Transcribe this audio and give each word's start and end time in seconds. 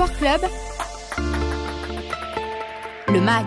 Sport 0.00 0.16
Club, 0.16 0.40
le 3.08 3.20
MAG. 3.20 3.44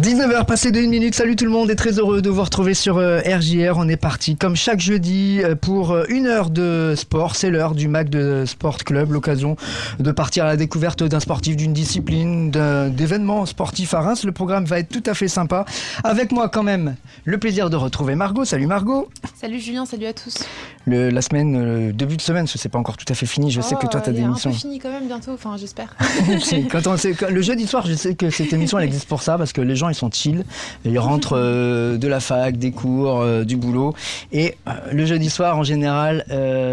19h 0.00 0.44
passé 0.44 0.72
de 0.72 0.80
1 0.80 0.88
minute, 0.88 1.14
salut 1.14 1.36
tout 1.36 1.44
le 1.44 1.52
monde 1.52 1.70
et 1.70 1.76
très 1.76 2.00
heureux 2.00 2.20
de 2.20 2.28
vous 2.28 2.42
retrouver 2.42 2.74
sur 2.74 2.96
RJR. 2.96 3.74
On 3.76 3.88
est 3.88 3.96
parti 3.96 4.34
comme 4.34 4.56
chaque 4.56 4.80
jeudi 4.80 5.40
euh, 5.40 5.54
pour 5.54 5.92
euh, 5.92 6.02
une 6.08 6.26
heure 6.26 6.50
de 6.50 6.94
sport. 6.96 7.36
C'est 7.36 7.48
l'heure 7.48 7.76
du 7.76 7.86
MAC 7.86 8.10
de 8.10 8.42
Sport 8.44 8.78
Club, 8.78 9.12
l'occasion 9.12 9.56
de 10.00 10.10
partir 10.10 10.46
à 10.46 10.48
la 10.48 10.56
découverte 10.56 11.04
d'un 11.04 11.20
sportif, 11.20 11.56
d'une 11.56 11.72
discipline, 11.72 12.50
d'événements 12.50 13.46
sportifs 13.46 13.94
à 13.94 14.00
Reims. 14.00 14.24
Le 14.24 14.32
programme 14.32 14.64
va 14.64 14.80
être 14.80 14.88
tout 14.88 15.02
à 15.06 15.14
fait 15.14 15.28
sympa. 15.28 15.64
Avec 16.02 16.32
moi 16.32 16.48
quand 16.48 16.64
même 16.64 16.96
le 17.24 17.38
plaisir 17.38 17.70
de 17.70 17.76
retrouver 17.76 18.16
Margot. 18.16 18.44
Salut 18.44 18.66
Margot. 18.66 19.08
Salut 19.40 19.60
Julien, 19.60 19.86
salut 19.86 20.06
à 20.06 20.12
tous. 20.12 20.38
Le, 20.86 21.08
la 21.10 21.22
semaine, 21.22 21.86
le 21.86 21.92
début 21.92 22.16
de 22.16 22.22
semaine, 22.22 22.48
ce 22.48 22.58
n'est 22.58 22.70
pas 22.70 22.80
encore 22.80 22.96
tout 22.96 23.10
à 23.10 23.14
fait 23.14 23.26
fini. 23.26 23.52
Je 23.52 23.60
sais 23.60 23.76
que 23.76 23.86
toi, 23.86 24.00
tu 24.00 24.10
as 24.10 24.12
des 24.12 24.22
émissions. 24.22 24.52
C'est 24.52 24.58
fini 24.58 24.80
quand 24.80 24.90
même 24.90 25.06
bientôt, 25.06 25.32
enfin 25.32 25.56
j'espère. 25.56 25.94
quand 26.70 26.86
on, 26.88 26.96
quand, 26.96 27.30
le 27.30 27.42
jeudi 27.42 27.68
soir, 27.68 27.86
je 27.86 27.94
sais 27.94 28.16
que 28.16 28.28
cette 28.30 28.52
émission, 28.52 28.78
elle 28.78 28.86
existe 28.86 29.08
pour 29.08 29.22
ça, 29.22 29.38
parce 29.38 29.52
que 29.52 29.60
les 29.60 29.76
gens, 29.76 29.83
ils 29.88 29.94
sont 29.94 30.10
chill. 30.10 30.44
Ils 30.84 30.98
rentrent 30.98 31.36
euh, 31.36 31.96
de 31.96 32.08
la 32.08 32.20
fac, 32.20 32.56
des 32.56 32.72
cours, 32.72 33.20
euh, 33.20 33.44
du 33.44 33.56
boulot. 33.56 33.94
Et 34.32 34.56
euh, 34.68 34.72
le 34.92 35.06
jeudi 35.06 35.30
soir, 35.30 35.58
en 35.58 35.62
général, 35.62 36.24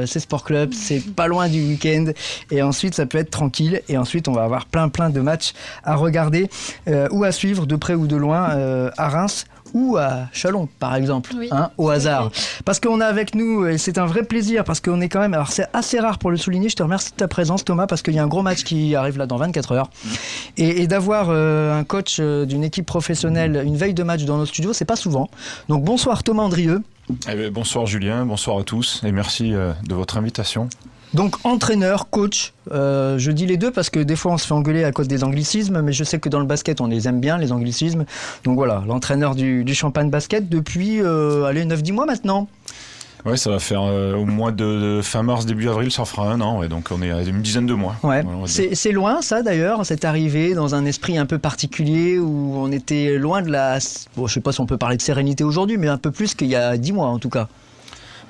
c'est 0.07 0.19
sport 0.19 0.43
club, 0.43 0.73
c'est 0.73 1.01
pas 1.13 1.27
loin 1.27 1.47
du 1.47 1.61
week-end. 1.61 2.05
Et 2.49 2.61
ensuite, 2.61 2.95
ça 2.95 3.05
peut 3.05 3.17
être 3.17 3.31
tranquille. 3.31 3.81
Et 3.89 3.97
ensuite, 3.97 4.27
on 4.27 4.33
va 4.33 4.43
avoir 4.43 4.65
plein, 4.65 4.89
plein 4.89 5.09
de 5.09 5.19
matchs 5.21 5.53
à 5.83 5.95
regarder 5.95 6.49
ou 7.11 7.23
à 7.23 7.31
suivre 7.31 7.65
de 7.65 7.75
près 7.75 7.93
ou 7.93 8.07
de 8.07 8.15
loin 8.15 8.91
à 8.97 9.09
Reims 9.09 9.45
ou 9.73 9.97
à 9.97 10.27
Chalon, 10.31 10.67
par 10.79 10.95
exemple, 10.95 11.31
hein, 11.51 11.71
au 11.77 11.89
hasard. 11.89 12.31
Parce 12.65 12.79
qu'on 12.79 13.01
a 13.01 13.05
avec 13.05 13.35
nous, 13.35 13.65
et 13.65 13.77
c'est 13.77 13.97
un 13.97 14.05
vrai 14.05 14.23
plaisir, 14.23 14.63
parce 14.63 14.79
qu'on 14.79 15.01
est 15.01 15.09
quand 15.09 15.19
même, 15.19 15.33
alors 15.33 15.51
c'est 15.51 15.67
assez 15.73 15.99
rare 15.99 16.17
pour 16.17 16.31
le 16.31 16.37
souligner, 16.37 16.69
je 16.69 16.75
te 16.75 16.83
remercie 16.83 17.11
de 17.11 17.15
ta 17.15 17.27
présence 17.27 17.65
Thomas, 17.65 17.87
parce 17.87 18.01
qu'il 18.01 18.13
y 18.13 18.19
a 18.19 18.23
un 18.23 18.27
gros 18.27 18.41
match 18.41 18.63
qui 18.63 18.95
arrive 18.95 19.17
là 19.17 19.25
dans 19.25 19.37
24 19.37 19.71
heures. 19.73 19.89
Et, 20.57 20.87
d'avoir 20.87 21.27
euh, 21.29 21.79
un 21.79 21.83
coach 21.83 22.17
euh, 22.19 22.45
d'une 22.45 22.63
équipe 22.63 22.85
professionnelle 22.85 23.61
une 23.63 23.77
veille 23.77 23.93
de 23.93 24.03
match 24.03 24.23
dans 24.25 24.37
nos 24.37 24.45
studios, 24.45 24.73
c'est 24.73 24.85
pas 24.85 24.95
souvent. 24.95 25.29
Donc 25.69 25.83
bonsoir 25.83 26.23
Thomas 26.23 26.43
Andrieux. 26.43 26.81
Eh 27.29 27.35
ben, 27.35 27.51
bonsoir 27.51 27.85
Julien, 27.85 28.25
bonsoir 28.25 28.57
à 28.57 28.63
tous, 28.63 29.01
et 29.03 29.11
merci 29.11 29.53
euh, 29.53 29.73
de 29.87 29.95
votre 29.95 30.17
invitation. 30.17 30.69
Donc 31.13 31.35
entraîneur, 31.43 32.09
coach, 32.09 32.53
euh, 32.71 33.17
je 33.17 33.31
dis 33.31 33.45
les 33.45 33.57
deux 33.57 33.71
parce 33.71 33.89
que 33.89 33.99
des 33.99 34.15
fois 34.15 34.31
on 34.33 34.37
se 34.37 34.47
fait 34.47 34.53
engueuler 34.53 34.85
à 34.85 34.91
cause 34.91 35.07
des 35.07 35.23
anglicismes, 35.23 35.81
mais 35.81 35.91
je 35.91 36.03
sais 36.03 36.19
que 36.19 36.29
dans 36.29 36.39
le 36.39 36.45
basket 36.45 36.79
on 36.79 36.87
les 36.87 37.07
aime 37.07 37.19
bien, 37.19 37.37
les 37.37 37.51
anglicismes. 37.51 38.05
Donc 38.45 38.55
voilà, 38.55 38.83
l'entraîneur 38.87 39.35
du, 39.35 39.65
Champagne 39.73 40.09
Basket 40.09 40.47
depuis, 40.47 41.01
euh, 41.01 41.45
allez, 41.45 41.65
9-10 41.65 41.93
mois 41.93 42.05
maintenant. 42.05 42.47
Oui, 43.25 43.37
ça 43.37 43.51
va 43.51 43.59
faire 43.59 43.83
euh, 43.83 44.15
au 44.15 44.25
mois 44.25 44.51
de, 44.51 44.99
fin 45.03 45.21
mars, 45.21 45.45
début 45.45 45.69
avril, 45.69 45.91
ça 45.91 46.05
fera 46.05 46.31
un 46.31 46.41
an, 46.41 46.65
donc 46.67 46.89
on 46.91 47.01
est 47.01 47.11
à 47.11 47.21
une 47.21 47.41
dizaine 47.41 47.65
de 47.65 47.73
mois. 47.73 47.95
Ouais. 48.03 48.23
c'est 48.45 48.91
loin 48.91 49.21
ça 49.21 49.43
d'ailleurs, 49.43 49.85
c'est 49.85 50.05
arrivé 50.05 50.53
dans 50.53 50.75
un 50.75 50.85
esprit 50.85 51.17
un 51.17 51.25
peu 51.25 51.39
particulier 51.39 52.19
où 52.19 52.53
on 52.55 52.71
était 52.71 53.17
loin 53.17 53.41
de 53.41 53.51
la, 53.51 53.79
bon, 54.15 54.27
je 54.27 54.33
sais 54.33 54.41
pas 54.41 54.53
si 54.53 54.61
on 54.61 54.65
peut 54.65 54.77
parler 54.77 54.97
de 54.97 55.01
sérénité 55.01 55.43
aujourd'hui, 55.43 55.77
mais 55.77 55.87
un 55.87 55.97
peu 55.97 56.11
plus 56.11 56.35
qu'il 56.35 56.47
y 56.47 56.55
a 56.55 56.77
10 56.77 56.93
mois 56.93 57.07
en 57.07 57.19
tout 57.19 57.29
cas. 57.29 57.49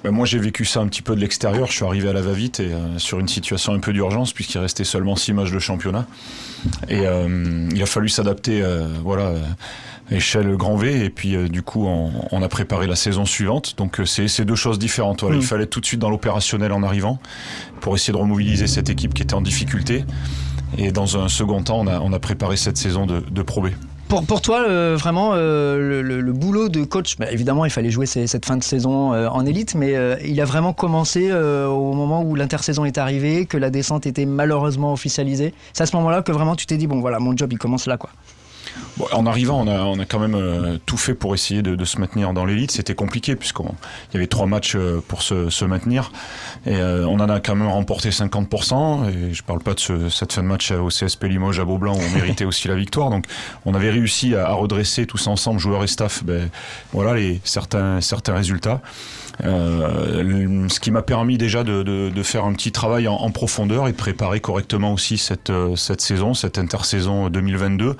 Ben 0.03 0.09
moi, 0.11 0.25
j'ai 0.25 0.39
vécu 0.39 0.65
ça 0.65 0.79
un 0.79 0.87
petit 0.87 1.03
peu 1.03 1.15
de 1.15 1.21
l'extérieur. 1.21 1.67
Je 1.67 1.73
suis 1.73 1.85
arrivé 1.85 2.09
à 2.09 2.13
la 2.13 2.21
va-vite 2.21 2.59
et 2.59 2.73
euh, 2.73 2.97
sur 2.97 3.19
une 3.19 3.27
situation 3.27 3.73
un 3.73 3.79
peu 3.79 3.93
d'urgence 3.93 4.33
puisqu'il 4.33 4.57
restait 4.57 4.83
seulement 4.83 5.15
six 5.15 5.31
matchs 5.31 5.51
de 5.51 5.59
championnat. 5.59 6.07
Et 6.89 7.05
euh, 7.05 7.69
il 7.71 7.81
a 7.81 7.85
fallu 7.85 8.09
s'adapter, 8.09 8.63
euh, 8.63 8.87
voilà, 9.03 9.33
échelle 10.09 10.55
grand 10.57 10.75
V. 10.75 11.05
Et 11.05 11.09
puis, 11.11 11.37
du 11.49 11.61
coup, 11.61 11.85
on, 11.87 12.41
a 12.41 12.47
préparé 12.47 12.87
la 12.87 12.95
saison 12.95 13.25
suivante. 13.25 13.75
Donc, 13.77 14.01
c'est 14.05 14.45
deux 14.45 14.55
choses 14.55 14.79
différentes. 14.79 15.21
Voilà, 15.21 15.35
Il 15.35 15.43
mm. 15.43 15.45
fallait 15.45 15.67
tout 15.67 15.79
de 15.79 15.85
suite 15.85 15.99
dans 15.99 16.09
l'opérationnel 16.09 16.71
en 16.71 16.81
arrivant 16.81 17.19
pour 17.79 17.95
essayer 17.95 18.13
de 18.13 18.17
remobiliser 18.17 18.65
cette 18.65 18.89
équipe 18.89 19.13
qui 19.13 19.21
était 19.21 19.35
en 19.35 19.41
difficulté. 19.41 20.03
Et 20.77 20.91
dans 20.91 21.17
un 21.17 21.29
second 21.29 21.61
temps, 21.61 21.81
on 21.81 21.87
a, 21.87 21.99
on 21.99 22.11
a 22.13 22.19
préparé 22.19 22.57
cette 22.57 22.77
saison 22.77 23.05
de, 23.05 23.19
de 23.19 23.41
Pro 23.43 23.61
B. 23.61 23.67
Pour, 24.11 24.41
toi, 24.41 24.65
vraiment, 24.97 25.31
euh, 25.35 26.01
le, 26.01 26.33
boulot 26.33 26.67
de 26.67 26.83
coach, 26.83 27.15
bah, 27.17 27.31
évidemment, 27.31 27.63
il 27.63 27.71
fallait 27.71 27.89
jouer 27.89 28.05
cette 28.05 28.45
fin 28.45 28.57
de 28.57 28.63
saison 28.63 29.13
euh, 29.13 29.29
en 29.29 29.45
élite, 29.45 29.73
mais 29.73 29.95
euh, 29.95 30.17
il 30.25 30.41
a 30.41 30.45
vraiment 30.45 30.73
commencé 30.73 31.31
au 31.31 31.93
moment 31.93 32.21
où 32.21 32.35
l'intersaison 32.35 32.83
est 32.83 32.97
arrivée, 32.97 33.45
que 33.45 33.55
la 33.55 33.69
descente 33.69 34.05
était 34.05 34.25
malheureusement 34.25 34.91
officialisée. 34.91 35.53
C'est 35.71 35.83
à 35.83 35.85
ce 35.85 35.95
moment-là 35.95 36.23
que 36.23 36.33
vraiment 36.33 36.57
tu 36.57 36.65
t'es 36.65 36.75
dit, 36.75 36.87
bon 36.87 36.99
voilà, 36.99 37.19
mon 37.19 37.37
job, 37.37 37.53
il 37.53 37.57
commence 37.57 37.87
là, 37.87 37.97
quoi 37.97 38.09
en 39.11 39.25
arrivant, 39.25 39.65
on 39.65 39.99
a, 39.99 40.05
quand 40.05 40.19
même 40.19 40.35
euh, 40.35 40.77
tout 40.85 40.97
fait 40.97 41.13
pour 41.13 41.33
essayer 41.33 41.61
de, 41.61 41.85
se 41.85 41.99
maintenir 41.99 42.33
dans 42.33 42.45
l'élite. 42.45 42.71
C'était 42.71 42.95
compliqué 42.95 43.35
puisqu'il 43.35 43.65
y 44.13 44.17
avait 44.17 44.27
trois 44.27 44.45
matchs 44.45 44.75
euh, 44.75 45.01
pour 45.07 45.21
se, 45.21 45.65
maintenir. 45.65 46.11
Et 46.65 46.75
euh, 46.75 47.05
on 47.05 47.19
en 47.19 47.29
a 47.29 47.39
quand 47.39 47.55
même 47.55 47.67
remporté 47.67 48.09
50%. 48.09 49.09
Et 49.09 49.33
je 49.33 49.43
parle 49.43 49.61
pas 49.61 49.73
de 49.73 50.09
cette 50.09 50.33
fin 50.33 50.43
de 50.43 50.47
match 50.47 50.71
au 50.71 50.87
CSP 50.87 51.25
Limoges 51.25 51.59
à 51.59 51.65
Beaublanc 51.65 51.95
où 51.95 52.01
on 52.01 52.15
méritait 52.15 52.45
aussi 52.45 52.67
la 52.67 52.75
victoire. 52.75 53.09
Donc 53.09 53.25
on 53.65 53.73
avait 53.73 53.91
réussi 53.91 54.35
à, 54.35 54.51
redresser 54.51 55.05
tous 55.05 55.27
ensemble, 55.27 55.59
joueurs 55.59 55.83
et 55.83 55.87
staff, 55.87 56.23
ben, 56.23 56.49
voilà 56.93 57.15
les, 57.15 57.41
certains, 57.43 58.01
certains 58.01 58.33
résultats. 58.33 58.81
Euh, 59.43 60.67
ce 60.69 60.79
qui 60.79 60.91
m'a 60.91 61.01
permis 61.01 61.37
déjà 61.37 61.63
de, 61.63 61.83
de, 61.83 62.09
de, 62.09 62.23
faire 62.23 62.45
un 62.45 62.53
petit 62.53 62.71
travail 62.71 63.07
en, 63.07 63.15
en, 63.15 63.31
profondeur 63.31 63.87
et 63.87 63.91
de 63.91 63.97
préparer 63.97 64.39
correctement 64.39 64.93
aussi 64.93 65.17
cette, 65.17 65.49
euh, 65.49 65.75
cette 65.75 66.01
saison, 66.01 66.33
cette 66.33 66.57
intersaison 66.57 67.29
2022. 67.29 67.95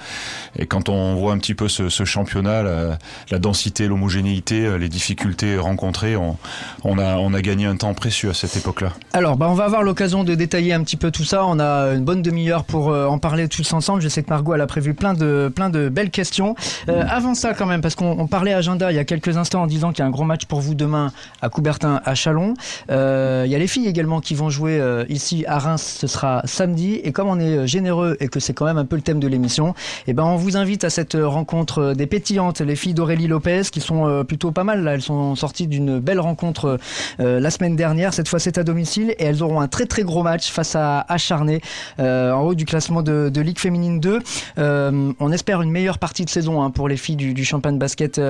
Et 0.58 0.66
quand 0.66 0.90
on 0.90 1.16
voit 1.16 1.34
un 1.34 1.38
petit 1.38 1.56
peu 1.56 1.68
ce, 1.68 1.90
ce 1.90 2.06
championnat, 2.06 2.64
la, 2.64 2.98
la 3.30 3.40
densité, 3.40 3.88
l'homogénéité, 3.88 4.66
euh, 4.66 4.78
les 4.78 4.90
difficultés 4.90 5.58
rencontrées, 5.58 6.16
on, 6.16 6.38
on, 6.84 6.98
a, 6.98 7.18
on 7.18 7.34
a 7.34 7.42
gagné 7.42 7.66
un 7.66 7.76
temps 7.76 7.94
précieux 7.94 8.30
à 8.30 8.34
cette 8.34 8.56
époque-là. 8.56 8.94
Alors, 9.14 9.38
bah, 9.38 9.48
on 9.50 9.54
va 9.54 9.66
avoir 9.66 9.84
l'occasion 9.84 10.24
de 10.24 10.36
détailler 10.36 10.74
un 10.74 10.84
petit 10.84 10.98
peu 10.98 11.12
tout 11.12 11.26
ça. 11.26 11.46
On 11.46 11.60
a 11.60 11.94
une 11.94 12.06
bonne 12.06 12.22
demi-heure 12.22 12.64
pour 12.64 12.88
en 12.88 13.18
parler 13.18 13.48
tous 13.48 13.74
ensemble. 13.74 14.02
Je 14.02 14.08
sais 14.08 14.24
que 14.24 14.30
Margot 14.30 14.54
elle 14.54 14.62
a 14.62 14.68
prévu 14.68 14.94
plein 14.94 15.14
de, 15.14 15.52
plein 15.54 15.70
de 15.70 15.90
belles 15.90 16.10
questions. 16.10 16.56
Euh, 16.90 17.04
avant 17.08 17.34
ça, 17.34 17.54
quand 17.54 17.66
même, 17.66 17.82
parce 17.82 17.96
qu'on 17.96 18.28
parlait 18.28 18.54
agenda 18.54 18.92
il 18.92 18.96
y 18.96 19.00
a 19.00 19.06
quelques 19.06 19.38
instants 19.38 19.64
en 19.64 19.68
disant 19.68 19.92
qu'il 19.92 20.00
y 20.00 20.02
a 20.04 20.06
un 20.06 20.12
gros 20.12 20.24
match 20.24 20.46
pour 20.46 20.62
vous 20.62 20.76
demain 20.76 21.12
à 21.42 21.50
Coubertin 21.50 22.02
à 22.06 22.16
Chalon. 22.16 22.54
Euh, 22.90 23.44
il 23.46 23.52
y 23.52 23.56
a 23.56 23.60
les 23.60 23.68
filles 23.68 23.88
également 23.88 24.22
qui 24.22 24.36
vont 24.36 24.50
jouer 24.50 24.80
euh, 24.80 25.06
ici 25.10 25.46
à 25.48 25.60
Reims, 25.60 25.98
ce 26.00 26.08
sera 26.08 26.42
samedi. 26.46 26.96
Et 27.04 27.12
comme 27.12 27.28
on 27.28 27.40
est 27.40 27.58
euh, 27.58 27.66
généreux 27.66 28.18
et 28.20 28.28
que 28.28 28.40
c'est 28.40 28.54
quand 28.54 28.66
même 28.66 28.78
un 28.78 28.86
peu 28.86 28.96
le 28.96 29.02
thème 29.02 29.20
de 29.20 29.28
l'émission, 29.28 29.74
eh 30.08 30.14
ben 30.14 30.24
on 30.24 30.36
vous 30.36 30.58
invite 30.58 30.84
à 30.84 30.90
cette 30.90 31.18
rencontre 31.20 31.94
des 31.94 32.08
pétillantes, 32.08 32.62
les 32.62 32.76
filles 32.76 32.94
d'Aurélie 32.94 33.28
Lopez, 33.28 33.64
qui 33.72 33.82
sont 33.82 34.24
plutôt 34.26 34.52
pas 34.52 34.64
mal. 34.64 34.84
Là. 34.84 34.94
Elles 34.94 35.02
sont 35.02 35.36
sorties 35.36 35.68
d'une 35.68 36.00
belle 36.00 36.20
rencontre 36.20 36.78
la 37.20 37.52
semaine 37.52 37.76
dernière. 37.76 38.14
Cette 38.14 38.28
fois, 38.28 38.40
c'est 38.40 38.58
à 38.58 38.64
domicile 38.64 39.12
et 39.18 39.24
elles 39.24 39.44
auront 39.44 39.62
un 39.62 39.68
très 39.68 39.86
très 39.86 40.04
gros 40.04 40.24
match 40.24 40.52
face 40.52 40.76
à 40.76 41.06
Acharné 41.08 41.62
en 42.00 42.40
haut 42.42 42.56
du 42.56 42.66
classement 42.66 43.02
de, 43.02 43.42
Ligue 43.42 43.60
féminine 43.60 44.00
2. 44.00 44.20
on 44.58 45.32
espère 45.32 45.62
une 45.62 45.72
meilleure 45.72 45.98
partie 45.98 46.26
de 46.26 46.30
saison 46.30 46.62
hein, 46.62 46.70
pour 46.70 46.88
les 46.88 46.98
filles 46.98 47.16
du, 47.16 47.34
du 47.34 47.46
champagne 47.46 47.78
basket 47.78 48.22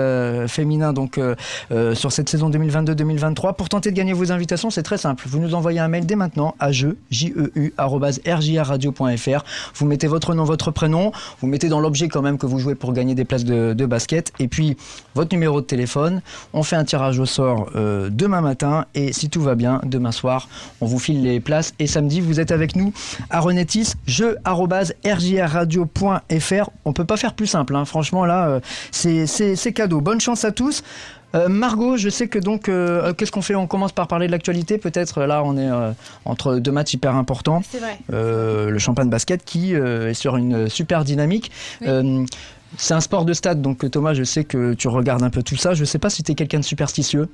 féminin 0.48 0.94
donc 0.94 1.20
sur 1.94 2.12
cette 2.12 2.30
saison 2.30 2.50
2022-2023. 2.94 3.56
Pour 3.56 3.70
tenter 3.70 3.92
de 3.92 3.96
gagner 3.96 4.14
vos 4.14 4.32
invitations, 4.32 4.70
c'est 4.70 4.84
très 4.84 4.98
simple. 4.98 5.24
Vous 5.28 5.40
nous 5.40 5.54
envoyez 5.56 5.80
un 5.80 5.88
mail 5.88 6.06
dès 6.06 6.16
maintenant 6.16 6.56
à 6.60 6.72
jeu, 6.72 6.98
e 7.12 7.52
Vous 9.76 9.86
mettez 9.86 10.08
votre 10.08 10.34
nom, 10.34 10.44
votre 10.44 10.72
prénom. 10.72 11.12
Vous 11.40 11.48
mettez 11.48 11.70
dans 11.70 11.80
l'objet 11.80 12.08
quand 12.08 12.22
même 12.22 12.38
que 12.38 12.46
vous 12.46 12.60
jouez 12.60 12.76
pour 12.76 12.94
gagner 12.94 13.16
des 13.16 13.26
places 13.26 13.44
de, 13.44 13.86
basket. 13.86 14.32
Et 14.40 14.48
puis, 14.48 14.78
votre 15.16 15.34
numéro 15.34 15.62
de 15.62 15.66
téléphone. 15.66 16.22
On 16.54 16.64
fait 16.64 16.76
un 16.76 16.86
tirage 16.86 17.20
au 17.20 17.26
sort 17.26 17.70
euh, 17.76 18.10
demain 18.12 18.42
matin. 18.42 18.86
Et 18.96 19.12
si 19.14 19.30
tout 19.30 19.42
va 19.42 19.56
bien, 19.56 19.82
demain 19.84 20.12
soir, 20.12 20.48
on 20.80 20.86
vous 20.86 21.00
file 21.00 21.24
les 21.24 21.40
places. 21.40 21.74
Et 21.80 21.88
samedi, 21.88 22.22
vous 22.22 22.40
êtes 22.40 22.52
avec 22.52 22.76
nous 22.76 22.94
à 23.30 23.40
Renetis, 23.40 23.94
jeu 24.08 24.38
On 26.86 26.94
peut 26.94 27.06
pas 27.06 27.18
faire 27.18 27.34
plus 27.34 27.48
simple. 27.48 27.76
Hein. 27.76 27.86
Franchement, 27.86 28.26
là, 28.26 28.48
euh, 28.48 28.60
c'est 28.92 29.74
cadeau. 29.74 30.02
Bonne 30.02 30.22
chance 30.22 30.46
à 30.46 30.52
tous. 30.52 30.84
Euh, 31.34 31.48
Margot, 31.48 31.98
je 31.98 32.10
sais 32.10 32.28
que 32.28 32.40
donc, 32.40 32.68
euh, 32.68 33.10
euh, 33.10 33.14
qu'est-ce 33.14 33.32
qu'on 33.32 33.42
fait? 33.42 33.56
On 33.56 33.68
commence 33.68 33.92
par 33.92 34.08
parler 34.08 34.28
de 34.28 34.32
l'actualité. 34.32 34.78
Peut-être 34.78 35.22
là, 35.22 35.44
on 35.46 35.58
est 35.58 35.70
entre 36.26 36.56
deux 36.56 36.72
matchs 36.72 36.94
hyper 36.94 37.16
importants. 37.16 37.62
C'est 37.70 37.80
vrai. 37.80 37.98
le 38.10 38.78
champagne 38.80 39.10
basket 39.10 39.44
qui 39.44 39.74
est 39.74 40.14
sur 40.14 40.38
une 40.38 40.70
super 40.70 41.04
dynamique. 41.04 41.52
c'est 42.78 42.94
un 42.94 43.02
sport 43.02 43.26
de 43.26 43.34
stade, 43.34 43.62
donc 43.62 43.90
Thomas, 43.92 44.14
je 44.14 44.24
sais 44.24 44.44
que 44.44 44.74
tu 44.74 44.88
regardes 44.88 45.24
un 45.24 45.30
peu 45.30 45.44
tout 45.44 45.58
ça. 45.58 45.74
Je 45.74 45.82
ne 45.82 45.86
sais 45.86 46.00
pas 46.00 46.10
si 46.10 46.24
tu 46.24 46.32
es 46.32 46.36
quelqu'un 46.36 46.60
de 46.60 46.66
superstitieux. 46.66 47.30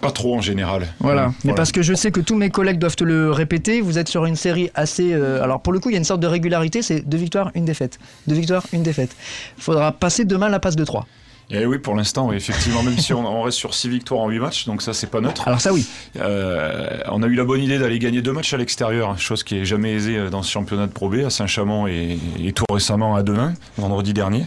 Pas 0.00 0.10
trop 0.10 0.34
en 0.34 0.40
général. 0.40 0.88
Voilà. 0.98 1.32
Mais 1.44 1.54
parce 1.54 1.70
que 1.70 1.80
je 1.80 1.94
sais 1.94 2.10
que 2.10 2.20
tous 2.20 2.34
mes 2.34 2.50
collègues 2.50 2.78
doivent 2.78 2.96
te 2.96 3.04
le 3.04 3.30
répéter. 3.30 3.80
Vous 3.80 3.98
êtes 3.98 4.08
sur 4.08 4.26
une 4.26 4.34
série 4.34 4.70
assez. 4.74 5.14
alors 5.14 5.60
pour 5.60 5.72
le 5.72 5.80
coup, 5.80 5.90
il 5.90 5.92
y 5.92 5.96
a 5.96 5.98
une 5.98 6.04
sorte 6.04 6.20
de 6.20 6.26
régularité. 6.26 6.82
C'est 6.82 7.00
deux 7.00 7.18
victoires, 7.18 7.50
une 7.54 7.64
défaite. 7.64 7.98
Deux 8.26 8.34
victoires, 8.34 8.66
une 8.72 8.82
défaite. 8.82 9.14
Il 9.58 9.62
faudra 9.62 9.92
passer 9.92 10.24
demain 10.24 10.48
la 10.48 10.60
passe 10.60 10.76
de 10.76 10.84
3 10.84 11.06
Et 11.52 11.58
eh 11.60 11.66
oui, 11.66 11.76
pour 11.76 11.94
l'instant, 11.94 12.32
effectivement, 12.32 12.82
même 12.82 12.98
si 12.98 13.12
on, 13.12 13.42
reste 13.42 13.58
sur 13.58 13.74
6 13.74 13.90
victoires 13.90 14.22
en 14.22 14.30
8 14.30 14.38
matchs, 14.38 14.64
donc 14.64 14.80
ça, 14.80 14.94
c'est 14.94 15.08
pas 15.08 15.20
neutre. 15.20 15.46
Alors 15.46 15.60
ça, 15.60 15.70
oui. 15.70 15.86
Euh, 16.18 16.98
on 17.10 17.22
a 17.22 17.26
eu 17.26 17.34
la 17.34 17.44
bonne 17.44 17.60
idée 17.60 17.78
d'aller 17.78 17.98
gagner 17.98 18.22
deux 18.22 18.32
matchs 18.32 18.54
à 18.54 18.56
l'extérieur, 18.56 19.18
chose 19.18 19.42
qui 19.42 19.58
est 19.58 19.66
jamais 19.66 19.92
aisée 19.92 20.16
euh, 20.16 20.30
dans 20.30 20.42
ce 20.42 20.50
championnat 20.50 20.86
de 20.86 20.92
Pro 20.92 21.10
B, 21.10 21.16
à 21.26 21.28
Saint-Chamond 21.28 21.86
et, 21.88 22.18
tout 22.54 22.64
récemment 22.70 23.16
à 23.16 23.22
Denain, 23.22 23.52
vendredi 23.76 24.14
dernier. 24.14 24.46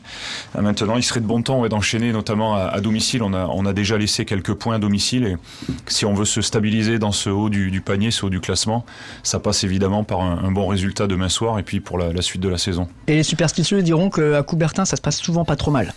Euh, 0.55 0.61
maintenant, 0.63 0.97
il 0.97 1.03
serait 1.03 1.19
de 1.19 1.27
bon 1.27 1.43
temps 1.43 1.67
d'enchaîner, 1.67 2.11
notamment 2.11 2.55
à, 2.55 2.81
domicile. 2.81 3.21
On 3.21 3.35
a, 3.35 3.45
on 3.53 3.67
a 3.67 3.73
déjà 3.73 3.99
laissé 3.99 4.25
quelques 4.25 4.55
points 4.55 4.77
à 4.77 4.79
domicile 4.79 5.27
et 5.27 5.37
si 5.85 6.05
on 6.05 6.15
veut 6.15 6.25
se 6.25 6.41
stabiliser 6.41 6.97
dans 6.97 7.11
ce 7.11 7.29
haut 7.29 7.49
du, 7.49 7.81
panier, 7.81 8.09
ce 8.09 8.25
haut 8.25 8.31
du 8.31 8.39
classement, 8.39 8.83
ça 9.21 9.39
passe 9.39 9.63
évidemment 9.63 10.03
par 10.03 10.21
un, 10.21 10.51
bon 10.51 10.65
résultat 10.65 11.05
demain 11.05 11.29
soir 11.29 11.59
et 11.59 11.63
puis 11.63 11.81
pour 11.81 11.99
la, 11.99 12.11
la 12.11 12.23
suite 12.23 12.41
de 12.41 12.49
la 12.49 12.57
saison. 12.57 12.87
Et 13.05 13.17
les 13.17 13.23
superstitieux 13.23 13.83
diront 13.83 14.09
qu'à 14.09 14.41
Coubertin, 14.41 14.85
ça 14.85 14.95
se 14.95 15.01
passe 15.03 15.19
souvent 15.19 15.45
pas 15.45 15.55
trop 15.55 15.69
mal. 15.69 15.93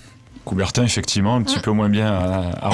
Coubertin, 0.49 0.83
effectivement, 0.85 1.37
un 1.37 1.43
petit 1.43 1.59
peu 1.61 1.71
moins 1.73 1.91
bien 1.91 2.11
à, 2.11 2.69
à 2.69 2.71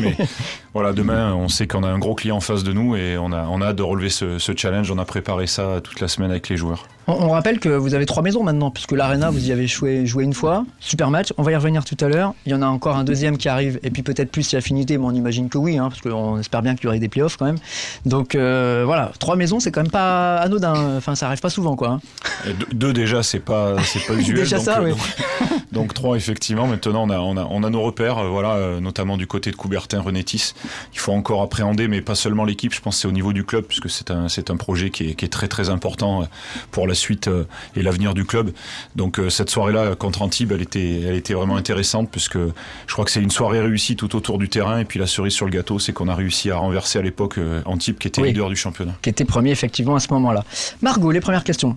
mais 0.00 0.16
voilà, 0.74 0.92
demain, 0.92 1.34
on 1.34 1.48
sait 1.48 1.66
qu'on 1.66 1.82
a 1.82 1.88
un 1.88 1.98
gros 1.98 2.14
client 2.14 2.36
en 2.36 2.40
face 2.40 2.64
de 2.64 2.72
nous 2.72 2.96
et 2.96 3.18
on 3.18 3.32
a, 3.32 3.46
on 3.46 3.60
a 3.60 3.66
hâte 3.66 3.76
de 3.76 3.82
relever 3.82 4.10
ce, 4.10 4.38
ce 4.38 4.52
challenge. 4.56 4.90
On 4.90 4.98
a 4.98 5.04
préparé 5.04 5.46
ça 5.46 5.80
toute 5.82 6.00
la 6.00 6.08
semaine 6.08 6.30
avec 6.30 6.48
les 6.48 6.56
joueurs. 6.56 6.86
On, 7.08 7.30
rappelle 7.30 7.58
que 7.58 7.68
vous 7.68 7.94
avez 7.94 8.06
trois 8.06 8.22
maisons 8.22 8.44
maintenant, 8.44 8.70
puisque 8.70 8.92
l'Arena, 8.92 9.30
vous 9.30 9.48
y 9.48 9.52
avez 9.52 9.66
joué, 9.66 10.06
joué, 10.06 10.22
une 10.22 10.34
fois. 10.34 10.64
Super 10.78 11.10
match. 11.10 11.32
On 11.36 11.42
va 11.42 11.50
y 11.50 11.56
revenir 11.56 11.84
tout 11.84 11.96
à 12.00 12.08
l'heure. 12.08 12.34
Il 12.46 12.52
y 12.52 12.54
en 12.54 12.62
a 12.62 12.66
encore 12.66 12.96
un 12.96 13.02
deuxième 13.02 13.38
qui 13.38 13.48
arrive, 13.48 13.80
et 13.82 13.90
puis 13.90 14.02
peut-être 14.02 14.30
plus 14.30 14.44
si 14.44 14.56
affinité, 14.56 14.98
mais 14.98 15.04
on 15.04 15.12
imagine 15.12 15.48
que 15.48 15.58
oui, 15.58 15.78
hein, 15.78 15.88
parce 15.88 16.00
qu'on 16.00 16.38
espère 16.38 16.62
bien 16.62 16.76
qu'il 16.76 16.84
y 16.84 16.86
aurait 16.86 17.00
des 17.00 17.08
playoffs 17.08 17.36
quand 17.36 17.46
même. 17.46 17.58
Donc 18.06 18.34
euh, 18.34 18.82
voilà, 18.86 19.10
trois 19.18 19.34
maisons, 19.34 19.58
c'est 19.58 19.72
quand 19.72 19.82
même 19.82 19.90
pas 19.90 20.36
anodin. 20.36 20.96
Enfin, 20.96 21.16
ça 21.16 21.26
arrive 21.26 21.40
pas 21.40 21.50
souvent, 21.50 21.74
quoi. 21.74 21.98
Hein. 22.46 22.50
Deux, 22.72 22.92
déjà, 22.92 23.24
c'est 23.24 23.40
pas, 23.40 23.76
c'est 23.82 24.06
pas 24.06 24.14
usuel. 24.14 24.38
déjà 24.38 24.60
ça, 24.60 24.78
euh, 24.78 24.92
oui. 24.92 25.48
Donc, 25.72 25.94
trois, 25.94 26.16
effectivement. 26.16 26.68
Maintenant, 26.68 27.04
on 27.04 27.10
a, 27.10 27.18
on 27.18 27.36
a, 27.36 27.46
on 27.50 27.64
a 27.64 27.70
nos 27.70 27.82
repères, 27.82 28.18
euh, 28.18 28.28
voilà, 28.28 28.80
notamment 28.80 29.16
du 29.16 29.26
côté 29.26 29.50
de 29.50 29.56
Coubertin, 29.56 30.00
Renétis. 30.00 30.54
Il 30.92 30.98
faut 30.98 31.12
encore 31.12 31.42
appréhender, 31.42 31.88
mais 31.88 32.00
pas 32.00 32.14
seulement 32.14 32.44
l'équipe. 32.44 32.74
Je 32.74 32.80
pense 32.80 32.98
c'est 32.98 33.08
au 33.08 33.12
niveau 33.12 33.32
du 33.32 33.44
club, 33.44 33.64
puisque 33.64 33.90
c'est 33.90 34.10
un, 34.10 34.28
c'est 34.28 34.50
un 34.50 34.56
projet 34.56 34.90
qui 34.90 35.10
est, 35.10 35.14
qui 35.14 35.24
est 35.24 35.28
très, 35.28 35.48
très 35.48 35.70
important 35.70 36.28
pour 36.70 36.86
la 36.86 36.94
suite 36.94 37.28
et 37.76 37.82
l'avenir 37.82 38.14
du 38.14 38.24
club. 38.24 38.52
Donc 38.96 39.18
euh, 39.18 39.30
cette 39.30 39.50
soirée-là 39.50 39.94
contre 39.94 40.22
Antibes, 40.22 40.52
elle 40.52 40.62
était, 40.62 41.00
elle 41.02 41.14
était 41.14 41.34
vraiment 41.34 41.56
intéressante 41.56 42.10
puisque 42.10 42.38
je 42.38 42.92
crois 42.92 43.04
que 43.04 43.10
c'est 43.10 43.22
une 43.22 43.30
soirée 43.30 43.60
réussie 43.60 43.96
tout 43.96 44.14
autour 44.16 44.38
du 44.38 44.48
terrain. 44.48 44.78
Et 44.78 44.84
puis 44.84 44.98
la 44.98 45.06
cerise 45.06 45.32
sur 45.32 45.46
le 45.46 45.52
gâteau, 45.52 45.78
c'est 45.78 45.92
qu'on 45.92 46.08
a 46.08 46.14
réussi 46.14 46.50
à 46.50 46.56
renverser 46.56 46.98
à 46.98 47.02
l'époque 47.02 47.38
euh, 47.38 47.62
Antibes 47.64 47.98
qui 47.98 48.08
était 48.08 48.22
leader 48.22 48.48
du 48.48 48.56
championnat. 48.56 48.94
Qui 49.02 49.10
était 49.10 49.24
premier 49.24 49.50
effectivement 49.50 49.96
à 49.96 50.00
ce 50.00 50.12
moment-là. 50.12 50.44
Margot, 50.80 51.10
les 51.10 51.20
premières 51.20 51.44
questions. 51.44 51.76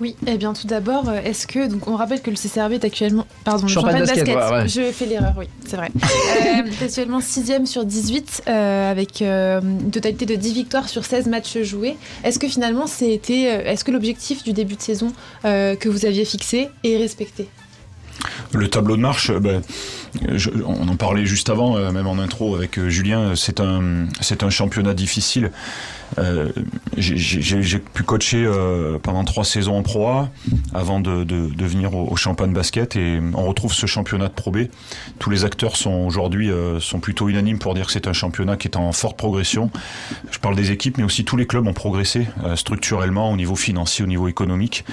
Oui, 0.00 0.14
eh 0.26 0.36
bien 0.36 0.52
tout 0.52 0.66
d'abord, 0.66 1.08
euh, 1.08 1.20
est-ce 1.24 1.46
que 1.46 1.68
donc 1.68 1.88
on 1.88 1.96
rappelle 1.96 2.20
que 2.20 2.28
le 2.28 2.36
CCRB 2.36 2.72
est 2.72 2.84
actuellement 2.84 3.26
pardon, 3.44 3.66
Champagne, 3.66 4.00
basket, 4.00 4.26
je 4.68 4.92
fais 4.92 5.06
l'erreur, 5.06 5.32
oui, 5.38 5.46
c'est 5.66 5.76
vrai. 5.76 5.90
euh, 6.02 6.70
actuellement 6.84 7.20
6 7.20 7.64
sur 7.64 7.84
18 7.86 8.42
euh, 8.46 8.90
avec 8.90 9.22
euh, 9.22 9.60
une 9.62 9.90
totalité 9.90 10.26
de 10.26 10.34
10 10.34 10.52
victoires 10.52 10.88
sur 10.90 11.04
16 11.04 11.28
matchs 11.28 11.62
joués. 11.62 11.96
Est-ce 12.24 12.38
que 12.38 12.46
finalement 12.46 12.86
c'était 12.86 13.44
est-ce 13.44 13.84
que 13.84 13.90
l'objectif 13.90 14.44
du 14.44 14.52
début 14.52 14.76
de 14.76 14.82
saison 14.82 15.12
que 15.44 15.88
vous 15.88 16.04
aviez 16.04 16.24
fixé 16.26 16.68
est 16.84 16.96
respecté? 16.98 17.48
Le 18.52 18.68
tableau 18.68 18.96
de 18.96 19.02
marche, 19.02 19.30
ben, 19.32 19.62
on 20.66 20.88
en 20.88 20.96
parlait 20.96 21.26
juste 21.26 21.48
avant, 21.50 21.78
même 21.92 22.06
en 22.06 22.18
intro 22.18 22.54
avec 22.54 22.80
Julien, 22.88 23.34
c'est 23.34 23.60
un, 23.60 24.06
c'est 24.20 24.42
un 24.42 24.50
championnat 24.50 24.94
difficile. 24.94 25.52
Euh, 26.18 26.50
j'ai 26.96 27.78
pu 27.78 28.02
coacher 28.02 28.44
euh, 28.46 28.98
pendant 28.98 29.24
trois 29.24 29.44
saisons 29.44 29.76
en 29.76 29.82
Pro 29.82 30.08
A 30.08 30.30
avant 30.74 31.00
de, 31.00 31.24
de, 31.24 31.64
venir 31.64 31.94
au, 31.94 32.08
au, 32.10 32.16
Champagne 32.16 32.52
Basket 32.52 32.96
et 32.96 33.20
on 33.34 33.46
retrouve 33.46 33.72
ce 33.72 33.86
championnat 33.86 34.28
de 34.28 34.32
Pro 34.32 34.50
B. 34.50 34.58
Tous 35.18 35.30
les 35.30 35.44
acteurs 35.44 35.76
sont 35.76 36.06
aujourd'hui 36.06 36.50
euh, 36.50 36.80
sont 36.80 37.00
plutôt 37.00 37.28
unanimes 37.28 37.58
pour 37.58 37.74
dire 37.74 37.86
que 37.86 37.92
c'est 37.92 38.08
un 38.08 38.12
championnat 38.12 38.56
qui 38.56 38.68
est 38.68 38.76
en 38.76 38.92
forte 38.92 39.16
progression. 39.16 39.70
Je 40.30 40.38
parle 40.38 40.56
des 40.56 40.70
équipes, 40.70 40.98
mais 40.98 41.04
aussi 41.04 41.24
tous 41.24 41.36
les 41.36 41.46
clubs 41.46 41.66
ont 41.66 41.72
progressé 41.72 42.26
structurellement 42.54 43.30
au 43.30 43.36
niveau 43.36 43.56
financier, 43.56 44.04
au 44.04 44.08
niveau 44.08 44.28
économique. 44.28 44.84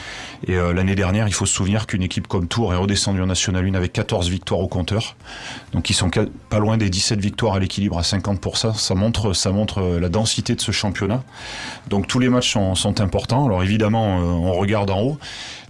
Et 0.47 0.55
l'année 0.55 0.95
dernière, 0.95 1.27
il 1.27 1.33
faut 1.33 1.45
se 1.45 1.53
souvenir 1.53 1.87
qu'une 1.87 2.03
équipe 2.03 2.27
comme 2.27 2.47
Tours 2.47 2.73
est 2.73 2.77
redescendue 2.77 3.21
en 3.21 3.27
National 3.27 3.65
1 3.65 3.73
avec 3.75 3.93
14 3.93 4.29
victoires 4.29 4.59
au 4.59 4.67
compteur. 4.67 5.15
Donc 5.73 5.89
ils 5.89 5.93
sont 5.93 6.09
pas 6.49 6.59
loin 6.59 6.77
des 6.77 6.89
17 6.89 7.19
victoires 7.19 7.55
à 7.55 7.59
l'équilibre 7.59 7.97
à 7.97 8.01
50%. 8.01 8.75
Ça 8.75 8.95
montre, 8.95 9.33
ça 9.33 9.51
montre 9.51 9.81
la 9.99 10.09
densité 10.09 10.55
de 10.55 10.61
ce 10.61 10.71
championnat 10.71 11.02
donc 11.89 12.07
tous 12.07 12.19
les 12.19 12.29
matchs 12.29 12.51
sont, 12.53 13.01
importants. 13.01 13.45
Alors 13.45 13.63
évidemment, 13.63 14.19
euh, 14.19 14.23
on 14.23 14.53
regarde 14.53 14.89
en 14.89 15.01
haut, 15.01 15.17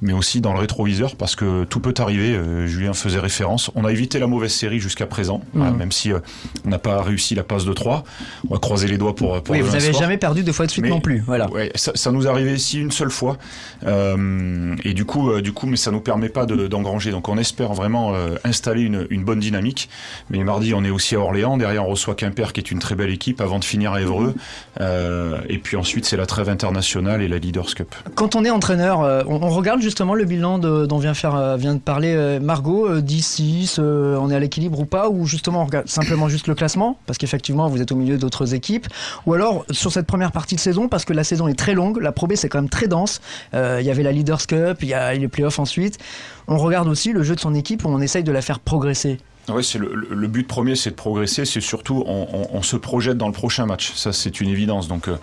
mais 0.04 0.14
aussi 0.14 0.42
dans 0.42 0.54
le 0.54 0.60
rétroviseur 0.60 1.16
parce 1.16 1.36
que 1.36 1.64
tout 1.64 1.80
peut 1.80 1.94
arriver. 1.98 2.36
Euh, 2.36 2.68
Julien 2.68 2.94
faisait 2.94 3.20
référence. 3.20 3.72
On 3.76 3.86
a 3.86 3.92
évité 3.92 4.20
la 4.20 4.28
mauvaise 4.28 4.54
série 4.54 4.80
jusqu'à 4.80 5.08
présent, 5.08 5.42
mmh. 5.54 5.78
même 5.78 5.92
si 5.92 6.12
euh, 6.12 6.20
on 6.66 6.70
n'a 6.70 6.80
pas 6.80 7.02
réussi 7.02 7.34
la 7.36 7.44
passe 7.44 7.66
de 7.66 7.74
3. 7.74 8.04
On 8.50 8.54
va 8.54 8.60
croiser 8.60 8.88
les 8.88 8.98
doigts 8.98 9.16
pour. 9.16 9.42
pour 9.42 9.56
oui, 9.56 9.62
vous 9.62 9.72
n'avez 9.72 9.94
jamais 9.94 10.18
perdu 10.18 10.44
deux 10.44 10.52
fois 10.52 10.66
de 10.66 10.72
suite 10.72 10.86
non 10.86 11.00
plus. 11.00 11.24
Voilà. 11.26 11.50
Ouais, 11.50 11.72
ça, 11.76 12.12
nous 12.12 12.28
arrivait 12.28 12.54
ici 12.54 12.80
une 12.80 12.92
seule 12.92 13.10
fois, 13.10 13.38
et 13.86 14.94
du 14.94 15.06
coup, 15.06 15.42
du 15.42 15.54
coup, 15.54 15.68
mais 15.68 15.78
ça 15.78 15.92
nous 15.92 16.02
permet 16.02 16.30
pas 16.30 16.46
d'engranger. 16.46 17.12
Donc 17.12 17.30
on 17.30 17.38
espère 17.38 17.74
vraiment 17.74 18.14
installer 18.44 18.82
une, 18.82 19.08
une, 19.10 19.24
bonne 19.24 19.40
dynamique. 19.40 19.90
Mais 20.30 20.44
mardi, 20.44 20.74
on 20.74 20.84
est 20.84 20.90
aussi 20.90 21.16
à 21.16 21.20
Orléans. 21.20 21.58
Derrière, 21.58 21.88
on 21.88 21.92
reçoit 21.92 22.16
Quimper, 22.16 22.54
qui 22.54 22.60
est 22.60 22.72
une 22.72 22.80
très 22.80 22.96
belle 22.96 23.10
équipe, 23.10 23.42
avant 23.42 23.60
de 23.60 23.66
finir 23.66 23.94
à 23.94 24.02
Évreux. 24.02 24.36
Euh, 24.82 25.40
et 25.50 25.58
puis 25.58 25.78
ensuite, 25.78 26.06
c'est 26.06 26.18
la 26.18 26.26
trêve 26.26 26.50
internationale 26.50 27.22
et 27.22 27.28
la 27.28 27.38
Leaders 27.38 27.74
Cup. 27.76 27.96
Quand 28.16 28.36
on 28.36 28.44
est 28.46 28.50
entraîneur, 28.50 29.02
euh, 29.02 29.24
on, 29.28 29.50
regarde 29.50 29.82
justement 29.94 30.16
le 30.16 30.26
bilan 30.26 30.58
dont 30.58 31.02
euh, 31.04 31.56
vient 31.58 31.76
de 31.76 31.80
parler 31.80 32.40
Margot, 32.42 33.00
10-6, 33.00 33.80
on 33.80 34.30
est 34.32 34.36
à 34.36 34.40
l'équilibre 34.40 34.80
ou 34.80 34.86
pas, 34.86 35.10
ou 35.10 35.26
justement 35.26 35.62
on 35.62 35.66
regarde 35.66 35.88
simplement 35.88 36.28
juste 36.28 36.48
le 36.48 36.56
classement, 36.56 36.98
parce 37.06 37.18
qu'effectivement 37.18 37.68
vous 37.68 37.82
êtes 37.82 37.92
au 37.92 37.96
milieu 37.96 38.18
d'autres 38.18 38.56
équipes, 38.56 38.88
ou 39.26 39.34
alors 39.34 39.66
sur 39.70 39.92
cette 39.92 40.08
première 40.08 40.32
partie 40.32 40.56
de 40.56 40.60
saison, 40.60 40.88
parce 40.88 41.06
que 41.06 41.14
la 41.14 41.24
saison 41.24 41.48
est 41.48 41.54
très 41.54 41.74
longue, 41.74 42.02
la 42.02 42.12
Pro 42.12 42.28
B 42.28 42.34
c'est 42.36 42.50
quand 42.50 42.60
même 42.60 42.70
très 42.70 42.88
dense, 42.88 43.22
il 43.54 43.82
y 43.84 43.92
avait 43.92 44.04
la 44.04 44.12
Leaders 44.12 44.48
Cup, 44.48 44.80
il 44.82 44.88
y 44.88 44.94
a 44.94 45.14
les 45.14 45.28
playoffs 45.28 45.60
ensuite, 45.60 46.00
on 46.48 46.58
regarde 46.58 46.88
aussi 46.88 47.14
le 47.14 47.24
jeu 47.24 47.36
de 47.36 47.40
son 47.40 47.54
équipe 47.54 47.86
on 47.86 48.02
essaye 48.02 48.24
de 48.24 48.32
la 48.32 48.42
faire 48.42 48.60
progresser. 48.60 49.20
Oui, 49.50 49.62
c'est 49.62 49.78
le, 49.78 50.28
but 50.28 50.48
premier, 50.48 50.76
c'est 50.76 50.92
de 50.92 50.96
progresser. 50.96 51.44
C'est 51.44 51.60
surtout, 51.60 52.02
on, 52.08 52.62
se 52.62 52.78
projette 52.78 53.18
dans 53.18 53.28
le 53.28 53.34
prochain 53.34 53.66
match. 53.66 53.92
Ça, 53.94 54.14
c'est 54.14 54.40
une 54.40 54.48
évidence. 54.48 54.88
Donc, 54.88 55.10
euh, 55.10 55.18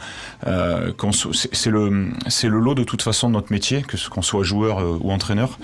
euh 0.47 0.93
c'est 1.33 1.71
le, 1.71 2.09
c'est 2.29 2.49
le 2.49 2.59
lot 2.59 2.75
de 2.75 2.85
toute 2.85 3.01
façon 3.01 3.29
de 3.29 3.35
notre 3.35 3.51
métier, 3.51 3.81
que 3.81 3.97
qu'on 4.11 4.21
soit 4.21 4.43
joueur 4.43 4.81
euh, 4.81 4.99
ou 5.01 5.11
entraîneur. 5.11 5.59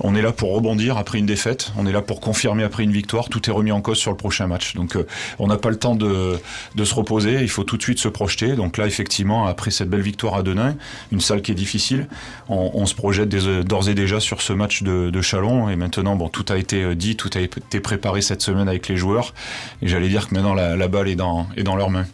On 0.00 0.14
est 0.14 0.20
là 0.20 0.32
pour 0.32 0.52
rebondir 0.52 0.98
après 0.98 1.18
une 1.18 1.26
défaite. 1.26 1.72
On 1.78 1.86
est 1.86 1.92
là 1.92 2.02
pour 2.02 2.20
confirmer 2.20 2.64
après 2.64 2.82
une 2.82 2.92
victoire. 2.92 3.30
Tout 3.30 3.48
est 3.48 3.52
remis 3.52 3.72
en 3.72 3.80
cause 3.80 3.96
sur 3.96 4.10
le 4.10 4.16
prochain 4.18 4.46
match. 4.46 4.74
Donc, 4.74 4.98
on 5.38 5.46
n'a 5.46 5.56
pas 5.56 5.70
le 5.70 5.78
temps 5.78 5.94
de, 5.94 6.38
de 6.74 6.84
se 6.84 6.94
reposer. 6.94 7.40
Il 7.40 7.48
faut 7.48 7.64
tout 7.64 7.78
de 7.78 7.82
suite 7.82 7.98
se 7.98 8.08
projeter. 8.08 8.56
Donc 8.56 8.76
là, 8.76 8.86
effectivement, 8.86 9.46
après 9.46 9.70
cette 9.70 9.88
belle 9.88 10.02
victoire 10.02 10.34
à 10.34 10.42
Denain, 10.42 10.76
une 11.12 11.20
salle 11.20 11.40
qui 11.40 11.50
est 11.50 11.54
difficile, 11.54 12.08
on, 12.50 12.72
on 12.74 12.84
se 12.84 12.94
projette 12.94 13.30
d'ores 13.30 13.88
et 13.88 13.94
déjà 13.94 14.20
sur 14.20 14.42
ce 14.42 14.52
match 14.52 14.82
de, 14.82 15.08
de 15.08 15.20
Chalon. 15.22 15.70
Et 15.70 15.76
maintenant, 15.76 16.14
bon, 16.14 16.28
tout 16.28 16.44
a 16.50 16.58
été 16.58 16.94
dit, 16.94 17.16
tout 17.16 17.30
a 17.34 17.40
été 17.40 17.80
préparé 17.80 18.01
cette 18.20 18.42
semaine 18.42 18.68
avec 18.68 18.88
les 18.88 18.96
joueurs. 18.96 19.34
Et 19.80 19.88
j'allais 19.88 20.08
dire 20.08 20.28
que 20.28 20.34
maintenant 20.34 20.54
la, 20.54 20.88
balle 20.88 21.08
est 21.08 21.16
dans, 21.16 21.46
est 21.56 21.62
dans 21.62 21.76
leurs 21.76 21.90
mains. 21.90 22.06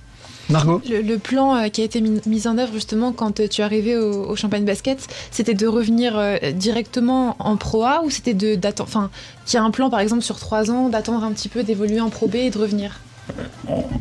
Margot 0.51 0.81
le, 0.89 1.17
plan 1.17 1.57
euh, 1.57 1.69
qui 1.69 1.83
a 1.83 1.85
été 1.85 2.01
mis, 2.01 2.49
en 2.49 2.57
œuvre 2.57 2.73
justement 2.73 3.13
quand 3.13 3.39
euh, 3.41 3.49
tu 3.49 3.61
es 3.61 3.65
arrivé 3.65 3.97
au, 3.97 4.35
Champagne 4.35 4.65
Basket, 4.65 4.99
c'était 5.31 5.53
de 5.53 5.67
revenir 5.67 6.17
euh, 6.17 6.39
directement 6.53 7.37
en 7.39 7.57
Pro 7.57 7.85
A 7.85 8.03
ou 8.03 8.11
c'était 8.11 8.35
de 8.35 8.55
d'attendre, 8.55 8.89
enfin, 8.89 9.11
qu'il 9.45 9.59
y 9.59 9.61
a 9.61 9.65
un 9.65 9.71
plan 9.71 9.91
par 9.91 10.01
exemple 10.01 10.23
sur 10.23 10.39
trois 10.39 10.71
ans 10.71 10.89
d'attendre 10.89 11.23
un 11.25 11.33
petit 11.33 11.51
peu, 11.51 11.65
d'évoluer 11.65 12.01
en 12.01 12.09
Pro 12.09 12.29
B 12.29 12.37
et 12.37 12.51
de 12.51 12.59
revenir? 12.59 13.01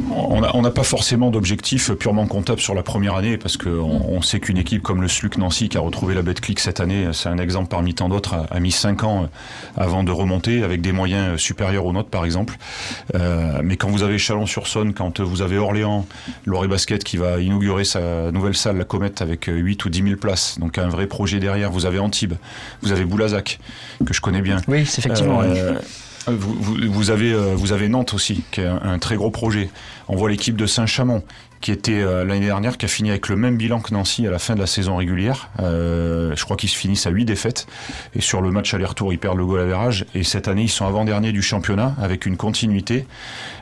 On 0.10 0.62
n'a 0.62 0.72
pas 0.72 0.84
forcément 0.84 1.30
d'objectif 1.30 1.92
purement 1.94 2.28
comptable 2.28 2.60
sur 2.60 2.74
la 2.74 2.84
première 2.84 3.16
année 3.16 3.38
parce 3.38 3.58
qu'on 3.58 3.70
on 3.70 4.22
sait 4.22 4.40
qu'une 4.40 4.58
équipe 4.58 4.82
comme 4.82 5.02
le 5.02 5.08
SLUC 5.08 5.38
Nancy 5.38 5.70
qui 5.70 5.78
a 5.78 5.82
retrouvé 5.82 6.14
la 6.14 6.24
clic 6.34 6.60
cette 6.60 6.80
année, 6.80 7.08
c'est 7.14 7.30
un 7.30 7.38
exemple 7.38 7.70
parmi 7.70 7.94
tant 7.94 8.10
d'autres, 8.10 8.46
a, 8.50 8.60
mis 8.60 8.72
5 8.72 9.04
ans 9.04 9.24
euh, 9.24 9.28
avant 9.76 10.04
de 10.04 10.12
remonter 10.12 10.64
avec 10.64 10.82
des 10.82 10.92
moyens 10.92 11.34
euh, 11.34 11.38
supérieurs 11.38 11.86
aux 11.86 11.94
nôtres 11.94 12.10
par 12.10 12.26
exemple. 12.26 12.58
Euh, 13.16 13.62
mais 13.64 13.78
quand 13.78 13.90
vous 13.90 14.04
avez 14.04 14.18
Chalon-sur-Saône, 14.18 14.94
quand 14.94 15.20
vous 15.20 15.42
avez 15.42 15.58
Orléans, 15.58 16.06
Loré 16.46 16.68
Basket 16.68 17.04
qui 17.04 17.18
va 17.18 17.40
inaugurer 17.40 17.86
sa 17.86 18.32
nouvelle 18.32 18.56
salle, 18.56 18.78
la 18.78 18.86
Comète, 18.86 19.22
avec 19.22 19.46
8 19.46 19.86
ou 19.86 19.90
10 19.90 20.04
000 20.04 20.16
places, 20.16 20.60
donc 20.60 20.78
un 20.78 20.90
vrai 20.90 21.08
projet 21.08 21.40
derrière, 21.40 21.72
vous 21.72 21.86
avez 21.86 22.00
Antibes, 22.00 22.36
vous 22.82 22.92
avez 22.92 23.06
Boulazac, 23.06 23.60
que 24.06 24.14
je 24.14 24.22
connais 24.22 24.42
bien. 24.42 24.58
Oui, 24.68 24.86
c'est 24.86 25.00
effectivement. 25.00 25.42
Euh, 25.42 25.74
vous, 26.28 26.78
vous, 26.92 27.10
avez, 27.10 27.34
euh, 27.34 27.54
vous 27.56 27.72
avez 27.72 27.88
Nantes 27.88 28.14
aussi, 28.14 28.44
qui 28.52 28.62
est 28.62 28.66
un, 28.66 29.00
très 29.00 29.16
gros 29.16 29.32
projet. 29.32 29.70
On 30.08 30.16
voit 30.16 30.30
l'équipe 30.30 30.56
de 30.56 30.66
Saint-Chamond, 30.66 31.24
qui 31.62 31.72
était 31.72 32.02
euh, 32.02 32.24
l'année 32.24 32.46
dernière, 32.46 32.78
qui 32.78 32.86
a 32.86 32.88
fini 32.88 33.10
avec 33.10 33.30
le 33.30 33.36
même 33.36 33.58
bilan 33.58 33.80
que 33.80 33.94
Nancy 33.94 34.28
à 34.28 34.32
la 34.32 34.40
fin 34.40 34.56
de 34.56 34.60
la 34.60 34.68
saison 34.68 34.98
régulière. 34.98 35.50
Euh, 35.60 36.34
je 36.36 36.44
crois 36.44 36.58
qu'ils 36.58 36.70
se 36.70 36.78
finissent 36.78 37.08
à 37.08 37.10
8 37.10 37.26
défaites. 37.26 37.68
Et 38.16 38.22
sur 38.22 38.42
le 38.42 38.52
match 38.52 38.74
aller-retour, 38.74 39.14
ils 39.14 39.20
perdent 39.20 39.38
le 39.38 39.46
goal 39.46 39.62
à 39.62 39.66
verrage. 39.66 40.06
Et 40.14 40.24
cette 40.24 40.48
année, 40.48 40.64
ils 40.64 40.70
sont 40.70 40.86
avant-dernier 40.86 41.32
du 41.32 41.42
championnat 41.42 41.96
avec 42.02 42.26
une 42.26 42.38
continuité. 42.38 43.06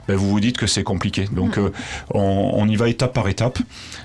Ben, 0.07 0.15
vous 0.15 0.29
vous 0.29 0.39
dites 0.39 0.57
que 0.57 0.67
c'est 0.67 0.83
compliqué. 0.83 1.25
Donc, 1.31 1.57
mm. 1.57 1.65
euh, 1.65 1.69
on, 2.13 2.51
on, 2.53 2.67
y 2.67 2.75
va 2.75 2.89
étape 2.89 3.13
par 3.13 3.27
étape. 3.27 3.59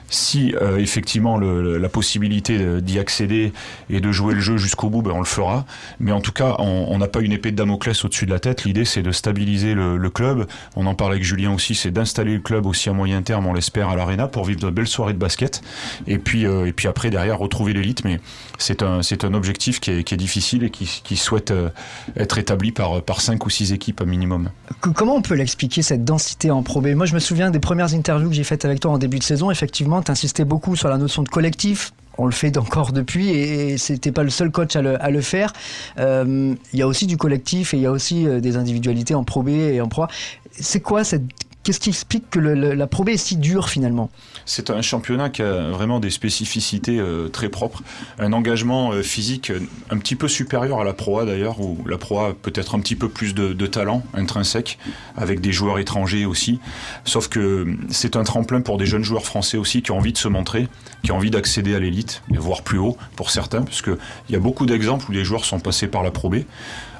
Si 0.09 0.55
euh, 0.61 0.79
effectivement 0.79 1.39
le, 1.39 1.79
la 1.79 1.89
possibilité 1.89 2.81
d'y 2.81 2.99
accéder 2.99 3.53
et 3.89 4.01
de 4.01 4.11
jouer 4.13 4.35
le 4.35 4.41
jeu 4.41 4.57
jusqu'au 4.57 4.91
bout, 4.91 5.03
ben, 5.03 5.13
on 5.13 5.21
le 5.21 5.25
fera. 5.25 5.67
Mais 6.01 6.13
en 6.13 6.21
tout 6.21 6.33
cas, 6.33 6.57
on 6.59 6.99
n'a 6.99 7.07
pas 7.07 7.21
une 7.21 7.33
épée 7.33 7.53
de 7.53 7.57
Damoclès 7.57 8.05
au-dessus 8.05 8.27
de 8.27 8.33
la 8.33 8.41
tête. 8.41 8.65
L'idée, 8.65 8.85
c'est 8.85 9.03
de 9.03 9.13
stabiliser 9.13 9.75
le, 9.75 9.97
le, 9.97 10.11
club. 10.11 10.47
On 10.75 10.87
en 10.87 10.95
parlait 10.95 11.15
avec 11.15 11.25
Julien 11.25 11.55
aussi, 11.55 11.75
c'est 11.75 11.91
d'installer 11.91 12.35
le 12.35 12.41
club 12.41 12.67
aussi 12.67 12.89
à 12.89 12.93
moyen 12.93 13.23
terme, 13.23 13.47
on 13.47 13.53
l'espère, 13.53 13.89
à 13.89 13.97
l'Arena 13.97 14.27
pour 14.27 14.45
vivre 14.45 14.61
de 14.61 14.71
belles 14.71 14.89
soirées 14.89 15.13
de 15.13 15.19
basket. 15.19 15.63
Et 16.07 16.19
puis, 16.19 16.47
euh, 16.47 16.67
et 16.67 16.73
puis 16.73 16.89
après, 16.89 17.11
derrière, 17.11 17.39
retrouver 17.39 17.73
l'élite. 17.73 18.05
Mais 18.05 18.21
c'est 18.59 18.83
un, 18.83 19.03
c'est 19.03 19.25
un 19.25 19.35
objectif 19.35 19.81
qui 19.81 19.91
est, 19.91 20.05
qui 20.05 20.15
est 20.15 20.17
difficile 20.17 20.65
et 20.65 20.71
qui, 20.71 21.01
qui 21.05 21.17
souhaite 21.17 21.51
euh, 21.51 21.69
être 22.17 22.39
établi 22.39 22.73
par, 22.73 23.03
par 23.03 23.21
cinq 23.21 23.47
ou 23.47 23.51
six 23.51 23.73
équipes 23.73 24.03
minimum. 24.03 24.51
Comment 24.81 25.17
on 25.17 25.23
peut 25.23 25.35
l'expliquer 25.35 25.83
cette 25.91 26.05
densité 26.05 26.53
en 26.53 26.63
Pro 26.63 26.81
Moi, 26.81 27.05
je 27.05 27.15
me 27.15 27.19
souviens 27.19 27.51
des 27.51 27.59
premières 27.59 27.95
interviews 27.95 28.29
que 28.29 28.35
j'ai 28.37 28.45
faites 28.45 28.65
avec 28.65 28.79
toi 28.79 28.93
en 28.93 28.99
début 28.99 29.19
de 29.19 29.25
saison. 29.25 29.51
Effectivement, 29.51 30.01
insisté 30.07 30.45
beaucoup 30.45 30.77
sur 30.77 30.89
la 30.89 30.99
notion 30.99 31.25
de 31.25 31.29
collectif. 31.29 31.93
On 32.17 32.27
le 32.27 32.31
fait 32.33 32.57
encore 32.59 32.93
depuis 32.93 33.31
et 33.31 33.77
c'était 33.77 34.13
pas 34.13 34.23
le 34.23 34.31
seul 34.31 34.53
coach 34.53 34.77
à 34.77 35.11
le, 35.11 35.21
faire. 35.21 35.53
Euh, 35.99 36.55
il 36.73 36.79
y 36.79 36.83
a 36.83 36.87
aussi 36.87 37.09
du 37.09 37.17
collectif 37.17 37.75
et 37.75 37.79
il 37.79 37.83
y 37.83 37.87
a 37.87 37.91
aussi 37.91 38.25
euh, 38.25 38.39
des 38.39 38.57
individualités 38.57 39.17
en 39.17 39.25
Pro 39.25 39.43
B 39.43 39.49
et 39.49 39.81
en 39.81 39.89
Pro 39.89 40.05
C'est 40.53 40.79
quoi 40.79 41.03
cette 41.03 41.25
Qu'est-ce 41.71 41.79
qui 41.79 41.91
explique 41.91 42.31
que 42.31 42.41
la 42.41 42.87
Pro 42.89 43.05
B 43.05 43.11
est 43.11 43.17
si 43.17 43.37
dure 43.37 43.69
finalement 43.69 44.11
C'est 44.45 44.71
un 44.71 44.83
championnat 44.83 45.31
qui 45.31 45.43
a 45.43 45.71
vraiment 45.71 46.01
des 46.01 46.11
spécificités 46.11 46.99
euh, 46.99 47.29
très 47.29 47.49
propres, 47.49 47.85
un 48.19 48.33
engagement 48.33 48.91
euh, 48.91 49.03
physique 49.03 49.51
euh, 49.51 49.61
un 49.89 49.99
petit 49.99 50.17
peu 50.17 50.27
supérieur 50.27 50.81
à 50.81 50.85
la 50.85 50.95
Pro 50.95 51.21
A 51.21 51.25
d'ailleurs, 51.25 51.61
où 51.61 51.79
la 51.87 51.97
Pro 51.97 52.19
A 52.19 52.35
peut-être 52.35 52.75
un 52.75 52.81
petit 52.81 52.97
peu 52.97 53.09
plus 53.09 53.37
de, 53.37 53.67
talent 53.69 54.03
intrinsèque, 54.15 54.81
avec 55.17 55.41
des 55.41 55.53
joueurs 55.53 55.79
étrangers 55.79 56.27
aussi. 56.27 56.59
Sauf 57.05 57.29
que 57.29 57.77
c'est 57.89 58.17
un 58.17 58.25
tremplin 58.25 58.63
pour 58.63 58.77
des 58.77 58.87
jeunes 58.87 59.05
joueurs 59.05 59.25
français 59.25 59.57
aussi 59.57 59.81
qui 59.81 59.93
ont 59.93 59.99
envie 59.99 60.13
de 60.13 60.19
se 60.19 60.27
montrer, 60.27 60.67
qui 61.05 61.13
ont 61.13 61.19
envie 61.19 61.31
d'accéder 61.31 61.77
à 61.77 61.79
l'élite, 61.79 62.25
voire 62.31 62.63
plus 62.63 62.79
haut 62.79 62.97
pour 63.15 63.31
certains, 63.31 63.63
parce 63.63 63.81
qu'il 63.81 63.97
y 64.31 64.35
a 64.35 64.41
beaucoup 64.41 64.67
d'exemples 64.67 65.09
où 65.09 65.13
les 65.13 65.25
joueurs 65.25 65.45
sont 65.45 65.61
passés 65.61 65.87
par 65.87 66.03
la 66.03 66.11
Pro 66.11 66.31
B 66.31 66.39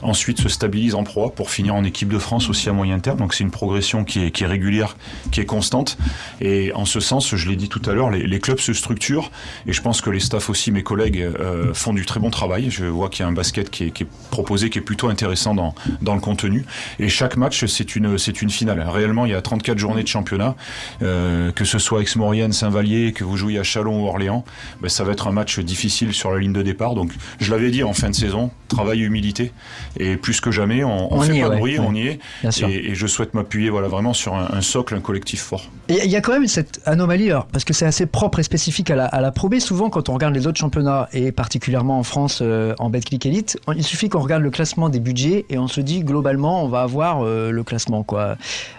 ensuite 0.03 0.41
se 0.41 0.49
stabilise 0.49 0.95
en 0.95 1.05
proie 1.05 1.35
pour 1.35 1.51
finir 1.51 1.75
en 1.75 1.85
équipe 1.85 2.09
de 2.09 2.19
France 2.19 2.49
aussi 2.49 2.69
à 2.69 2.73
moyen 2.73 2.99
terme. 2.99 3.19
Donc 3.19 3.35
c'est 3.35 3.45
une 3.45 3.51
progression 3.51 4.05
qui 4.05 4.21
est, 4.21 4.47
régulière, 4.47 4.97
qui 5.31 5.41
est 5.41 5.47
constante. 5.47 5.99
Et 6.41 6.73
en 6.75 6.85
ce 6.85 7.01
sens, 7.01 7.35
je 7.35 7.49
l'ai 7.49 7.57
dit 7.57 7.69
tout 7.69 7.83
à 7.87 7.93
l'heure, 7.93 8.11
les, 8.11 8.41
clubs 8.41 8.59
se 8.59 8.73
structurent 8.73 9.31
et 9.67 9.73
je 9.73 9.83
pense 9.83 10.01
que 10.01 10.09
les 10.09 10.21
staffs 10.21 10.49
aussi, 10.49 10.73
mes 10.73 10.83
collègues, 10.83 11.21
euh, 11.21 11.75
font 11.75 11.93
du 11.93 12.07
très 12.07 12.21
bon 12.21 12.31
travail. 12.31 12.71
Je 12.71 12.87
vois 12.87 13.11
qu'il 13.11 13.23
y 13.23 13.27
a 13.27 13.29
un 13.29 13.33
basket 13.33 13.71
qui 13.71 13.85
est, 13.85 14.07
proposé, 14.31 14.71
qui 14.71 14.79
est 14.79 14.83
plutôt 14.83 15.09
intéressant 15.09 15.55
dans, 15.55 15.75
le 16.15 16.21
contenu. 16.21 16.65
Et 16.99 17.09
chaque 17.09 17.37
match, 17.37 17.65
c'est 17.67 17.97
une, 17.97 18.19
c'est 18.19 18.43
une 18.43 18.51
finale. 18.51 18.81
Réellement, 18.89 19.27
il 19.27 19.33
y 19.33 19.35
a 19.35 19.43
34 19.43 19.79
journées 19.79 20.03
de 20.03 20.09
championnat, 20.09 20.57
euh, 21.03 21.53
que 21.53 21.65
ce 21.65 21.79
soit 21.79 22.01
Aix-Maurienne, 22.01 22.53
Saint-Vallier, 22.53 23.13
que 23.13 23.25
vous 23.25 23.37
jouiez 23.37 23.59
à 23.59 23.63
Chalon 23.63 24.03
ou 24.03 24.09
Orléans, 24.09 24.45
ben, 24.81 24.89
ça 24.89 25.05
va 25.05 25.13
être 25.13 25.29
un 25.29 25.33
match 25.33 25.59
difficile 25.61 26.13
sur 26.13 26.31
la 26.31 26.39
ligne 26.39 26.53
de 26.53 26.63
départ. 26.63 26.95
Donc 26.95 27.13
je 27.39 27.51
l'avais 27.51 27.71
dit 27.71 27.83
en 27.83 27.93
fin 27.93 28.11
de 28.11 28.15
saison, 28.15 28.51
travail 28.69 29.03
et 29.03 29.05
humilité. 29.05 29.53
Et 29.99 30.17
plus 30.17 30.41
que 30.41 30.51
jamais, 30.51 30.85
on, 30.85 31.13
on, 31.13 31.21
fait 31.21 31.41
pas 31.41 31.49
de 31.49 31.57
bruit, 31.57 31.79
on 31.79 31.95
y 31.95 32.07
est. 32.09 32.21
Et, 32.63 32.91
et, 32.91 32.95
je 32.95 33.07
souhaite 33.07 33.35
m'appuyer 33.35 33.71
voilà, 33.71 33.89
vraiment 33.89 34.13
sur 34.13 34.35
un, 34.35 34.49
un, 34.53 34.61
socle, 34.61 34.95
un 34.95 35.01
collectif 35.01 35.43
fort. 35.43 35.65
Il 35.89 36.11
y 36.11 36.17
a 36.17 36.21
quand 36.21 36.33
même 36.33 36.47
cette 36.47 36.81
anomalie, 36.87 37.31
alors, 37.31 37.47
parce 37.47 37.65
que 37.65 37.73
c'est 37.73 37.87
assez 37.87 38.07
propre 38.07 38.39
et 38.39 38.43
spécifique 38.43 38.91
à 38.91 38.97
la, 38.97 39.07
à 39.07 39.21
la 39.21 39.33
Pro 39.33 39.49
B. 39.49 39.59
Souvent, 39.59 39.91
quand 39.91 40.09
on 40.09 40.15
regarde 40.15 40.35
les 40.35 40.47
autres 40.47 40.59
championnats, 40.59 41.09
et 41.13 41.33
particulièrement 41.33 41.99
en 41.99 42.03
France, 42.03 42.41
euh, 42.43 42.75
en 42.79 42.91
Betclic 42.91 43.27
Elite, 43.27 43.59
il 43.75 43.85
suffit 43.85 44.09
qu'on 44.09 44.21
regarde 44.21 44.43
le 44.43 44.51
classement 44.51 44.89
des 44.89 45.01
budgets 45.01 45.47
et 45.51 45.59
on 45.59 45.69
se 45.69 45.81
dit 45.81 46.05
globalement, 46.05 46.65
on 46.65 46.69
va 46.69 46.83
avoir 46.83 47.25
euh, 47.25 47.51
le 47.51 47.65
classement. 47.65 48.03
Quoi. 48.03 48.37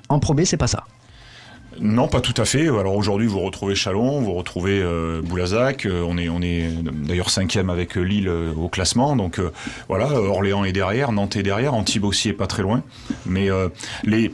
En 0.10 0.20
Pro 0.20 0.34
B, 0.34 0.42
c'est 0.46 0.58
pas 0.58 0.68
ça. 0.68 0.86
Non, 1.82 2.08
pas 2.08 2.22
tout 2.22 2.40
à 2.40 2.46
fait. 2.46 2.68
Alors 2.68 2.96
aujourd'hui, 2.96 3.26
vous 3.26 3.40
retrouvez 3.40 3.74
Chalon, 3.74 4.22
vous 4.22 4.34
retrouvez 4.34 4.80
euh, 4.84 5.22
Boulazac. 5.24 5.88
Euh, 5.88 6.06
on 6.08 6.18
est, 6.18 6.30
on 6.30 6.40
est 6.42 6.70
d'ailleurs 6.92 7.32
cinquième 7.32 7.72
avec 7.72 7.98
euh, 7.98 8.02
Lille 8.02 8.28
euh, 8.28 8.54
au 8.54 8.70
classement. 8.70 9.16
Donc 9.16 9.42
voilà, 9.88 10.12
Orléans 10.14 10.64
est 10.64 10.74
derrière, 10.74 11.12
Nantes 11.12 11.36
est 11.36 11.44
derrière, 11.44 11.74
Antibes 11.74 12.04
aussi 12.04 12.30
est 12.30 12.34
pas 12.34 12.46
très 12.46 12.62
loin. 12.62 12.84
Mais 13.26 13.50
les 14.04 14.32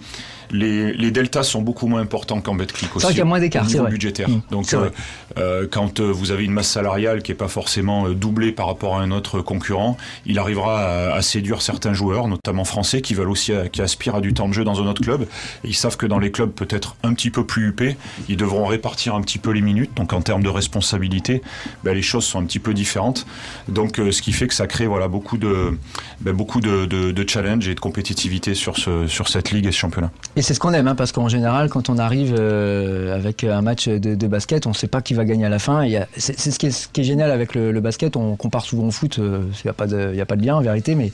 les, 0.51 0.93
les, 0.93 1.11
deltas 1.11 1.43
sont 1.43 1.61
beaucoup 1.61 1.87
moins 1.87 2.01
importants 2.01 2.41
qu'en 2.41 2.55
Betclic 2.55 2.95
aussi. 2.95 3.05
C'est 3.05 3.11
qu'il 3.11 3.19
y 3.19 3.21
a 3.21 3.25
moins 3.25 3.39
d'écart, 3.39 3.69
c'est 3.69 3.81
budgétaire. 3.81 4.29
Mmh, 4.29 4.41
Donc, 4.51 4.73
euh, 4.73 4.89
euh, 5.37 5.67
quand 5.69 5.99
euh, 5.99 6.11
vous 6.11 6.31
avez 6.31 6.45
une 6.45 6.51
masse 6.51 6.69
salariale 6.69 7.21
qui 7.21 7.31
est 7.31 7.35
pas 7.35 7.47
forcément 7.47 8.07
euh, 8.07 8.13
doublée 8.13 8.51
par 8.51 8.67
rapport 8.67 8.97
à 8.97 9.01
un 9.01 9.11
autre 9.11 9.41
concurrent, 9.41 9.97
il 10.25 10.39
arrivera 10.39 10.81
à, 10.81 11.13
à 11.15 11.21
séduire 11.21 11.61
certains 11.61 11.93
joueurs, 11.93 12.27
notamment 12.27 12.63
français, 12.63 13.01
qui 13.01 13.13
veulent 13.13 13.29
aussi, 13.29 13.51
qui 13.71 13.81
aspirent 13.81 14.15
à 14.15 14.21
du 14.21 14.33
temps 14.33 14.47
de 14.47 14.53
jeu 14.53 14.63
dans 14.63 14.81
un 14.81 14.87
autre 14.87 15.01
club. 15.01 15.23
Et 15.63 15.69
ils 15.69 15.75
savent 15.75 15.97
que 15.97 16.05
dans 16.05 16.19
les 16.19 16.31
clubs 16.31 16.51
peut-être 16.51 16.95
un 17.03 17.13
petit 17.13 17.29
peu 17.29 17.45
plus 17.45 17.67
huppés, 17.69 17.97
ils 18.29 18.37
devront 18.37 18.65
répartir 18.65 19.15
un 19.15 19.21
petit 19.21 19.37
peu 19.37 19.51
les 19.51 19.61
minutes. 19.61 19.91
Donc, 19.95 20.13
en 20.13 20.21
termes 20.21 20.43
de 20.43 20.49
responsabilité, 20.49 21.41
ben, 21.83 21.93
les 21.93 22.01
choses 22.01 22.25
sont 22.25 22.39
un 22.39 22.45
petit 22.45 22.59
peu 22.59 22.73
différentes. 22.73 23.25
Donc, 23.67 23.97
ce 23.97 24.21
qui 24.21 24.31
fait 24.31 24.47
que 24.47 24.53
ça 24.53 24.67
crée 24.67 24.87
voilà 24.87 25.07
beaucoup 25.07 25.37
de 25.37 25.77
ben, 26.21 26.33
beaucoup 26.33 26.61
de, 26.61 26.85
de, 26.85 27.11
de 27.11 27.29
challenge 27.29 27.67
et 27.67 27.75
de 27.75 27.79
compétitivité 27.79 28.53
sur 28.53 28.77
ce 28.77 29.07
sur 29.07 29.27
cette 29.27 29.51
ligue 29.51 29.65
et 29.65 29.71
ce 29.71 29.77
championnat. 29.77 30.11
Et 30.37 30.43
c'est 30.43 30.53
ce 30.53 30.59
qu'on 30.59 30.71
aime, 30.73 30.87
hein, 30.87 30.93
parce 30.93 31.11
qu'en 31.11 31.29
général, 31.29 31.67
quand 31.67 31.89
on 31.89 31.97
arrive 31.97 32.35
euh, 32.37 33.15
avec 33.15 33.43
un 33.43 33.63
match 33.63 33.87
de, 33.87 34.13
de 34.13 34.27
basket, 34.27 34.67
on 34.67 34.69
ne 34.69 34.75
sait 34.75 34.87
pas 34.87 35.01
qui 35.01 35.15
va 35.15 35.25
gagner 35.25 35.47
à 35.47 35.49
la 35.49 35.57
fin. 35.57 35.83
C'est 36.15 36.37
ce, 36.37 36.59
qui 36.59 36.67
est, 36.67 36.71
ce 36.71 36.87
qui 36.87 37.01
est 37.01 37.03
génial 37.03 37.31
avec 37.31 37.55
le, 37.55 37.71
le 37.71 37.81
basket. 37.81 38.15
On 38.15 38.35
compare 38.35 38.63
souvent 38.63 38.85
au 38.85 38.91
foot, 38.91 39.17
il 39.17 39.23
euh, 39.23 39.41
n'y 39.65 39.71
a, 39.71 39.73
pas 39.73 39.87
de, 39.87 40.13
y 40.13 40.21
a 40.21 40.27
pas 40.27 40.35
de 40.35 40.45
lien 40.45 40.55
en 40.55 40.61
vérité, 40.61 40.93
mais 40.93 41.11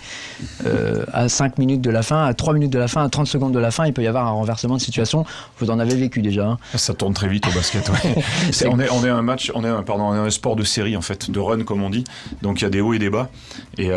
euh, 0.65 1.05
à 1.13 1.29
5 1.29 1.57
minutes 1.57 1.79
de 1.79 1.89
la 1.89 2.03
fin, 2.03 2.25
à 2.25 2.33
3 2.33 2.53
minutes 2.53 2.73
de 2.73 2.79
la 2.79 2.89
fin, 2.89 3.01
à 3.01 3.07
30 3.07 3.25
secondes 3.25 3.53
de 3.53 3.59
la 3.59 3.71
fin, 3.71 3.85
il 3.85 3.93
peut 3.93 4.03
y 4.03 4.07
avoir 4.07 4.27
un 4.27 4.31
renversement 4.31 4.75
de 4.75 4.81
situation. 4.81 5.23
Vous 5.59 5.71
en 5.71 5.79
avez 5.79 5.95
vécu 5.95 6.21
déjà. 6.21 6.45
Hein. 6.45 6.57
Ça 6.75 6.93
tourne 6.93 7.13
très 7.13 7.29
vite 7.29 7.47
au 7.47 7.51
basket. 7.51 7.87
Ouais. 7.87 7.95
est, 8.49 8.67
on, 8.67 8.77
est, 8.77 8.89
on 8.91 9.05
est 9.05 9.09
un 9.09 9.21
match, 9.21 9.53
on 9.55 9.63
est 9.63 9.69
un, 9.69 9.83
pardon, 9.83 10.03
on 10.03 10.15
est 10.15 10.27
un 10.27 10.31
sport 10.31 10.57
de 10.57 10.65
série 10.65 10.97
en 10.97 11.01
fait, 11.01 11.31
de 11.31 11.39
run 11.39 11.63
comme 11.63 11.81
on 11.81 11.89
dit. 11.89 12.03
Donc 12.41 12.59
il 12.59 12.65
y 12.65 12.67
a 12.67 12.69
des 12.69 12.81
hauts 12.81 12.93
et 12.93 12.99
des 12.99 13.09
bas. 13.09 13.29
Et 13.77 13.89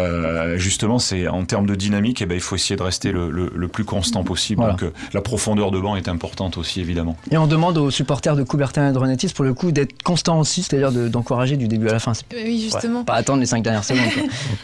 justement, 0.55 0.99
en 1.33 1.45
termes 1.47 1.67
de 1.67 1.75
dynamique, 1.75 2.23
eh 2.23 2.27
ben, 2.27 2.37
il 2.37 2.41
faut 2.41 2.55
essayer 2.55 2.77
de 2.77 2.83
rester 2.85 3.11
le, 3.11 3.29
le, 3.33 3.51
le 3.53 3.67
plus 3.67 3.85
constant 3.85 4.23
possible. 4.23 4.61
Voilà. 4.61 4.77
Donc 4.77 4.93
la 5.17 5.23
profondeur 5.23 5.71
de 5.71 5.81
banc 5.81 5.97
est 5.97 6.09
importante 6.09 6.59
aussi, 6.59 6.79
évidemment. 6.83 7.17
Et 7.31 7.39
on 7.39 7.47
demande 7.47 7.79
aux 7.79 7.91
supporters 7.91 8.37
de 8.37 8.43
Coubertin 8.43 8.91
et 8.91 8.93
de 8.93 8.99
Renetis, 8.99 9.29
pour 9.35 9.47
le 9.47 9.55
coup, 9.55 9.73
d'être 9.73 10.03
constants 10.03 10.39
aussi, 10.39 10.63
c'est-à-dire 10.63 10.93
d'encourager 11.09 11.57
du 11.57 11.69
début 11.69 11.89
à 11.89 11.93
la 11.93 12.01
fin. 12.01 12.13
Oui, 12.35 12.61
justement. 12.61 12.99
Ouais, 12.99 13.05
pas 13.07 13.15
attendre 13.15 13.41
les 13.41 13.47
cinq 13.47 13.63
dernières 13.63 13.85
secondes. 13.91 14.03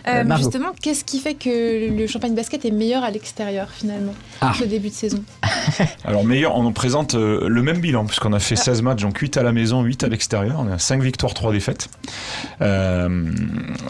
euh, 0.09 0.25
euh, 0.25 0.37
justement, 0.37 0.73
qu'est-ce 0.79 1.05
qui 1.05 1.21
fait 1.21 1.35
que 1.35 1.91
le 1.97 2.07
champagne 2.07 2.35
basket 2.35 2.67
est 2.67 2.71
meilleur 2.71 3.03
à 3.03 3.11
l'extérieur, 3.11 3.71
finalement, 3.71 4.13
ah. 4.43 4.53
le 4.61 4.67
début 4.67 4.91
de 4.91 4.95
saison? 4.95 5.25
Alors, 6.05 6.23
meilleur, 6.23 6.55
on 6.55 6.65
nous 6.65 6.73
présente 6.73 7.15
euh, 7.15 7.49
le 7.49 7.63
même 7.63 7.79
bilan, 7.79 8.05
puisqu'on 8.05 8.35
a 8.35 8.39
fait 8.39 8.57
ah. 8.59 8.65
16 8.65 8.83
matchs, 8.83 9.01
donc 9.01 9.17
8 9.17 9.39
à 9.39 9.43
la 9.43 9.53
maison, 9.53 9.83
8 9.83 10.05
à 10.05 10.09
l'extérieur. 10.09 10.57
On 10.59 10.71
a 10.71 10.79
5 10.79 11.03
victoires, 11.03 11.33
3 11.33 11.53
défaites. 11.53 11.89
Euh, 12.61 13.31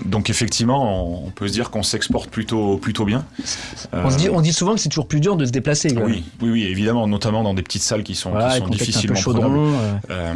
donc, 0.05 0.31
effectivement, 0.31 1.25
on, 1.27 1.31
peut 1.31 1.49
se 1.49 1.55
dire 1.55 1.71
qu'on 1.71 1.83
s'exporte 1.83 2.31
plutôt, 2.31 2.77
plutôt 2.77 3.05
bien. 3.05 3.25
On, 3.93 4.11
se 4.11 4.17
dit, 4.17 4.29
on 4.31 4.41
dit 4.41 4.53
souvent 4.53 4.75
que 4.75 4.81
c'est 4.81 4.91
toujours 4.91 5.09
plus 5.09 5.19
dur 5.19 5.35
de 5.35 5.45
se 5.45 5.51
déplacer. 5.51 5.93
Oui, 5.97 6.23
oui, 6.41 6.51
oui, 6.53 6.65
évidemment, 6.65 7.09
notamment 7.09 7.43
dans 7.43 7.55
des 7.55 7.63
petites 7.63 7.83
salles 7.83 8.03
qui 8.03 8.15
sont, 8.15 8.31
voilà, 8.31 8.53
qui 8.53 8.59
sont 8.59 8.69
difficilement 8.69 9.17
chaudron, 9.17 9.73
euh... 10.11 10.35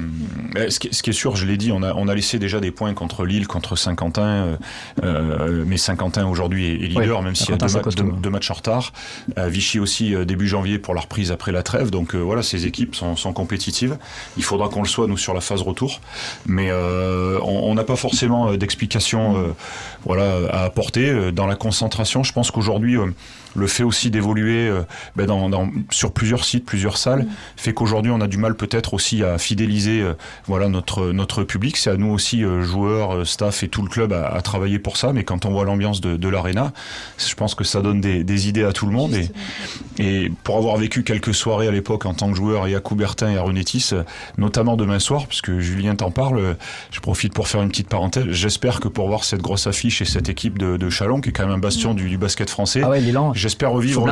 Euh, 0.56 0.70
ce, 0.70 0.80
qui, 0.80 0.88
ce, 0.92 1.02
qui, 1.02 1.11
est 1.11 1.12
sûr, 1.12 1.37
je 1.37 1.44
l'ai 1.44 1.56
dit, 1.56 1.73
on 1.73 1.82
a, 1.82 1.92
on 1.94 2.08
a 2.08 2.14
laissé 2.14 2.38
déjà 2.38 2.58
des 2.58 2.70
points 2.70 2.94
contre 2.94 3.25
Lille, 3.26 3.46
contre 3.46 3.76
Saint-Quentin, 3.76 4.23
euh, 4.23 4.56
euh, 5.02 5.64
mais 5.66 5.76
Saint-Quentin 5.76 6.26
aujourd'hui 6.26 6.66
est, 6.66 6.75
est, 6.75 6.88
leader, 6.88 7.18
ouais, 7.18 7.25
même 7.25 7.35
s'il 7.35 7.50
y 7.50 7.52
a 7.52 7.56
deux, 7.56 7.73
ma 7.73 7.82
deux, 7.82 8.20
deux, 8.23 8.30
matchs 8.30 8.50
en 8.50 8.54
retard. 8.54 8.92
Euh, 9.38 9.49
Vichy 9.49 9.78
aussi 9.78 10.14
début 10.25 10.49
janvier 10.49 10.78
pour 10.78 10.94
la 10.94 11.02
reprise 11.02 11.30
après 11.30 11.52
la 11.52 11.62
trêve, 11.62 11.90
donc 11.90 12.14
voilà, 12.14 12.42
ces 12.42 12.66
équipes 12.66 12.94
sont, 12.94 13.16
sont, 13.16 13.32
compétitives. 13.32 13.99
Il 14.38 14.42
faudra 14.42 14.68
qu'on 14.68 14.82
le 14.82 14.88
soit 14.88 15.06
nous 15.06 15.18
sur 15.18 15.35
la 15.35 15.40
phase 15.40 15.61
retour, 15.61 16.00
mais 16.46 16.73
on 16.73 17.75
n'a 17.75 17.85
pas 17.85 17.96
forcément 17.96 18.54
d'explication, 18.54 19.54
voilà, 20.04 20.38
à 20.50 20.64
apporter 20.64 21.32
dans 21.32 21.46
la 21.46 21.56
concentration. 21.56 22.23
Je 22.23 22.32
pense 22.32 22.50
qu'aujourd'hui 22.50 22.96
le 23.56 23.66
fait 23.66 23.82
aussi 23.82 24.10
d'évoluer 24.10 24.68
euh, 24.68 24.82
ben 25.16 25.26
dans, 25.26 25.48
dans, 25.48 25.70
sur 25.90 26.12
plusieurs 26.12 26.44
sites, 26.44 26.64
plusieurs 26.64 26.98
salles, 26.98 27.22
mmh. 27.22 27.28
fait 27.56 27.75
qu'aujourd'hui 27.75 28.12
on 28.12 28.20
a 28.20 28.26
du 28.26 28.38
mal 28.38 28.54
peut-être 28.54 28.94
aussi 28.94 29.22
à 29.25 29.38
fidéliser 29.38 30.02
euh, 30.02 30.14
voilà 30.46 30.68
notre 30.68 31.12
notre 31.12 31.42
public. 31.42 31.76
C'est 31.76 31.90
à 31.90 31.96
nous 31.96 32.10
aussi 32.10 32.44
euh, 32.44 32.62
joueurs, 32.62 33.26
staff 33.26 33.62
et 33.62 33.68
tout 33.68 33.82
le 33.82 33.88
club 33.88 34.12
à, 34.12 34.28
à, 34.28 34.40
travailler 34.42 34.78
pour 34.78 34.96
ça. 34.96 35.12
Mais 35.12 35.25
quand 35.25 35.46
on 35.46 35.50
voit 35.50 35.64
l'ambiance 35.64 36.00
de, 36.00 36.16
de 36.16 36.28
l'arena, 36.28 36.72
je 37.18 37.34
pense 37.34 37.54
que 37.54 37.64
ça 37.64 37.80
donne 37.80 38.00
des, 38.00 38.25
des, 38.25 38.48
idées 38.48 38.64
à 38.64 38.72
tout 38.72 38.86
le 38.86 38.92
monde. 38.92 39.14
Et, 39.14 39.30
et, 39.98 40.32
pour 40.44 40.56
avoir 40.56 40.76
vécu 40.76 41.02
quelques 41.02 41.34
soirées 41.34 41.68
à 41.68 41.70
l'époque 41.70 42.06
en 42.06 42.14
tant 42.14 42.30
que 42.30 42.36
joueur 42.36 42.66
et 42.66 42.75
à 42.75 42.80
Coubertin 42.80 43.30
et 43.30 43.36
à 43.36 43.42
Renetis, 43.42 43.90
notamment 44.38 44.76
demain 44.76 44.98
soir, 44.98 45.26
puisque 45.26 45.58
Julien 45.58 45.94
t'en 45.96 46.10
parle, 46.10 46.56
je 46.90 47.00
profite 47.00 47.32
pour 47.32 47.48
faire 47.48 47.62
une 47.62 47.68
petite 47.68 47.88
parenthèse. 47.88 48.26
J'espère 48.30 48.80
que 48.80 48.88
pour 48.88 49.08
voir 49.08 49.25
cette 49.25 49.42
grosse 49.42 49.66
affiche 49.66 50.02
et 50.02 50.04
cette 50.04 50.28
équipe 50.28 50.58
de, 50.58 50.76
de 50.76 50.90
Chalon, 50.90 51.20
qui 51.20 51.30
est 51.30 51.32
quand 51.32 51.44
même 51.44 51.54
un 51.54 51.58
bastion 51.58 51.92
mmh. 51.92 51.96
du, 51.96 52.08
du 52.08 52.18
basket 52.18 52.50
français, 52.50 52.80
ah 52.84 52.90
ouais, 52.90 53.00
j'espère 53.49 53.71
revivre, 53.71 54.07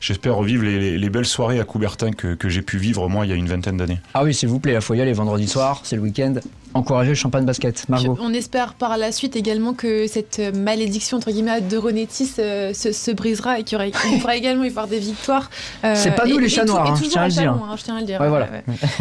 j'espère 0.00 0.36
revivre 0.36 0.64
les, 0.64 1.10
belles 1.10 1.26
soirées 1.26 1.60
à 1.60 1.64
Coubertin 1.64 2.12
que, 2.12 2.34
que 2.34 2.48
j'ai 2.48 2.62
pu 2.62 2.78
vivre 2.78 3.08
moi 3.08 3.26
il 3.26 3.30
y 3.30 3.32
a 3.32 3.36
une 3.36 3.46
vingtaine 3.46 3.76
d'années. 3.76 4.00
Ah 4.14 4.24
oui, 4.24 4.34
s'il 4.34 4.48
vous 4.48 4.60
plaît, 4.60 4.74
il 4.74 4.80
faut 4.80 4.94
y 4.94 5.00
aller 5.00 5.12
vendredi 5.12 5.48
soir, 5.48 5.80
c'est 5.84 5.96
le 5.96 6.02
week-end 6.02 6.34
encourager 6.74 7.10
le 7.10 7.14
champagne 7.14 7.44
basket. 7.44 7.88
Margot. 7.88 8.18
on 8.20 8.34
espère 8.34 8.74
par 8.74 8.98
la 8.98 9.12
suite 9.12 9.36
également 9.36 9.72
que 9.72 10.06
cette 10.06 10.40
malédiction 10.54 11.16
entre 11.16 11.30
guillemets 11.30 11.60
de 11.60 11.76
Renétis 11.76 12.32
euh, 12.38 12.74
se, 12.74 13.10
brisera 13.12 13.60
et 13.60 13.64
qu'il 13.64 13.78
pourra 14.20 14.36
également 14.36 14.64
y 14.64 14.68
avoir 14.68 14.88
des 14.88 14.98
victoires. 14.98 15.50
Euh, 15.84 15.94
c'est 15.96 16.14
pas 16.14 16.26
nous 16.26 16.38
les 16.38 16.48
chats 16.48 16.64
noirs, 16.64 16.90
hein, 16.90 16.98
je, 17.00 17.08
tiens 17.08 17.22
à 17.22 17.28
le 17.28 17.32
dire. 17.32 17.52
Hein, 17.52 17.74
je 17.78 17.82
tiens 17.84 17.96
à 17.96 18.00
le 18.00 18.06
dire. 18.06 18.18
voilà. 18.18 18.48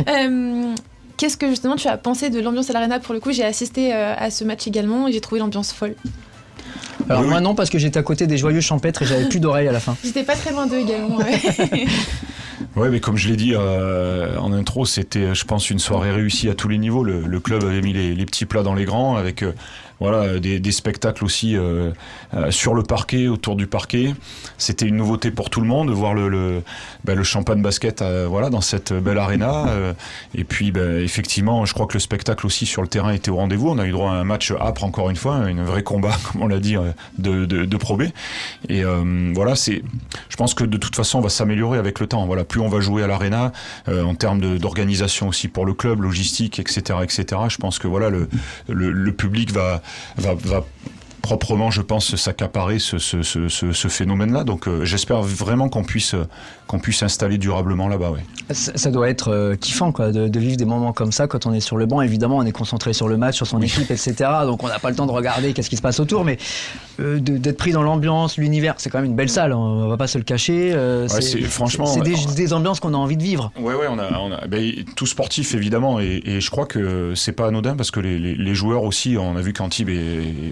Euh, 0.07 0.73
qu'est-ce 1.17 1.37
que 1.37 1.47
justement 1.47 1.75
tu 1.75 1.87
as 1.87 1.97
pensé 1.97 2.29
de 2.29 2.39
l'ambiance 2.39 2.69
à 2.69 2.73
l'arena? 2.73 2.99
Pour 2.99 3.13
le 3.13 3.19
coup, 3.19 3.31
j'ai 3.31 3.43
assisté 3.43 3.91
à 3.93 4.29
ce 4.29 4.43
match 4.43 4.67
également 4.67 5.07
et 5.07 5.11
j'ai 5.11 5.21
trouvé 5.21 5.39
l'ambiance 5.39 5.71
folle. 5.71 5.95
Alors 7.09 7.23
moi 7.23 7.41
non 7.41 7.55
parce 7.55 7.69
que 7.69 7.77
j'étais 7.77 7.99
à 7.99 8.03
côté 8.03 8.27
des 8.27 8.37
joyeux 8.37 8.61
champêtres 8.61 9.01
et 9.01 9.05
j'avais 9.05 9.27
plus 9.27 9.39
d'oreilles 9.39 9.67
à 9.67 9.71
la 9.71 9.79
fin. 9.79 9.95
J'étais 10.03 10.23
pas 10.23 10.35
très 10.35 10.51
loin 10.51 10.67
d'eux 10.67 10.79
également. 10.79 11.17
Oui, 12.75 12.87
mais 12.91 12.99
comme 12.99 13.17
je 13.17 13.27
l'ai 13.27 13.35
dit 13.35 13.53
euh, 13.55 14.37
en 14.37 14.53
intro, 14.53 14.85
c'était, 14.85 15.35
je 15.35 15.45
pense, 15.45 15.69
une 15.69 15.79
soirée 15.79 16.11
réussie 16.11 16.49
à 16.49 16.55
tous 16.55 16.69
les 16.69 16.77
niveaux. 16.77 17.03
Le, 17.03 17.39
club 17.39 17.63
avait 17.63 17.81
mis 17.81 17.93
les, 17.93 18.15
les, 18.15 18.25
petits 18.25 18.45
plats 18.45 18.63
dans 18.63 18.73
les 18.73 18.85
grands 18.85 19.15
avec 19.15 19.43
euh, 19.43 19.51
voilà, 20.03 20.37
des, 20.37 20.71
spectacles 20.73 21.23
aussi 21.23 21.55
euh, 21.55 21.91
euh, 22.33 22.51
sur 22.51 22.73
le 22.73 22.83
parquet, 22.83 23.29
autour 23.29 23.55
du 23.55 23.67
parquet. 23.67 24.13
C'était 24.57 24.85
une 24.85 24.97
nouveauté 24.97 25.31
pour 25.31 25.49
tout 25.49 25.61
le 25.61 25.67
monde 25.67 25.87
de 25.87 25.93
voir 25.93 26.13
le, 26.13 26.27
le, 26.27 26.61
le 27.07 27.23
champagne 27.23 27.61
basket 27.61 28.01
euh, 28.01 28.27
voilà, 28.29 28.49
dans 28.49 28.59
cette 28.59 28.91
belle 28.91 29.17
arena. 29.17 29.65
et 30.35 30.43
puis, 30.43 30.73
ben, 30.73 30.99
effectivement, 30.99 31.63
je 31.63 31.73
crois 31.73 31.87
que 31.87 31.93
le 31.93 32.01
spectacle 32.01 32.45
aussi 32.45 32.65
sur 32.65 32.81
le 32.81 32.89
terrain 32.89 33.13
était 33.13 33.31
au 33.31 33.37
rendez-vous. 33.37 33.69
On 33.69 33.79
a 33.79 33.85
eu 33.85 33.91
droit 33.91 34.11
à 34.11 34.15
un 34.15 34.25
match 34.25 34.51
âpre, 34.51 34.83
encore 34.83 35.09
une 35.09 35.15
fois, 35.15 35.35
un 35.35 35.63
vrai 35.63 35.83
combat, 35.83 36.17
comme 36.31 36.41
on 36.41 36.47
l'a 36.49 36.59
dit, 36.59 36.75
de, 37.17 37.45
de, 37.45 37.79
Et 38.67 38.83
voilà, 39.33 39.55
c'est, 39.55 39.83
je 40.27 40.35
pense 40.35 40.53
que 40.53 40.65
de 40.65 40.75
toute 40.75 40.97
façon, 40.97 41.19
on 41.19 41.21
va 41.21 41.29
s'améliorer 41.29 41.77
avec 41.77 42.01
le 42.01 42.07
temps. 42.07 42.25
Voilà, 42.25 42.43
plus 42.43 42.59
on 42.59 42.67
va 42.67 42.81
jouer 42.81 43.03
à 43.03 43.07
l'arena, 43.07 43.53
en 43.87 44.15
termes 44.15 44.57
d'organisation 44.57 45.29
aussi 45.29 45.47
pour 45.47 45.65
le 45.65 45.73
club, 45.73 46.01
logistique, 46.01 46.59
etc., 46.59 46.99
etc. 47.03 47.41
Je 47.47 47.57
pense 47.57 47.79
que 47.79 47.87
voilà, 47.87 48.09
le, 48.09 48.27
le 48.67 49.11
public 49.13 49.53
va, 49.53 49.81
va, 50.25 50.35
va 50.49 50.63
proprement, 51.23 51.71
je 51.71 51.81
pense, 51.81 52.17
s'accaparer 52.17 52.79
ce, 52.79 52.97
ce, 52.97 53.23
ce, 53.23 53.47
ce 53.47 53.87
phénomène-là. 53.87 54.43
Donc 54.43 54.67
euh, 54.67 54.83
j'espère 54.83 55.21
vraiment 55.21 55.69
qu'on 55.69 55.85
puisse, 55.85 56.15
qu'on 56.67 56.79
puisse 56.79 56.97
s'installer 56.97 57.37
durablement 57.37 57.87
là-bas. 57.87 58.11
Ouais. 58.11 58.19
Ça, 58.51 58.91
doit 58.91 59.09
être 59.09 59.31
euh, 59.31 59.55
kiffant 59.55 59.93
quoi, 59.93 60.11
de, 60.11 60.39
vivre 60.39 60.57
des 60.57 60.65
moments 60.65 60.91
comme 60.91 61.13
ça 61.13 61.27
quand 61.27 61.45
on 61.45 61.53
est 61.53 61.61
sur 61.61 61.77
le 61.77 61.85
banc. 61.85 62.01
Évidemment, 62.01 62.37
on 62.37 62.45
est 62.45 62.51
concentré 62.51 62.91
sur 62.91 63.07
le 63.07 63.15
match, 63.15 63.37
sur 63.37 63.47
son 63.47 63.61
équipe, 63.61 63.89
etc. 63.89 64.15
Donc 64.45 64.63
on 64.63 64.67
n'a 64.67 64.79
pas 64.79 64.89
le 64.89 64.97
temps 64.97 65.05
de 65.05 65.13
regarder 65.13 65.53
qu'est-ce 65.53 65.69
qui 65.69 65.77
se 65.77 65.81
passe 65.81 66.01
autour. 66.01 66.25
Mais 66.25 66.37
euh, 66.99 67.21
d'être 67.21 67.57
pris 67.57 67.71
dans 67.71 67.83
l'ambiance, 67.83 68.37
l'univers, 68.37 68.75
c'est 68.77 68.89
quand 68.89 68.99
même 68.99 69.09
une 69.09 69.15
belle 69.15 69.29
salle, 69.29 69.53
on 69.53 69.87
va 69.87 69.95
pas 69.95 70.07
se 70.07 70.17
le 70.17 70.25
cacher. 70.25 70.75
c'est, 71.07 71.41
franchement, 71.43 71.85
c'est 71.85 72.01
des, 72.01 72.51
ambiances 72.51 72.81
qu'on 72.81 72.93
a 72.93 72.97
envie 72.97 73.15
de 73.17 73.23
vivre. 73.23 73.53
Ouais, 73.57 73.73
ouais, 73.73 73.87
on 73.89 73.97
a, 73.97 74.19
on 74.19 74.31
a 74.33 74.45
ben, 74.47 74.73
tout 74.97 75.07
sportif 75.07 75.55
évidemment, 75.55 76.01
et, 76.01 76.21
et, 76.25 76.41
je 76.41 76.51
crois 76.51 76.65
que 76.65 77.13
c'est 77.15 77.31
pas 77.31 77.47
anodin 77.47 77.77
parce 77.77 77.91
que 77.91 78.01
les, 78.01 78.19
les, 78.19 78.35
les 78.35 78.55
joueurs 78.55 78.83
aussi, 78.83 79.15
on 79.17 79.37
a 79.37 79.41
vu 79.41 79.53
qu'Antibes 79.53 79.89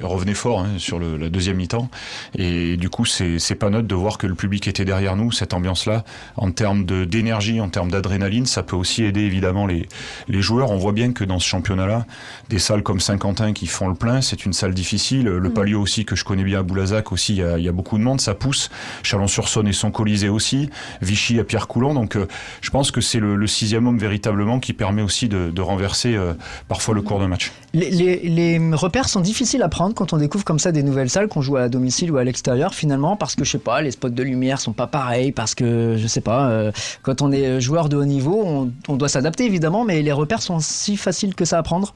revenait 0.01 0.33
fort 0.33 0.60
Hein, 0.61 0.77
sur 0.77 0.99
le, 0.99 1.17
la 1.17 1.29
deuxième 1.29 1.57
mi-temps. 1.57 1.89
Et 2.37 2.77
du 2.77 2.89
coup, 2.89 3.05
c'est 3.05 3.55
pas 3.55 3.69
neutre 3.69 3.87
de 3.87 3.95
voir 3.95 4.17
que 4.17 4.27
le 4.27 4.35
public 4.35 4.67
était 4.67 4.85
derrière 4.85 5.15
nous, 5.15 5.31
cette 5.31 5.53
ambiance-là. 5.53 6.03
En 6.37 6.51
termes 6.51 6.85
d'énergie, 6.85 7.59
en 7.59 7.69
termes 7.69 7.91
d'adrénaline, 7.91 8.45
ça 8.45 8.63
peut 8.63 8.75
aussi 8.75 9.03
aider 9.03 9.21
évidemment 9.21 9.65
les, 9.65 9.87
les 10.27 10.41
joueurs. 10.41 10.71
On 10.71 10.77
voit 10.77 10.91
bien 10.91 11.13
que 11.13 11.23
dans 11.23 11.39
ce 11.39 11.47
championnat-là, 11.47 12.05
des 12.49 12.59
salles 12.59 12.83
comme 12.83 12.99
Saint-Quentin 12.99 13.53
qui 13.53 13.67
font 13.67 13.87
le 13.87 13.95
plein, 13.95 14.21
c'est 14.21 14.45
une 14.45 14.53
salle 14.53 14.73
difficile. 14.73 15.25
Le 15.25 15.49
mm. 15.49 15.53
Palio 15.53 15.81
aussi, 15.81 16.05
que 16.05 16.15
je 16.15 16.23
connais 16.23 16.43
bien 16.43 16.59
à 16.59 16.63
Boulazac 16.63 17.11
aussi, 17.11 17.33
il 17.33 17.39
y 17.39 17.43
a, 17.43 17.57
y 17.57 17.67
a, 17.67 17.71
beaucoup 17.71 17.97
de 17.97 18.03
monde, 18.03 18.21
ça 18.21 18.35
pousse. 18.35 18.69
Chalon-sur-Saône 19.03 19.67
et 19.67 19.73
son 19.73 19.91
Colisée 19.91 20.29
aussi. 20.29 20.69
Vichy 21.01 21.39
à 21.39 21.43
Pierre-Coulon. 21.43 21.93
Donc, 21.93 22.15
euh, 22.15 22.27
je 22.61 22.69
pense 22.69 22.91
que 22.91 23.01
c'est 23.01 23.19
le, 23.19 23.35
le, 23.35 23.47
sixième 23.47 23.87
homme 23.87 23.97
véritablement 23.97 24.59
qui 24.59 24.73
permet 24.73 25.01
aussi 25.01 25.27
de, 25.27 25.49
de 25.49 25.61
renverser 25.61 26.15
euh, 26.15 26.33
parfois 26.67 26.95
le 26.95 27.01
cours 27.01 27.19
d'un 27.19 27.27
match. 27.27 27.51
Les, 27.73 27.89
les, 27.89 28.17
les 28.29 28.75
repères 28.75 29.09
sont 29.09 29.21
difficiles 29.21 29.61
à 29.63 29.69
prendre 29.69 29.93
quand 29.93 30.13
on 30.13 30.17
découvre 30.17 30.45
comme 30.51 30.59
ça 30.59 30.73
des 30.73 30.83
nouvelles 30.83 31.09
salles 31.09 31.29
qu'on 31.29 31.41
joue 31.41 31.55
à 31.55 31.69
domicile 31.69 32.11
ou 32.11 32.17
à 32.17 32.25
l'extérieur 32.25 32.73
finalement 32.73 33.15
parce 33.15 33.35
que 33.35 33.45
je 33.45 33.51
sais 33.51 33.57
pas 33.57 33.81
les 33.81 33.91
spots 33.91 34.09
de 34.09 34.21
lumière 34.21 34.59
sont 34.59 34.73
pas 34.73 34.85
pareils 34.85 35.31
parce 35.31 35.55
que 35.55 35.95
je 35.97 36.07
sais 36.07 36.19
pas 36.19 36.49
euh, 36.49 36.73
quand 37.03 37.21
on 37.21 37.31
est 37.31 37.61
joueur 37.61 37.87
de 37.87 37.95
haut 37.95 38.03
niveau 38.03 38.43
on, 38.45 38.69
on 38.89 38.97
doit 38.97 39.07
s'adapter 39.07 39.45
évidemment 39.45 39.85
mais 39.85 40.01
les 40.01 40.11
repères 40.11 40.41
sont 40.41 40.59
si 40.59 40.97
faciles 40.97 41.35
que 41.35 41.45
ça 41.45 41.57
à 41.57 41.63
prendre 41.63 41.95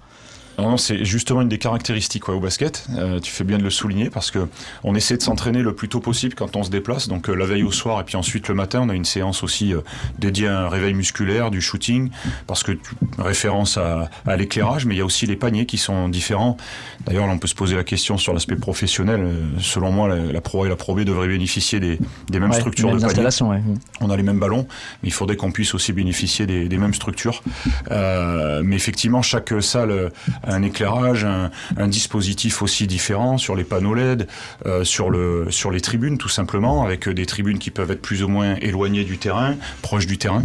non, 0.57 0.77
c'est 0.77 1.03
justement 1.03 1.41
une 1.41 1.49
des 1.49 1.57
caractéristiques 1.57 2.29
au 2.29 2.39
basket. 2.39 2.87
Euh, 2.97 3.19
tu 3.19 3.31
fais 3.31 3.43
bien 3.43 3.57
de 3.57 3.63
le 3.63 3.69
souligner 3.69 4.09
parce 4.09 4.31
que 4.31 4.47
on 4.83 4.95
essaie 4.95 5.17
de 5.17 5.21
s'entraîner 5.21 5.61
le 5.61 5.75
plus 5.75 5.89
tôt 5.89 5.99
possible 5.99 6.33
quand 6.35 6.55
on 6.55 6.63
se 6.63 6.69
déplace. 6.69 7.07
Donc 7.07 7.29
euh, 7.29 7.33
la 7.33 7.45
veille 7.45 7.63
au 7.63 7.71
soir 7.71 7.99
et 7.99 8.03
puis 8.03 8.15
ensuite 8.15 8.47
le 8.47 8.55
matin, 8.55 8.81
on 8.83 8.89
a 8.89 8.93
une 8.93 9.05
séance 9.05 9.43
aussi 9.43 9.73
euh, 9.73 9.81
dédiée 10.17 10.47
à 10.47 10.61
un 10.61 10.69
réveil 10.69 10.93
musculaire, 10.93 11.51
du 11.51 11.61
shooting, 11.61 12.09
parce 12.47 12.63
que 12.63 12.71
tu, 12.71 12.95
référence 13.17 13.77
à, 13.77 14.09
à 14.25 14.35
l'éclairage, 14.37 14.85
mais 14.85 14.95
il 14.95 14.97
y 14.97 15.01
a 15.01 15.05
aussi 15.05 15.25
les 15.25 15.35
paniers 15.35 15.65
qui 15.65 15.77
sont 15.77 16.09
différents. 16.09 16.57
D'ailleurs, 17.05 17.25
on 17.25 17.37
peut 17.37 17.47
se 17.47 17.55
poser 17.55 17.75
la 17.75 17.83
question 17.83 18.17
sur 18.17 18.33
l'aspect 18.33 18.55
professionnel. 18.55 19.27
selon 19.59 19.91
moi, 19.91 20.07
la, 20.07 20.31
la, 20.31 20.41
Pro 20.41 20.65
et 20.65 20.69
la 20.69 20.75
Pro 20.75 20.95
B 20.95 21.01
devraient 21.01 21.27
bénéficier 21.27 21.79
des, 21.79 21.99
des 22.29 22.39
mêmes 22.39 22.53
structures 22.53 22.95
de 22.95 22.99
paniers. 22.99 23.25
Ouais. 23.41 23.61
On 23.99 24.09
a 24.09 24.17
les 24.17 24.23
mêmes 24.23 24.39
ballons, 24.39 24.67
mais 25.03 25.09
il 25.09 25.13
faudrait 25.13 25.35
qu'on 25.35 25.51
puisse 25.51 25.73
aussi 25.73 25.91
bénéficier 25.91 26.45
des, 26.45 26.69
des 26.69 26.77
mêmes 26.77 26.93
structures. 26.93 27.43
mais 27.89 28.75
effectivement, 28.75 29.21
chaque 29.21 29.53
salle 29.61 30.11
un 30.47 30.63
éclairage, 30.63 31.25
un, 31.25 31.87
dispositif 31.87 32.61
aussi 32.61 32.87
différent 32.87 33.37
sur 33.37 33.55
les 33.55 33.63
panneaux 33.63 33.93
LED, 33.93 34.27
euh, 34.65 34.83
sur, 34.83 35.09
le, 35.09 35.47
sur 35.49 35.71
les 35.71 35.81
tribunes 35.81 36.17
tout 36.17 36.29
simplement, 36.29 36.83
avec 36.83 37.07
des 37.07 37.25
tribunes 37.25 37.59
qui 37.59 37.71
peuvent 37.71 37.91
être 37.91 38.01
plus 38.01 38.23
ou 38.23 38.27
moins 38.27 38.55
éloignées 38.55 39.03
du 39.03 39.17
terrain, 39.17 39.55
proches 39.81 40.07
du 40.07 40.17
terrain. 40.17 40.43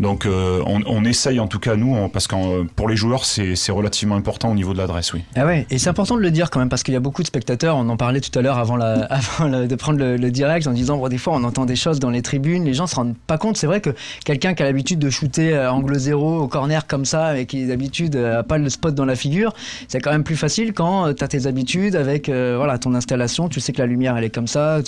Donc 0.00 0.26
euh, 0.26 0.62
on, 0.66 1.04
essaye 1.04 1.40
en 1.40 1.48
tout 1.48 1.58
cas 1.58 1.74
nous, 1.74 2.08
parce 2.08 2.28
que 2.28 2.62
pour 2.62 2.88
les 2.88 2.96
joueurs 2.96 3.24
c'est 3.24 3.72
relativement 3.72 4.16
important 4.16 4.50
au 4.50 4.54
niveau 4.54 4.72
de 4.72 4.78
l'adresse, 4.78 5.12
oui. 5.12 5.22
Ah 5.34 5.46
ouais, 5.46 5.66
et 5.70 5.78
c'est 5.78 5.88
important 5.88 6.16
de 6.16 6.20
le 6.20 6.30
dire 6.30 6.50
quand 6.50 6.60
même 6.60 6.68
parce 6.68 6.82
qu'il 6.82 6.94
y 6.94 6.96
a 6.96 7.00
beaucoup 7.00 7.22
de 7.22 7.26
spectateurs, 7.26 7.76
on 7.76 7.88
en 7.88 7.96
parlait 7.96 8.20
tout 8.20 8.36
à 8.38 8.42
l'heure 8.42 8.58
avant, 8.58 8.76
la, 8.76 9.04
avant 9.10 9.48
de 9.48 9.74
prendre 9.74 9.98
le, 9.98 10.30
direct 10.30 10.66
en 10.66 10.72
disant 10.72 10.96
bon, 10.96 11.08
des 11.08 11.18
fois 11.18 11.34
on 11.34 11.44
entend 11.44 11.64
des 11.64 11.76
choses 11.76 11.98
dans 11.98 12.10
les 12.10 12.22
tribunes, 12.22 12.64
les 12.64 12.74
gens 12.74 12.86
se 12.86 12.94
rendent 12.94 13.16
pas 13.26 13.38
compte. 13.38 13.56
C'est 13.56 13.66
vrai 13.66 13.80
que 13.80 13.90
quelqu'un 14.24 14.54
qui 14.54 14.62
a 14.62 14.66
l'habitude 14.66 14.98
de 14.98 15.10
shooter 15.10 15.54
euh, 15.54 15.70
angle 15.70 15.98
zéro 15.98 16.38
au 16.38 16.48
corner 16.48 16.86
comme 16.86 17.04
ça 17.04 17.38
et 17.38 17.46
qui 17.46 17.66
d'habitude 17.66 18.16
a 18.16 18.42
pas 18.42 18.58
le 18.58 18.68
spot 18.68 18.94
dans 18.94 19.04
la 19.04 19.16
figure, 19.16 19.41
c'est 19.88 20.00
quand 20.00 20.10
même 20.10 20.24
plus 20.24 20.36
facile 20.36 20.72
quand 20.72 21.06
euh, 21.06 21.12
tu 21.14 21.24
as 21.24 21.28
tes 21.28 21.46
habitudes 21.46 21.96
avec 21.96 22.28
euh, 22.28 22.54
voilà, 22.56 22.78
ton 22.78 22.94
installation, 22.94 23.48
tu 23.48 23.60
sais 23.60 23.72
que 23.72 23.78
la 23.78 23.86
lumière 23.86 24.16
elle 24.16 24.24
est 24.24 24.34
comme 24.34 24.46
ça. 24.46 24.80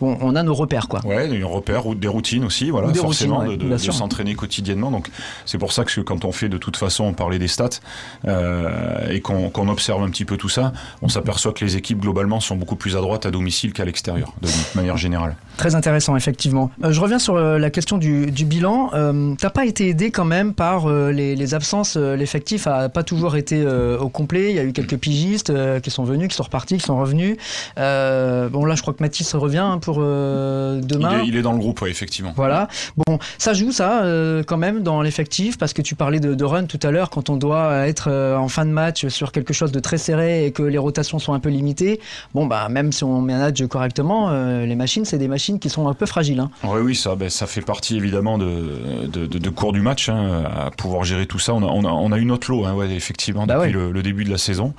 on 0.00 0.36
a 0.36 0.42
nos 0.42 0.54
repères 0.54 0.88
quoi. 0.88 1.00
Ouais, 1.04 1.28
des 1.28 1.42
repères, 1.42 1.94
des 1.94 2.08
routines 2.08 2.44
aussi, 2.44 2.70
voilà, 2.70 2.92
forcément, 2.94 3.44
de, 3.44 3.76
s'entraîner 3.76 4.34
quotidiennement. 4.34 4.90
Donc 4.90 5.08
c'est 5.46 5.58
pour 5.58 5.72
ça 5.72 5.84
que 5.84 6.00
quand 6.00 6.24
on 6.24 6.32
fait 6.32 6.48
de 6.48 6.58
toute 6.58 6.76
façon, 6.76 7.04
on 7.04 7.12
parlait 7.12 7.38
des 7.38 7.48
stats 7.48 7.80
euh, 8.26 9.10
et 9.10 9.20
qu'on 9.20 9.68
observe 9.68 10.02
un 10.02 10.10
petit 10.10 10.24
peu 10.24 10.36
tout 10.36 10.48
ça, 10.48 10.72
on 11.02 11.08
s'aperçoit 11.08 11.52
que 11.52 11.64
les 11.64 11.76
équipes 11.76 12.00
globalement 12.00 12.40
sont 12.40 12.56
beaucoup 12.56 12.76
plus 12.76 12.96
à 12.96 13.00
droite 13.00 13.26
à 13.26 13.30
domicile 13.30 13.72
qu'à 13.72 13.84
l'extérieur, 13.84 14.32
de 14.42 14.48
manière 14.74 14.96
générale. 14.96 15.36
Très 15.56 15.74
intéressant, 15.74 16.16
effectivement. 16.16 16.70
je 16.82 17.00
reviens 17.00 17.18
sur 17.18 17.36
la 17.36 17.70
question 17.70 17.98
du, 17.98 18.30
bilan. 18.44 18.90
T'as 19.38 19.50
pas 19.50 19.66
été 19.66 19.88
aidé 19.88 20.10
quand 20.10 20.24
même 20.24 20.54
par 20.54 20.88
les, 20.88 21.36
les, 21.36 21.54
absences, 21.54 21.96
l'effectif 21.96 22.66
a 22.66 22.88
pas 22.88 23.02
toujours 23.02 23.36
été 23.36 23.64
au 24.02 24.08
complet. 24.08 24.50
Il 24.50 24.56
y 24.56 24.58
a 24.58 24.64
eu 24.64 24.72
quelques 24.72 24.96
pigistes 24.96 25.50
euh, 25.50 25.80
qui 25.80 25.90
sont 25.90 26.04
venus, 26.04 26.28
qui 26.28 26.36
sont 26.36 26.42
repartis, 26.42 26.78
qui 26.78 26.84
sont 26.84 26.98
revenus. 26.98 27.36
Euh, 27.78 28.48
bon, 28.48 28.64
là, 28.64 28.74
je 28.74 28.82
crois 28.82 28.94
que 28.94 29.02
Mathis 29.02 29.34
revient 29.34 29.58
hein, 29.58 29.78
pour 29.78 29.98
euh, 30.00 30.80
demain. 30.82 31.22
Il 31.24 31.36
est, 31.36 31.42
dans 31.42 31.52
le 31.52 31.58
groupe, 31.58 31.84
effectivement. 31.86 32.32
Voilà. 32.36 32.68
Bon, 32.96 33.18
ça 33.38 33.54
joue, 33.54 33.72
ça, 33.72 34.02
quand 34.46 34.56
même, 34.56 34.82
dans 34.82 35.02
l'effectif, 35.02 35.58
parce 35.58 35.72
que 35.72 35.82
tu 35.82 35.94
parlais 35.94 36.20
de, 36.20 36.44
run 36.44 36.64
tout 36.64 36.80
à 36.82 36.90
l'heure, 36.90 37.10
quand 37.10 37.30
on 37.30 37.36
doit 37.36 37.86
être 37.86 38.10
en 38.10 38.48
fin 38.48 38.64
de 38.64 38.70
match 38.70 39.06
sur 39.08 39.32
quelque 39.32 39.52
chose 39.52 39.72
de 39.72 39.80
très 39.80 39.98
serré 39.98 40.46
et 40.46 40.52
que 40.52 40.62
les 40.62 40.78
rotations 40.78 41.18
sont 41.18 41.32
un 41.32 41.40
peu 41.40 41.48
limitées. 41.48 42.00
Bon, 42.34 42.46
bah, 42.46 42.68
même 42.68 42.92
si 42.92 43.04
on 43.04 43.20
manage 43.20 43.66
correctement, 43.68 44.30
les 44.64 44.76
machines, 44.76 45.04
c'est 45.04 45.18
des 45.18 45.28
machines 45.28 45.58
qui 45.58 45.70
sont 45.70 45.88
un 45.88 45.94
peu 45.94 46.06
fragiles. 46.06 46.40
Hein. 46.40 46.50
Oui, 46.64 46.80
oui, 46.82 46.94
ça, 46.94 47.14
ben, 47.14 47.30
ça 47.30 47.46
fait 47.46 47.60
partie 47.60 47.96
évidemment 47.96 48.38
de, 48.38 49.06
de, 49.06 49.50
cours 49.50 49.72
du 49.72 49.80
match, 49.80 50.08
hein, 50.08 50.44
à 50.44 50.70
pouvoir 50.70 51.04
gérer 51.04 51.26
tout 51.26 51.38
ça. 51.38 51.54
On 51.54 51.62
a, 51.62 51.66
on 51.66 51.84
a, 51.84 51.88
on 51.88 52.12
a 52.12 52.18
eu 52.18 52.24
notre 52.24 52.50
lot, 52.50 52.64
hein, 52.64 52.74
ouais, 52.74 52.90
effectivement, 52.90 53.46
bah 53.46 53.58
depuis 53.58 53.72
le, 53.72 53.89
le, 53.92 54.02
début 54.02 54.24
de 54.24 54.30
la 54.30 54.38
saison. 54.38 54.74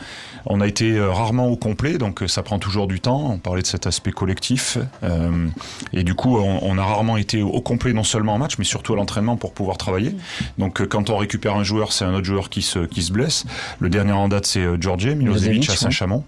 On 0.45 0.61
a 0.61 0.67
été 0.67 0.97
euh, 0.97 1.11
rarement 1.11 1.47
au 1.47 1.55
complet, 1.55 1.97
donc 1.97 2.23
euh, 2.23 2.27
ça 2.27 2.43
prend 2.43 2.59
toujours 2.59 2.87
du 2.87 2.99
temps. 2.99 3.31
On 3.31 3.37
parlait 3.37 3.61
de 3.61 3.67
cet 3.67 3.87
aspect 3.87 4.11
collectif. 4.11 4.77
Euh, 5.03 5.47
et 5.93 6.03
du 6.03 6.15
coup, 6.15 6.37
on, 6.37 6.77
a 6.77 6.83
rarement 6.83 7.17
été 7.17 7.41
au 7.41 7.61
complet, 7.61 7.93
non 7.93 8.03
seulement 8.03 8.33
en 8.33 8.37
match, 8.37 8.57
mais 8.57 8.65
surtout 8.65 8.93
à 8.93 8.95
l'entraînement 8.95 9.37
pour 9.37 9.53
pouvoir 9.53 9.77
travailler. 9.77 10.15
Donc 10.57 10.85
quand 10.87 11.09
on 11.09 11.17
récupère 11.17 11.55
un 11.55 11.63
joueur, 11.63 11.93
c'est 11.93 12.05
un 12.05 12.13
autre 12.13 12.25
joueur 12.25 12.49
qui 12.49 12.61
se, 12.61 12.79
qui 12.79 13.03
se 13.03 13.11
blesse. 13.11 13.45
Le 13.79 13.89
dernier 13.89 14.13
en 14.13 14.27
date, 14.27 14.45
c'est 14.45 14.65
George 14.79 15.05
Milosevic 15.05 15.69
à 15.69 15.75
Saint-Chamond. 15.75 16.23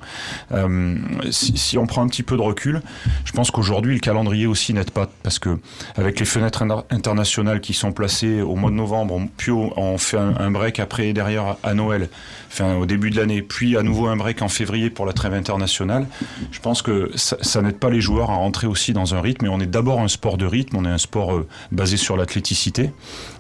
si, 1.32 1.58
si, 1.58 1.78
on 1.78 1.88
prend 1.88 2.04
un 2.04 2.08
petit 2.08 2.24
peu 2.24 2.38
de 2.38 2.42
recul, 2.42 2.82
je 3.26 3.32
pense 3.32 3.52
qu'aujourd'hui, 3.52 3.96
le 3.96 4.00
calendrier 4.00 4.46
aussi 4.46 4.74
n'aide 4.74 4.92
pas, 4.92 5.10
parce 5.24 5.40
que 5.40 5.58
avec 5.96 6.20
les 6.20 6.26
fenêtres 6.26 6.64
internationales 6.90 7.62
qui 7.62 7.74
sont 7.74 7.92
placées 7.92 8.42
au 8.42 8.56
mois 8.56 8.70
de 8.70 8.76
novembre, 8.76 9.22
puis 9.38 9.52
on 9.52 9.98
fait 9.98 10.18
un, 10.18 10.52
break 10.52 10.80
après 10.80 11.08
et 11.08 11.14
derrière 11.14 11.56
à 11.64 11.74
Noël 11.74 12.10
enfin 12.54 12.63
au 12.64 12.86
début 12.86 13.10
de 13.10 13.18
l'année, 13.18 13.42
puis 13.42 13.78
à 13.78 13.84
nouveau 13.84 14.08
un 14.08 14.16
break 14.16 14.42
en 14.42 14.50
février 14.50 14.90
pour 14.90 15.06
la 15.06 15.14
trêve 15.14 15.34
internationale, 15.34 16.08
je 16.52 16.60
pense 16.60 16.82
que 16.82 17.12
ça, 17.16 17.62
n'aide 17.62 17.78
pas 17.78 17.90
les 17.90 18.02
joueurs 18.02 18.32
à 18.32 18.36
rentrer 18.36 18.68
aussi 18.68 18.94
dans 18.94 19.16
un 19.16 19.22
rythme. 19.22 19.46
Et 19.46 19.50
on 19.50 19.60
est 19.60 19.68
d'abord 19.68 20.02
un 20.02 20.08
sport 20.08 20.38
de 20.38 20.46
rythme, 20.46 20.78
on 20.78 20.86
est 20.86 20.90
un 20.90 20.98
sport 20.98 21.34
euh, 21.34 21.48
basé 21.72 21.98
sur 21.98 22.18
l'athléticité. 22.18 22.92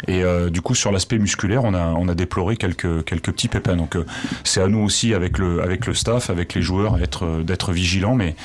Et 0.08 0.24
euh, 0.24 0.50
du 0.50 0.62
coup, 0.62 0.76
sur 0.76 0.92
l'aspect 0.92 1.20
musculaire, 1.20 1.64
on 1.64 1.74
a, 1.74 2.16
déploré 2.16 2.58
quelques, 2.58 3.04
petits 3.04 3.48
pépins. 3.48 3.76
Donc 3.76 3.98
c'est 4.44 4.62
à 4.62 4.68
nous 4.68 4.80
aussi, 4.80 5.14
avec 5.14 5.38
le, 5.38 5.62
avec 5.62 5.88
le 5.88 5.94
staff, 5.94 6.30
avec 6.30 6.54
les 6.54 6.62
joueurs, 6.62 6.98
d'être 6.98 7.72
vigilants. 7.72 8.16
Mais 8.16 8.36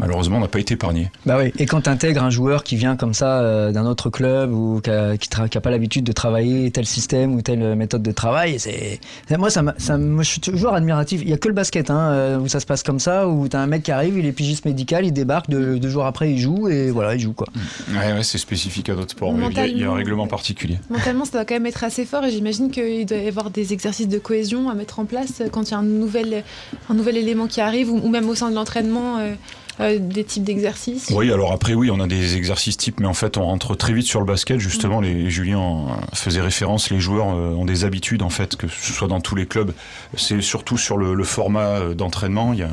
malheureusement, 0.00 0.38
on 0.38 0.40
n'a 0.40 0.48
pas 0.48 0.58
été 0.58 0.74
épargné. 0.74 1.10
Bah 1.26 1.36
oui. 1.38 1.52
Et 1.58 1.66
quand 1.66 1.82
tu 1.82 1.90
intègres 1.90 2.24
un 2.24 2.30
joueur 2.30 2.64
qui 2.64 2.76
vient 2.76 2.96
comme 2.96 3.14
ça 3.14 3.40
euh, 3.40 3.70
d'un 3.70 3.86
autre 3.86 4.10
club 4.10 4.52
ou 4.52 4.80
qui 4.80 4.90
n'a 4.90 5.60
pas 5.60 5.70
l'habitude 5.70 6.04
de 6.04 6.12
travailler 6.12 6.70
tel 6.70 6.86
système 6.86 7.34
ou 7.34 7.42
telle 7.42 7.76
méthode 7.76 8.02
de 8.02 8.12
travail, 8.12 8.58
c'est 8.58 8.98
moi, 9.38 9.50
ça, 9.50 9.62
ça 9.78 9.98
je 9.98 10.22
suis 10.22 10.40
toujours 10.40 10.74
admiratif. 10.74 11.20
Il 11.22 11.28
n'y 11.28 11.32
a 11.32 11.38
que 11.38 11.48
le 11.48 11.54
basket 11.54 11.90
hein, 11.90 12.10
euh, 12.10 12.38
où 12.38 12.48
ça 12.48 12.60
se 12.60 12.66
passe 12.66 12.82
comme 12.82 12.98
ça, 12.98 13.28
où 13.28 13.48
tu 13.48 13.56
as 13.56 13.60
un 13.60 13.66
mec 13.66 13.82
qui 13.82 13.92
arrive, 13.92 14.18
il 14.18 14.26
est 14.26 14.32
pigiste 14.32 14.64
médical, 14.64 15.04
il 15.04 15.12
débarque, 15.12 15.48
deux, 15.50 15.88
jours 15.88 16.06
après, 16.06 16.32
il 16.32 16.38
joue 16.38 16.68
et 16.68 16.90
voilà, 16.90 17.14
il 17.14 17.20
joue 17.20 17.32
quoi. 17.32 17.48
Ouais, 17.90 18.12
ouais 18.12 18.22
c'est 18.22 18.38
spécifique 18.38 18.88
à 18.88 18.94
d'autres 18.94 19.12
sports. 19.12 19.34
Il 19.36 19.78
y, 19.78 19.84
a, 19.84 19.90
un 19.90 19.94
règlement 19.94 20.26
particulier. 20.26 20.78
Mentalement, 20.88 21.24
ça 21.24 21.32
doit 21.32 21.44
quand 21.44 21.54
même 21.54 21.66
être 21.66 21.84
assez 21.84 22.04
fort 22.04 22.24
et 22.24 22.30
j'imagine 22.30 22.70
qu'il 22.70 23.06
doit 23.06 23.18
y 23.18 23.28
avoir 23.28 23.50
des 23.50 23.72
exercices 23.72 24.08
de 24.08 24.18
cohésion 24.18 24.70
à 24.70 24.74
mettre 24.74 24.98
en 24.98 25.04
place 25.04 25.42
quand 25.52 25.68
il 25.68 25.72
y 25.72 25.74
a 25.74 25.78
un 25.78 25.82
nouvel, 25.82 26.44
un 26.88 26.94
nouvel 26.94 27.16
élément 27.16 27.46
qui 27.46 27.60
arrive 27.60 27.90
ou, 27.90 28.08
même 28.08 28.28
au 28.28 28.34
sein 28.34 28.50
de 28.50 28.54
l'entraînement. 28.54 29.18
Euh, 29.18 29.34
euh, 29.80 29.98
des 29.98 30.24
types 30.24 30.44
d'exercices? 30.44 31.10
Oui, 31.14 31.32
alors 31.32 31.52
après, 31.52 31.74
oui, 31.74 31.90
on 31.90 32.00
a 32.00 32.06
des 32.06 32.36
exercices 32.36 32.76
types, 32.76 33.00
mais 33.00 33.06
en 33.06 33.14
fait, 33.14 33.36
on 33.36 33.44
rentre 33.44 33.74
très 33.74 33.92
vite 33.92 34.06
sur 34.06 34.20
le 34.20 34.26
basket. 34.26 34.58
Justement, 34.58 35.00
mm. 35.00 35.04
les, 35.04 35.30
Julien 35.30 35.86
faisait 36.14 36.40
référence, 36.40 36.90
les 36.90 37.00
joueurs 37.00 37.28
euh, 37.30 37.54
ont 37.54 37.64
des 37.64 37.84
habitudes, 37.84 38.22
en 38.22 38.30
fait, 38.30 38.56
que 38.56 38.68
ce 38.68 38.92
soit 38.92 39.08
dans 39.08 39.20
tous 39.20 39.34
les 39.34 39.46
clubs. 39.46 39.72
C'est 40.16 40.40
surtout 40.42 40.76
sur 40.76 40.96
le, 40.96 41.24
format 41.24 41.78
euh, 41.78 41.94
d'entraînement. 41.94 42.52
Il 42.52 42.60
y 42.60 42.62
a 42.62 42.70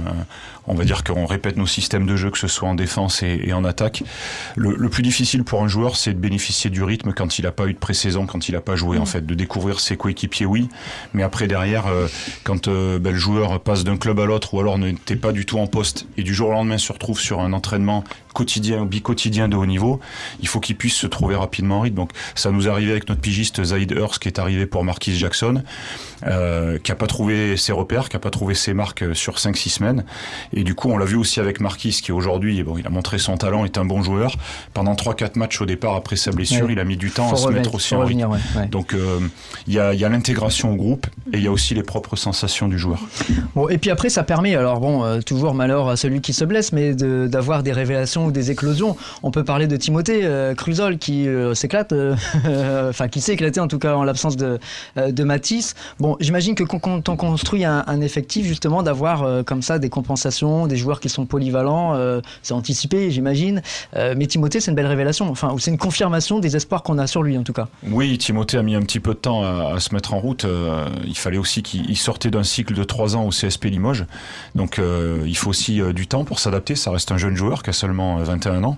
on 0.67 0.75
va 0.75 0.83
dire 0.83 1.03
qu'on 1.03 1.25
répète 1.25 1.57
nos 1.57 1.65
systèmes 1.65 2.05
de 2.05 2.15
jeu, 2.15 2.29
que 2.29 2.37
ce 2.37 2.47
soit 2.47 2.69
en 2.69 2.75
défense 2.75 3.23
et, 3.23 3.53
en 3.53 3.63
attaque. 3.63 4.03
Le, 4.55 4.89
plus 4.89 5.03
difficile 5.03 5.43
pour 5.43 5.63
un 5.63 5.67
joueur, 5.67 5.95
c'est 5.95 6.13
de 6.13 6.19
bénéficier 6.19 6.69
du 6.69 6.83
rythme 6.83 7.13
quand 7.13 7.39
il 7.39 7.43
n'a 7.43 7.51
pas 7.51 7.67
eu 7.67 7.73
de 7.73 7.79
pré-saison, 7.79 8.25
quand 8.25 8.49
il 8.49 8.53
n'a 8.53 8.61
pas 8.61 8.75
joué, 8.75 8.97
en 8.97 9.03
mm. 9.03 9.07
fait, 9.07 9.25
de 9.25 9.33
découvrir 9.33 9.79
ses 9.79 9.97
coéquipiers, 9.97 10.45
oui. 10.45 10.69
Mais 11.13 11.23
après, 11.23 11.47
derrière, 11.47 11.85
quand 12.43 12.69
ben, 12.69 13.11
le 13.11 13.15
joueur 13.15 13.59
passe 13.61 13.83
d'un 13.83 13.97
club 13.97 14.19
à 14.19 14.25
l'autre 14.25 14.53
ou 14.53 14.59
alors 14.59 14.77
n'était 14.77 15.15
pas 15.15 15.31
du 15.31 15.45
tout 15.45 15.59
en 15.59 15.67
poste 15.67 16.07
et 16.17 16.23
du 16.23 16.33
jour 16.33 16.49
au 16.49 16.51
lendemain 16.51 16.77
se 16.77 16.91
retrouve 16.91 17.19
sur 17.19 17.39
un 17.39 17.53
entraînement 17.53 18.03
quotidien 18.37 18.81
ou 18.83 18.85
bi-quotidien 18.85 19.49
de 19.49 19.55
haut 19.55 19.65
niveau, 19.65 19.99
il 20.41 20.47
faut 20.47 20.59
qu'il 20.59 20.77
puisse 20.77 20.93
se 20.93 21.07
trouver 21.07 21.35
rapidement 21.35 21.79
en 21.79 21.81
rythme. 21.81 21.95
Donc 21.95 22.11
ça 22.35 22.51
nous 22.51 22.67
est 22.67 22.69
arrivé 22.69 22.91
avec 22.91 23.09
notre 23.09 23.19
pigiste 23.19 23.63
Zaid 23.63 23.91
Hurst 23.91 24.19
qui 24.19 24.27
est 24.27 24.37
arrivé 24.37 24.67
pour 24.67 24.83
Marquis 24.83 25.17
Jackson, 25.17 25.63
euh, 26.27 26.77
qui 26.77 26.91
a 26.91 26.95
pas 26.95 27.07
trouvé 27.07 27.57
ses 27.57 27.71
repères, 27.71 28.09
qui 28.09 28.15
a 28.15 28.19
pas 28.19 28.29
trouvé 28.29 28.53
ses 28.53 28.75
marques 28.75 29.01
euh, 29.01 29.15
sur 29.15 29.37
5-6 29.37 29.69
semaines. 29.69 30.05
Et 30.53 30.63
du 30.63 30.75
coup, 30.75 30.91
on 30.91 30.97
l'a 30.97 31.05
vu 31.05 31.15
aussi 31.15 31.39
avec 31.39 31.59
Marquis 31.59 31.99
qui 32.03 32.11
aujourd'hui, 32.11 32.61
bon, 32.61 32.77
il 32.77 32.85
a 32.85 32.91
montré 32.91 33.17
son 33.17 33.37
talent, 33.37 33.65
est 33.65 33.79
un 33.79 33.85
bon 33.85 34.03
joueur. 34.03 34.35
Pendant 34.75 34.93
3-4 34.93 35.39
matchs 35.39 35.59
au 35.61 35.65
départ 35.65 35.95
après 35.95 36.15
sa 36.15 36.31
blessure, 36.31 36.69
il 36.69 36.79
a 36.79 36.83
mis 36.83 36.97
du 36.97 37.09
temps 37.09 37.33
à 37.33 37.37
se 37.37 37.49
mettre 37.49 37.73
aussi 37.73 37.95
en 37.95 38.05
rythme. 38.05 38.37
Donc 38.69 38.93
euh, 38.93 39.19
il 39.65 39.73
y 39.73 39.79
a, 39.79 39.95
y 39.95 40.05
a 40.05 40.09
l'intégration 40.09 40.73
au 40.73 40.75
groupe 40.75 41.07
et 41.33 41.37
il 41.37 41.43
y 41.43 41.47
a 41.47 41.51
aussi 41.51 41.73
les 41.73 41.83
propres 41.83 42.15
sensations 42.15 42.67
du 42.67 42.77
joueur. 42.77 42.99
Bon, 43.55 43.67
et 43.67 43.79
puis 43.79 43.89
après, 43.89 44.09
ça 44.09 44.23
permet, 44.23 44.55
alors 44.55 44.79
bon, 44.79 45.03
euh, 45.03 45.21
toujours 45.21 45.55
malheur 45.55 45.89
à 45.89 45.95
celui 45.95 46.21
qui 46.21 46.33
se 46.33 46.45
blesse, 46.45 46.71
mais 46.71 46.93
d'avoir 46.93 47.63
des 47.63 47.71
révélations 47.71 48.26
des 48.31 48.51
éclosions. 48.51 48.95
On 49.23 49.31
peut 49.31 49.43
parler 49.43 49.67
de 49.67 49.75
Timothée 49.77 50.21
euh, 50.23 50.53
Cruzol 50.53 50.97
qui 50.97 51.27
euh, 51.27 51.53
s'éclate, 51.53 51.91
euh, 51.93 52.15
enfin 52.89 53.07
qui 53.07 53.21
s'est 53.21 53.33
éclaté 53.33 53.59
en 53.59 53.67
tout 53.67 53.79
cas 53.79 53.95
en 53.95 54.03
l'absence 54.03 54.37
de, 54.37 54.59
de 54.95 55.23
Matisse. 55.23 55.75
Bon, 55.99 56.17
j'imagine 56.19 56.55
que 56.55 56.63
quand 56.63 57.09
on 57.09 57.15
construit 57.15 57.65
un, 57.65 58.01
effectif, 58.01 58.45
justement, 58.45 58.83
d'avoir 58.83 59.43
comme 59.45 59.61
ça 59.61 59.79
des 59.79 59.89
compensations, 59.89 60.67
des 60.67 60.77
joueurs 60.77 60.99
qui 60.99 61.09
sont 61.09 61.25
polyvalents, 61.25 61.97
c'est 62.43 62.53
anticipé, 62.53 63.09
j'imagine. 63.11 63.61
mais 63.95 64.27
Timothée, 64.27 64.59
c'est 64.59 64.71
une 64.71 64.75
belle 64.75 64.87
révélation, 64.87 65.29
enfin, 65.29 65.55
c'est 65.57 65.71
une 65.71 65.77
confirmation 65.77 66.39
des 66.39 66.55
espoirs 66.55 66.83
qu'on 66.83 66.97
a 66.97 67.07
sur 67.07 67.23
lui 67.23 67.37
en 67.37 67.43
tout 67.43 67.53
cas. 67.53 67.67
Oui, 67.89 68.17
Timothée 68.17 68.57
a 68.57 68.63
mis 68.63 68.75
un 68.75 68.81
petit 68.81 68.99
peu 68.99 69.13
de 69.13 69.19
temps 69.19 69.43
à, 69.43 69.79
se 69.79 69.93
mettre 69.93 70.13
en 70.13 70.19
route. 70.19 70.45
il 71.05 71.17
fallait 71.17 71.37
aussi 71.37 71.63
qu'il 71.63 71.97
sortait 71.97 72.29
d'un 72.29 72.43
cycle 72.43 72.73
de 72.73 72.83
3 72.83 73.15
ans 73.15 73.25
au 73.25 73.29
CSP 73.29 73.65
Limoges. 73.65 74.05
Donc 74.55 74.79
il 75.25 75.37
faut 75.37 75.49
aussi 75.49 75.81
du 75.93 76.07
temps 76.07 76.23
pour 76.23 76.39
s'adapter. 76.39 76.75
Ça 76.75 76.91
reste 76.91 77.11
un 77.11 77.17
jeune 77.17 77.35
joueur 77.35 77.63
qui 77.63 77.71
a 77.71 77.73
seulement 77.73 78.16
21 78.23 78.63
ans. 78.63 78.77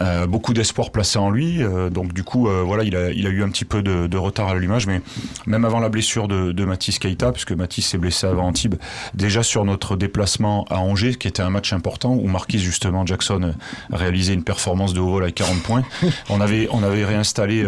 Euh, 0.00 0.26
beaucoup 0.26 0.54
d'espoir 0.54 0.90
placé 0.90 1.18
en 1.18 1.30
lui. 1.30 1.62
Euh, 1.62 1.90
donc 1.90 2.12
du 2.12 2.22
coup, 2.22 2.48
euh, 2.48 2.62
voilà, 2.64 2.84
il 2.84 2.96
a, 2.96 3.10
eu 3.10 3.42
un 3.42 3.48
petit 3.48 3.64
peu 3.64 3.82
de, 3.82 4.16
retard 4.16 4.48
à 4.48 4.54
l'allumage, 4.54 4.86
mais 4.86 5.00
même 5.46 5.64
avant 5.64 5.80
la 5.80 5.88
blessure 5.88 6.28
de, 6.28 6.52
de 6.52 6.64
Mathis 6.64 6.98
Keita, 6.98 7.32
puisque 7.32 7.52
Mathis 7.52 7.86
s'est 7.86 7.98
blessé 7.98 8.26
avant 8.26 8.46
Antibes, 8.46 8.74
déjà 9.14 9.42
sur 9.42 9.64
notre 9.64 9.96
déplacement 9.96 10.64
à 10.70 10.78
Angers, 10.78 11.14
qui 11.14 11.28
était 11.28 11.42
un 11.42 11.50
match 11.50 11.72
important, 11.72 12.14
où 12.14 12.26
Marquis 12.26 12.58
justement 12.58 13.06
Jackson 13.06 13.54
réalisait 13.92 14.34
une 14.34 14.42
performance 14.42 14.92
de 14.94 15.00
haut 15.00 15.10
vol 15.10 15.24
à 15.24 15.30
40 15.30 15.62
points. 15.62 15.82
On 16.28 16.40
avait, 16.40 16.68
réinstallé 17.04 17.64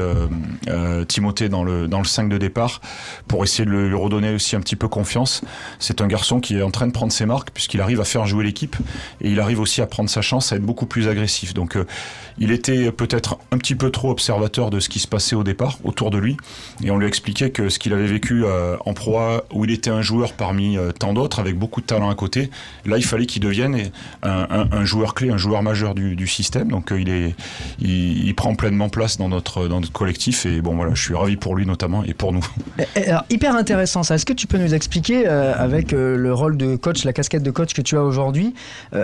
Timothée 1.07 1.49
dans 1.49 1.63
le, 1.63 1.87
dans 1.87 1.99
le 1.99 2.05
5 2.05 2.29
de 2.29 2.39
départ 2.39 2.81
pour 3.29 3.45
essayer 3.45 3.65
de 3.65 3.71
lui 3.71 3.95
redonner 3.95 4.35
aussi 4.35 4.57
un 4.57 4.61
petit 4.61 4.77
peu 4.77 4.89
confiance. 4.89 5.43
C'est 5.79 6.01
un 6.01 6.07
garçon 6.07 6.41
qui 6.41 6.57
est 6.57 6.63
en 6.63 6.71
train 6.71 6.87
de 6.87 6.93
prendre 6.93 7.13
ses 7.13 7.27
marques, 7.27 7.51
puisqu'il 7.51 7.81
arrive 7.81 8.01
à 8.01 8.05
faire 8.05 8.27
jouer 8.27 8.45
l'équipe, 8.45 8.77
et 9.21 9.31
il 9.31 9.41
arrive 9.41 9.61
aussi 9.61 9.81
à 9.81 9.87
prendre 9.87 10.11
sa 10.11 10.23
chance, 10.23 10.53
à 10.53 10.57
être 10.57 10.63
beaucoup 10.63 10.87
plus 10.91 11.09
agressif. 11.09 11.55
Donc 11.55 11.77
euh, 11.77 11.87
il 12.39 12.51
était 12.51 12.93
peut-être 12.93 13.39
un 13.53 13.59
petit 13.59 13.75
peu 13.75 13.91
trop 13.91 14.11
observateur 14.11 14.69
de 14.69 14.81
ce 14.81 14.91
qui 14.91 14.99
se 14.99 15.07
passait 15.07 15.37
au 15.37 15.45
départ 15.45 15.79
autour 15.85 16.11
de 16.11 16.19
lui. 16.19 16.37
Et 16.85 16.91
on 16.91 16.99
lui 16.99 17.07
expliquait 17.07 17.51
que 17.51 17.71
ce 17.71 17.79
qu'il 17.79 17.95
avait 17.95 18.07
vécu 18.07 18.45
euh, 18.45 18.77
en 18.85 18.93
proie, 18.93 19.45
où 19.55 19.65
il 19.65 19.71
était 19.71 19.91
un 19.91 20.03
joueur 20.03 20.35
parmi 20.35 20.77
euh, 20.77 20.93
tant 20.93 21.15
d'autres, 21.15 21.39
avec 21.39 21.57
beaucoup 21.57 21.81
de 21.81 21.87
talent 21.87 22.11
à 22.11 22.15
côté, 22.15 22.51
là 22.85 22.99
il 22.99 23.05
fallait 23.05 23.27
qu'il 23.27 23.41
devienne 23.41 23.91
un, 24.23 24.85
joueur 24.85 25.15
clé, 25.15 25.31
un 25.31 25.37
joueur 25.37 25.63
majeur 25.63 25.95
du, 25.95 26.27
système. 26.27 26.69
Donc 26.69 26.93
il, 26.97 27.09
est, 27.09 27.35
il, 27.81 28.35
prend 28.35 28.55
pleinement 28.55 28.89
place 28.89 29.17
dans 29.17 29.29
notre, 29.29 29.69
dans 29.69 29.81
notre 29.81 29.93
collectif. 29.93 30.45
Et 30.45 30.61
bon 30.61 30.75
voilà, 30.75 30.95
je 30.95 31.03
suis 31.03 31.15
ravi 31.15 31.37
pour 31.37 31.55
lui 31.55 31.67
notamment 31.67 32.03
et 32.05 32.15
pour 32.15 32.33
nous. 32.33 32.45
Alors, 32.97 33.25
hyper 33.31 33.55
intéressant 33.55 34.03
ça. 34.03 34.17
Est-ce 34.17 34.27
que 34.27 34.33
tu 34.33 34.47
peux 34.47 34.59
nous 34.59 34.75
expliquer 34.75 35.27
avec 35.27 35.93
le 35.93 36.35
rôle 36.35 36.57
de 36.57 36.75
coach, 36.77 37.05
la 37.05 37.13
casquette 37.13 37.43
de 37.43 37.51
coach 37.51 37.75
que 37.75 37.83
tu 37.83 37.97
as 37.97 38.03
aujourd'hui, 38.03 38.55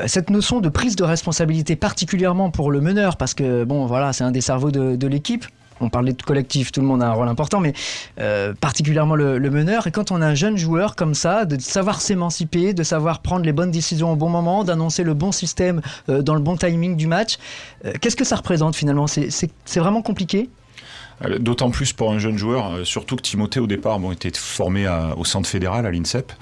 cette 0.07 0.31
notion 0.31 0.61
de 0.61 0.69
prise 0.69 0.97
de 0.97 1.05
responsabilité 1.05 1.76
particulièrement 1.77 2.51
pour 2.51 2.71
le 2.71 2.81
meneur, 2.81 3.17
parce 3.17 3.35
que 3.35 3.65
bon, 3.65 3.87
voilà, 3.87 4.13
c'est 4.13 4.25
un 4.25 4.31
des 4.31 4.41
cerveaux 4.41 4.71
de, 4.71 5.07
l'équipe. 5.07 5.45
On 5.81 5.91
parlait 5.91 6.15
de 6.15 6.23
collectif, 6.23 6.73
tout 6.73 6.81
le 6.81 6.87
monde 6.87 7.03
a 7.03 7.09
un 7.09 7.13
rôle 7.13 7.29
important, 7.29 7.61
mais 7.61 7.75
euh, 8.19 8.55
particulièrement 8.59 9.15
le, 9.15 9.39
meneur. 9.51 9.87
Et 9.87 9.91
quand 9.91 10.11
on 10.11 10.23
a 10.23 10.27
un 10.27 10.35
jeune 10.35 10.57
joueur 10.57 10.97
comme 10.97 11.15
ça, 11.15 11.45
de 11.45 11.61
savoir 11.61 12.01
s'émanciper, 12.01 12.73
de 12.73 12.83
savoir 12.83 13.21
prendre 13.21 13.45
les 13.45 13.53
bonnes 13.53 13.71
décisions 13.71 14.13
au 14.13 14.17
bon 14.17 14.31
moment, 14.31 14.65
d'annoncer 14.65 15.05
le 15.05 15.13
bon 15.13 15.33
système 15.33 15.83
euh, 16.09 16.23
dans 16.23 16.35
le 16.35 16.41
bon 16.41 16.57
timing 16.57 16.97
du 16.97 17.07
match, 17.07 17.37
euh, 17.85 17.93
qu'est-ce 18.01 18.17
que 18.17 18.25
ça 18.25 18.37
représente 18.37 18.75
finalement? 18.75 19.07
C'est 19.07 19.79
vraiment 19.79 20.01
compliqué? 20.01 20.49
D'autant 21.39 21.71
plus 21.71 21.93
pour 21.93 22.13
un 22.13 22.19
jeune 22.19 22.37
joueur, 22.37 22.75
euh, 22.75 22.85
surtout 22.85 23.17
que 23.17 23.23
Timothée 23.23 23.61
au 23.61 23.67
départ 23.67 23.99
bon, 23.99 24.13
était 24.13 24.31
formé 24.35 24.87
au 25.17 25.25
centre 25.25 25.49
fédéral, 25.49 25.87
à 25.87 25.91
l'INSEP. 25.91 26.33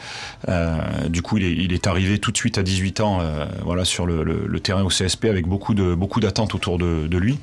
Euh, 0.48 1.08
du 1.08 1.22
coup, 1.22 1.38
il 1.38 1.44
est, 1.44 1.52
il 1.52 1.72
est, 1.72 1.86
arrivé 1.86 2.18
tout 2.18 2.32
de 2.32 2.36
suite 2.36 2.58
à 2.58 2.62
18 2.62 3.00
ans 3.00 3.18
euh, 3.20 3.46
voilà, 3.62 3.84
sur 3.84 4.06
le, 4.06 4.22
le, 4.24 4.46
le, 4.46 4.60
terrain 4.60 4.82
au 4.82 4.88
CSP 4.88 5.26
avec 5.26 5.46
beaucoup 5.46 5.74
de 5.74 5.94
beaucoup 5.94 6.20
d'attentes 6.20 6.54
autour 6.54 6.78
de, 6.78 7.06
de, 7.06 7.18
lui. 7.18 7.38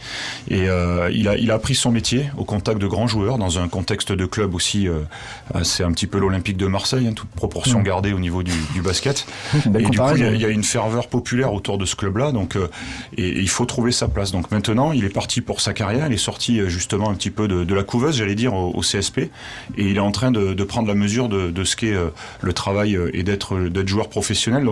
Et 0.49 0.67
euh, 0.67 1.09
il, 1.13 1.27
a, 1.27 1.37
il 1.37 1.51
a 1.51 1.55
appris 1.55 1.75
son 1.75 1.91
métier 1.91 2.25
au 2.37 2.43
contact 2.43 2.79
de 2.79 2.87
grands 2.87 3.07
joueurs, 3.07 3.37
dans 3.37 3.59
un 3.59 3.67
contexte 3.67 4.11
de 4.11 4.25
club 4.25 4.53
aussi. 4.55 4.87
c'est 5.63 5.83
un 5.83 5.91
petit 5.91 6.07
peu 6.07 6.19
l'Olympique 6.19 6.57
de 6.57 6.67
Marseille, 6.67 7.07
hein, 7.07 7.13
toute 7.13 7.29
proportion 7.29 7.79
mmh. 7.79 7.83
gardée 7.83 8.13
au 8.13 8.19
niveau 8.19 8.43
du, 8.43 8.53
du 8.73 8.81
basket. 8.81 9.25
et 9.65 9.89
du 9.89 9.97
coup, 9.97 10.15
il 10.15 10.41
y, 10.41 10.45
a, 10.45 10.49
une 10.49 10.63
ferveur 10.63 11.07
populaire 11.07 11.53
autour 11.53 11.77
de 11.77 11.85
ce 11.85 11.95
club-là. 11.95 12.31
Donc, 12.31 12.57
et, 13.17 13.27
et, 13.27 13.39
il 13.39 13.49
faut 13.49 13.65
trouver 13.65 13.91
sa 13.91 14.07
place. 14.07 14.31
Donc 14.31 14.51
maintenant, 14.51 14.91
il 14.91 15.05
est 15.05 15.09
parti 15.09 15.41
pour 15.41 15.61
sa 15.61 15.73
carrière. 15.73 16.07
Il 16.07 16.13
est 16.13 16.17
sorti 16.17 16.59
justement 16.69 17.09
peu 17.29 17.47
de, 17.47 17.73
la 17.73 17.83
couveuse, 17.83 18.17
j'allais 18.17 18.35
dire, 18.35 18.53
au, 18.53 18.81
CSP, 18.81 19.19
et 19.19 19.29
il 19.77 19.97
est 19.97 19.99
en 19.99 20.11
train 20.11 20.31
de, 20.31 20.63
prendre 20.63 20.87
la 20.87 20.95
mesure 20.95 21.29
de, 21.29 21.63
ce 21.63 21.75
qu'est 21.75 21.93
euh, 21.93 22.09
le 22.41 22.53
travail 22.53 22.95
euh, 22.95 23.11
et 23.13 23.23
d'être 23.23 23.55
joueur 23.85 24.09
professionnel. 24.09 24.67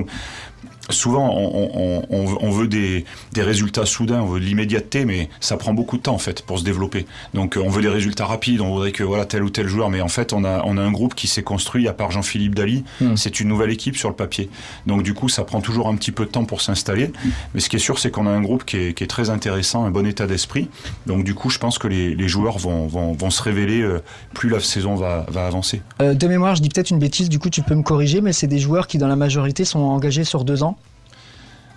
Souvent 0.90 1.30
on, 1.32 2.52
veut 2.52 2.68
des, 2.68 3.06
résultats 3.38 3.86
soudains, 3.86 4.22
on 4.22 4.26
veut 4.26 4.40
de 4.40 4.46
l'immédiateté, 4.46 5.06
mais 5.06 5.30
ça 5.40 5.58
prend 5.58 5.74
beaucoup 5.74 5.98
de 5.98 6.02
temps 6.02 6.16
en 6.16 6.20
fait 6.20 6.42
pour 6.42 6.60
se 6.60 6.64
développer. 6.64 7.06
Donc 7.34 7.58
euh, 7.58 7.62
on 7.64 7.70
veut 7.70 7.82
des 7.82 7.90
résultats 7.90 8.26
rapides, 8.26 8.62
on 8.62 8.70
voudrait 8.70 8.92
que 8.92 9.04
voilà 9.04 9.26
tel 9.26 9.44
ou 9.44 9.50
tel 9.50 9.68
joueur, 9.68 9.90
mais 9.90 10.02
en 10.02 10.08
fait 10.08 10.34
on 10.34 10.44
a, 10.44 10.64
on 10.66 10.78
a 10.78 10.82
un 10.82 10.92
groupe 10.92 11.16
qui 11.16 11.28
s'est 11.28 11.44
construit 11.44 11.88
à 11.88 11.94
part 11.94 12.12
Jean-Philippe 12.12 12.56
Dali, 12.56 12.84
hmm. 13.02 13.16
c'est 13.16 13.40
une 13.40 13.48
nouvelle 13.48 13.72
équipe 13.72 13.96
sur 13.96 14.10
le 14.10 14.16
papier. 14.16 14.50
Donc 14.88 15.04
du 15.04 15.14
coup 15.14 15.30
ça 15.30 15.44
prend 15.44 15.62
toujours 15.62 15.88
un 15.88 15.96
petit 15.96 16.12
peu 16.12 16.26
de 16.26 16.32
temps 16.32 16.46
pour 16.46 16.62
s'installer, 16.62 17.12
mais 17.54 17.60
ce 17.60 17.70
qui 17.70 17.76
est 17.76 17.80
sûr 17.80 18.00
c'est 18.00 18.12
qu'on 18.12 18.28
a 18.28 18.32
un 18.32 18.42
groupe 18.42 18.66
qui 18.66 18.78
est, 18.78 19.10
très 19.10 19.30
intéressant, 19.30 19.86
un 19.86 19.92
bon 19.92 20.06
état 20.06 20.28
d'esprit. 20.28 20.70
Donc 21.08 21.24
du 21.24 21.34
coup 21.34 21.50
je 21.50 21.60
pense 21.60 21.78
que 21.78 21.88
les, 21.88 22.28
joueurs 22.28 22.58
vont, 22.58 22.88
vont, 22.88 23.30
se 23.30 23.42
révéler 23.42 23.82
euh, 23.82 24.02
plus 24.34 24.50
la 24.50 24.60
saison 24.60 24.96
va, 24.96 25.26
va 25.30 25.46
avancer. 25.46 25.82
Euh, 26.02 26.14
de 26.14 26.28
mémoire 26.28 26.56
je 26.56 26.62
dis 26.62 26.70
peut-être 26.70 26.90
une 26.90 27.00
bêtise, 27.00 27.30
du 27.30 27.40
coup 27.40 27.50
tu 27.50 27.62
peux 27.62 27.76
me 27.76 27.84
corriger, 27.84 28.22
mais 28.22 28.34
c'est 28.34 28.48
des 28.48 28.60
joueurs 28.60 28.88
qui 28.88 28.98
dans 28.98 29.08
la 29.08 29.16
majorité 29.16 29.66
sont 29.66 29.80
engagés 29.80 30.24
sur 30.24 30.44
deux 30.44 30.64
ans 30.64 30.79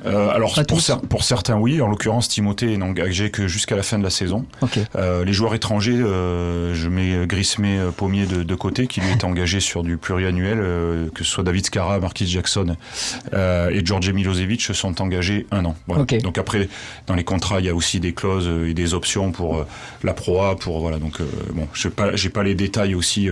euh, 0.04 0.28
alors 0.30 0.54
pour, 0.68 0.80
pour, 1.08 1.24
certains 1.24 1.56
oui, 1.56 1.80
en 1.80 1.88
l'occurrence 1.88 2.28
Timothée 2.28 2.76
n'est 2.76 2.84
engagé 2.84 3.30
que 3.30 3.46
jusqu'à 3.46 3.76
la 3.76 3.82
fin 3.82 3.98
de 3.98 4.04
la 4.04 4.10
saison. 4.10 4.46
Euh, 4.96 5.24
les 5.24 5.32
joueurs 5.32 5.54
étrangers, 5.54 5.94
euh, 5.96 6.74
je 6.74 6.88
mets 6.88 7.26
Grismé 7.26 7.78
Pommier 7.96 8.26
de, 8.26 8.42
de, 8.42 8.54
côté 8.54 8.86
qui 8.86 9.00
lui 9.00 9.10
est 9.10 9.24
engagé 9.24 9.60
sur 9.60 9.82
du 9.82 9.96
pluriannuel, 9.96 10.58
que 11.14 11.24
ce 11.24 11.30
soit 11.30 11.44
David 11.44 11.66
Scara, 11.66 11.98
Marquis 12.00 12.26
Jackson 12.26 12.76
et 13.32 13.80
George 13.84 14.10
Milosevic 14.10 14.62
sont 14.62 15.00
engagés 15.00 15.46
un 15.50 15.64
an. 15.64 15.76
Donc 16.22 16.38
après 16.38 16.68
dans 17.06 17.14
les 17.14 17.24
contrats 17.24 17.60
il 17.60 17.66
y 17.66 17.68
a 17.68 17.74
aussi 17.74 18.00
des 18.00 18.12
clauses 18.12 18.50
et 18.68 18.74
des 18.74 18.94
options 18.94 19.32
pour 19.32 19.64
la 20.02 20.14
proa, 20.14 20.56
pour 20.56 20.80
voilà 20.80 20.98
donc 20.98 21.20
bon 21.54 21.66
je 21.72 21.88
n'ai 21.88 21.94
pas 21.94 22.10
pas 22.32 22.42
les 22.42 22.54
détails 22.54 22.94
aussi 22.94 23.28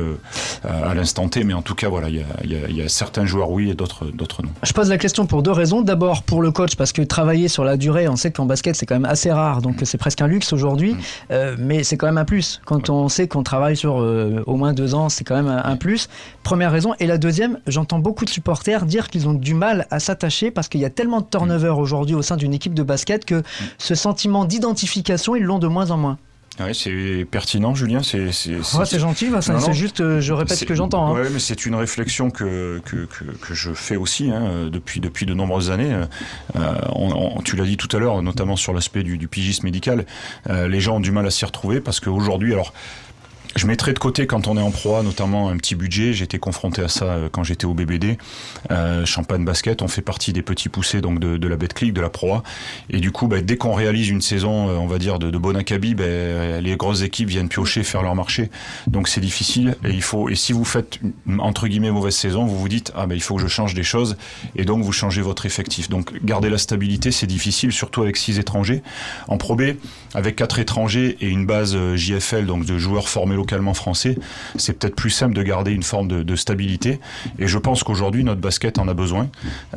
à, 0.65 0.95
l'instant 0.95 1.29
T, 1.29 1.45
mais 1.45 1.55
en 1.55 1.63
tout 1.63 1.75
cas 1.75 1.89
voilà 1.89 2.09
il 2.09 2.17
y 2.17 2.21
a, 2.21 2.47
y, 2.47 2.65
a, 2.65 2.69
y 2.69 2.83
a, 2.83 2.89
certains 2.89 3.27
joueurs 3.27 3.51
oui 3.51 3.71
et 3.71 3.75
d'autres 3.75 4.07
d'autres 4.07 4.43
non. 4.43 4.51
Je 4.63 4.73
pose 4.73 4.89
la 4.89 4.99
question 4.99 5.27
pour 5.27 5.43
deux 5.43 5.53
raisons. 5.53 5.83
D'abord 5.83 6.23
pour 6.23 6.43
le 6.43 6.51
parce 6.77 6.93
que 6.93 7.03
travailler 7.03 7.49
sur 7.49 7.65
la 7.65 7.77
durée, 7.77 8.09
on 8.09 8.17
sait 8.17 8.31
qu'en 8.31 8.47
basket 8.47 8.77
c'est 8.77 8.87
quand 8.87 8.95
même 8.95 9.11
assez 9.11 9.31
rare, 9.31 9.63
donc 9.63 9.77
c'est 9.85 9.99
presque 9.99 10.21
un 10.21 10.27
luxe 10.27 10.53
aujourd'hui, 10.53 10.95
mm. 10.95 10.99
euh, 11.33 11.57
mais 11.59 11.83
c'est 11.83 11.97
quand 11.97 12.07
même 12.07 12.19
un 12.19 12.25
plus. 12.25 12.61
Quand 12.65 12.91
on 12.91 13.09
sait 13.09 13.29
qu'on 13.29 13.43
travaille 13.43 13.77
sur 13.77 14.01
euh, 14.01 14.43
au 14.47 14.57
moins 14.57 14.73
deux 14.73 14.95
ans, 14.95 15.09
c'est 15.09 15.25
quand 15.25 15.37
même 15.37 15.49
un, 15.49 15.77
plus. 15.77 16.09
Première 16.43 16.73
raison. 16.73 16.95
Et 16.99 17.07
la 17.07 17.19
deuxième, 17.19 17.59
j'entends 17.67 17.99
beaucoup 17.99 18.25
de 18.25 18.31
supporters 18.31 18.85
dire 18.85 19.09
qu'ils 19.09 19.29
ont 19.29 19.35
du 19.35 19.55
mal 19.55 19.87
à 19.91 20.01
s'attacher 20.01 20.51
parce 20.51 20.69
qu'il 20.69 20.81
y 20.81 20.85
a 20.85 20.91
tellement 20.91 21.21
de 21.21 21.27
turnover 21.27 21.71
aujourd'hui 21.71 22.15
au 22.15 22.23
sein 22.23 22.37
d'une 22.37 22.55
équipe 22.55 22.75
de 22.75 22.83
basket 22.83 23.25
que 23.25 23.37
mm. 23.37 23.45
ce 23.79 23.95
sentiment 23.95 24.45
d'identification, 24.45 25.37
ils 25.37 25.45
l'ont 25.45 25.59
de 25.59 25.69
moins 25.69 25.91
en 25.91 25.97
moins. 25.97 26.19
Oui, 26.59 26.75
c'est 26.75 27.27
pertinent, 27.31 27.75
Julien. 27.75 28.03
C'est 28.03 28.33
c'est 28.33 28.99
gentil, 28.99 29.31
c'est 29.41 29.73
juste, 29.73 30.01
euh, 30.01 30.21
je 30.21 30.33
répète 30.33 30.59
ce 30.59 30.65
que 30.65 30.75
j'entends. 30.75 31.09
Hein. 31.15 31.21
Oui, 31.23 31.29
mais 31.33 31.39
c'est 31.39 31.65
une 31.65 31.75
réflexion 31.75 32.31
que, 32.31 32.83
que, 32.85 33.07
que, 33.07 33.55
je 33.55 33.73
fais 33.73 33.97
aussi 33.97 34.31
hein, 34.31 34.69
depuis, 34.71 35.01
depuis 35.01 35.27
de 35.27 35.33
nombreuses 35.33 35.71
années. 35.71 35.95
Euh, 36.57 36.75
tu 37.45 37.57
l'as 37.57 37.65
dit 37.65 37.77
tout 37.77 37.95
à 37.97 38.01
l'heure, 38.01 38.23
notamment 38.23 38.57
sur 38.57 38.75
l'aspect 38.75 39.03
du, 39.03 39.17
du, 39.17 39.29
pigisme 39.29 39.65
médical. 39.65 40.07
Euh, 40.49 40.69
les 40.69 40.81
gens 40.81 40.97
ont 40.97 41.01
du 41.01 41.13
mal 41.13 41.27
à 41.27 41.31
s'y 41.31 41.45
retrouver 41.45 41.81
parce 41.81 42.01
qu'aujourd'hui, 42.01 42.53
alors 42.53 42.75
je 43.57 43.67
mettrais 43.67 43.93
de 43.93 43.99
côté 43.99 44.27
quand 44.27 44.47
on 44.47 44.57
est 44.57 44.63
en 44.63 44.71
proie, 44.71 45.03
notamment 45.03 45.51
un 45.51 45.57
petit 45.57 45.75
budget. 45.75 46.13
J'ai 46.13 46.25
été 46.25 46.39
confronté 46.39 46.83
à 46.83 46.89
ça 46.89 47.07
euh, 47.07 47.29
quand 47.31 47.43
j'étais 47.43 47.65
au 47.65 47.75
BBD. 47.75 48.17
Euh, 48.71 49.05
Champagne 49.05 49.45
Basket, 49.45 49.83
on 49.83 49.89
fait 49.89 50.03
partie 50.03 50.33
des 50.33 50.43
petits 50.43 50.69
poussés 50.69 51.01
donc 51.01 51.19
de, 51.19 51.37
de 51.37 51.49
la 51.49 51.57
Betclic, 51.57 51.93
de 51.93 52.01
la 52.01 52.11
proie. 52.11 52.43
Et 52.91 52.99
du 52.99 53.11
coup, 53.11 53.27
bah, 53.27 53.41
dès 53.41 53.57
qu'on 53.57 53.75
réalise 53.75 54.09
une 54.09 54.21
saison, 54.21 54.69
euh, 54.69 54.75
on 54.75 54.87
va 54.87 54.99
dire 54.99 55.19
de, 55.19 55.31
de 55.31 55.39
bon 55.39 55.57
acabit, 55.57 55.95
bah, 55.95 56.61
les 56.61 56.77
grosses 56.77 57.03
équipes 57.03 57.29
viennent 57.29 57.49
piocher, 57.49 57.83
faire 57.83 58.03
leur 58.03 58.15
marché. 58.15 58.51
Donc 58.87 59.09
c'est 59.09 59.21
difficile. 59.21 59.77
Et 59.85 59.91
il 59.91 60.03
faut. 60.03 60.29
Et 60.29 60.37
si 60.37 60.53
vous 60.53 60.65
faites 60.65 61.01
entre 61.39 61.67
guillemets 61.67 61.91
mauvaise 61.91 62.15
saison, 62.15 62.47
vous 62.47 62.59
vous 62.59 62.69
dites 62.69 62.93
ah 62.95 63.07
ben 63.07 63.15
il 63.15 63.23
faut 63.23 63.37
que 63.37 63.43
je 63.43 63.49
change 63.49 63.75
des 63.75 63.83
choses. 63.83 64.17
Et 64.55 64.65
donc 64.65 64.85
vous 64.85 64.93
changez 64.93 65.23
votre 65.23 65.45
effectif. 65.47 65.89
Donc 65.89 66.23
garder 66.25 66.51
la 66.51 66.59
stabilité, 66.59 67.11
c'est 67.11 67.27
difficile, 67.27 67.73
surtout 67.73 68.03
avec 68.03 68.17
six 68.17 68.39
étrangers. 68.39 68.83
En 69.27 69.39
Pro 69.39 69.57
B, 69.57 69.63
avec 70.15 70.37
quatre 70.37 70.59
étrangers 70.59 71.17
et 71.21 71.29
une 71.29 71.47
base 71.47 71.75
euh, 71.75 71.97
JFL, 71.97 72.47
donc 72.47 72.65
de 72.65 72.79
joueurs 72.79 73.09
formés 73.09 73.37
localement 73.41 73.75
français, 73.75 74.17
c'est 74.57 74.79
peut-être 74.79 74.95
plus 74.95 75.11
simple 75.11 75.35
de 75.35 75.43
garder 75.43 75.73
une 75.73 75.83
forme 75.83 76.09
de, 76.09 76.37
stabilité. 76.37 77.01
Et 77.39 77.47
je 77.47 77.59
pense 77.59 77.83
qu'aujourd'hui, 77.83 78.23
notre 78.25 78.41
basket 78.41 78.79
en 78.79 78.87
a 78.89 78.95
besoin. 78.95 79.29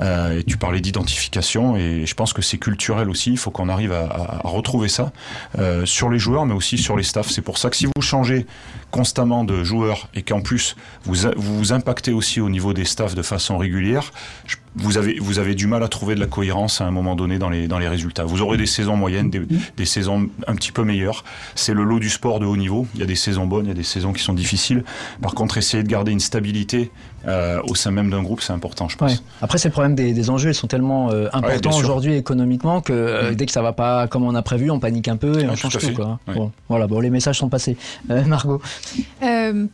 Euh, 0.02 0.40
et 0.40 0.44
tu 0.44 0.58
parlais 0.58 0.82
d'identification, 0.82 1.76
et 1.76 2.06
je 2.06 2.14
pense 2.14 2.34
que 2.34 2.42
c'est 2.42 2.58
culturel 2.58 3.10
aussi. 3.10 3.32
Il 3.32 3.38
faut 3.38 3.52
qu'on 3.52 3.70
arrive 3.70 3.94
à, 3.94 4.42
retrouver 4.44 4.90
ça 4.90 5.12
euh, 5.58 5.86
sur 5.86 6.10
les 6.10 6.20
joueurs, 6.20 6.46
mais 6.46 6.54
aussi 6.54 6.78
sur 6.78 6.96
les 6.96 7.04
staffs. 7.04 7.30
C'est 7.30 7.42
pour 7.42 7.58
ça 7.58 7.70
que 7.70 7.76
si 7.76 7.86
vous 7.86 8.02
changez 8.02 8.46
constamment 8.94 9.44
de 9.44 9.64
joueurs 9.64 10.08
et 10.14 10.22
qu'en 10.22 10.42
plus 10.42 10.76
vous, 11.04 11.28
vous 11.36 11.74
impactez 11.74 12.14
aussi 12.14 12.40
au 12.40 12.50
niveau 12.50 12.74
des 12.74 12.86
staffs 12.86 13.16
de 13.16 13.24
façon 13.24 13.58
régulière, 13.58 14.12
je 14.46 14.56
vous 14.76 14.98
avez, 14.98 15.18
vous 15.20 15.40
avez 15.40 15.56
du 15.56 15.68
mal 15.68 15.84
à 15.84 15.88
trouver 15.88 16.16
de 16.16 16.20
la 16.20 16.26
cohérence 16.26 16.82
à 16.82 16.86
un 16.86 16.92
moment 16.92 17.16
donné 17.16 17.38
dans 17.38 17.50
les, 17.50 17.68
dans 17.68 17.78
les 17.78 17.88
résultats. 17.88 18.24
Vous 18.24 18.42
aurez 18.42 18.58
des 18.58 18.66
saisons 18.66 18.96
moyennes, 18.96 19.30
des, 19.30 19.42
des 19.78 19.86
saisons 19.86 20.30
un 20.48 20.56
petit 20.56 20.72
peu 20.72 20.84
meilleures. 20.84 21.24
C'est 21.56 21.74
le 21.74 21.84
lot 21.84 22.00
du 22.00 22.10
sport 22.10 22.40
de 22.40 22.46
haut 22.46 22.58
niveau. 22.58 22.88
Il 22.96 23.00
y 23.00 23.04
a 23.04 23.06
des 23.06 23.16
saisons 23.16 23.46
bonnes, 23.46 23.66
il 23.66 23.70
y 23.70 23.72
a 23.72 23.76
des 23.76 23.84
saisons 23.84 24.14
qui 24.14 24.24
sont 24.24 24.34
difficiles. 24.34 24.84
Par 25.22 25.36
contre, 25.36 25.58
essayer 25.58 25.84
de 25.84 25.88
garder 25.88 26.12
une 26.12 26.20
stabilité 26.20 26.92
euh, 27.28 27.62
au 27.68 27.76
sein 27.76 27.92
même 27.92 28.10
d'un 28.10 28.22
groupe, 28.22 28.42
c'est 28.42 28.54
important, 28.54 28.90
je 28.90 28.98
pense. 28.98 29.24
Après, 29.42 29.58
c'est 29.58 29.70
le 29.70 29.74
problème 29.74 29.96
des, 29.96 30.14
des, 30.14 30.30
enjeux. 30.30 30.52
Ils 30.52 30.56
sont 30.56 30.68
tellement 30.68 31.12
euh, 31.12 31.30
importants 31.34 31.78
aujourd'hui 31.78 32.16
économiquement 32.16 32.82
que 32.82 32.94
euh, 32.94 33.32
mm. 33.32 33.36
dès 33.36 33.46
que 33.46 33.52
ça 33.52 33.62
va 33.62 33.74
pas 33.74 34.08
comme 34.08 34.24
on 34.24 34.36
a 34.36 34.42
prévu, 34.42 34.70
on 34.72 34.80
panique 34.80 35.08
un 35.08 35.18
peu 35.18 35.40
et 35.40 35.48
on 35.48 35.56
change 35.56 35.78
tout. 35.78 35.94
Quoi. 35.94 36.20
Bon, 36.28 36.52
voilà, 36.70 36.88
bon, 36.88 37.00
les 37.00 37.10
messages 37.10 37.40
sont 37.40 37.50
passés. 37.50 37.78
Margot 38.08 38.62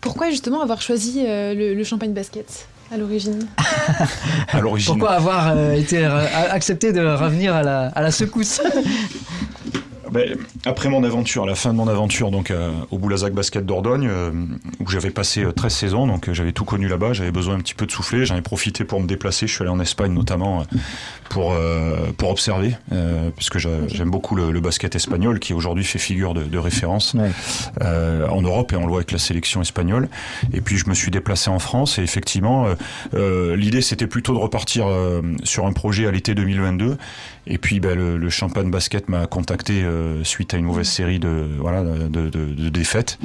Pourquoi 0.02 0.30
justement 0.30 0.62
avoir 0.62 0.82
choisi 0.82 1.24
le, 1.26 1.74
le 1.74 1.84
champagne 1.84 2.14
basket 2.14 2.68
à 2.92 2.98
l'origine? 2.98 3.48
À 4.52 4.62
l'origine. 4.62 4.94
Pourquoi 4.94 5.12
avoir 5.12 5.52
euh, 5.56 5.74
été 5.74 6.04
accepté 6.06 6.92
de 6.92 7.02
revenir 7.02 7.54
à 7.54 7.64
la, 7.64 7.88
à 7.88 8.02
la 8.02 8.12
secousse? 8.12 8.62
Ben, 10.12 10.38
après 10.66 10.90
mon 10.90 11.04
aventure, 11.04 11.44
à 11.44 11.48
la 11.48 11.56
fin 11.56 11.72
de 11.72 11.78
mon 11.78 11.88
aventure 11.88 12.32
donc 12.32 12.52
euh, 12.52 12.72
au 12.92 12.98
Boulazac 12.98 13.34
Basket 13.34 13.66
d'Ordogne, 13.66 14.08
euh, 14.10 14.32
où 14.80 14.90
j'avais 14.90 15.12
passé 15.12 15.46
13 15.56 15.74
saisons, 15.74 16.08
donc 16.08 16.32
j'avais 16.32 16.52
tout 16.52 16.66
connu 16.66 16.88
là-bas, 16.88 17.14
j'avais 17.14 17.32
besoin 17.32 17.56
un 17.56 17.60
petit 17.60 17.76
peu 17.76 17.86
de 17.86 17.92
souffler, 17.92 18.26
j'en 18.26 18.36
ai 18.36 18.42
profité 18.42 18.84
pour 18.84 19.00
me 19.00 19.08
déplacer, 19.08 19.48
je 19.48 19.54
suis 19.54 19.62
allé 19.62 19.72
en 19.72 19.80
Espagne 19.80 20.14
notamment 20.14 20.64
pour, 21.30 21.56
pour 22.18 22.30
observer, 22.30 22.76
puisque 23.36 23.58
j'aime 23.58 24.10
beaucoup 24.10 24.36
le, 24.36 24.60
basket 24.60 24.96
espagnol 24.96 25.40
qui 25.40 25.54
aujourd'hui 25.54 25.86
fait 25.86 26.00
figure 26.00 26.34
de, 26.34 26.44
de 26.44 26.58
référence 26.58 27.16
en 27.82 28.42
Europe 28.42 28.74
et 28.74 28.76
on 28.76 28.82
le 28.82 28.88
voit 28.88 28.98
avec 28.98 29.12
la 29.12 29.20
sélection 29.20 29.62
espagnole. 29.62 30.10
Et 30.54 30.62
puis 30.62 30.78
je 30.78 30.90
me 30.90 30.94
suis 30.94 31.12
déplacé 31.12 31.50
en 31.50 31.60
France 31.60 31.98
et 31.98 32.04
effectivement 32.04 32.68
euh, 33.14 33.56
l'idée, 33.56 33.82
c'était 33.82 34.08
plutôt 34.08 34.34
de 34.34 34.40
repartir 34.40 34.88
euh, 34.88 35.22
sur 35.44 35.66
un 35.66 35.74
projet 35.74 36.08
à 36.08 36.12
l'été 36.12 36.36
2022. 36.36 36.98
Et 37.48 37.58
puis, 37.58 37.80
ben, 37.80 37.98
le, 37.98 38.30
Champagne 38.30 38.70
Basket 38.70 39.10
m'a 39.10 39.26
contacté 39.26 39.82
euh, 39.84 39.99
suite 40.24 40.54
à 40.54 40.58
une 40.58 40.66
mauvaise 40.66 40.88
série 40.88 41.20
de 41.20 41.48
voilà 41.60 41.84
de, 41.84 42.30
de, 42.30 42.70
défaites. 42.70 43.18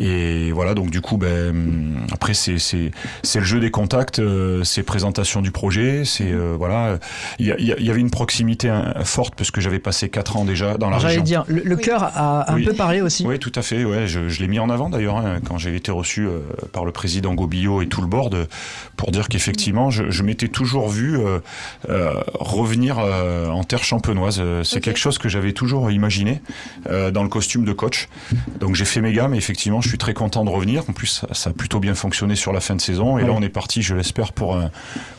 Et 0.00 0.52
voilà, 0.52 0.74
donc 0.74 0.90
du 0.90 1.00
coup, 1.00 1.16
ben, 1.16 2.06
après, 2.12 2.34
c'est 2.34 2.58
c'est 2.58 2.90
c'est 3.22 3.38
le 3.38 3.44
jeu 3.44 3.60
des 3.60 3.70
contacts, 3.70 4.20
c'est 4.64 4.82
présentation 4.82 5.42
du 5.42 5.50
projet, 5.50 6.04
c'est 6.04 6.32
voilà. 6.32 6.98
Il 7.38 7.46
y, 7.46 7.64
y, 7.64 7.90
avait 7.90 8.00
une 8.00 8.10
proximité 8.10 8.68
hein, 8.68 8.94
forte 9.04 9.34
parce 9.34 9.50
que 9.50 9.60
j'avais 9.60 9.78
passé 9.78 10.08
quatre 10.08 10.36
ans 10.36 10.44
déjà 10.44 10.76
dans 10.78 10.90
la 10.90 10.96
région. 10.96 11.08
J'allais 11.08 11.22
dire, 11.22 11.44
le, 11.48 11.76
cœur 11.76 12.02
a 12.02 12.52
un 12.52 12.62
peu 12.62 12.72
parlé 12.72 13.00
aussi. 13.00 13.26
Oui, 13.26 13.38
tout 13.38 13.52
à 13.54 13.62
fait. 13.62 13.84
Ouais, 13.84 14.06
je, 14.06 14.28
je 14.28 14.40
l'ai 14.40 14.48
mis 14.48 14.58
en 14.58 14.70
avant 14.70 14.90
d'ailleurs 14.90 15.16
hein, 15.16 15.38
quand 15.46 15.58
j'ai 15.58 15.74
été 15.74 15.90
reçu 15.90 16.26
par 16.72 16.84
le 16.84 16.92
président 16.92 17.34
Gobillot 17.34 17.82
et 17.82 17.88
tout 17.88 18.00
le 18.00 18.06
board 18.06 18.48
pour 18.96 19.10
dire 19.10 19.28
qu'effectivement, 19.28 19.90
je, 19.90 20.10
je 20.10 20.22
m'étais 20.22 20.48
toujours 20.48 20.88
vu 20.88 21.18
euh, 21.18 21.38
euh, 21.88 22.14
revenir 22.34 22.98
euh, 22.98 23.48
en 23.48 23.64
terre 23.64 23.84
champenoise. 23.84 24.42
C'est 24.62 24.80
quelque 24.80 24.98
chose 24.98 25.18
que 25.18 25.28
j'avais 25.28 25.52
toujours 25.52 25.90
imaginé 25.90 26.15
dans 26.24 27.22
le 27.22 27.28
costume 27.28 27.64
de 27.64 27.72
coach. 27.72 28.08
Donc 28.60 28.74
j'ai 28.74 28.84
fait 28.84 29.00
mes 29.00 29.12
gammes 29.12 29.34
et 29.34 29.38
effectivement, 29.38 29.80
je 29.80 29.88
suis 29.88 29.98
très 29.98 30.14
content 30.14 30.44
de 30.44 30.50
revenir. 30.50 30.84
En 30.88 30.92
plus, 30.92 31.24
ça, 31.32 31.50
a 31.50 31.52
plutôt 31.52 31.80
bien 31.80 31.94
fonctionné 31.94 32.36
sur 32.36 32.52
la 32.52 32.60
fin 32.60 32.74
de 32.74 32.80
saison. 32.80 33.18
Et 33.18 33.24
là, 33.24 33.32
on 33.32 33.42
est 33.42 33.48
parti, 33.48 33.82
je 33.82 33.94
l'espère, 33.94 34.32
pour 34.32 34.56
un, 34.56 34.70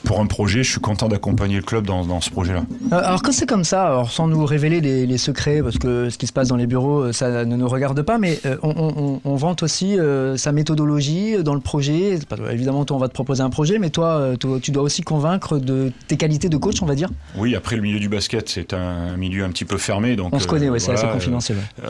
pour 0.03 0.19
un 0.19 0.25
projet. 0.25 0.63
Je 0.63 0.71
suis 0.71 0.79
content 0.79 1.07
d'accompagner 1.07 1.57
le 1.57 1.63
club 1.63 1.85
dans, 1.85 2.05
dans 2.05 2.21
ce 2.21 2.29
projet-là. 2.29 2.63
Alors 2.91 3.21
quand 3.21 3.31
c'est 3.31 3.47
comme 3.47 3.63
ça, 3.63 3.85
alors 3.85 4.11
sans 4.11 4.27
nous 4.27 4.45
révéler 4.45 4.81
les, 4.81 5.05
les, 5.05 5.17
secrets, 5.17 5.61
parce 5.61 5.77
que 5.77 6.09
ce 6.09 6.17
qui 6.17 6.27
se 6.27 6.33
passe 6.33 6.47
dans 6.47 6.55
les 6.55 6.67
bureaux, 6.67 7.11
ça 7.11 7.45
ne 7.45 7.55
nous 7.55 7.67
regarde 7.67 8.01
pas, 8.01 8.17
mais 8.17 8.39
on, 8.63 8.73
on, 8.77 9.21
on 9.23 9.35
vante 9.35 9.63
aussi 9.63 9.97
sa 10.35 10.51
méthodologie 10.51 11.43
dans 11.43 11.53
le 11.53 11.59
projet. 11.59 12.19
Évidemment, 12.51 12.85
toi, 12.85 12.97
on 12.97 12.99
va 12.99 13.07
te 13.07 13.13
proposer 13.13 13.41
un 13.41 13.49
projet, 13.49 13.79
mais 13.79 13.89
toi, 13.89 14.17
euh, 14.17 14.59
tu 14.61 14.71
dois 14.71 14.83
aussi 14.83 15.01
convaincre 15.01 15.57
de 15.57 15.91
tes 16.07 16.17
qualités 16.17 16.49
de 16.49 16.57
coach, 16.57 16.81
on 16.81 16.85
va 16.85 16.95
dire 16.95 17.09
Oui, 17.35 17.55
après 17.55 17.75
le 17.75 17.81
milieu 17.81 17.99
du 17.99 18.09
basket, 18.09 18.49
c'est 18.49 18.73
un 18.73 19.17
milieu 19.17 19.43
un 19.43 19.49
petit 19.49 19.65
peu 19.65 19.77
fermé. 19.77 20.15
Donc, 20.15 20.33
on 20.33 20.39
se 20.39 20.47
connaît, 20.47 20.69
ouais, 20.69 20.79
c'est 20.87 21.03
assez 21.03 21.13
confidentiel. 21.13 21.57
Euh, 21.83 21.89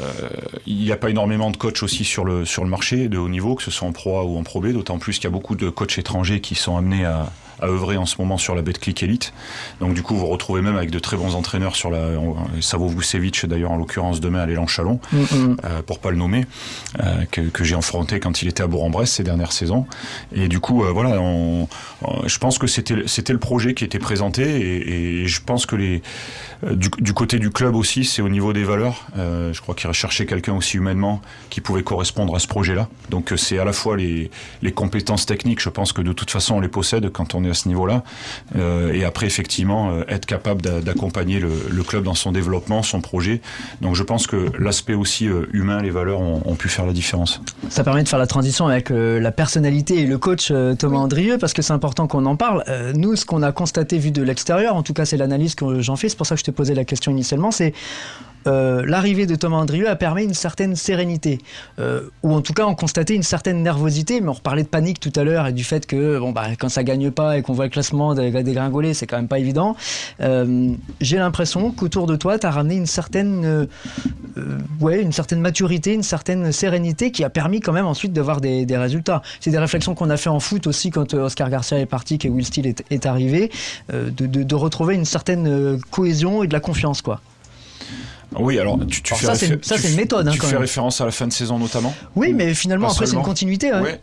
il 0.66 0.78
n'y 0.78 0.92
a 0.92 0.98
pas 0.98 1.10
énormément 1.10 1.52
de 1.52 1.58
coachs 1.58 1.84
aussi 1.84 2.04
sur 2.04 2.26
le, 2.26 2.46
sur 2.46 2.64
le 2.64 2.70
marché 2.70 3.08
de 3.08 3.18
haut 3.18 3.30
niveau, 3.30 3.56
que 3.56 3.64
ce 3.64 3.72
soit 3.72 3.88
en 3.88 3.94
Pro 3.94 4.20
A 4.20 4.24
ou 4.24 4.38
en 4.38 4.44
Pro 4.44 4.60
B, 4.62 4.68
d'autant 4.74 5.00
plus 5.00 5.16
qu'il 5.16 5.26
y 5.26 5.28
a 5.28 5.32
beaucoup 5.32 5.56
de 5.56 5.70
coachs 5.70 5.98
étrangers 5.98 6.42
qui 6.42 6.56
sont 6.56 6.78
amenés 6.78 7.06
à, 7.06 7.32
à 7.60 7.68
œuvrer 7.68 7.98
en 7.98 8.06
ce 8.06 8.16
moment 8.20 8.38
sur 8.38 8.54
la 8.56 8.62
Betclic 8.62 9.02
Elite. 9.02 9.34
Donc 9.80 9.94
du 9.96 10.04
coup, 10.04 10.16
vous 10.16 10.28
retrouvez 10.28 10.62
même 10.62 10.76
avec 10.76 10.92
de 10.92 11.00
très 11.00 11.18
bons 11.18 11.34
entraîneurs 11.36 11.76
sur 11.76 11.90
la 11.90 12.04
Savo 12.62 12.88
Vucevic 12.88 13.46
d'ailleurs 13.46 13.72
en 13.72 13.78
l'occurrence 13.78 14.20
demain 14.20 14.42
à 14.42 14.46
l'élan 14.46 14.68
Chalon, 14.68 15.00
mm 15.12 15.24
-hmm. 15.24 15.58
euh, 15.64 15.82
pour 15.82 15.98
pas 16.00 16.12
le 16.12 16.18
nommer, 16.18 16.46
euh, 17.00 17.26
que, 17.32 17.42
que 17.42 17.64
j'ai 17.64 17.76
affronté 17.76 18.20
quand 18.20 18.42
il 18.42 18.48
était 18.48 18.64
à 18.64 18.68
Bourg-en-Bresse 18.68 19.12
ces 19.12 19.24
dernières 19.24 19.52
saisons. 19.52 19.86
Et 20.36 20.48
du 20.48 20.60
coup, 20.60 20.84
euh, 20.84 20.92
voilà, 20.92 21.20
on, 21.20 21.68
je 22.26 22.38
pense 22.38 22.60
que 22.60 22.68
c'était 22.68 23.08
c'était 23.08 23.34
le 23.34 23.40
projet 23.40 23.74
qui 23.74 23.84
était 23.84 24.00
présenté 24.10 24.44
et, 24.44 25.24
et 25.24 25.28
je 25.28 25.42
pense 25.42 25.66
que 25.66 25.76
les 25.76 26.02
du, 26.64 26.90
du, 27.00 27.14
côté 27.14 27.40
du 27.40 27.50
club 27.50 27.76
aussi, 27.76 28.06
c'est 28.06 28.22
au 28.22 28.30
niveau 28.30 28.54
des 28.54 28.64
valeurs. 28.64 29.08
Euh, 29.18 29.54
je 29.54 29.62
crois 29.62 29.76
qu'il 29.76 29.88
recherchait 29.88 30.26
quelqu'un 30.26 30.54
aussi 30.54 30.78
humainement 30.78 31.22
qui 31.50 31.62
pouvait 31.62 31.84
correspondre 31.84 32.36
à 32.36 32.40
ce 32.40 32.48
projet-là. 32.48 32.88
Donc 33.10 33.34
c'est 33.36 33.58
à 33.58 33.66
la 33.66 33.74
fois 33.74 33.98
les, 33.98 34.30
les 34.62 34.72
compétences 34.72 35.26
techniques, 35.26 35.62
je 35.62 35.70
pense 35.70 35.94
que 35.94 36.02
de 36.02 36.14
toute 36.14 36.32
façon 36.32 36.56
on 36.56 36.60
les 36.60 36.68
possède 36.68 37.10
quand 37.12 37.36
on 37.36 37.44
est 37.44 37.48
est 37.48 37.52
à 37.52 37.54
ce 37.54 37.68
niveau-là. 37.68 38.04
et 38.94 39.04
après, 39.04 39.26
effectivement, 39.26 40.02
être 40.08 40.26
capable 40.26 40.62
d'accompagner 40.62 41.40
le, 41.40 41.84
club 41.84 42.04
dans 42.04 42.16
son 42.16 42.32
développement, 42.32 42.84
son 42.84 43.02
projet. 43.02 43.42
Donc 43.82 43.96
je 43.96 44.04
pense 44.04 44.28
que 44.28 44.52
l'aspect 44.60 44.94
aussi 44.94 45.30
humain, 45.54 45.82
les 45.82 45.90
valeurs 45.90 46.20
ont, 46.20 46.56
pu 46.56 46.70
faire 46.70 46.86
la 46.86 46.94
différence. 46.94 47.42
Ça 47.70 47.84
permet 47.84 48.04
de 48.04 48.10
faire 48.10 48.20
la 48.20 48.28
transition 48.28 48.68
avec 48.68 48.90
la 48.90 49.32
personnalité 49.32 50.02
et 50.02 50.06
le 50.06 50.18
coach 50.18 50.52
Thomas 50.78 50.98
Andrieux, 50.98 51.38
parce 51.38 51.54
que 51.54 51.62
c'est 51.62 51.74
important 51.74 52.08
qu'on 52.08 52.26
en 52.26 52.36
parle. 52.36 52.64
nous, 52.96 53.16
ce 53.16 53.26
qu'on 53.26 53.44
a 53.44 53.52
constaté 53.52 53.98
vu 53.98 54.12
de 54.12 54.22
l'extérieur, 54.22 54.76
en 54.76 54.84
tout 54.84 54.94
cas 54.94 55.06
c'est 55.06 55.18
l'analyse 55.18 55.56
que 55.56 55.82
j'en 55.82 55.96
fais, 55.96 56.10
c'est 56.10 56.18
pour 56.18 56.26
ça 56.26 56.36
que 56.36 56.40
je 56.40 56.46
t'ai 56.48 56.56
posé 56.56 56.74
la 56.74 56.86
question 56.86 57.12
initialement, 57.12 57.52
c'est 57.52 57.74
euh, 58.48 58.84
l'arrivée 58.86 59.26
de 59.26 59.36
Thomas 59.36 59.58
Andrieux 59.58 59.90
a 59.90 59.96
permis 59.96 60.24
une 60.24 60.34
certaine 60.34 60.76
sérénité, 60.76 61.40
euh, 61.80 62.02
ou 62.24 62.34
en 62.34 62.42
tout 62.42 62.54
cas 62.54 62.66
on 62.66 62.76
constatait 62.76 63.16
une 63.16 63.24
certaine 63.24 63.62
nervosité, 63.62 64.22
mais 64.22 64.30
on 64.30 64.34
reparlait 64.34 64.64
de 64.64 64.68
panique 64.68 65.00
tout 65.00 65.14
à 65.16 65.24
l'heure 65.24 65.48
et 65.48 65.54
du 65.54 65.64
fait 65.64 65.86
que 65.86 66.20
bon, 66.20 66.32
bah, 66.32 66.48
quand 66.60 66.70
ça 66.70 66.84
gagne 66.84 67.12
pas 67.12 67.38
et 67.38 67.42
qu'on 67.42 67.54
voit 67.54 67.66
le 67.66 67.72
classement 67.72 68.16
dégringoler, 68.16 68.94
c'est 68.94 69.06
quand 69.06 69.18
même 69.18 69.28
pas 69.28 69.40
évident. 69.40 69.76
Euh, 70.22 70.72
j'ai 71.02 71.18
l'impression 71.18 71.72
qu'autour 71.72 72.08
de 72.08 72.16
toi, 72.16 72.40
tu 72.40 72.48
as 72.48 72.52
ramené 72.52 72.76
une 72.76 72.86
certaine, 72.86 73.68
ouais, 74.80 75.02
une 75.02 75.12
certaine 75.12 75.42
maturité, 75.42 75.94
une 75.94 76.04
certaine 76.04 76.52
sérénité 76.52 77.12
qui 77.12 77.24
a 77.24 77.30
permis 77.30 77.60
quand 77.60 77.74
même 77.74 77.86
ensuite 77.86 78.14
de 78.14 78.22
voir 78.22 78.42
des, 78.42 78.66
résultats. 78.78 79.22
C'est 79.40 79.52
des 79.52 79.58
réflexions 79.58 79.96
qu'on 79.96 80.10
a 80.10 80.18
fait 80.18 80.30
en 80.30 80.40
foot 80.40 80.68
aussi 80.68 80.92
quand 80.92 81.14
Oscar 81.14 81.50
Garcia 81.50 81.80
est 81.80 81.86
parti, 81.86 82.18
que 82.18 82.28
Will 82.28 82.46
Steele 82.46 82.74
est, 82.90 83.06
arrivé, 83.06 83.52
de, 83.92 84.10
de, 84.10 84.44
de 84.44 84.56
retrouver 84.56 84.96
une 84.96 85.06
certaine 85.06 85.80
cohésion 85.92 86.44
et 86.44 86.48
de 86.48 86.54
la 86.54 86.60
confiance, 86.60 87.02
quoi. 87.02 87.22
Oui, 88.36 88.60
alors 88.60 88.78
tu, 88.88 89.02
tu 89.02 89.16
fais 89.16 89.26
ça, 89.26 89.36
c'est 89.36 89.90
une 89.90 89.96
méthode. 89.96 90.28
Hein, 90.28 90.32
tu 90.32 90.40
fais 90.42 90.58
référence 90.58 91.00
à 91.02 91.06
la 91.06 91.12
fin 91.12 91.28
de 91.28 91.34
saison 91.34 91.58
notamment. 91.60 91.94
Oui, 92.16 92.34
mais 92.34 92.54
finalement 92.54 92.90
après 92.90 93.06
c'est 93.06 93.16
une 93.16 93.22
continuité. 93.22 93.72
Ouais. 93.74 94.00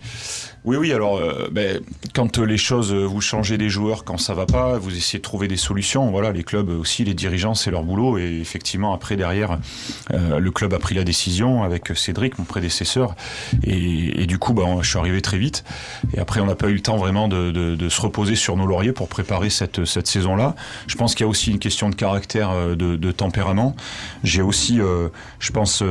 Oui, 0.65 0.79
oui. 0.79 0.95
Alors, 0.95 1.19
euh, 1.19 1.49
ben, 1.53 1.83
quand 2.15 2.39
les 2.39 2.57
choses, 2.57 2.95
vous 2.95 3.21
changez 3.21 3.59
des 3.59 3.69
joueurs 3.69 4.03
quand 4.05 4.17
ça 4.17 4.33
va 4.33 4.47
pas, 4.47 4.79
vous 4.79 4.97
essayez 4.97 5.19
de 5.19 5.23
trouver 5.23 5.47
des 5.47 5.59
solutions. 5.59 6.11
Voilà, 6.11 6.33
les 6.33 6.43
clubs 6.43 6.71
aussi, 6.71 7.05
les 7.05 7.13
dirigeants, 7.13 7.53
c'est 7.53 7.71
leur 7.71 7.83
boulot. 7.83 8.17
Et 8.17 8.41
effectivement, 8.41 8.95
après 8.95 9.17
derrière, 9.17 9.59
euh, 10.15 10.39
le 10.39 10.51
club 10.51 10.73
a 10.73 10.79
pris 10.79 10.95
la 10.95 11.05
décision 11.05 11.65
avec 11.65 11.95
Cédric, 11.95 12.39
mon 12.39 12.47
prédécesseur. 12.47 13.15
Et, 13.63 14.25
du 14.25 14.39
coup, 14.39 14.55
ben, 14.55 14.79
je 14.81 14.89
suis 14.89 14.99
arrivé 14.99 15.21
très 15.21 15.37
vite. 15.37 15.65
Et 16.15 16.19
après, 16.19 16.41
on 16.41 16.47
n'a 16.47 16.55
pas 16.55 16.69
eu 16.69 16.75
le 16.75 16.81
temps 16.81 16.97
vraiment 16.97 17.29
de, 17.29 17.89
se 17.91 18.01
reposer 18.01 18.35
sur 18.35 18.57
nos 18.57 18.65
lauriers 18.65 18.93
pour 18.93 19.09
préparer 19.09 19.51
cette, 19.51 19.85
saison-là. 19.85 20.55
Je 20.87 20.97
pense 20.97 21.15
qu'il 21.15 21.25
y 21.25 21.27
a 21.27 21.31
aussi 21.31 21.51
une 21.51 21.59
question 21.59 21.91
de 21.91 21.95
caractère, 21.95 22.53
euh, 22.53 22.75
de, 22.75 23.13
tempérament. 23.13 23.77
J'ai 24.23 24.41
aussi, 24.41 24.81
euh, 24.81 25.09
je 25.41 25.53
pense, 25.53 25.83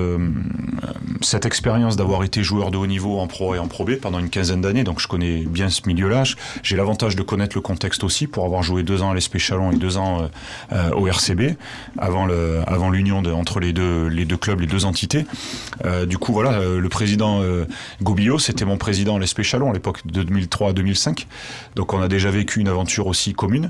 cette 1.21 1.45
expérience 1.45 1.95
d'avoir 1.95 2.23
été 2.23 2.41
joueur 2.41 2.71
de 2.71 2.77
haut 2.77 2.87
niveau 2.87 3.19
en 3.19 3.27
pro 3.27 3.53
et 3.53 3.59
en 3.59 3.67
pro 3.67 3.85
B 3.85 3.97
pendant 4.01 4.17
une 4.17 4.31
quinzaine 4.31 4.62
d'années, 4.63 4.83
donc 4.83 4.99
je 4.99 5.07
connais 5.07 5.41
bien 5.41 5.69
ce 5.69 5.81
milieu-là. 5.85 6.23
J'ai 6.63 6.75
l'avantage 6.75 7.15
de 7.15 7.21
connaître 7.21 7.55
le 7.55 7.61
contexte 7.61 8.03
aussi 8.03 8.25
pour 8.25 8.45
avoir 8.45 8.63
joué 8.63 8.81
deux 8.81 9.03
ans 9.03 9.11
à 9.11 9.15
l'SP 9.15 9.37
Chalon 9.37 9.71
et 9.71 9.75
deux 9.75 9.97
ans 9.97 10.23
euh, 10.23 10.27
euh, 10.71 10.89
au 10.91 11.07
RCB 11.07 11.55
avant 11.97 12.25
le 12.25 12.61
avant 12.67 12.89
l'union 12.89 13.17
entre 13.33 13.59
les 13.59 13.73
deux 13.73 14.07
les 14.07 14.25
deux 14.25 14.37
clubs, 14.37 14.59
les 14.59 14.67
deux 14.67 14.85
entités. 14.85 15.25
Euh, 15.85 16.05
du 16.05 16.17
coup, 16.17 16.33
voilà, 16.33 16.59
le 16.59 16.89
président 16.89 17.41
Gobillot, 18.01 18.39
c'était 18.39 18.65
mon 18.65 18.77
président 18.77 19.17
à 19.17 19.19
l'SP 19.19 19.41
Chalon 19.43 19.69
à 19.69 19.73
l'époque 19.73 20.05
de 20.07 20.23
2003 20.23 20.69
à 20.69 20.73
2005. 20.73 21.27
Donc 21.75 21.93
on 21.93 22.01
a 22.01 22.07
déjà 22.07 22.31
vécu 22.31 22.59
une 22.59 22.67
aventure 22.67 23.07
aussi 23.07 23.33
commune 23.33 23.69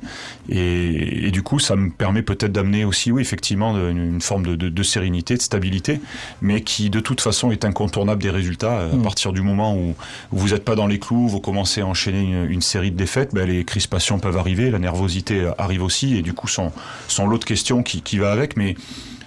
et, 0.50 1.32
du 1.32 1.42
coup, 1.42 1.60
ça 1.60 1.76
me 1.76 1.90
permet 1.90 2.22
peut-être 2.22 2.52
d'amener 2.52 2.86
aussi, 2.86 3.12
oui, 3.12 3.22
effectivement, 3.22 3.76
une, 3.76 4.22
forme 4.22 4.46
de, 4.46 4.56
de, 4.56 4.84
sérénité, 4.84 5.36
de 5.36 5.42
stabilité, 5.42 6.00
mais 6.42 6.62
qui 6.62 6.90
de 6.90 7.00
toute 7.00 7.22
façon 7.22 7.52
est 7.52 7.66
incontournable 7.66 8.22
des 8.22 8.30
résultats 8.30 8.82
à 8.82 8.86
mmh. 8.88 9.02
partir 9.02 9.34
du 9.34 9.42
moment 9.42 9.76
où, 9.76 9.96
où 10.32 10.38
vous 10.38 10.50
n'êtes 10.50 10.64
pas 10.64 10.76
dans 10.76 10.83
dans 10.84 10.88
les 10.88 11.00
clous, 11.00 11.30
vous 11.30 11.40
commencez 11.40 11.80
à 11.80 11.86
enchaîner 11.86 12.44
une, 12.44 12.62
série 12.62 12.92
de 12.92 12.98
défaites, 12.98 13.34
ben, 13.34 13.48
les 13.48 13.64
crispations 13.64 14.20
peuvent 14.20 14.36
arriver, 14.36 14.70
la 14.70 14.80
nervosité 14.80 15.50
arrive 15.58 15.82
aussi, 15.82 16.18
et 16.18 16.22
du 16.22 16.34
coup, 16.34 16.50
sont, 16.50 16.74
sont 17.08 17.26
l'autre 17.26 17.46
question 17.46 17.84
qui, 17.84 18.02
qui 18.02 18.18
va 18.18 18.34
avec. 18.34 18.58
Mais 18.58 18.76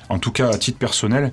en 0.08 0.18
tout 0.18 0.30
cas, 0.30 0.50
à 0.50 0.58
titre 0.58 0.78
personnel, 0.78 1.32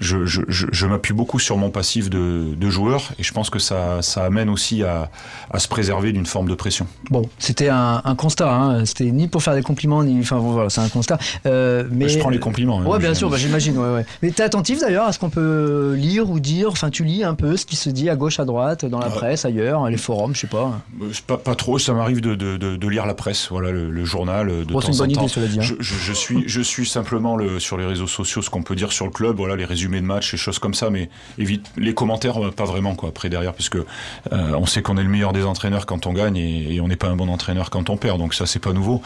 je, 0.00 0.24
je, 0.24 0.40
je, 0.48 0.86
m'appuie 0.86 1.12
beaucoup 1.12 1.38
sur 1.38 1.56
mon 1.56 1.70
passif 1.70 2.08
de, 2.08 2.54
de, 2.54 2.70
joueur 2.70 3.12
et 3.18 3.22
je 3.22 3.32
pense 3.32 3.50
que 3.50 3.58
ça, 3.58 4.00
ça 4.00 4.24
amène 4.24 4.48
aussi 4.48 4.82
à, 4.82 5.10
à 5.50 5.58
se 5.58 5.68
préserver 5.68 6.12
d'une 6.12 6.24
forme 6.24 6.48
de 6.48 6.54
pression. 6.54 6.86
Bon, 7.10 7.28
c'était 7.38 7.68
un, 7.68 8.00
un, 8.04 8.14
constat, 8.14 8.52
hein. 8.52 8.84
c'était 8.86 9.10
ni 9.10 9.28
pour 9.28 9.42
faire 9.42 9.54
des 9.54 9.62
compliments, 9.62 10.02
ni. 10.02 10.20
Enfin, 10.20 10.38
voilà, 10.38 10.70
c'est 10.70 10.80
un 10.80 10.88
constat. 10.88 11.18
Euh, 11.46 11.84
mais... 11.90 12.08
Je 12.08 12.18
prends 12.18 12.30
les 12.30 12.38
compliments. 12.38 12.80
Hein, 12.80 12.86
ouais, 12.86 12.98
bien 12.98 13.14
sûr, 13.14 13.28
bah, 13.28 13.36
j'imagine. 13.36 13.76
Ouais, 13.76 13.92
ouais. 13.92 14.06
Mais 14.22 14.30
tu 14.30 14.40
es 14.40 14.44
attentif 14.44 14.80
d'ailleurs 14.80 15.06
à 15.06 15.12
ce 15.12 15.18
qu'on 15.18 15.30
peut 15.30 15.94
lire 15.96 16.30
ou 16.30 16.40
dire, 16.40 16.70
enfin, 16.70 16.90
tu 16.90 17.04
lis 17.04 17.24
un 17.24 17.34
peu 17.34 17.56
ce 17.56 17.66
qui 17.66 17.76
se 17.76 17.90
dit 17.90 18.08
à 18.08 18.16
gauche, 18.16 18.40
à 18.40 18.44
droite, 18.44 18.86
dans 18.86 19.00
la 19.00 19.10
presse, 19.10 19.44
ailleurs, 19.44 19.88
les 19.90 19.98
forums, 19.98 20.34
je 20.34 20.40
sais 20.40 20.46
pas. 20.46 20.80
Euh, 21.02 21.10
pas, 21.26 21.36
pas 21.36 21.54
trop, 21.54 21.78
ça 21.78 21.92
m'arrive 21.92 22.20
de, 22.20 22.34
de, 22.34 22.56
de, 22.56 22.88
lire 22.88 23.06
la 23.06 23.14
presse, 23.14 23.48
voilà, 23.50 23.70
le, 23.70 24.04
journal. 24.04 24.48
De 24.48 24.72
bon, 24.72 24.80
c'est 24.80 24.92
une 24.92 24.98
bonne 24.98 25.10
idée, 25.10 25.28
cela 25.28 25.46
dit. 25.46 25.58
Hein. 25.58 25.62
Je, 25.62 25.74
je, 25.80 26.12
suis, 26.12 26.44
je 26.46 26.60
suis 26.60 26.86
simplement 26.86 27.36
le, 27.36 27.58
sur 27.58 27.76
les 27.76 27.84
réseaux 27.84 28.06
sociaux 28.06 28.13
ce 28.22 28.50
qu'on 28.50 28.62
peut 28.62 28.76
dire 28.76 28.92
sur 28.92 29.06
le 29.06 29.10
club, 29.10 29.36
voilà 29.36 29.56
les 29.56 29.64
résumés 29.64 30.00
de 30.00 30.06
matchs 30.06 30.34
et 30.34 30.36
choses 30.36 30.58
comme 30.58 30.74
ça, 30.74 30.90
mais 30.90 31.08
évite 31.38 31.66
les 31.76 31.94
commentaires 31.94 32.44
euh, 32.44 32.50
pas 32.50 32.64
vraiment 32.64 32.94
quoi 32.94 33.08
après 33.08 33.28
derrière 33.28 33.54
puisque 33.54 33.76
euh, 33.76 33.84
on 34.30 34.66
sait 34.66 34.82
qu'on 34.82 34.96
est 34.96 35.02
le 35.02 35.08
meilleur 35.08 35.32
des 35.32 35.44
entraîneurs 35.44 35.86
quand 35.86 36.06
on 36.06 36.12
gagne 36.12 36.36
et, 36.36 36.80
on 36.80 36.88
n'est 36.88 36.96
pas 36.96 37.08
un 37.08 37.16
bon 37.16 37.28
entraîneur 37.28 37.70
quand 37.70 37.88
on 37.88 37.96
perd, 37.96 38.18
donc 38.18 38.34
ça 38.34 38.46
c'est 38.46 38.58
pas 38.58 38.72
nouveau. 38.72 39.00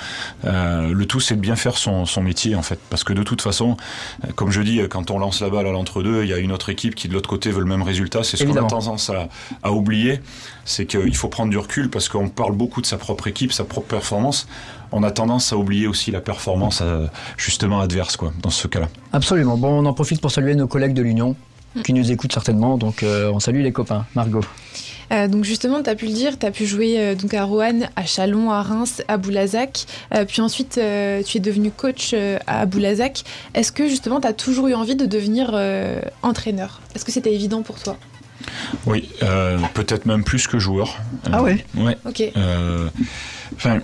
Euh, 0.45 0.93
le 0.93 1.07
tout 1.07 1.21
c'est 1.21 1.37
de 1.37 1.41
bien 1.41 1.57
faire 1.57 1.77
son, 1.77 2.05
son, 2.07 2.23
métier 2.23 2.57
en 2.57 2.63
fait, 2.63 2.81
parce 2.91 3.05
que 3.05 3.13
de 3.13 3.23
toute 3.23 3.41
façon, 3.41 3.77
comme 4.35 4.51
je 4.51 4.61
dis, 4.61 4.81
quand 4.91 5.13
on 5.13 5.19
lance 5.19 5.41
la 5.41 5.49
balle 5.49 5.67
à 5.67 5.71
l'entre-deux, 5.71 6.25
il 6.25 6.29
y 6.29 6.33
a 6.33 6.39
une 6.39 6.51
autre 6.51 6.69
équipe 6.69 6.97
qui 6.97 7.07
de 7.07 7.15
l'autre 7.15 7.29
côté 7.29 7.53
veut 7.53 7.61
le 7.61 7.67
même 7.67 7.83
résultat, 7.83 8.25
c'est 8.25 8.37
ce 8.37 8.45
qu'on 8.45 8.57
a 8.57 8.65
tendance 8.65 9.11
à, 9.11 9.29
à 9.63 9.71
oublier, 9.71 10.21
c'est 10.65 10.87
qu'il 10.87 11.15
faut 11.15 11.29
prendre 11.29 11.51
du 11.51 11.59
recul 11.59 11.89
parce 11.89 12.09
qu'on 12.09 12.29
parle 12.29 12.57
beaucoup 12.57 12.81
de 12.81 12.87
sa 12.87 12.99
propre 12.99 13.29
équipe, 13.29 13.53
sa 13.53 13.65
propre 13.65 13.87
performance 13.87 14.49
on 14.93 15.03
a 15.03 15.11
tendance 15.11 15.53
à 15.53 15.57
oublier 15.57 15.87
aussi 15.87 16.11
la 16.11 16.21
performance 16.21 16.81
euh, 16.83 17.07
justement 17.37 17.81
adverse 17.81 18.17
quoi, 18.17 18.33
dans 18.43 18.51
ce 18.51 18.69
cas-là. 18.69 18.89
Absolument. 19.13 19.57
Bon, 19.57 19.69
on 19.69 19.87
en 19.87 19.93
profite 19.93 20.21
pour 20.21 20.31
saluer 20.31 20.55
nos 20.55 20.67
collègues 20.67 20.95
de 20.95 21.03
l'Union 21.03 21.37
qui 21.85 21.93
nous 21.93 22.11
écoutent 22.11 22.33
certainement. 22.33 22.79
Donc 22.79 23.03
euh, 23.03 23.31
on 23.33 23.41
salue 23.41 23.63
les 23.63 23.73
copains. 23.73 24.07
Margot. 24.15 24.41
Euh, 25.11 25.27
donc 25.27 25.45
justement, 25.45 25.83
tu 25.83 25.89
as 25.89 25.95
pu 25.95 26.07
le 26.07 26.13
dire, 26.13 26.39
tu 26.39 26.45
as 26.45 26.51
pu 26.51 26.67
jouer 26.67 27.15
donc 27.15 27.33
à 27.33 27.45
Roanne, 27.45 27.89
à 27.97 28.05
Chalon, 28.05 28.51
à 28.51 28.63
Reims, 28.63 29.03
à 29.09 29.17
Boulazac. 29.17 29.87
puis 30.27 30.43
ensuite, 30.43 30.75
tu 30.75 30.81
es 31.37 31.41
devenu 31.41 31.71
coach 31.71 32.15
à 32.47 32.67
Boulazac. 32.67 33.25
Est-ce 33.55 33.73
que 33.73 33.89
justement, 33.89 34.21
tu 34.21 34.29
as 34.29 34.35
toujours 34.35 34.69
eu 34.69 34.75
envie 34.75 34.97
de 34.97 35.07
devenir 35.07 35.55
entraîneur? 36.23 36.81
Est-ce 36.95 37.07
que 37.07 37.13
c'était 37.13 37.33
évident 37.33 37.63
pour 37.63 37.79
toi? 37.79 37.97
Oui, 38.85 39.09
peut-être 39.73 40.05
même 40.05 40.25
plus 40.25 40.47
que 40.47 40.59
joueur. 40.59 40.99
ah 41.33 41.43
ouais? 41.43 41.65
Ouais. 41.75 41.97
Ok. 42.05 42.23
Enfin, 43.57 43.81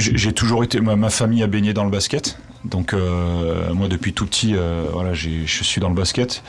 j'ai 0.00 0.32
toujours 0.32 0.64
été. 0.64 0.80
Ma, 0.80 1.10
famille 1.10 1.42
a 1.42 1.46
baigné 1.46 1.72
dans 1.72 1.84
le 1.84 1.90
basket. 1.90 2.38
Donc 2.64 2.92
euh, 2.92 3.72
moi 3.72 3.88
depuis 3.88 4.12
tout 4.12 4.26
petit, 4.26 4.54
euh, 4.54 4.84
voilà, 4.92 5.14
je 5.14 5.46
suis 5.46 5.80
dans 5.80 5.88
le 5.88 5.94
basket. 5.94 6.42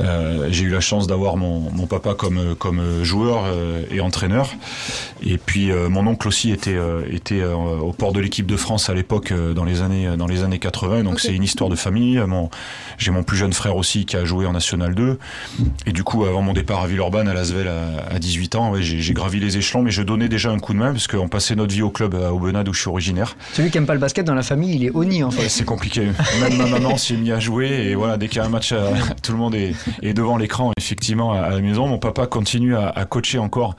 Euh, 0.00 0.48
j'ai 0.50 0.64
eu 0.64 0.70
la 0.70 0.80
chance 0.80 1.06
d'avoir 1.06 1.36
mon, 1.36 1.70
mon, 1.72 1.86
papa 1.86 2.14
comme 2.14 2.54
comme 2.54 3.04
joueur 3.04 3.44
et 3.90 4.00
entraîneur. 4.00 4.54
Et 5.22 5.36
puis 5.36 5.70
mon 5.72 6.06
oncle 6.06 6.28
aussi 6.28 6.50
était 6.50 6.78
était 7.10 7.44
au 7.44 7.92
port 7.92 8.12
de 8.12 8.20
l'équipe 8.20 8.46
de 8.46 8.56
France 8.56 8.88
à 8.88 8.94
l'époque 8.94 9.32
dans 9.32 9.64
les 9.64 9.82
années 9.82 10.16
dans 10.16 10.26
les 10.26 10.42
années 10.42 10.58
80. 10.58 11.02
Donc 11.02 11.20
c'est 11.20 11.34
une 11.34 11.42
histoire 11.42 11.68
de 11.68 11.76
famille. 11.76 12.22
J'ai 12.96 13.10
mon 13.10 13.22
plus 13.22 13.36
jeune 13.36 13.52
frère 13.52 13.76
aussi 13.76 14.06
qui 14.06 14.16
a 14.16 14.24
joué 14.24 14.46
en 14.46 14.52
National 14.52 14.94
2. 14.94 15.18
Et 15.86 15.92
du 15.92 16.04
coup 16.04 16.24
avant 16.24 16.42
mon 16.42 16.52
départ 16.54 16.80
à 16.80 16.86
Villeurbanne 16.86 17.28
à 17.28 17.34
Lasvel 17.34 17.68
à, 17.68 18.14
à 18.14 18.18
18 18.18 18.54
ans, 18.54 18.70
ouais, 18.72 18.82
j'ai 18.82 19.14
gravi 19.14 19.40
les 19.40 19.58
échelons, 19.58 19.82
mais 19.82 19.90
je 19.90 20.02
donnais 20.02 20.28
déjà 20.28 20.50
un 20.50 20.58
coup 20.58 20.72
de 20.72 20.78
main 20.78 20.92
parce 20.92 21.06
qu'on 21.06 21.28
passait 21.28 21.54
notre 21.54 21.74
vie 21.74 21.82
au 21.82 21.90
club 21.90 22.14
à 22.14 22.32
Aubenas 22.32 22.64
où 22.66 22.72
je 22.72 22.80
suis 22.80 22.88
originaire. 22.88 23.36
Celui 23.52 23.70
qui 23.70 23.78
aime 23.78 23.86
pas 23.86 23.94
le 23.94 24.00
basket 24.00 24.24
dans 24.24 24.34
la 24.34 24.42
famille, 24.42 24.76
il 24.76 24.84
est 24.84 24.90
honni 24.94 25.22
en 25.22 25.30
fait 25.30 25.49
c'est 25.50 25.64
compliqué. 25.64 26.08
Même 26.40 26.56
ma 26.56 26.66
maman 26.66 26.96
s'est 26.96 27.16
mise 27.16 27.32
à 27.32 27.40
jouer 27.40 27.88
et 27.90 27.94
voilà, 27.94 28.16
dès 28.16 28.28
qu'il 28.28 28.38
y 28.38 28.40
a 28.40 28.46
un 28.46 28.50
match, 28.50 28.72
euh, 28.72 28.92
tout 29.22 29.32
le 29.32 29.38
monde 29.38 29.54
est, 29.54 29.74
devant 30.14 30.36
l'écran 30.36 30.72
effectivement 30.78 31.32
à 31.32 31.50
la 31.50 31.60
maison. 31.60 31.86
Mon 31.86 31.98
papa 31.98 32.26
continue 32.26 32.76
à, 32.76 33.04
coacher 33.04 33.38
encore 33.38 33.76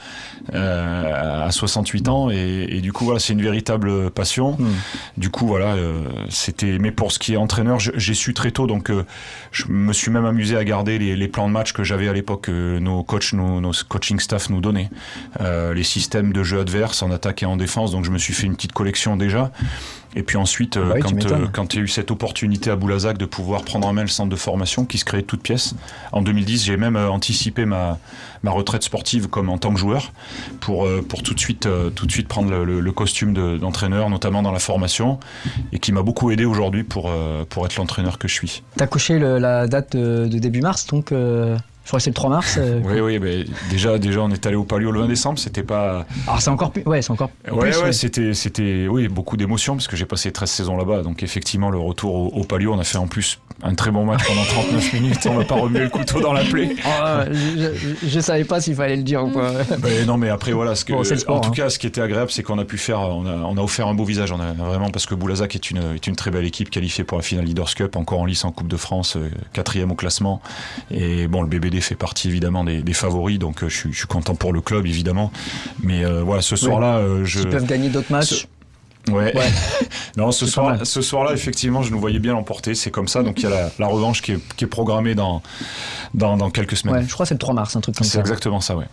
euh, 0.54 1.48
à 1.48 1.52
68 1.52 2.10
ans 2.10 2.30
et, 2.30 2.82
du 2.82 2.94
coup 2.94 3.06
voilà, 3.06 3.20
c'est 3.20 3.34
une 3.34 3.42
véritable 3.42 4.12
passion. 4.12 4.56
Hmm. 4.60 4.70
Du 5.18 5.30
coup 5.30 5.48
voilà, 5.48 5.76
euh, 5.76 6.04
c'était. 6.30 6.78
Mais 6.80 6.92
pour 6.92 7.12
ce 7.12 7.20
qui 7.20 7.34
est 7.34 7.38
entraîneur, 7.38 7.80
j'ai 7.80 8.14
su 8.14 8.34
très 8.34 8.52
tôt 8.52 8.68
donc 8.68 8.92
je 9.52 9.66
me 9.68 9.94
suis 9.94 10.12
même 10.12 10.26
amusé 10.26 10.58
à 10.58 10.64
garder 10.64 11.00
les, 11.00 11.28
plans 11.28 11.48
de 11.48 11.54
match 11.54 11.72
que 11.72 11.84
j'avais 11.84 12.10
à 12.10 12.14
l'époque, 12.14 12.50
nos 12.50 13.04
coachs, 13.04 13.34
nos, 13.34 13.62
nos, 13.62 13.72
coaching 13.88 14.20
staff 14.20 14.50
nous 14.50 14.60
donnaient, 14.60 14.90
les 15.40 15.84
systèmes 15.84 16.34
de 16.34 16.44
jeu 16.44 16.60
adverse 16.60 17.02
en 17.02 17.12
attaque 17.12 17.44
et 17.44 17.46
en 17.46 17.56
défense. 17.56 17.92
Donc 17.92 18.06
je 18.06 18.12
me 18.12 18.18
suis 18.18 18.34
fait 18.34 18.48
une 18.48 18.56
petite 18.56 18.74
collection 18.74 19.16
déjà. 19.16 19.52
Et 20.16 20.24
puis 20.24 20.38
ensuite, 20.38 20.78
bah 20.78 20.96
quand, 21.02 21.12
quand 21.54 21.74
il 21.74 21.78
y 21.78 21.80
a 21.80 21.84
eu 21.84 21.88
cette 21.88 22.12
opportunité 22.12 22.70
à 22.70 22.76
Boulazac 22.76 23.18
de 23.18 23.26
pouvoir 23.26 23.64
prendre 23.64 23.88
en 23.88 23.94
main 23.94 24.02
le 24.02 24.08
centre 24.08 24.30
de 24.30 24.36
formation 24.36 24.86
qui 24.86 24.98
se 24.98 25.06
crée 25.06 25.22
de 25.22 25.26
toutes 25.26 25.42
pièces, 25.42 25.74
en 26.12 26.22
2010, 26.22 26.66
j'ai 26.66 26.78
même 26.78 26.96
euh, 26.96 27.10
anticipé 27.10 27.66
ma, 27.66 28.00
ma 28.44 28.52
retraite 28.52 28.84
sportive 28.84 29.28
comme 29.28 29.50
en 29.50 29.58
tant 29.58 29.74
que 29.74 29.80
joueur 29.80 30.12
pour, 30.60 30.86
euh, 30.86 31.02
pour 31.02 31.24
tout, 31.24 31.34
de 31.34 31.40
suite, 31.40 31.66
euh, 31.66 31.90
tout 31.90 32.06
de 32.06 32.12
suite 32.12 32.28
prendre 32.28 32.52
le, 32.52 32.92
costume 32.92 33.34
d'entraîneur, 33.58 34.10
notamment 34.10 34.42
dans 34.42 34.52
la 34.52 34.60
formation, 34.60 35.18
et 35.72 35.80
qui 35.80 35.94
m'a 35.94 36.02
beaucoup 36.02 36.30
aidé 36.30 36.44
aujourd'hui 36.44 36.84
pour, 36.84 37.10
pour 37.50 37.66
être 37.66 37.78
l'entraîneur 37.78 38.20
que 38.20 38.28
je 38.28 38.34
suis. 38.34 38.64
Tu 38.78 38.84
as 38.84 38.88
coché 38.88 39.18
la 39.18 39.66
date 39.66 39.96
de, 39.96 40.28
début 40.28 40.60
mars, 40.62 40.88
donc 40.88 41.14
crois 41.92 42.00
que 42.00 42.04
c'est 42.04 42.10
le 42.10 42.16
3 42.16 42.30
mars. 42.30 42.60
oui, 42.86 43.02
oui, 43.02 43.20
mais 43.20 43.44
déjà, 43.70 43.98
déjà, 43.98 44.22
on 44.22 44.30
est 44.30 44.46
allé 44.46 44.56
au 44.56 44.64
Palio 44.64 44.92
le 44.92 45.02
20 45.02 45.08
décembre. 45.08 45.40
C'était 45.40 45.64
pas. 45.64 46.06
Alors, 46.26 46.42
c'est 46.42 46.50
encore 46.50 46.72
plus. 46.72 46.84
Ouais, 46.86 47.02
c'est 47.02 47.12
encore. 47.12 47.32
Ouais, 47.52 47.76
ouais, 47.76 47.92
c'était, 47.92 48.34
c'était, 48.34 48.88
oui, 48.90 49.10
beaucoup 49.10 49.36
d'émotions 49.36 49.76
parce 49.76 49.88
que 49.88 49.98
j'ai 49.98 50.06
passé 50.06 50.32
13 50.32 50.50
saisons 50.50 50.78
là-bas. 50.78 51.04
Donc, 51.04 51.22
effectivement, 51.22 51.70
le 51.70 51.78
retour 51.78 52.16
au, 52.16 52.28
au 52.28 52.44
Palio, 52.44 52.74
on 52.74 52.80
a 52.80 52.84
fait 52.84 52.98
en 52.98 53.08
plus 53.08 53.40
un 53.64 53.76
très 53.76 53.92
bon 53.92 54.06
match 54.06 54.26
pendant 54.26 54.44
39 54.44 54.94
minutes. 55.02 55.28
On 55.30 55.38
va 55.38 55.46
pas 55.46 55.56
remuer 55.56 55.82
le 55.82 55.90
couteau 55.90 56.20
dans 56.20 56.34
la 56.34 56.44
plaie. 56.44 56.76
Ah, 56.86 57.26
je, 57.30 58.16
ne 58.16 58.22
savais 58.22 58.44
pas 58.44 58.62
s'il 58.62 58.76
fallait 58.76 58.96
le 58.96 59.04
dire 59.04 59.24
ou 59.24 59.30
pas. 59.30 59.52
non, 60.08 60.18
mais 60.18 60.30
après, 60.30 60.52
voilà. 60.52 60.76
Ce 60.76 60.86
que, 60.86 60.94
en 60.94 61.40
tout 61.40 61.50
hein. 61.50 61.54
cas, 61.54 61.70
ce 61.70 61.78
qui 61.78 61.88
était 61.88 62.02
agréable, 62.02 62.32
c'est 62.32 62.44
qu'on 62.44 62.60
a 62.60 62.66
pu 62.66 62.78
faire, 62.78 63.00
on 63.02 63.26
a, 63.26 63.34
on 63.34 63.58
a, 63.58 63.62
offert 63.62 63.88
un 63.88 63.94
beau 63.94 64.06
visage. 64.06 64.32
On 64.32 64.40
a 64.40 64.54
vraiment, 64.54 64.90
parce 64.90 65.06
que 65.06 65.16
Boulazac 65.16 65.56
est 65.56 65.72
une, 65.72 65.96
est 65.96 66.08
une 66.08 66.16
très 66.16 66.32
belle 66.32 66.46
équipe 66.46 66.70
qualifiée 66.70 67.04
pour 67.04 67.18
la 67.18 67.24
finale 67.24 67.46
Leaders 67.46 67.76
Cup, 67.76 67.96
encore 67.96 68.20
en 68.20 68.26
lice 68.26 68.46
en 68.46 68.52
Coupe 68.52 68.68
de 68.68 68.78
France, 68.78 69.18
euh, 69.18 69.30
quatrième 69.54 69.92
au 69.92 69.96
classement. 69.96 70.42
Et 70.90 71.28
bon, 71.28 71.42
le 71.42 71.48
BBD 71.48 71.81
fait 71.82 71.96
partie 71.96 72.28
évidemment 72.28 72.64
des, 72.64 72.94
favoris, 72.94 73.40
donc 73.40 73.64
euh, 73.64 73.70
je, 73.70 73.90
suis, 73.90 74.08
content 74.08 74.36
pour 74.36 74.54
le 74.54 74.62
club 74.62 74.86
évidemment. 74.86 75.32
Mais 75.84 76.04
euh, 76.04 76.22
voilà, 76.22 76.42
ce 76.42 76.56
soir-là, 76.56 77.24
je. 77.24 77.40
Ils 77.40 77.50
peuvent 77.50 77.66
gagner 77.66 77.90
d'autres 77.90 78.12
matchs. 78.12 78.48
Ouais. 79.10 79.34
non, 80.18 80.32
ce 80.32 80.46
soir, 80.46 80.86
ce 80.86 81.02
soir-là, 81.02 81.34
effectivement, 81.34 81.82
je 81.82 81.92
nous 81.92 82.00
voyais 82.00 82.20
bien 82.20 82.34
l'emporter. 82.34 82.76
C'est 82.76 82.92
comme 82.92 83.08
ça. 83.08 83.24
Donc 83.24 83.40
il 83.40 83.50
y 83.50 83.54
a 83.54 83.72
la, 83.78 83.88
revanche 83.88 84.22
qui 84.22 84.34
est, 84.34 84.68
programmée 84.68 85.16
dans, 85.16 85.42
dans, 86.14 86.50
quelques 86.52 86.78
semaines. 86.78 87.06
je 87.08 87.14
crois 87.14 87.26
que 87.26 87.30
c'est 87.30 87.36
le 87.36 87.40
3 87.40 87.54
mars, 87.54 87.76
un 87.76 87.82
truc 87.82 87.96
comme 87.96 88.06
ça. 88.06 88.14
C'est 88.14 88.20
exactement 88.20 88.62
ça, 88.62 88.76
ouais. 88.76 88.86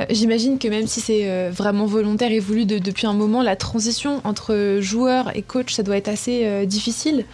Euh, 0.00 0.04
j'imagine 0.10 0.58
que 0.58 0.68
même 0.68 0.86
si 0.86 1.00
c'est 1.00 1.28
euh, 1.28 1.50
vraiment 1.52 1.86
volontaire 1.86 2.32
et 2.32 2.38
voulu 2.38 2.64
depuis 2.64 3.06
un 3.06 3.12
moment, 3.12 3.42
la 3.42 3.56
transition 3.56 4.20
entre 4.24 4.78
joueur 4.80 5.36
et 5.36 5.42
coach, 5.42 5.74
ça 5.74 5.82
doit 5.82 5.96
être 5.96 6.08
assez 6.08 6.44
euh, 6.44 6.64
difficile. 6.64 7.24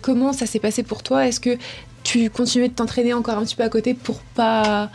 comment 0.00 0.32
ça 0.32 0.46
s'est 0.46 0.58
passé 0.58 0.82
pour 0.82 1.02
toi? 1.02 1.26
Est-ce 1.26 1.40
que 1.40 1.58
tu 2.02 2.30
continuais 2.30 2.68
de 2.68 2.74
t'entraîner 2.74 3.14
encore 3.14 3.38
un 3.38 3.42
petit 3.42 3.56
peu 3.56 3.62
à 3.62 3.68
côté 3.68 3.94
pour 3.94 4.20
pas, 4.34 4.90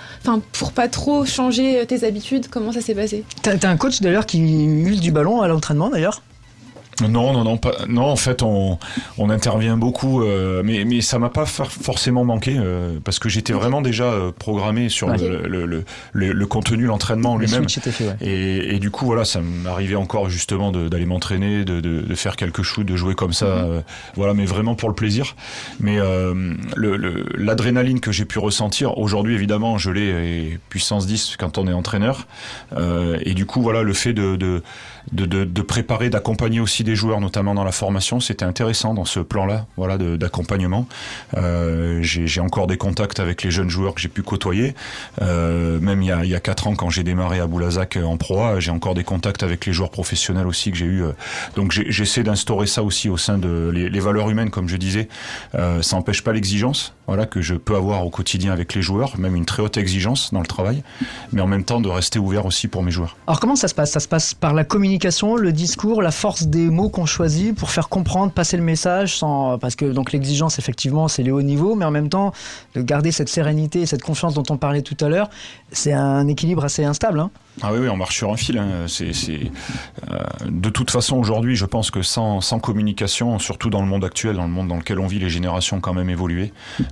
pas 0.74 0.88
trop 0.88 1.26
changer 1.26 1.86
tes 1.88 2.04
habitudes 2.04 2.48
Comment 2.50 2.72
ça 2.72 2.82
s'est 2.82 2.96
passé? 2.96 3.24
T'as 3.42 3.70
un 3.70 3.78
coach 3.78 4.02
d'ailleurs 4.02 4.26
qui 4.26 4.40
use 4.40 5.02
du 5.02 5.12
ballon 5.12 5.42
à 5.42 5.48
l'entraînement 5.48 5.90
d'ailleurs? 5.90 6.22
Non, 7.02 7.34
non, 7.34 7.44
non, 7.44 7.58
pas, 7.58 7.86
non. 7.88 8.04
En 8.04 8.16
fait, 8.16 8.42
on, 8.42 8.80
on 9.18 9.30
intervient 9.30 9.76
beaucoup, 9.76 10.24
euh, 10.24 10.62
mais, 10.64 10.86
mais 10.86 11.02
ça 11.02 11.20
m'a 11.20 11.30
pas 11.30 11.46
forcément 11.46 12.24
manqué 12.24 12.56
euh, 12.58 13.00
parce 13.04 13.20
que 13.20 13.28
j'étais 13.28 13.54
vraiment 13.54 13.82
déjà 13.82 14.06
euh, 14.06 14.32
programmé 14.32 14.88
sur 14.88 15.10
le, 15.10 15.46
le, 15.48 15.66
le, 15.66 15.84
le, 16.14 16.46
contenu, 16.46 16.86
l'entraînement 16.86 17.38
lui-même. 17.38 17.66
Et, 18.22 18.76
et, 18.76 18.80
du 18.80 18.92
coup, 18.92 19.06
voilà, 19.06 19.26
ça 19.26 19.42
m'arrivait 19.42 19.96
encore 19.96 20.30
justement 20.30 20.72
d'aller 20.72 21.06
m'entraîner, 21.06 21.66
de, 21.66 21.82
de, 21.82 22.02
de, 22.02 22.16
faire 22.16 22.36
quelques 22.38 22.62
shoots, 22.62 22.86
de 22.86 22.96
jouer 22.96 23.16
comme 23.16 23.34
ça, 23.34 23.66
mhm. 23.66 23.84
voilà, 24.16 24.34
mais 24.34 24.46
vraiment 24.46 24.76
pour 24.76 24.90
le 24.90 24.96
plaisir. 24.96 25.36
Mais 25.80 25.98
l'adrénaline 27.36 28.00
que 28.00 28.12
j'ai 28.12 28.26
pu 28.26 28.40
ressentir 28.40 28.98
aujourd'hui, 28.98 29.36
évidemment, 29.36 29.78
je 29.78 29.92
l'ai 29.92 30.60
puissance 30.70 31.08
10 31.08 31.36
quand 31.38 31.58
on 31.58 31.68
est 31.68 31.74
entraîneur. 31.74 32.28
et 32.78 33.34
du 33.34 33.46
coup, 33.46 33.62
voilà, 33.62 33.82
le 33.82 33.94
fait 33.94 34.14
de, 34.14 34.36
de 34.38 34.64
de, 35.12 35.26
de, 35.26 35.44
de 35.44 35.62
préparer, 35.62 36.10
d'accompagner 36.10 36.60
aussi 36.60 36.84
des 36.84 36.96
joueurs, 36.96 37.22
notamment 37.22 37.54
dans 37.54 37.64
la 37.64 37.72
formation. 37.72 38.20
C'était 38.20 38.46
intéressant 38.46 38.94
dans 38.94 39.06
ce 39.06 39.20
plan-là, 39.20 39.68
voilà, 39.78 39.98
d'accompagnement. 39.98 40.88
Euh, 41.38 42.00
j'ai 42.02 42.42
encore 42.42 42.68
des 42.68 42.78
contacts 42.78 43.20
avec 43.20 43.44
les 43.44 43.52
jeunes 43.52 43.70
joueurs 43.70 43.94
que 43.94 44.02
j'ai 44.02 44.10
pu 44.10 44.24
côtoyer. 44.24 44.74
Euh, 45.22 45.80
même 45.80 46.02
il 46.02 46.08
y, 46.08 46.12
a, 46.12 46.24
il 46.24 46.30
y 46.30 46.36
a 46.36 46.40
quatre 46.40 46.68
ans, 46.68 46.76
quand 46.76 46.90
j'ai 46.90 47.04
démarré 47.04 47.40
à 47.40 47.48
Boulazac 47.48 47.98
en 47.98 48.18
proie, 48.18 48.60
j'ai 48.60 48.72
encore 48.72 48.96
des 48.96 49.04
contacts 49.04 49.44
avec 49.44 49.66
les 49.66 49.74
joueurs 49.74 49.92
professionnels 49.92 50.48
aussi 50.48 50.72
que 50.72 50.78
j'ai 50.78 50.86
eu. 50.86 51.04
Euh. 51.04 51.12
Donc 51.56 51.72
j'essaie 51.72 52.24
d'instaurer 52.24 52.68
ça 52.68 52.82
aussi 52.84 53.10
au 53.10 53.18
sein 53.18 53.38
de 53.38 53.70
les, 53.74 53.90
les 53.90 54.00
valeurs 54.00 54.30
humaines, 54.30 54.50
comme 54.50 54.68
je 54.68 54.78
disais. 54.78 55.08
Euh, 55.54 55.82
ça 55.82 55.96
n'empêche 55.96 56.24
pas 56.24 56.34
l'exigence, 56.34 56.95
voilà, 57.08 57.26
que 57.26 57.42
je 57.42 57.56
peux 57.56 57.76
avoir 57.76 58.06
au 58.06 58.10
quotidien 58.10 58.52
avec 58.52 58.74
les 58.74 58.82
joueurs, 58.82 59.18
même 59.18 59.36
une 59.36 59.46
très 59.46 59.62
haute 59.62 59.78
exigence 59.78 60.34
dans 60.34 60.40
le 60.40 60.48
travail, 60.48 60.84
mais 61.32 61.42
en 61.42 61.48
même 61.48 61.64
temps 61.64 61.82
de 61.82 61.90
rester 61.90 62.20
ouvert 62.20 62.46
aussi 62.46 62.68
pour 62.68 62.84
mes 62.84 62.92
joueurs. 62.92 63.16
Alors 63.28 63.40
comment 63.40 63.56
ça 63.56 63.68
se 63.68 63.76
passe? 63.76 63.92
Ça 63.92 64.00
se 64.00 64.08
passe 64.08 64.34
par 64.34 64.54
la 64.54 64.64
communication 64.64 65.36
le 65.36 65.52
discours, 65.52 66.02
la 66.02 66.12
force 66.12 66.44
des 66.44 66.70
mots 66.70 66.90
qu'on 66.90 67.06
choisit 67.06 67.56
pour 67.56 67.70
faire 67.70 67.90
comprendre, 67.90 68.32
passer 68.32 68.58
le 68.58 68.64
message 68.64 69.18
sans 69.18 69.58
parce 69.58 69.76
que 69.76 69.86
donc 69.86 70.12
l'exigence 70.12 70.60
effectivement 70.60 71.08
c'est 71.08 71.24
les 71.24 71.32
hauts 71.32 71.42
niveaux, 71.42 71.76
mais 71.76 71.86
en 71.86 71.92
même 71.92 72.10
temps 72.10 72.34
de 72.76 72.82
garder 72.82 73.12
cette 73.12 73.30
sérénité 73.30 73.82
et 73.82 73.86
cette 73.86 74.04
confiance 74.04 74.34
dont 74.34 74.44
on 74.50 74.58
parlait 74.58 74.82
tout 74.82 74.98
à 75.04 75.10
l'heure, 75.10 75.30
c'est 75.72 75.94
un 75.94 76.28
équilibre 76.28 76.64
assez 76.66 76.84
instable. 76.84 77.20
Hein. 77.20 77.32
Ah 77.62 77.72
oui, 77.72 77.80
oui, 77.80 77.90
on 77.90 77.96
marche 77.96 78.18
sur 78.18 78.32
un 78.32 78.38
fil. 78.38 78.58
Hein. 78.58 78.86
C'est, 78.88 79.12
euh, 79.12 80.18
de 80.48 80.70
toute 80.70 80.92
façon, 80.92 81.18
aujourd'hui, 81.18 81.56
je 81.56 81.66
pense 81.66 81.90
que 81.90 82.02
sans, 82.02 82.42
communication, 82.60 83.40
surtout 83.40 83.70
dans 83.70 83.82
le 83.82 83.88
monde 83.88 84.04
actuel, 84.04 84.36
dans 84.36 84.44
le 84.44 84.50
monde 84.50 84.68
dans 84.68 84.78
lequel 84.78 85.00
on 85.00 85.08
vit, 85.08 85.20
les 85.20 85.30
générations 85.30 85.78
ont 85.78 85.82
quand 85.82 85.94
même 85.94 86.10
évolué. 86.10 86.52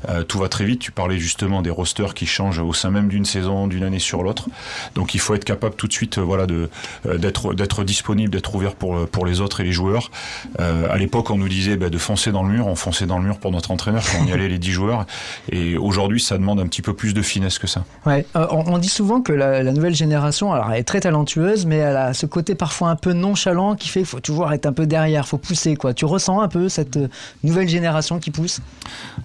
Euh, 0.09 0.23
tout 0.23 0.39
va 0.39 0.49
très 0.49 0.65
vite. 0.65 0.79
Tu 0.79 0.91
parlais 0.91 1.17
justement 1.17 1.61
des 1.61 1.69
rosters 1.69 2.13
qui 2.13 2.25
changent 2.25 2.59
au 2.59 2.73
sein 2.73 2.91
même 2.91 3.09
d'une 3.09 3.25
saison, 3.25 3.67
d'une 3.67 3.83
année 3.83 3.99
sur 3.99 4.23
l'autre. 4.23 4.47
Donc 4.95 5.13
il 5.15 5.19
faut 5.19 5.35
être 5.35 5.45
capable 5.45 5.75
tout 5.75 5.87
de 5.87 5.93
suite, 5.93 6.17
euh, 6.17 6.21
voilà, 6.21 6.45
de 6.45 6.69
d'être 7.17 7.53
d'être 7.53 7.83
disponible, 7.83 8.31
d'être 8.31 8.55
ouvert 8.55 8.75
pour 8.75 9.07
pour 9.07 9.25
les 9.25 9.41
autres 9.41 9.61
et 9.61 9.63
les 9.63 9.71
joueurs. 9.71 10.11
À 10.59 10.97
l'époque, 10.97 11.29
on 11.29 11.37
nous 11.37 11.49
disait 11.49 11.75
bah, 11.75 11.89
de 11.89 11.97
foncer 11.97 12.31
dans 12.31 12.43
le 12.43 12.49
mur. 12.49 12.67
On 12.67 12.75
fonçait 12.75 13.05
dans 13.05 13.17
le 13.17 13.25
mur 13.25 13.37
pour 13.37 13.51
notre 13.51 13.71
entraîneur 13.71 14.03
on 14.21 14.25
y 14.25 14.31
allait 14.31 14.47
les 14.47 14.59
10 14.59 14.71
joueurs. 14.71 15.05
Et 15.51 15.77
aujourd'hui, 15.77 16.19
ça 16.19 16.37
demande 16.37 16.59
un 16.59 16.67
petit 16.67 16.81
peu 16.81 16.93
plus 16.93 17.13
de 17.13 17.21
finesse 17.21 17.59
que 17.59 17.67
ça. 17.67 17.83
Ouais, 18.05 18.25
on, 18.35 18.77
dit 18.77 18.89
souvent 18.89 19.21
que 19.21 19.33
la 19.33 19.63
nouvelle 19.71 19.95
génération 19.95 20.52
alors 20.53 20.71
elle 20.71 20.79
est 20.79 20.83
très 20.83 20.99
talentueuse, 20.99 21.65
mais 21.65 21.77
elle 21.77 21.97
a 21.97 22.13
ce 22.13 22.25
côté 22.25 22.55
parfois 22.55 22.89
un 22.89 22.95
peu 22.95 23.13
nonchalant 23.13 23.75
qui 23.75 23.89
fait 23.89 23.99
qu'il 23.99 24.07
faut 24.07 24.19
toujours 24.19 24.51
être 24.51 24.65
un 24.65 24.73
peu 24.73 24.85
derrière, 24.85 25.27
faut 25.27 25.37
pousser 25.37 25.75
quoi. 25.75 25.93
Tu 25.93 26.05
ressens 26.05 26.41
un 26.41 26.47
peu 26.47 26.69
cette 26.69 26.97
euh, 26.97 27.07
nouvelle 27.43 27.67
génération 27.67 28.19
qui 28.19 28.31
pousse? 28.31 28.61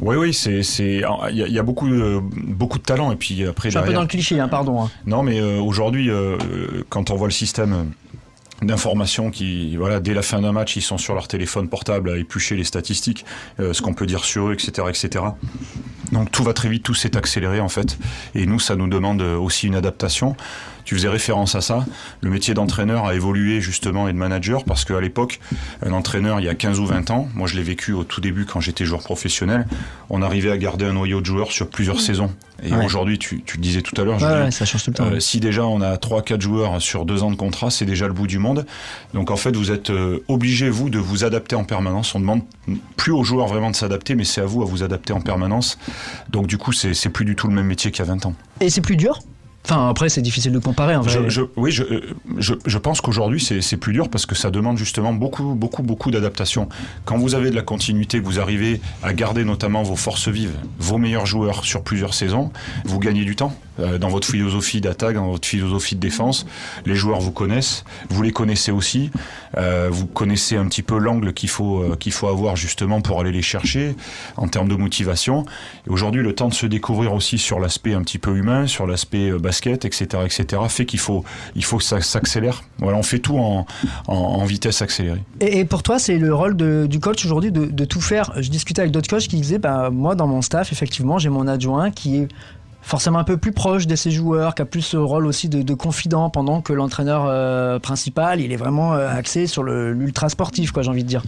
Oui, 0.01 0.17
oui, 0.17 0.35
c'est 0.35 0.63
c'est 0.63 1.03
il 1.31 1.37
y, 1.37 1.59
a 1.59 1.63
beaucoup 1.63 1.89
de, 1.89 2.21
beaucoup 2.21 2.79
de 2.79 2.83
talent 2.83 3.13
et 3.13 3.17
puis 3.17 3.47
après. 3.47 3.71
Je 3.71 3.79
suis 3.79 3.85
un 3.85 3.87
peu 3.87 3.93
dans 3.93 4.03
le 4.03 4.07
cliché, 4.07 4.41
hein, 4.41 4.49
pardon. 4.49 4.83
Hein. 4.83 4.91
Non, 5.07 5.23
mais 5.23 5.41
euh, 5.41 5.61
aujourd'hui, 5.61 6.11
euh, 6.11 6.37
quand 6.89 7.11
on 7.11 7.17
voit 7.17 7.29
le 7.29 7.33
système 7.33 7.93
d'informations 8.61 9.31
qui, 9.31 9.77
voilà, 9.77 10.01
dès 10.01 10.15
la 10.15 10.23
fin 10.23 10.41
d'un 10.41 10.51
match, 10.51 10.75
ils 10.75 10.83
sont 10.83 10.99
sur 10.99 11.15
leur 11.15 11.29
téléphone 11.29 11.69
portable 11.69 12.11
à 12.11 12.17
éplucher 12.17 12.57
les 12.57 12.65
statistiques, 12.65 13.25
ce 13.59 13.81
qu'on 13.81 13.95
peut 13.95 14.07
dire 14.07 14.25
sur 14.25 14.49
eux, 14.49 14.53
etc., 14.53 14.89
etc. 14.89 15.25
Donc 16.11 16.33
tout 16.33 16.43
va 16.43 16.55
très 16.55 16.69
vite, 16.69 16.83
tout 16.83 16.95
s'est 16.95 17.17
accéléré 17.17 17.61
en 17.61 17.69
fait. 17.69 17.99
Et 18.35 18.47
nous, 18.47 18.59
ça 18.59 18.75
nous 18.75 18.89
demande 18.89 19.23
aussi 19.23 19.69
une 19.69 19.77
adaptation. 19.77 20.35
Tu 20.89 20.95
faisais 20.95 21.11
référence 21.11 21.55
à 21.55 21.61
ça. 21.61 21.85
Le 22.23 22.31
métier 22.31 22.55
d'entraîneur 22.55 23.05
a 23.05 23.15
évolué 23.15 23.61
justement 23.61 24.09
et 24.09 24.15
de 24.15 24.17
manager 24.17 24.65
parce 24.65 24.87
qu'à 24.87 25.03
l'époque, 25.03 25.39
un 25.85 25.93
entraîneur, 25.93 26.41
il 26.41 26.47
y 26.47 26.49
a 26.49 26.55
15 26.55 26.81
ou 26.81 26.87
20 26.87 27.11
ans, 27.11 27.29
moi 27.35 27.47
je 27.47 27.57
l'ai 27.57 27.63
vécu 27.63 27.93
au 27.93 28.05
tout 28.05 28.23
début 28.23 28.47
quand 28.47 28.61
j'étais 28.61 28.87
joueur 28.87 29.03
professionnel, 29.03 29.67
on 30.09 30.23
arrivait 30.23 30.51
à 30.51 30.57
garder 30.57 30.87
un 30.87 30.95
noyau 30.95 31.21
de 31.21 31.27
joueurs 31.27 31.53
sur 31.53 31.69
plusieurs 31.69 32.01
saisons. 32.01 32.31
Et 32.63 32.73
aujourd'hui, 32.73 33.19
tu, 33.19 33.43
tu, 33.43 33.59
le 33.59 33.63
disais 33.63 33.83
tout 33.83 34.01
à 34.01 34.05
l'heure, 34.05 34.19
ça 34.19 34.65
change 34.65 34.83
tout 34.83 34.91
le 34.91 34.97
temps. 34.97 35.05
Euh, 35.13 35.21
si 35.21 35.41
déjà 35.41 35.67
on 35.67 35.83
a 35.83 35.97
3-4 35.97 36.41
joueurs 36.41 36.81
sur 36.81 37.05
2 37.05 37.23
ans 37.23 37.31
de 37.31 37.37
contrat, 37.37 37.69
c'est 37.69 37.85
déjà 37.85 38.07
le 38.07 38.15
bout 38.15 38.27
du 38.27 38.39
monde. 38.39 38.65
Donc 39.13 39.31
en 39.31 39.37
fait, 39.37 39.55
vous 39.55 39.71
êtes 39.71 39.91
euh, 39.91 40.25
obligé, 40.27 40.71
vous, 40.71 40.89
de 40.89 40.99
vous 40.99 41.23
adapter 41.23 41.55
en 41.55 41.65
permanence. 41.65 42.15
On 42.15 42.21
demande 42.21 42.41
plus 42.97 43.13
aux 43.13 43.25
joueurs 43.25 43.49
vraiment 43.49 43.71
de 43.71 43.77
s'adapter, 43.77 44.15
mais 44.15 44.25
c'est 44.25 44.41
à 44.41 44.47
vous 44.47 44.63
à 44.63 44.65
vous 44.65 44.83
adapter 44.83 45.13
en 45.13 45.21
permanence. 45.21 45.79
Donc 46.31 46.47
du 46.47 46.57
coup, 46.57 46.73
c'est 46.73 47.11
plus 47.11 47.27
du 47.27 47.37
tout 47.37 47.47
le 47.47 47.55
même 47.55 47.67
métier 47.67 47.91
qu'il 47.91 48.07
y 48.07 48.09
a 48.09 48.11
20 48.11 48.25
ans. 48.25 48.35
Et 48.63 48.71
c'est 48.71 48.81
plus 48.81 48.97
dur? 48.97 49.19
Enfin, 49.71 49.91
après, 49.91 50.09
c'est 50.09 50.23
difficile 50.23 50.53
de 50.53 50.59
comparer. 50.59 50.97
Oui, 51.57 51.71
je, 51.71 52.79
pense 52.79 53.03
qu'aujourd'hui, 53.03 53.39
c'est 53.39 53.77
plus 53.77 53.93
dur 53.93 54.09
parce 54.09 54.25
que 54.25 54.35
ça 54.35 54.51
demande 54.51 54.79
justement 54.79 55.13
beaucoup, 55.13 55.55
beaucoup, 55.55 55.83
beaucoup 55.83 56.11
d'adaptation. 56.11 56.71
Quand 57.05 57.19
vous 57.19 57.35
avez 57.35 57.51
de 57.51 57.55
la 57.55 57.61
continuité, 57.61 58.19
vous 58.19 58.41
arrivez 58.41 58.81
à 59.03 59.13
garder 59.13 59.45
notamment 59.45 59.83
vos 59.83 59.97
forces 59.97 60.29
vives, 60.29 60.57
vos 60.79 60.97
meilleurs 60.97 61.27
joueurs 61.27 61.67
sur 61.67 61.83
plusieurs 61.83 62.15
saisons, 62.15 62.51
vous 62.87 62.99
gagnez 62.99 63.27
du 63.27 63.37
temps. 63.37 63.53
Euh, 63.81 63.99
dans 63.99 64.09
votre 64.09 64.27
philosophie 64.27 64.81
d'attaque, 64.81 65.15
dans 65.15 65.31
votre 65.31 65.47
philosophie 65.47 65.95
de 65.95 66.01
défense. 66.01 66.47
Les 66.85 66.97
joueurs 66.97 67.21
vous 67.21 67.31
connaissent, 67.31 67.85
vous 68.09 68.23
les 68.23 68.33
connaissez 68.33 68.73
aussi. 68.73 69.11
Euh, 69.57 69.89
vous 69.91 70.07
connaissez 70.07 70.57
un 70.57 70.67
petit 70.67 70.83
peu 70.83 70.99
l'angle 70.99 71.33
qu'il 71.33 71.49
faut 71.49 71.83
euh, 71.83 71.97
qu'il 71.97 72.13
faut 72.13 72.27
avoir 72.27 72.57
justement 72.57 73.01
pour 73.01 73.21
aller 73.21 73.31
les 73.31 73.43
chercher 73.43 73.95
en 74.37 74.49
termes 74.49 74.69
de 74.69 74.75
motivation. 74.75 75.45
Aujourd'hui, 75.89 76.23
le 76.23 76.35
temps 76.35 76.49
de 76.49 76.55
se 76.55 76.67
découvrir 76.67 77.13
aussi 77.13 77.39
sur 77.39 77.61
l'aspect 77.61 77.95
un 77.95 78.03
petit 78.03 78.19
peu 78.19 78.37
humain, 78.37 78.67
sur 78.67 78.87
l'aspect 78.87 79.31
basket, 79.33 79.58
etc., 79.67 80.23
etc., 80.25 80.63
fait 80.69 80.87
qu'il 80.87 81.01
faut 81.01 81.25
il 81.55 81.65
faut 81.65 81.79
que 81.79 81.85
ça 81.85 82.01
s'accélère. 82.01 82.63
Voilà, 82.79 82.99
on 82.99 83.03
fait 83.03 83.19
tout 83.19 83.39
en, 83.39 83.67
en, 84.07 84.45
vitesse 84.45 84.83
accélérée. 84.83 85.23
Et, 85.41 85.65
pour 85.65 85.83
toi, 85.83 85.99
c'est 85.99 86.19
le 86.19 86.35
rôle 86.35 86.57
du 86.89 87.01
coach 87.01 87.25
aujourd'hui 87.25 87.53
de, 87.53 87.67
de, 87.67 87.85
tout 87.85 88.01
faire. 88.01 88.33
Je 88.37 88.51
discutais 88.51 88.83
avec 88.83 88.93
d'autres 88.93 89.09
coachs 89.09 89.29
qui 89.29 89.37
disaient, 89.37 89.59
bah, 89.59 89.91
moi 89.91 90.15
dans 90.15 90.27
mon 90.27 90.43
staff, 90.43 90.73
effectivement, 90.73 91.19
j'ai 91.19 91.29
mon 91.29 91.47
adjoint 91.47 91.91
qui 91.91 92.17
est 92.17 92.29
forcément 92.89 93.19
un 93.19 93.25
peu 93.25 93.37
plus 93.37 93.53
proche 93.53 93.87
de 93.87 93.95
ses 93.97 94.11
joueurs, 94.11 94.55
qui 94.55 94.63
a 94.63 94.65
plus 94.65 94.81
ce 94.81 94.97
rôle 94.97 95.27
aussi 95.27 95.49
de, 95.49 95.75
confident, 95.75 96.31
pendant 96.31 96.63
que 96.63 96.73
l'entraîneur 96.73 97.27
euh, 97.27 97.79
principal, 97.79 98.41
il 98.41 98.51
est 98.51 98.57
vraiment 98.57 98.95
euh, 98.95 99.09
axé 99.11 99.47
sur 99.47 99.63
l'ultra 99.63 100.29
sportif, 100.31 100.73
quoi, 100.73 100.83
j'ai 100.83 100.91
envie 100.91 101.05
de 101.05 101.09
dire. 101.09 101.23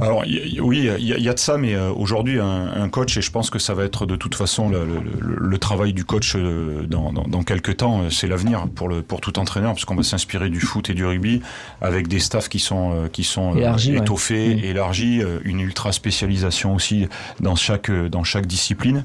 Alors 0.00 0.22
oui, 0.60 0.88
il 0.98 1.08
y, 1.08 1.28
a 1.28 1.34
de 1.34 1.38
ça, 1.38 1.58
mais 1.58 1.74
euh, 1.74 1.90
aujourd'hui, 1.90 2.38
un, 2.40 2.88
coach, 2.88 3.16
et 3.16 3.22
je 3.22 3.30
pense 3.30 3.50
que 3.50 3.58
ça 3.58 3.74
va 3.74 3.84
être 3.84 4.06
de 4.06 4.16
toute 4.16 4.34
façon 4.34 4.70
le, 4.70 5.58
travail 5.58 5.92
du 5.92 6.04
coach 6.04 6.34
euh, 6.36 6.86
dans, 6.86 7.12
dans, 7.12 7.42
quelques 7.42 7.78
temps, 7.78 8.02
euh, 8.02 8.10
c'est 8.10 8.28
l'avenir 8.28 8.68
pour, 8.74 8.88
le, 8.88 9.02
pour 9.02 9.20
tout 9.20 9.38
entraîneur, 9.40 9.72
parce 9.72 9.84
qu'on 9.84 9.96
va 9.96 10.04
s'inspirer 10.04 10.50
du 10.50 10.60
foot 10.60 10.88
et 10.88 10.94
du 10.94 11.04
rugby 11.04 11.42
avec 11.80 12.06
des 12.06 12.20
staffs 12.20 12.48
qui 12.48 12.60
sont, 12.60 13.08
qui 13.12 13.24
sont 13.24 13.56
étoffés, 13.56 14.54
mmh. 14.54 14.64
élargis, 14.64 15.22
une 15.44 15.60
ultra 15.60 15.90
spécialisation 15.92 16.74
aussi 16.74 17.08
dans 17.40 17.56
chaque, 17.56 17.90
dans 17.90 18.24
chaque 18.24 18.46
discipline. 18.46 19.04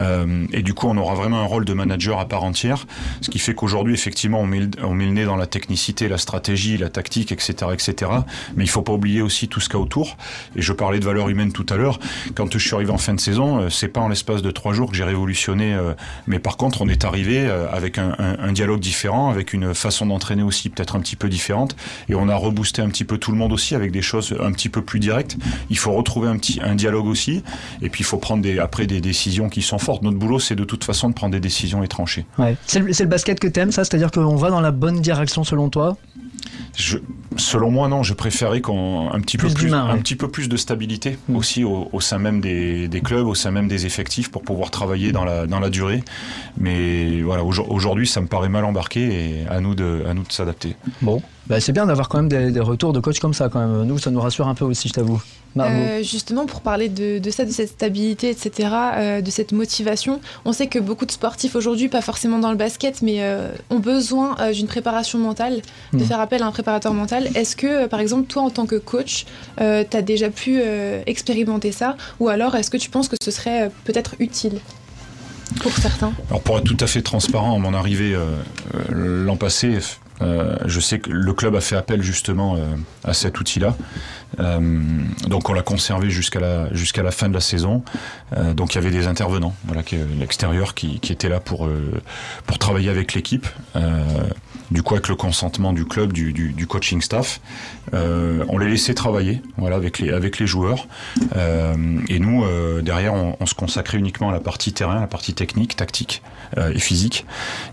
et 0.00 0.62
du 0.62 0.74
coup, 0.74 0.86
on 0.88 0.96
aura 0.96 1.14
vraiment 1.14 1.40
un 1.40 1.46
rôle 1.46 1.64
de 1.64 1.72
manager 1.72 2.20
à 2.20 2.28
part 2.28 2.44
entière, 2.44 2.86
ce 3.22 3.30
qui 3.30 3.38
fait 3.38 3.54
qu'aujourd'hui, 3.54 3.94
effectivement, 3.94 4.40
on 4.40 4.46
met, 4.46 4.68
on 4.82 4.94
met 4.94 5.06
le 5.06 5.12
nez 5.12 5.24
dans 5.24 5.36
la 5.36 5.46
technicité, 5.46 6.08
la 6.08 6.18
stratégie, 6.18 6.76
la 6.76 6.90
tactique, 6.90 7.32
etc., 7.32 7.54
etc. 7.72 8.10
Mais 8.56 8.64
il 8.64 8.70
faut 8.70 8.82
pas 8.82 8.92
oublier 8.92 9.22
aussi 9.22 9.48
tout 9.48 9.60
ce 9.60 9.68
qu'il 9.68 9.78
y 9.78 9.80
a 9.80 9.82
autour. 9.82 9.95
Et 10.56 10.62
je 10.62 10.72
parlais 10.72 10.98
de 10.98 11.04
valeur 11.04 11.28
humaine 11.28 11.52
tout 11.52 11.66
à 11.70 11.76
l'heure. 11.76 11.98
Quand 12.34 12.52
je 12.52 12.58
suis 12.58 12.74
arrivé 12.74 12.90
en 12.90 12.98
fin 12.98 13.14
de 13.14 13.20
saison, 13.20 13.60
euh, 13.60 13.70
c'est 13.70 13.88
pas 13.88 14.00
en 14.00 14.08
l'espace 14.08 14.42
de 14.42 14.50
trois 14.50 14.72
jours 14.72 14.90
que 14.90 14.96
j'ai 14.96 15.04
révolutionné. 15.04 15.74
Euh, 15.74 15.94
mais 16.26 16.38
par 16.38 16.56
contre, 16.56 16.82
on 16.82 16.88
est 16.88 17.04
arrivé 17.04 17.46
euh, 17.46 17.66
avec 17.70 17.98
un, 17.98 18.52
dialogue 18.52 18.80
différent, 18.80 19.30
avec 19.30 19.52
une 19.52 19.74
façon 19.74 20.06
d'entraîner 20.06 20.42
aussi 20.42 20.70
peut-être 20.70 20.96
un 20.96 21.00
petit 21.00 21.16
peu 21.16 21.28
différente. 21.28 21.76
Et 22.08 22.14
on 22.14 22.28
a 22.28 22.34
reboosté 22.34 22.82
un 22.82 22.88
petit 22.88 23.04
peu 23.04 23.18
tout 23.18 23.32
le 23.32 23.38
monde 23.38 23.52
aussi 23.52 23.74
avec 23.74 23.92
des 23.92 24.02
choses 24.02 24.36
un 24.40 24.52
petit 24.52 24.68
peu 24.68 24.82
plus 24.82 25.00
directes. 25.00 25.36
Il 25.70 25.78
faut 25.78 25.92
retrouver 25.92 26.28
un 26.28 26.36
petit 26.36 26.60
un 26.62 26.74
dialogue 26.74 27.06
aussi. 27.06 27.42
Et 27.82 27.90
puis 27.90 28.02
il 28.02 28.06
faut 28.06 28.18
prendre 28.18 28.42
des, 28.42 28.58
après 28.58 28.86
des 28.86 29.00
décisions 29.00 29.48
qui 29.48 29.62
sont 29.62 29.78
fortes. 29.78 30.02
Notre 30.02 30.18
boulot, 30.18 30.38
c'est 30.38 30.56
de 30.56 30.64
toute 30.64 30.84
façon 30.84 31.08
de 31.08 31.14
prendre 31.14 31.32
des 31.32 31.40
décisions 31.40 31.82
étranchées. 31.82 32.24
Ouais. 32.38 32.56
C'est 32.66 32.80
le, 32.80 32.86
le, 32.86 33.04
basket 33.06 33.40
que 33.40 33.48
t'aimes, 33.48 33.72
ça? 33.72 33.84
C'est-à-dire 33.84 34.10
qu'on 34.10 34.36
va 34.36 34.50
dans 34.50 34.60
la 34.60 34.70
bonne 34.70 35.00
direction 35.00 35.44
selon 35.44 35.68
toi? 35.68 35.96
Selon 37.36 37.70
moi, 37.70 37.88
non. 37.88 38.02
Je 38.02 38.14
préférais 38.14 38.60
qu'on 38.60 39.10
un 39.12 39.20
petit 39.20 39.36
peu 39.38 39.48
plus, 39.48 39.72
un 39.72 39.98
petit 39.98 40.16
peu 40.16 40.28
plus 40.28 40.48
de 40.48 40.56
stabilité 40.56 41.18
mm. 41.28 41.36
aussi 41.36 41.64
au, 41.64 42.00
sein 42.00 42.18
même 42.18 42.40
des, 42.40 43.02
clubs, 43.04 43.26
au 43.26 43.34
sein 43.34 43.50
même 43.50 43.68
des 43.68 43.86
effectifs 43.86 44.30
pour 44.30 44.42
pouvoir 44.42 44.70
travailler 44.70 45.12
dans 45.12 45.24
la 45.24 45.46
dans 45.46 45.60
la 45.60 45.70
durée. 45.70 46.02
Mais 46.58 47.22
voilà, 47.22 47.44
aujourd'hui, 47.44 48.06
ça 48.06 48.20
me 48.20 48.26
paraît 48.26 48.48
mal 48.48 48.64
embarqué 48.64 49.00
et 49.00 49.46
à 49.48 49.60
nous 49.60 49.74
de 49.74 50.04
à 50.08 50.14
nous 50.14 50.22
de 50.22 50.32
s'adapter. 50.32 50.76
Bon, 51.02 51.22
bah, 51.46 51.60
c'est 51.60 51.72
bien 51.72 51.86
d'avoir 51.86 52.08
quand 52.08 52.22
même 52.22 52.28
des, 52.28 52.60
retours 52.60 52.92
de 52.92 53.00
coach 53.00 53.20
comme 53.20 53.34
ça 53.34 53.48
quand 53.48 53.60
même. 53.60 53.84
Nous, 53.84 53.98
ça 53.98 54.10
nous 54.10 54.20
rassure 54.20 54.48
un 54.48 54.54
peu 54.54 54.64
aussi, 54.64 54.88
je 54.88 54.94
t'avoue. 54.94 55.22
Euh, 55.64 56.02
justement, 56.02 56.46
pour 56.46 56.60
parler 56.60 56.88
de, 56.88 57.20
ça, 57.30 57.44
de 57.44 57.50
cette 57.50 57.70
stabilité, 57.70 58.30
etc., 58.30 58.68
euh, 58.96 59.20
de 59.20 59.30
cette 59.30 59.52
motivation, 59.52 60.20
on 60.44 60.52
sait 60.52 60.66
que 60.66 60.78
beaucoup 60.78 61.06
de 61.06 61.12
sportifs 61.12 61.56
aujourd'hui, 61.56 61.88
pas 61.88 62.02
forcément 62.02 62.38
dans 62.38 62.50
le 62.50 62.56
basket, 62.56 63.02
mais 63.02 63.16
euh, 63.20 63.50
ont 63.70 63.78
besoin 63.78 64.36
d'une 64.52 64.66
préparation 64.66 65.18
mentale, 65.18 65.62
de 65.92 65.98
hmm. 65.98 66.04
faire 66.04 66.20
appel 66.20 66.42
à 66.42 66.46
un 66.46 66.52
préparateur 66.52 66.92
mental. 66.92 67.28
Est-ce 67.34 67.56
que, 67.56 67.86
par 67.86 68.00
exemple, 68.00 68.26
toi, 68.26 68.42
en 68.42 68.50
tant 68.50 68.66
que 68.66 68.76
coach, 68.76 69.26
tu 69.58 69.62
as 69.62 70.02
déjà 70.02 70.30
pu 70.30 70.60
expérimenter 71.06 71.72
ça? 71.72 71.96
Ou 72.20 72.28
alors, 72.28 72.54
est-ce 72.54 72.70
que 72.70 72.76
tu 72.76 72.90
penses 72.90 73.08
que 73.08 73.16
ce 73.22 73.30
serait 73.30 73.70
peut-être 73.84 74.14
utile 74.18 74.58
pour 75.60 75.72
certains? 75.72 76.12
Alors, 76.30 76.42
pour 76.42 76.58
être 76.58 76.64
tout 76.64 76.76
à 76.80 76.86
fait 76.86 77.02
transparent, 77.02 77.56
à 77.56 77.58
mon 77.58 77.74
arrivée 77.74 78.16
l'an 78.90 79.36
passé, 79.36 79.78
euh, 80.22 80.56
je 80.64 80.80
sais 80.80 80.98
que 80.98 81.10
le 81.10 81.32
club 81.32 81.54
a 81.54 81.60
fait 81.60 81.76
appel 81.76 82.02
justement 82.02 82.56
euh, 82.56 82.74
à 83.04 83.12
cet 83.12 83.38
outil-là. 83.40 83.76
Euh, 84.40 84.88
donc 85.28 85.48
on 85.48 85.52
l'a 85.52 85.62
conservé 85.62 86.10
jusqu'à 86.10 86.40
la, 86.40 86.72
jusqu'à 86.72 87.02
la 87.02 87.10
fin 87.10 87.28
de 87.28 87.34
la 87.34 87.40
saison. 87.40 87.82
donc 88.54 88.74
il 88.74 88.76
y 88.76 88.78
avait 88.78 88.90
des 88.90 89.06
intervenants, 89.06 89.54
voilà, 89.64 89.82
l'extérieur 90.18 90.74
qui, 90.74 91.00
qui 91.00 91.12
étaient 91.12 91.28
là 91.28 91.40
pour, 91.40 91.68
pour 92.46 92.58
travailler 92.58 92.90
avec 92.90 93.14
l'équipe 93.14 93.46
du 94.70 94.82
coup 94.82 94.94
avec 94.94 95.08
le 95.08 95.14
consentement 95.16 95.72
du 95.72 95.84
club, 95.84 96.12
du, 96.12 96.32
du, 96.32 96.52
du 96.52 96.66
coaching 96.66 97.00
staff. 97.00 97.40
Euh, 97.94 98.44
on 98.48 98.58
les 98.58 98.68
laissait 98.68 98.94
travailler, 98.94 99.42
voilà, 99.56 99.76
avec 99.76 99.98
les 99.98 100.10
avec 100.10 100.38
les 100.38 100.46
joueurs. 100.46 100.88
Euh, 101.36 102.00
et 102.08 102.18
nous 102.18 102.44
euh, 102.44 102.82
derrière, 102.82 103.14
on, 103.14 103.36
on, 103.38 103.46
se 103.46 103.54
consacrait 103.54 103.98
uniquement 103.98 104.30
à 104.30 104.32
la 104.32 104.40
partie 104.40 104.72
terrain, 104.72 105.00
la 105.00 105.06
partie 105.06 105.34
technique, 105.34 105.76
tactique 105.76 106.22
euh, 106.24 106.35
et 106.56 106.78
physique. 106.78 107.26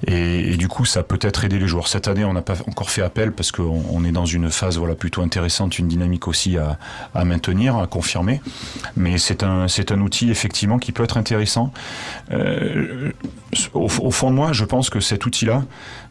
Et, 0.07 0.55
du 0.57 0.67
coup, 0.67 0.85
ça 0.85 1.03
peut 1.03 1.19
être 1.21 1.45
aidé 1.45 1.59
les 1.59 1.67
joueurs. 1.67 1.87
Cette 1.87 2.07
année, 2.07 2.25
on 2.25 2.33
n'a 2.33 2.41
pas 2.41 2.55
encore 2.67 2.89
fait 2.89 3.01
appel 3.01 3.31
parce 3.31 3.51
qu'on 3.51 3.83
on 3.89 4.03
est 4.05 4.11
dans 4.11 4.25
une 4.25 4.49
phase 4.49 4.77
voilà 4.77 4.95
plutôt 4.95 5.21
intéressante, 5.21 5.79
une 5.79 5.87
dynamique 5.87 6.27
aussi 6.27 6.57
à, 6.57 6.77
à 7.13 7.25
maintenir, 7.25 7.77
à 7.77 7.87
confirmer. 7.87 8.41
Mais 8.95 9.17
c'est 9.17 9.43
un 9.43 9.67
un 9.91 10.01
outil 10.01 10.29
effectivement 10.29 10.79
qui 10.79 10.91
peut 10.91 11.03
être 11.03 11.17
intéressant. 11.17 11.71
Euh, 12.31 13.11
au, 13.73 13.85
au, 13.85 14.11
fond 14.11 14.31
de 14.31 14.35
moi, 14.35 14.53
je 14.53 14.65
pense 14.65 14.89
que 14.89 14.99
cet 14.99 15.25
outil-là, 15.25 15.63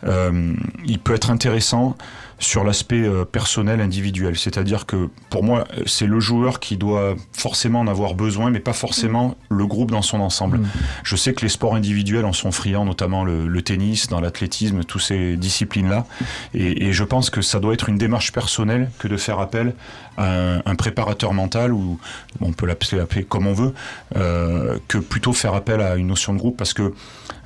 euh, 0.05 0.55
il 0.85 0.99
peut 0.99 1.15
être 1.15 1.31
intéressant 1.31 1.97
sur 2.43 2.64
l'aspect 2.64 3.03
euh, 3.03 3.24
personnel, 3.24 3.80
individuel. 3.80 4.36
C'est-à-dire 4.36 4.84
que 4.84 5.09
pour 5.30 5.45
moi, 5.45 5.64
c'est 5.86 6.07
le 6.07 6.20
joueur 6.20 6.61
qui 6.61 6.76
doit 6.76 7.14
forcément 7.32 7.80
en 7.80 7.86
avoir 7.86 8.14
besoin, 8.14 8.51
mais 8.51 8.61
pas 8.61 8.72
forcément 8.72 9.36
le 9.49 9.66
groupe 9.66 9.90
dans 9.90 10.03
son 10.03 10.20
ensemble. 10.20 10.59
Mm. 10.59 10.68
Je 11.05 11.16
sais 11.16 11.34
que 11.34 11.43
les 11.43 11.49
sports 11.49 11.74
individuels 11.74 12.24
en 12.24 12.32
sont 12.32 12.51
friands, 12.51 12.84
notamment 12.84 13.24
le, 13.24 13.62
tennis, 13.62 14.09
dans 14.09 14.20
l'athlétisme, 14.20 14.82
toutes 14.82 15.03
ces 15.03 15.36
disciplines-là. 15.36 16.05
Et, 16.53 16.93
je 16.93 17.05
pense 17.05 17.30
que 17.30 17.43
ça 17.43 17.61
doit 17.61 17.74
être 17.74 17.88
une 17.88 17.97
démarche 17.97 18.32
personnelle 18.32 18.90
que 18.99 19.07
de 19.07 19.16
faire 19.16 19.38
appel 19.38 19.74
un, 20.19 20.75
préparateur 20.75 21.33
mental, 21.33 21.73
ou 21.73 21.99
on 22.41 22.53
peut 22.53 22.67
l'appeler 22.67 23.25
comme 23.29 23.47
on 23.47 23.53
veut, 23.53 23.73
euh, 24.17 24.79
que 24.89 24.99
plutôt 24.99 25.33
faire 25.33 25.55
appel 25.55 25.81
à 25.81 25.97
une 25.97 26.09
notion 26.09 26.33
de 26.33 26.39
groupe, 26.39 26.57
parce 26.57 26.75
que 26.75 26.93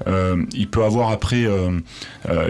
euh, 0.07 0.45
il 0.53 0.69
peut 0.69 0.85
avoir 0.85 1.11
après, 1.11 1.47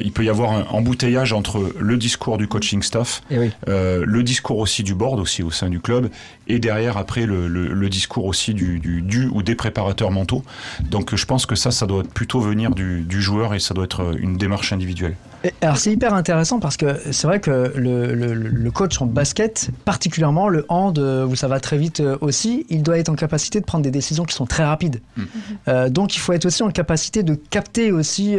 il 0.02 0.12
peut 0.12 0.24
y 0.24 0.28
avoir 0.28 0.52
un 0.52 0.66
embouteillage 0.70 1.32
entre 1.32 1.72
le 1.78 1.96
discours 1.96 2.38
du 2.38 2.48
coaching 2.48 2.82
staff, 2.82 3.22
eh 3.30 3.50
euh, 3.68 4.04
le 4.06 4.22
discours 4.22 4.58
aussi 4.58 4.82
du 4.82 4.94
board 4.94 5.18
aussi 5.20 5.42
au 5.42 5.50
sein 5.50 5.68
du 5.68 5.80
club, 5.80 6.10
et 6.48 6.58
derrière 6.58 6.96
après 6.96 7.26
le, 7.26 7.88
discours 7.88 8.26
aussi 8.26 8.54
du, 8.54 8.80
du, 8.80 9.28
ou 9.28 9.42
des 9.42 9.54
préparateurs 9.54 10.10
mentaux. 10.10 10.42
Donc 10.82 11.14
je 11.14 11.24
pense 11.24 11.46
que 11.46 11.54
ça, 11.54 11.70
ça 11.70 11.86
doit 11.86 12.02
plutôt 12.02 12.40
venir 12.40 12.74
du, 12.74 13.22
joueur 13.22 13.54
et 13.54 13.60
ça 13.60 13.74
doit 13.74 13.84
être 13.84 14.14
une 14.18 14.36
démarche 14.36 14.72
individuelle. 14.72 15.16
Alors 15.60 15.76
c'est 15.76 15.92
hyper 15.92 16.14
intéressant 16.14 16.60
parce 16.60 16.76
que 16.76 16.86
c'est 17.10 17.26
vrai 17.26 17.40
que 17.40 17.72
le, 17.76 18.70
coach 18.70 19.00
en 19.00 19.06
basket, 19.06 19.70
particulièrement 19.84 20.48
le 20.48 20.66
hand 20.68 20.98
où 20.98 21.34
ça 21.34 21.48
va 21.48 21.60
très 21.60 21.78
vite 21.78 22.00
euh, 22.00 22.18
aussi, 22.20 22.66
il 22.68 22.82
doit 22.82 22.98
être 22.98 23.08
en 23.08 23.14
capacité 23.14 23.60
de 23.60 23.64
prendre 23.64 23.84
des 23.84 23.90
décisions 23.90 24.24
qui 24.24 24.34
sont 24.34 24.46
très 24.46 24.64
rapides. 24.64 25.00
Mm. 25.16 25.22
Euh, 25.68 25.88
donc 25.88 26.16
il 26.16 26.18
faut 26.18 26.32
être 26.32 26.46
aussi 26.46 26.62
en 26.62 26.70
capacité 26.70 27.22
de 27.22 27.34
capter 27.34 27.92
aussi 27.92 28.36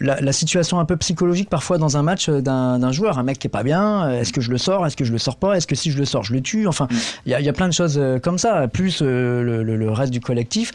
la, 0.00 0.32
situation 0.32 0.78
un 0.78 0.84
peu 0.84 0.96
psychologique 0.96 1.50
parfois 1.50 1.78
dans 1.78 1.96
un 1.96 2.02
match 2.02 2.28
d'un 2.28 2.92
joueur, 2.92 3.18
un 3.18 3.22
mec 3.22 3.38
qui 3.38 3.46
est 3.46 3.50
pas 3.50 3.62
bien, 3.62 4.10
est-ce 4.10 4.32
que 4.32 4.40
je 4.40 4.50
le 4.50 4.58
sors, 4.58 4.86
est-ce 4.86 4.96
que 4.96 5.04
je 5.04 5.12
le 5.12 5.18
sors 5.18 5.36
pas, 5.36 5.56
est-ce 5.56 5.66
que 5.66 5.74
si 5.74 5.90
je 5.90 5.98
le 5.98 6.04
sors 6.04 6.18
je 6.22 6.34
le 6.34 6.40
tue, 6.40 6.66
enfin 6.66 6.88
il 7.26 7.32
y, 7.32 7.48
a 7.48 7.52
plein 7.52 7.68
de 7.68 7.72
choses 7.72 7.98
euh, 7.98 8.18
comme 8.18 8.38
ça, 8.38 8.68
plus 8.68 9.00
euh, 9.02 9.62
le, 9.62 9.90
reste 9.90 10.12
du 10.12 10.20
collectif. 10.20 10.72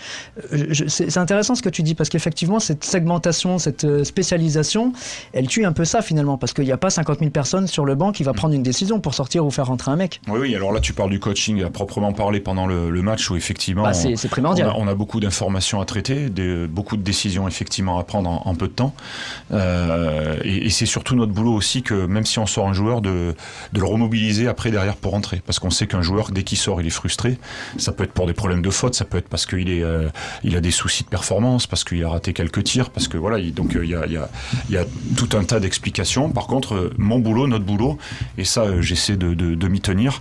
Euh, 0.53 0.73
c'est 0.87 1.17
intéressant 1.17 1.55
ce 1.55 1.61
que 1.61 1.69
tu 1.69 1.83
dis 1.83 1.95
parce 1.95 2.09
qu'effectivement 2.09 2.59
cette 2.59 2.83
segmentation, 2.83 3.59
cette 3.59 4.03
spécialisation, 4.03 4.93
elle 5.33 5.47
tue 5.47 5.65
un 5.65 5.71
peu 5.71 5.85
ça 5.85 6.01
finalement 6.01 6.37
parce 6.37 6.53
qu'il 6.53 6.65
n'y 6.65 6.71
a 6.71 6.77
pas 6.77 6.89
50 6.89 7.19
000 7.19 7.31
personnes 7.31 7.67
sur 7.67 7.85
le 7.85 7.95
banc 7.95 8.11
qui 8.11 8.23
va 8.23 8.33
prendre 8.33 8.53
une 8.53 8.63
décision 8.63 8.99
pour 8.99 9.13
sortir 9.13 9.45
ou 9.45 9.51
faire 9.51 9.67
rentrer 9.67 9.91
un 9.91 9.95
mec. 9.95 10.21
Oui, 10.27 10.39
oui 10.39 10.55
alors 10.55 10.71
là 10.71 10.79
tu 10.79 10.93
parles 10.93 11.09
du 11.09 11.19
coaching 11.19 11.63
à 11.63 11.69
proprement 11.69 12.13
parler 12.13 12.39
pendant 12.39 12.67
le, 12.67 13.03
match 13.03 13.29
où 13.29 13.35
effectivement 13.35 13.83
bah, 13.83 13.93
c'est 13.93 14.29
primordial. 14.29 14.71
On 14.77 14.87
a, 14.87 14.95
beaucoup 14.95 15.19
d'informations 15.19 15.81
à 15.81 15.85
traiter, 15.85 16.29
beaucoup 16.69 16.95
de 16.95 17.01
décisions 17.01 17.47
effectivement 17.47 17.99
à 17.99 18.03
prendre 18.03 18.29
en, 18.29 18.55
peu 18.63 18.67
de 18.67 18.73
temps. 18.73 18.93
et, 19.51 20.69
c'est 20.69 20.85
surtout 20.87 21.15
notre 21.15 21.31
boulot 21.31 21.53
aussi 21.53 21.83
que 21.83 22.05
même 22.07 22.25
si 22.25 22.39
on 22.39 22.47
sort 22.47 22.67
un 22.67 22.73
joueur, 22.73 23.01
de, 23.01 23.35
le 23.73 23.85
remobiliser 23.85 24.47
après 24.47 24.71
derrière 24.71 24.95
pour 24.95 25.11
rentrer. 25.11 25.41
Parce 25.45 25.59
qu'on 25.59 25.69
sait 25.69 25.87
qu'un 25.87 26.01
joueur, 26.01 26.31
dès 26.31 26.43
qu'il 26.43 26.57
sort, 26.57 26.81
il 26.81 26.87
est 26.87 26.91
frustré. 26.91 27.37
Ça 27.77 27.91
peut 27.91 28.03
être 28.03 28.13
pour 28.13 28.27
des 28.27 28.33
problèmes 28.33 28.61
de 28.61 28.69
faute, 28.69 28.95
ça 28.95 29.05
peut 29.05 29.17
être 29.17 29.29
parce 29.29 29.45
qu'il 29.45 29.69
est, 29.69 29.83
euh, 29.83 30.09
il 30.43 30.55
a 30.55 30.61
des 30.61 30.71
soucis 30.71 31.03
de 31.03 31.09
performance, 31.09 31.67
parce 31.67 31.83
qu'il 31.83 32.03
a 32.03 32.09
raté 32.09 32.33
quelques 32.33 32.63
tirs, 32.63 32.89
parce 32.89 33.07
que 33.07 33.17
voilà, 33.17 33.39
il, 33.39 33.53
donc 33.53 33.75
euh, 33.75 33.83
il 33.83 33.91
y, 33.91 33.95
a, 33.95 34.05
y, 34.07 34.77
a, 34.77 34.85
tout 35.17 35.29
un 35.37 35.43
tas 35.43 35.59
d'explications. 35.59 36.29
Par 36.29 36.47
contre, 36.47 36.75
euh, 36.75 36.93
mon 36.97 37.19
boulot, 37.19 37.47
notre 37.47 37.65
boulot, 37.65 37.97
et 38.37 38.45
ça, 38.45 38.81
j'essaie 38.81 39.17
de, 39.17 39.67
m'y 39.67 39.81
tenir, 39.81 40.19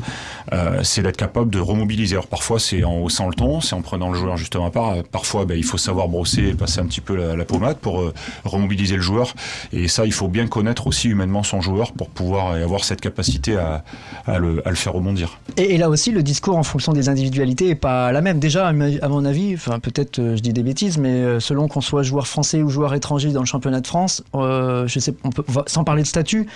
c'est 0.83 1.03
d'être 1.03 1.17
capable 1.17 1.51
de 1.51 1.59
remobiliser. 1.59 2.15
Alors 2.15 2.27
parfois, 2.27 2.59
c'est 2.59 2.85
en 2.85 2.99
haussant 2.99 3.29
le 3.29 3.35
ton, 3.35 3.61
c'est 3.61 3.75
en 3.75 3.83
prenant 3.83 4.11
le 4.11 4.19
joueur 4.19 4.37
justement 4.37 4.67
à 4.67 4.71
part. 4.71 5.03
Parfois, 5.11 5.45
ben, 5.45 5.57
il 5.57 5.65
faut 5.65 5.79
savoir 5.79 6.09
brosser 6.09 6.49
et 6.49 6.55
passer 6.55 6.81
un 6.81 6.87
petit 6.87 7.01
peu 7.01 7.15
la 7.35 7.45
pommade 7.45 7.77
pour 7.79 8.13
remobiliser 8.45 8.97
le 8.97 9.03
joueur. 9.03 9.35
Et 9.73 9.89
ça, 9.89 10.07
il 10.07 10.13
faut 10.13 10.29
bien 10.29 10.47
connaître 10.47 10.87
aussi 10.87 11.09
humainement 11.09 11.43
son 11.43 11.61
joueur 11.61 11.93
pour 11.93 12.09
pouvoir 12.09 12.53
avoir 12.53 12.85
cette 12.85 13.01
capacité 13.01 13.57
à, 13.57 13.85
à, 14.27 14.39
le, 14.39 14.67
à 14.67 14.71
le 14.71 14.77
faire 14.77 14.93
rebondir. 14.93 15.39
Et, 15.57 15.77
là 15.79 15.89
aussi, 15.89 16.13
le 16.13 16.23
discours 16.23 16.57
en 16.57 16.63
fonction 16.63 16.93
des 16.93 17.09
individualités 17.09 17.71
est 17.71 17.75
pas 17.75 18.13
la 18.13 18.21
même. 18.21 18.39
Déjà, 18.39 18.69
à 18.69 18.73
mon 18.73 19.25
avis, 19.25 19.55
enfin 19.55 19.81
peut-être 19.81 20.19
euh, 20.19 20.37
je 20.37 20.43
dis 20.43 20.53
des 20.53 20.63
bêtises, 20.63 20.99
mais 20.99 21.11
euh, 21.11 21.41
selon 21.41 21.69
qu'on 21.69 21.81
soit 21.81 22.03
joueur 22.03 22.27
français 22.27 22.63
ou 22.63 22.69
joueur 22.69 22.95
étranger 22.95 23.33
dans 23.33 23.41
le 23.41 23.47
championnat 23.47 23.81
de 23.81 23.87
France, 23.87 24.23
euh, 24.35 24.87
je 24.87 24.99
sais, 24.99 25.15
on 25.25 25.31
peut, 25.31 25.45
sans 25.67 25.85
parler 25.85 26.03
de 26.03 26.07
statut, 26.07 26.47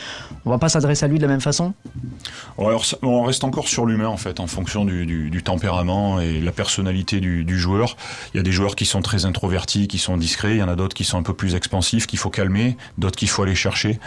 on 0.45 0.51
va 0.51 0.59
pas 0.59 0.69
s'adresser 0.69 1.05
à 1.05 1.09
lui 1.09 1.19
de 1.19 1.23
la 1.23 1.29
même 1.29 1.41
façon 1.41 1.75
alors, 2.59 2.85
On 3.03 3.25
reste 3.25 3.45
encore 3.45 3.69
sur 3.69 3.87
l'humain 3.87 4.09
en 4.09 4.17
fait, 4.17 4.41
en 4.41 4.47
fonction 4.47 4.85
du, 4.85 5.43
tempérament 5.45 6.21
et 6.21 6.41
la 6.41 6.53
personnalité 6.53 7.21
du, 7.21 7.59
joueur. 7.59 7.97
Il 8.35 8.39
y 8.39 8.41
a 8.41 8.43
des 8.43 8.53
joueurs 8.53 8.77
qui 8.77 8.87
sont 8.87 9.03
très 9.03 9.27
introvertis, 9.27 9.89
qui 9.89 9.99
sont 9.99 10.17
discrets, 10.17 10.57
il 10.57 10.59
y 10.59 10.63
en 10.63 10.69
a 10.69 10.77
d'autres 10.77 10.95
qui 10.95 11.05
sont 11.05 11.19
un 11.19 11.23
peu 11.23 11.35
plus 11.35 11.55
expansifs, 11.57 12.07
qu'il 12.07 12.19
faut 12.19 12.31
calmer, 12.31 12.77
d'autres 12.99 13.17
qu'il 13.17 13.29
faut 13.29 13.43
aller 13.43 13.55
chercher. 13.55 13.99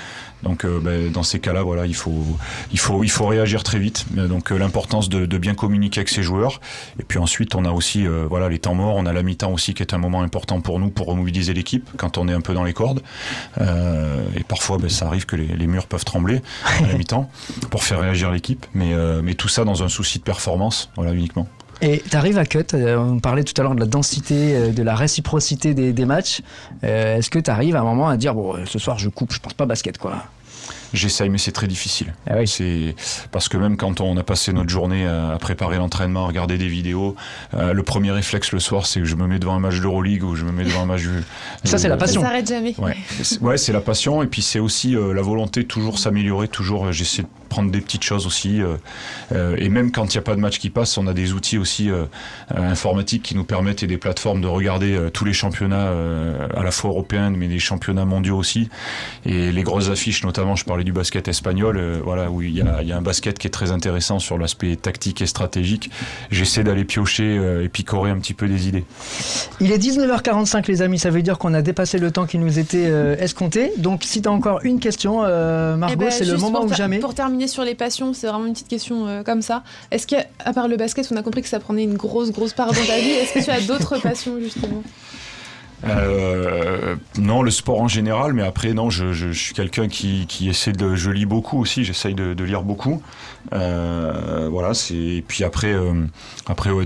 Donc 0.44 0.64
euh, 0.64 0.80
ben, 0.80 1.12
dans 1.12 1.24
ces 1.24 1.40
cas-là, 1.40 1.64
il 1.86 1.96
faut, 1.96 3.28
réagir 3.28 3.64
très 3.64 3.80
vite. 3.80 4.06
Donc 4.14 4.52
l'importance 4.52 5.10
de, 5.10 5.38
bien 5.38 5.56
communiquer 5.56 6.00
avec 6.00 6.10
ses 6.10 6.24
joueurs. 6.24 6.62
Et 7.00 7.04
puis 7.04 7.20
ensuite, 7.20 7.56
on 7.56 7.66
a 7.66 7.72
aussi 7.72 8.06
voilà, 8.30 8.50
les 8.50 8.60
temps 8.60 8.76
morts, 8.76 8.96
on 8.96 9.06
a 9.06 9.14
la 9.14 9.24
mi-temps 9.24 9.52
aussi 9.52 9.74
qui 9.74 9.84
est 9.84 9.94
un 9.94 9.98
moment 9.98 10.22
important 10.22 10.62
pour 10.62 10.80
nous 10.80 10.90
pour 10.90 11.08
remobiliser 11.08 11.54
l'équipe 11.54 11.90
quand 11.98 12.18
on 12.18 12.28
est 12.28 12.34
un 12.34 12.42
peu 12.42 12.54
dans 12.54 12.64
les 12.64 12.74
cordes. 12.74 13.02
Euh, 13.60 14.24
et 14.36 14.44
parfois, 14.44 14.78
ben, 14.78 14.90
ça 14.90 15.08
arrive 15.08 15.26
que 15.26 15.36
les, 15.36 15.68
murs 15.68 15.88
peuvent 15.88 16.06
trembler 16.06 16.42
à 16.66 16.88
la 16.88 16.94
mi-temps 16.94 17.30
pour 17.70 17.84
faire 17.84 18.00
réagir 18.00 18.32
l'équipe. 18.32 18.66
Mais, 18.74 18.94
euh, 18.94 19.22
mais 19.24 19.34
tout 19.36 19.48
ça 19.48 19.66
dans 19.66 19.84
un 19.84 19.90
souci 19.90 20.20
de 20.20 20.24
performance, 20.24 20.90
voilà, 20.96 21.14
uniquement. 21.14 21.48
Et 21.82 22.04
tu 22.10 22.16
arrives 22.18 22.38
à 22.38 22.46
cut, 22.46 22.66
euh, 22.74 22.98
on 22.98 23.20
parlait 23.20 23.44
tout 23.44 23.54
à 23.60 23.64
l'heure 23.64 23.76
de 23.76 23.80
la 23.80 23.86
densité, 23.86 24.72
de 24.72 24.84
la 24.84 24.96
réciprocité 24.96 25.74
des, 25.74 25.94
des 25.94 26.06
matchs. 26.06 26.42
Est-ce 26.82 27.30
que 27.30 27.40
tu 27.40 27.50
arrives 27.50 27.76
à 27.76 27.80
un 27.80 27.84
moment 27.84 28.10
à 28.10 28.18
dire, 28.18 28.34
bon, 28.34 28.66
ce 28.66 28.80
soir 28.80 29.00
je 29.00 29.10
coupe, 29.10 29.32
je 29.34 29.40
pense 29.40 29.54
pas 29.54 29.66
basket 29.66 29.98
quoi? 29.98 30.24
J'essaye, 30.94 31.30
mais 31.30 31.38
c'est 31.38 31.52
très 31.52 31.68
difficile. 31.68 32.14
Ah 32.28 32.46
c'est 32.46 32.96
parce 33.32 33.50
que 33.50 33.58
même 33.58 33.78
quand 33.78 34.02
on 34.02 34.18
a 34.18 34.24
passé 34.24 34.54
notre 34.54 34.70
journée 34.70 35.06
à, 35.06 35.38
préparer 35.40 35.78
l'entraînement, 35.78 36.26
à 36.26 36.28
regarder 36.28 36.58
des 36.58 36.68
vidéos, 36.68 37.16
euh, 37.54 37.74
le 37.74 37.84
premier 37.84 38.12
réflexe 38.12 38.52
le 38.52 38.60
soir, 38.60 38.86
c'est 38.86 39.00
que 39.00 39.06
je 39.06 39.16
me 39.16 39.28
mets 39.28 39.40
devant 39.40 39.56
un 39.56 39.60
match 39.60 39.80
d'Euroleague 39.80 40.24
ou 40.24 40.36
je 40.36 40.46
me 40.46 40.52
mets 40.52 40.64
devant 40.64 40.82
un 40.82 40.86
match. 40.86 41.04
Ça, 41.64 41.78
c'est 41.78 41.90
la 41.90 41.98
passion. 41.98 42.22
Ça 42.22 42.28
s'arrête 42.28 42.48
jamais. 42.48 42.76
Ouais, 43.42 43.58
c'est 43.58 43.74
la 43.74 43.82
passion 43.82 44.24
et 44.24 44.28
puis 44.28 44.42
c'est 44.42 44.60
aussi 44.60 44.96
euh, 44.96 45.14
la 45.14 45.22
volonté 45.22 45.64
de 45.64 45.68
toujours 45.68 46.00
s'améliorer, 46.00 46.48
toujours. 46.48 46.88
Euh, 46.88 46.92
j'essaie 46.92 47.24
de 47.24 47.28
prendre 47.50 47.72
des 47.72 47.82
petites 47.82 48.04
choses 48.04 48.28
aussi. 48.28 48.62
et 49.32 49.70
même 49.70 49.92
quand 49.92 50.14
il 50.14 50.18
n'y 50.18 50.20
a 50.20 50.24
pas 50.24 50.36
de 50.36 50.40
match 50.40 50.60
qui 50.60 50.70
passe, 50.70 51.00
on 51.00 51.08
a 51.08 51.14
des 51.16 51.34
outils 51.34 51.58
aussi 51.58 51.90
informatiques 52.56 53.24
qui 53.24 53.36
nous 53.36 53.44
permettent 53.44 53.82
et 53.82 53.88
des 53.88 53.98
plateformes 53.98 54.40
de 54.40 54.46
regarder 54.46 55.10
tous 55.14 55.26
les 55.26 55.34
championnats 55.34 55.92
à 56.56 56.62
la 56.62 56.70
fois 56.70 56.92
européens, 56.92 57.32
mais 57.32 57.48
des 57.48 57.58
championnats 57.58 58.06
mondiaux 58.06 58.38
aussi. 58.38 58.70
Et 59.26 59.52
les 59.52 59.64
grosses 59.64 59.90
affiches, 59.90 60.24
notamment, 60.24 60.56
je 60.56 60.64
parle 60.64 60.79
du 60.84 60.92
basket 60.92 61.28
espagnol, 61.28 61.78
euh, 61.78 62.00
voilà, 62.04 62.30
où 62.30 62.42
il 62.42 62.52
y, 62.52 62.62
a, 62.62 62.98
un 62.98 63.02
basket 63.02 63.38
qui 63.38 63.48
est 63.48 63.52
très 63.52 63.72
intéressant 63.72 64.20
sur 64.20 64.38
l'aspect 64.38 64.76
tactique 64.76 65.22
et 65.22 65.26
stratégique. 65.26 65.90
J'essaie 66.32 66.64
d'aller 66.64 66.86
piocher 66.86 67.38
euh, 67.38 67.64
et 67.64 67.70
picorer 67.70 68.12
un 68.12 68.18
petit 68.18 68.34
peu 68.34 68.48
des 68.48 68.68
idées. 68.68 68.86
Il 69.60 69.72
est 69.72 69.78
19h45 69.78 70.68
les 70.68 70.82
amis, 70.82 71.00
ça 71.00 71.10
veut 71.10 71.22
dire 71.22 71.38
qu'on 71.38 71.54
a 71.54 71.62
dépassé 71.62 71.98
le 71.98 72.12
temps 72.12 72.26
qui 72.26 72.38
nous 72.38 72.60
était 72.60 72.88
euh, 72.88 73.16
escompté. 73.18 73.72
Donc 73.78 74.04
si 74.04 74.22
tu 74.22 74.30
as 74.30 74.32
encore 74.32 74.60
une 74.64 74.80
question, 74.80 75.22
Margot, 75.22 75.94
eh 75.94 75.96
ben, 75.96 76.12
c'est 76.12 76.26
le 76.26 76.38
moment 76.38 76.64
ou 76.64 76.74
jamais. 76.74 77.00
Pour 77.00 77.14
terminer 77.14 77.48
sur 77.48 77.64
les 77.64 77.76
passions, 77.76 78.14
c'est 78.14 78.28
vraiment 78.28 78.46
une 78.46 78.54
petite 78.54 78.68
question 78.68 79.24
comme 79.24 79.42
ça. 79.42 79.64
Est-ce 79.92 80.08
qu'à 80.08 80.26
part 80.54 80.68
le 80.68 80.78
basket, 80.78 81.08
on 81.12 81.18
a 81.18 81.24
compris 81.24 81.42
que 81.42 81.50
ça 81.50 81.60
prenait 81.60 81.84
une 81.84 81.98
grosse, 81.98 82.32
grosse 82.32 82.54
part 82.54 82.68
dans 82.68 82.74
ta 82.74 82.98
vie, 83.00 83.12
est-ce 83.12 83.34
que 83.34 83.44
tu 83.44 83.50
as 83.50 83.62
d'autres 83.62 83.98
passions 84.02 84.40
justement? 84.40 84.84
Euh, 85.86 86.96
non, 87.18 87.42
le 87.42 87.52
sport 87.52 87.82
en 87.82 87.88
général, 87.88 88.34
mais 88.34 88.44
après, 88.44 88.74
non, 88.74 88.90
je, 88.90 89.14
je, 89.14 89.32
je 89.32 89.40
suis 89.40 89.54
quelqu'un 89.54 89.88
qui, 89.88 90.26
qui, 90.28 90.50
essaie 90.50 90.74
de. 90.74 90.96
Je 90.96 91.10
lis 91.10 91.26
beaucoup 91.26 91.60
aussi, 91.60 91.84
j'essaye 91.84 92.14
de, 92.14 92.34
de, 92.34 92.44
lire 92.44 92.64
beaucoup. 92.64 93.02
Euh, 93.54 94.50
voilà, 94.52 94.74
c'est. 94.74 95.24
Puis 95.28 95.44
après, 95.44 95.74
euh, 95.74 96.06
après 96.48 96.72
ouais, 96.72 96.86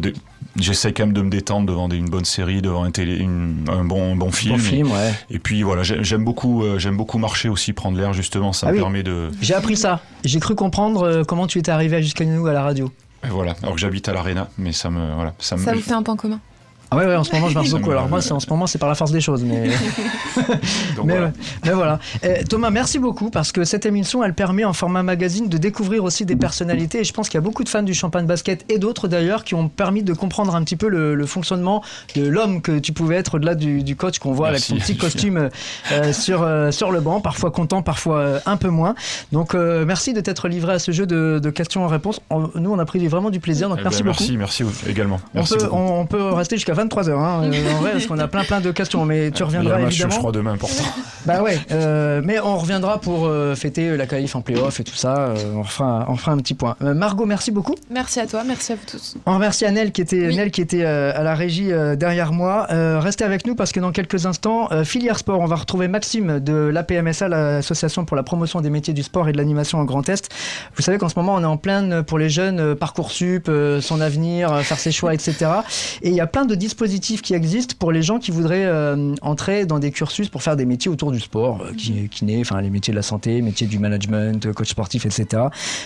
j'essaie 0.57 0.93
quand 0.93 1.05
même 1.05 1.13
de 1.13 1.21
me 1.21 1.29
détendre 1.29 1.67
devant 1.67 1.89
une 1.89 2.09
bonne 2.09 2.25
série, 2.25 2.61
devant 2.61 2.83
un, 2.83 2.91
télé, 2.91 3.17
une, 3.17 3.65
un 3.67 3.83
bon, 3.83 4.15
bon 4.15 4.31
film. 4.31 4.57
Bon 4.57 4.61
film 4.61 4.91
ouais. 4.91 5.13
et, 5.31 5.39
puis 5.39 5.63
voilà, 5.63 5.81
j'aime 5.83 6.23
beaucoup, 6.23 6.63
euh, 6.63 6.77
j'aime 6.77 6.97
beaucoup 6.97 7.17
marcher 7.17 7.49
aussi, 7.49 7.73
prendre 7.73 7.97
l'air 7.97 8.13
justement, 8.13 8.53
ça 8.53 8.67
ah 8.69 8.73
me 8.73 8.77
permet 8.77 9.03
de. 9.03 9.29
J'ai 9.41 9.55
appris 9.55 9.75
ça. 9.75 10.01
J'ai 10.23 10.39
cru 10.39 10.55
comprendre 10.55 11.23
comment 11.27 11.47
tu 11.47 11.57
étais 11.59 11.71
arrivé 11.71 12.01
jusqu'à 12.03 12.25
nous 12.25 12.45
à 12.45 12.53
la 12.53 12.61
radio. 12.61 12.91
Et 13.25 13.29
voilà, 13.29 13.55
alors 13.63 13.75
que 13.75 13.81
j'habite 13.81 14.07
à 14.09 14.13
l'Arena, 14.13 14.49
mais 14.57 14.73
ça 14.73 14.89
me. 14.89 15.15
Voilà, 15.15 15.33
ça, 15.39 15.55
me... 15.55 15.63
ça 15.63 15.73
vous 15.73 15.81
fait 15.81 15.93
un 15.93 16.03
point 16.03 16.17
commun? 16.17 16.39
Ah 16.93 16.97
ouais, 16.97 17.05
ouais, 17.05 17.15
en 17.15 17.23
ce 17.23 17.33
moment 17.33 17.49
je 17.49 17.55
marche 17.55 17.71
beaucoup. 17.71 17.91
Alors 17.91 18.07
moi, 18.07 18.19
en 18.31 18.39
ce 18.39 18.49
moment, 18.49 18.67
c'est 18.67 18.77
par 18.77 18.89
la 18.89 18.95
force 18.95 19.11
des 19.11 19.21
choses, 19.21 19.43
mais 19.43 19.63
mais, 21.03 21.13
voilà. 21.13 21.31
mais, 21.65 21.71
voilà. 21.71 21.99
Eh, 22.21 22.43
Thomas, 22.43 22.69
merci 22.69 22.99
beaucoup 22.99 23.29
parce 23.29 23.51
que 23.51 23.63
cette 23.63 23.85
émission, 23.85 24.23
elle 24.23 24.33
permet 24.33 24.63
en 24.63 24.73
format 24.73 25.03
magazine 25.03 25.49
de 25.49 25.57
découvrir 25.57 26.03
aussi 26.03 26.25
des 26.25 26.35
personnalités. 26.35 26.99
Et 26.99 27.03
je 27.03 27.13
pense 27.13 27.29
qu'il 27.29 27.37
y 27.37 27.39
a 27.39 27.41
beaucoup 27.41 27.63
de 27.63 27.69
fans 27.69 27.83
du 27.83 27.93
champagne 27.93 28.25
basket 28.25 28.65
et 28.69 28.77
d'autres 28.77 29.07
d'ailleurs 29.07 29.43
qui 29.43 29.55
ont 29.55 29.69
permis 29.69 30.03
de 30.03 30.13
comprendre 30.13 30.55
un 30.55 30.63
petit 30.63 30.75
peu 30.75 30.87
le, 30.87 31.23
fonctionnement 31.25 31.81
de 32.15 32.27
l'homme 32.27 32.61
que 32.61 32.77
tu 32.77 32.91
pouvais 32.91 33.15
être 33.15 33.35
au-delà 33.35 33.55
du, 33.55 33.95
coach 33.95 34.19
qu'on 34.19 34.33
voit 34.33 34.49
avec 34.49 34.59
son 34.59 34.75
petit 34.75 34.97
costume 34.97 35.49
euh, 35.91 36.13
sur 36.13 36.41
euh, 36.43 36.71
sur 36.71 36.91
le 36.91 36.99
banc, 36.99 37.21
parfois 37.21 37.51
content, 37.51 37.81
parfois 37.81 38.17
euh, 38.17 38.39
un 38.45 38.57
peu 38.57 38.69
moins. 38.69 38.95
Donc 39.31 39.53
merci 39.53 40.13
de 40.13 40.21
t'être 40.21 40.47
livré 40.47 40.73
à 40.73 40.79
ce 40.79 40.91
jeu 40.91 41.05
de, 41.05 41.49
questions-réponses. 41.49 42.19
Nous, 42.55 42.71
on 42.71 42.79
a 42.79 42.85
pris 42.85 43.07
vraiment 43.07 43.29
du 43.29 43.39
plaisir. 43.39 43.69
Donc 43.69 43.79
eh 43.81 43.83
merci 43.83 44.03
ben, 44.03 44.11
beaucoup. 44.11 44.23
Merci, 44.37 44.63
merci 44.63 44.89
également. 44.89 45.19
on, 45.35 45.43
peut, 45.43 45.69
on, 45.71 46.05
peut 46.05 46.29
rester 46.33 46.57
jusqu'à 46.57 46.75
23 46.83 47.09
heures, 47.09 47.19
hein, 47.19 47.49
en 47.49 47.81
vrai, 47.81 47.91
parce 47.93 48.07
qu'on 48.07 48.19
a 48.19 48.27
plein 48.27 48.43
plein 48.43 48.61
de 48.61 48.71
questions, 48.71 49.05
mais 49.05 49.31
tu 49.31 49.43
reviendras 49.43 49.79
il 49.79 49.87
évidemment. 49.87 50.13
je 50.13 50.19
crois 50.19 50.31
demain 50.31 50.53
important. 50.53 50.83
Bah 51.25 51.41
ouais, 51.41 51.57
euh, 51.71 52.21
mais 52.21 52.41
on 52.41 52.57
reviendra 52.57 52.99
pour 52.99 53.27
euh, 53.27 53.55
fêter 53.55 53.95
la 53.95 54.05
qualif 54.07 54.35
en 54.35 54.41
playoff 54.41 54.81
et 54.81 54.83
tout 54.83 54.95
ça. 54.95 55.29
Euh, 55.29 55.53
on, 55.55 55.63
fera, 55.63 56.05
on 56.09 56.17
fera 56.17 56.33
un 56.33 56.37
petit 56.37 56.53
point. 56.53 56.75
Margot, 56.81 57.25
merci 57.25 57.49
beaucoup. 57.49 57.75
Merci 57.89 58.19
à 58.19 58.27
toi, 58.27 58.43
merci 58.45 58.73
à 58.73 58.75
vous 58.75 58.81
tous. 58.85 59.15
On 59.25 59.35
remercie 59.35 59.63
Annelle 59.63 59.93
qui 59.93 60.01
était, 60.01 60.49
qui 60.51 60.59
était 60.59 60.83
à 60.83 61.23
la 61.23 61.33
régie 61.33 61.71
derrière 61.95 62.33
moi. 62.33 62.67
restez 62.99 63.23
avec 63.23 63.47
nous 63.47 63.55
parce 63.55 63.71
que 63.71 63.79
dans 63.79 63.93
quelques 63.93 64.25
instants, 64.25 64.67
filière 64.83 65.17
sport, 65.17 65.39
on 65.39 65.45
va 65.45 65.55
retrouver 65.55 65.87
Maxime 65.87 66.41
de 66.41 66.53
l'APMSA, 66.53 67.29
l'association 67.29 68.03
pour 68.03 68.17
la 68.17 68.23
promotion 68.23 68.59
des 68.59 68.69
métiers 68.69 68.93
du 68.93 69.03
sport 69.03 69.29
et 69.29 69.31
de 69.31 69.37
l'animation 69.37 69.79
en 69.79 69.85
Grand 69.85 70.07
Est. 70.09 70.29
Vous 70.75 70.81
savez 70.81 70.97
qu'en 70.97 71.07
ce 71.07 71.17
moment, 71.17 71.35
on 71.35 71.41
est 71.41 71.45
en 71.45 71.57
pleine 71.57 72.03
pour 72.03 72.19
les 72.19 72.29
jeunes 72.29 72.75
parcoursup, 72.75 73.49
son 73.79 74.01
avenir, 74.01 74.59
faire 74.59 74.79
ses 74.79 74.91
choix, 74.91 75.13
etc. 75.13 75.45
Et 76.01 76.09
il 76.09 76.15
y 76.15 76.21
a 76.21 76.27
plein 76.27 76.43
de 76.43 76.55
dispositifs 76.73 77.21
qui 77.21 77.35
existent 77.35 77.75
pour 77.77 77.91
les 77.91 78.01
gens 78.01 78.17
qui 78.17 78.31
voudraient 78.31 78.65
euh, 78.65 79.13
entrer 79.21 79.67
dans 79.67 79.77
des 79.77 79.91
cursus 79.91 80.27
pour 80.27 80.41
faire 80.41 80.55
des 80.55 80.65
métiers 80.65 80.89
autour 80.89 81.11
du 81.11 81.19
sport, 81.19 81.61
euh, 81.61 81.71
qui, 81.77 82.09
kiné, 82.09 82.41
enfin 82.41 82.59
les 82.61 82.71
métiers 82.71 82.91
de 82.91 82.95
la 82.95 83.03
santé, 83.03 83.43
métiers 83.43 83.67
du 83.67 83.77
management, 83.77 84.51
coach 84.53 84.69
sportif, 84.69 85.05
etc. 85.05 85.43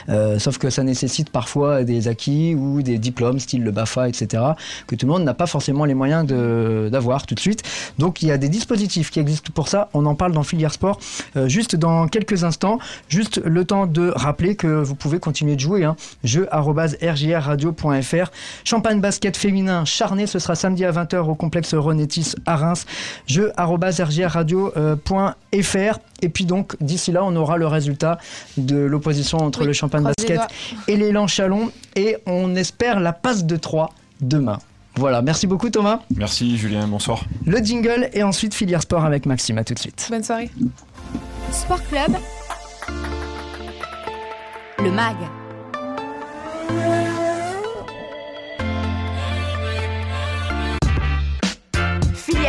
Euh, 0.08 0.40
sauf 0.40 0.58
que 0.58 0.70
ça 0.70 0.84
nécessite 0.84 1.30
parfois 1.30 1.84
des 1.84 2.08
acquis 2.08 2.56
ou 2.56 2.82
des 2.82 3.00
diplômes, 3.00 3.40
style 3.40 3.66
le 3.66 3.72
BAFA, 3.72 4.08
etc., 4.08 4.42
que 4.88 4.96
tout 4.96 5.06
le 5.06 5.12
monde 5.12 5.26
n'a 5.26 5.34
pas 5.34 5.46
forcément 5.46 5.84
les 5.84 5.94
moyens 5.94 6.26
d'avoir 6.26 7.26
tout 7.26 7.36
de 7.36 7.42
suite. 7.42 7.64
Donc 7.98 8.22
il 8.22 8.30
y 8.30 8.32
a 8.32 8.38
des 8.38 8.48
dispositifs 8.48 9.12
qui 9.12 9.20
existent 9.20 9.52
pour 9.54 9.68
ça. 9.68 9.90
On 9.94 10.06
en 10.06 10.16
parle 10.16 10.32
dans 10.32 10.44
Filière 10.44 10.72
Sport 10.72 11.02
juste 11.48 11.76
dans 11.76 12.08
quelques 12.08 12.46
instants. 12.46 12.80
Juste 13.10 13.42
le 13.44 13.66
temps 13.66 13.88
de 13.88 14.14
rappeler 14.16 14.56
que 14.56 14.68
vous 14.68 14.96
pouvez 14.96 15.20
continuer 15.20 15.56
de 15.56 15.60
jouer. 15.60 15.84
Hein. 15.84 15.98
Jeu.rjrradio.fr. 16.24 18.32
Champagne 18.64 19.02
basket 19.02 19.36
féminin 19.36 19.84
charné, 19.84 20.28
ce 20.28 20.40
sera 20.40 20.56
samedi 20.56 20.77
à 20.86 20.92
20h 20.92 21.18
au 21.28 21.36
complexe 21.36 21.74
Renétis 21.74 22.34
à 22.46 22.56
Reims. 22.56 22.86
Jeu 23.26 23.52
rgradio.fr. 23.58 24.40
Et 26.22 26.30
puis 26.30 26.46
donc, 26.46 26.76
d'ici 26.82 27.12
là, 27.12 27.24
on 27.24 27.36
aura 27.36 27.58
le 27.58 27.68
résultat 27.68 28.18
de 28.58 28.78
l'opposition 28.78 29.40
entre 29.40 29.66
le 29.66 29.74
Champagne 29.74 30.04
Basket 30.04 30.42
et 30.88 30.98
l'élan 30.98 31.28
Chalon. 31.28 31.72
Et 31.96 32.18
on 32.26 32.56
espère 32.56 33.00
la 33.00 33.14
passe 33.14 33.46
de 33.46 33.56
3 33.56 33.94
demain. 34.22 34.60
Voilà, 34.96 35.22
merci 35.22 35.46
beaucoup 35.46 35.70
Thomas. 35.70 36.00
Merci 36.16 36.58
Julien, 36.58 36.88
bonsoir. 36.88 37.24
Le 37.46 37.58
jingle 37.60 38.10
et 38.14 38.24
ensuite 38.24 38.56
filière 38.56 38.82
sport 38.82 39.06
avec 39.06 39.28
Maxime, 39.28 39.60
à 39.60 39.64
tout 39.64 39.76
de 39.76 39.80
suite. 39.80 40.08
Bonne 40.10 40.24
soirée. 40.24 40.50
Sport 41.52 41.84
Club. 41.88 42.18
Le 44.80 44.92
MAG. 44.92 45.16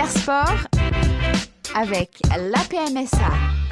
Sport 0.09 0.57
avec 1.75 2.11
la 2.37 2.61
PMSA. 2.69 3.68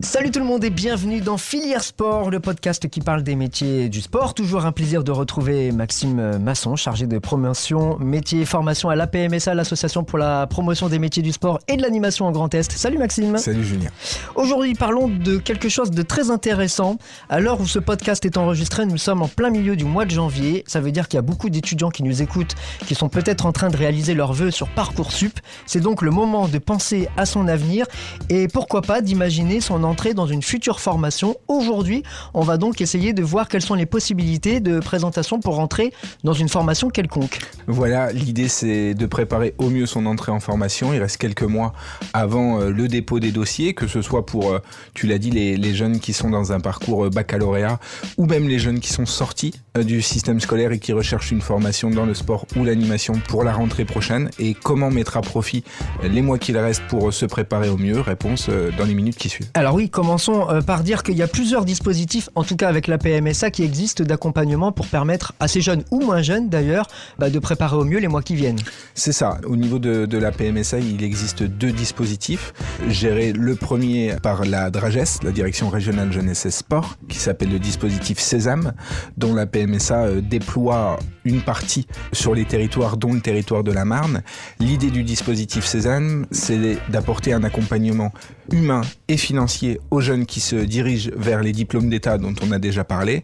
Salut 0.00 0.30
tout 0.30 0.40
le 0.40 0.44
monde 0.44 0.62
et 0.62 0.68
bienvenue 0.68 1.22
dans 1.22 1.38
Filière 1.38 1.82
Sport, 1.82 2.28
le 2.28 2.38
podcast 2.38 2.86
qui 2.86 3.00
parle 3.00 3.22
des 3.22 3.34
métiers 3.34 3.88
du 3.88 4.02
sport. 4.02 4.34
Toujours 4.34 4.66
un 4.66 4.72
plaisir 4.72 5.02
de 5.02 5.10
retrouver 5.10 5.72
Maxime 5.72 6.36
Masson, 6.36 6.76
chargé 6.76 7.06
de 7.06 7.18
promotion, 7.18 7.98
métier 7.98 8.42
et 8.42 8.44
formation 8.44 8.90
à 8.90 8.94
l'APMSA, 8.94 9.54
l'association 9.54 10.04
pour 10.04 10.18
la 10.18 10.46
promotion 10.48 10.90
des 10.90 10.98
métiers 10.98 11.22
du 11.22 11.32
sport 11.32 11.60
et 11.66 11.78
de 11.78 11.82
l'animation 11.82 12.26
en 12.26 12.30
Grand 12.30 12.52
Est. 12.52 12.72
Salut 12.72 12.98
Maxime. 12.98 13.38
Salut 13.38 13.64
Julien. 13.64 13.88
Aujourd'hui, 14.34 14.74
parlons 14.74 15.08
de 15.08 15.38
quelque 15.38 15.70
chose 15.70 15.90
de 15.90 16.02
très 16.02 16.30
intéressant. 16.30 16.98
À 17.30 17.40
l'heure 17.40 17.62
où 17.62 17.66
ce 17.66 17.78
podcast 17.78 18.26
est 18.26 18.36
enregistré, 18.36 18.84
nous 18.84 18.98
sommes 18.98 19.22
en 19.22 19.28
plein 19.28 19.48
milieu 19.48 19.76
du 19.76 19.86
mois 19.86 20.04
de 20.04 20.10
janvier. 20.10 20.62
Ça 20.66 20.80
veut 20.80 20.92
dire 20.92 21.08
qu'il 21.08 21.16
y 21.16 21.20
a 21.20 21.22
beaucoup 21.22 21.48
d'étudiants 21.48 21.90
qui 21.90 22.02
nous 22.02 22.20
écoutent, 22.20 22.54
qui 22.86 22.94
sont 22.94 23.08
peut-être 23.08 23.46
en 23.46 23.52
train 23.52 23.70
de 23.70 23.76
réaliser 23.78 24.12
leurs 24.12 24.34
vœux 24.34 24.50
sur 24.50 24.68
Parcoursup. 24.68 25.40
C'est 25.64 25.80
donc 25.80 26.02
le 26.02 26.10
moment 26.10 26.48
de 26.48 26.58
penser 26.58 27.08
à 27.16 27.24
son 27.24 27.48
avenir 27.48 27.86
et 28.28 28.46
pourquoi 28.46 28.82
pas 28.82 29.00
d'imaginer 29.00 29.62
son 29.62 29.85
entrée 29.86 30.14
dans 30.14 30.26
une 30.26 30.42
future 30.42 30.80
formation. 30.80 31.36
Aujourd'hui, 31.48 32.02
on 32.34 32.42
va 32.42 32.56
donc 32.56 32.80
essayer 32.80 33.12
de 33.12 33.22
voir 33.22 33.48
quelles 33.48 33.62
sont 33.62 33.74
les 33.74 33.86
possibilités 33.86 34.60
de 34.60 34.80
présentation 34.80 35.40
pour 35.40 35.58
entrer 35.58 35.92
dans 36.24 36.32
une 36.32 36.48
formation 36.48 36.90
quelconque. 36.90 37.38
Voilà, 37.66 38.12
l'idée 38.12 38.48
c'est 38.48 38.94
de 38.94 39.06
préparer 39.06 39.54
au 39.58 39.70
mieux 39.70 39.86
son 39.86 40.06
entrée 40.06 40.32
en 40.32 40.40
formation. 40.40 40.92
Il 40.92 41.00
reste 41.00 41.16
quelques 41.16 41.42
mois 41.42 41.72
avant 42.12 42.60
euh, 42.60 42.70
le 42.70 42.88
dépôt 42.88 43.20
des 43.20 43.32
dossiers, 43.32 43.74
que 43.74 43.86
ce 43.86 44.02
soit 44.02 44.26
pour, 44.26 44.52
euh, 44.52 44.58
tu 44.94 45.06
l'as 45.06 45.18
dit, 45.18 45.30
les, 45.30 45.74
jeunes 45.76 46.00
qui 46.00 46.12
sont 46.12 46.30
dans 46.30 46.52
un 46.52 46.60
parcours 46.60 47.10
baccalauréat 47.10 47.78
ou 48.16 48.26
même 48.26 48.48
les 48.48 48.58
jeunes 48.58 48.80
qui 48.80 48.88
sont 48.88 49.04
sortis 49.04 49.52
du 49.78 50.00
système 50.00 50.40
scolaire 50.40 50.72
et 50.72 50.78
qui 50.78 50.92
recherchent 50.92 51.32
une 51.32 51.42
formation 51.42 51.90
dans 51.90 52.06
le 52.06 52.14
sport 52.14 52.46
ou 52.56 52.64
l'animation 52.64 53.14
pour 53.28 53.44
la 53.44 53.52
rentrée 53.52 53.84
prochaine. 53.84 54.30
Et 54.38 54.54
comment 54.54 54.90
mettre 54.90 55.18
à 55.18 55.22
profit 55.22 55.64
les 56.02 56.22
mois 56.22 56.38
qu'il 56.38 56.56
reste 56.56 56.82
pour 56.88 57.12
se 57.12 57.26
préparer 57.26 57.68
au 57.68 57.76
mieux? 57.76 58.00
Réponse 58.00 58.48
dans 58.78 58.84
les 58.84 58.94
minutes 58.94 59.16
qui 59.16 59.28
suivent. 59.28 59.50
Alors 59.54 59.75
oui, 59.76 59.90
commençons 59.90 60.46
par 60.66 60.82
dire 60.82 61.02
qu'il 61.02 61.18
y 61.18 61.22
a 61.22 61.28
plusieurs 61.28 61.66
dispositifs, 61.66 62.30
en 62.34 62.44
tout 62.44 62.56
cas 62.56 62.66
avec 62.66 62.86
la 62.86 62.96
PMSA, 62.96 63.50
qui 63.50 63.62
existent 63.62 64.04
d'accompagnement 64.04 64.72
pour 64.72 64.86
permettre 64.86 65.34
à 65.38 65.48
ces 65.48 65.60
jeunes 65.60 65.84
ou 65.90 66.00
moins 66.00 66.22
jeunes 66.22 66.48
d'ailleurs 66.48 66.86
bah, 67.18 67.28
de 67.28 67.38
préparer 67.38 67.76
au 67.76 67.84
mieux 67.84 67.98
les 67.98 68.08
mois 68.08 68.22
qui 68.22 68.36
viennent. 68.36 68.58
C'est 68.94 69.12
ça. 69.12 69.38
Au 69.44 69.54
niveau 69.54 69.78
de, 69.78 70.16
la 70.16 70.32
PMSA, 70.32 70.78
il 70.78 71.04
existe 71.04 71.42
deux 71.42 71.72
dispositifs. 71.72 72.54
Géré 72.88 73.34
le 73.34 73.54
premier 73.54 74.16
par 74.22 74.46
la 74.46 74.70
DRAGES, 74.70 75.22
la 75.22 75.30
Direction 75.30 75.68
régionale 75.68 76.10
jeunesse 76.10 76.46
et 76.46 76.50
sport, 76.50 76.96
qui 77.10 77.18
s'appelle 77.18 77.50
le 77.50 77.58
dispositif 77.58 78.18
Sésame, 78.18 78.72
dont 79.18 79.34
la 79.34 79.44
PMSA 79.44 80.04
euh, 80.04 80.20
déploie 80.22 80.98
une 81.26 81.42
partie 81.42 81.86
sur 82.14 82.34
les 82.34 82.46
territoires, 82.46 82.96
dont 82.96 83.12
le 83.12 83.20
territoire 83.20 83.62
de 83.62 83.72
la 83.72 83.84
Marne. 83.84 84.22
L'idée 84.58 84.90
du 84.90 85.02
dispositif 85.02 85.66
Sésame, 85.66 86.24
c'est 86.30 86.78
d'apporter 86.88 87.34
un 87.34 87.44
accompagnement 87.44 88.10
humain 88.50 88.80
et 89.08 89.18
financier 89.18 89.65
aux 89.90 90.00
jeunes 90.00 90.26
qui 90.26 90.40
se 90.40 90.56
dirigent 90.56 91.10
vers 91.16 91.42
les 91.42 91.52
diplômes 91.52 91.88
d'État 91.88 92.18
dont 92.18 92.34
on 92.42 92.52
a 92.52 92.58
déjà 92.58 92.84
parlé, 92.84 93.22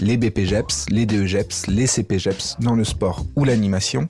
les 0.00 0.16
BPGEPS, 0.16 0.86
les 0.90 1.06
DEGEPS, 1.06 1.66
les 1.68 1.86
CPGEPS 1.86 2.56
dans 2.60 2.74
le 2.74 2.84
sport 2.84 3.24
ou 3.36 3.44
l'animation, 3.44 4.06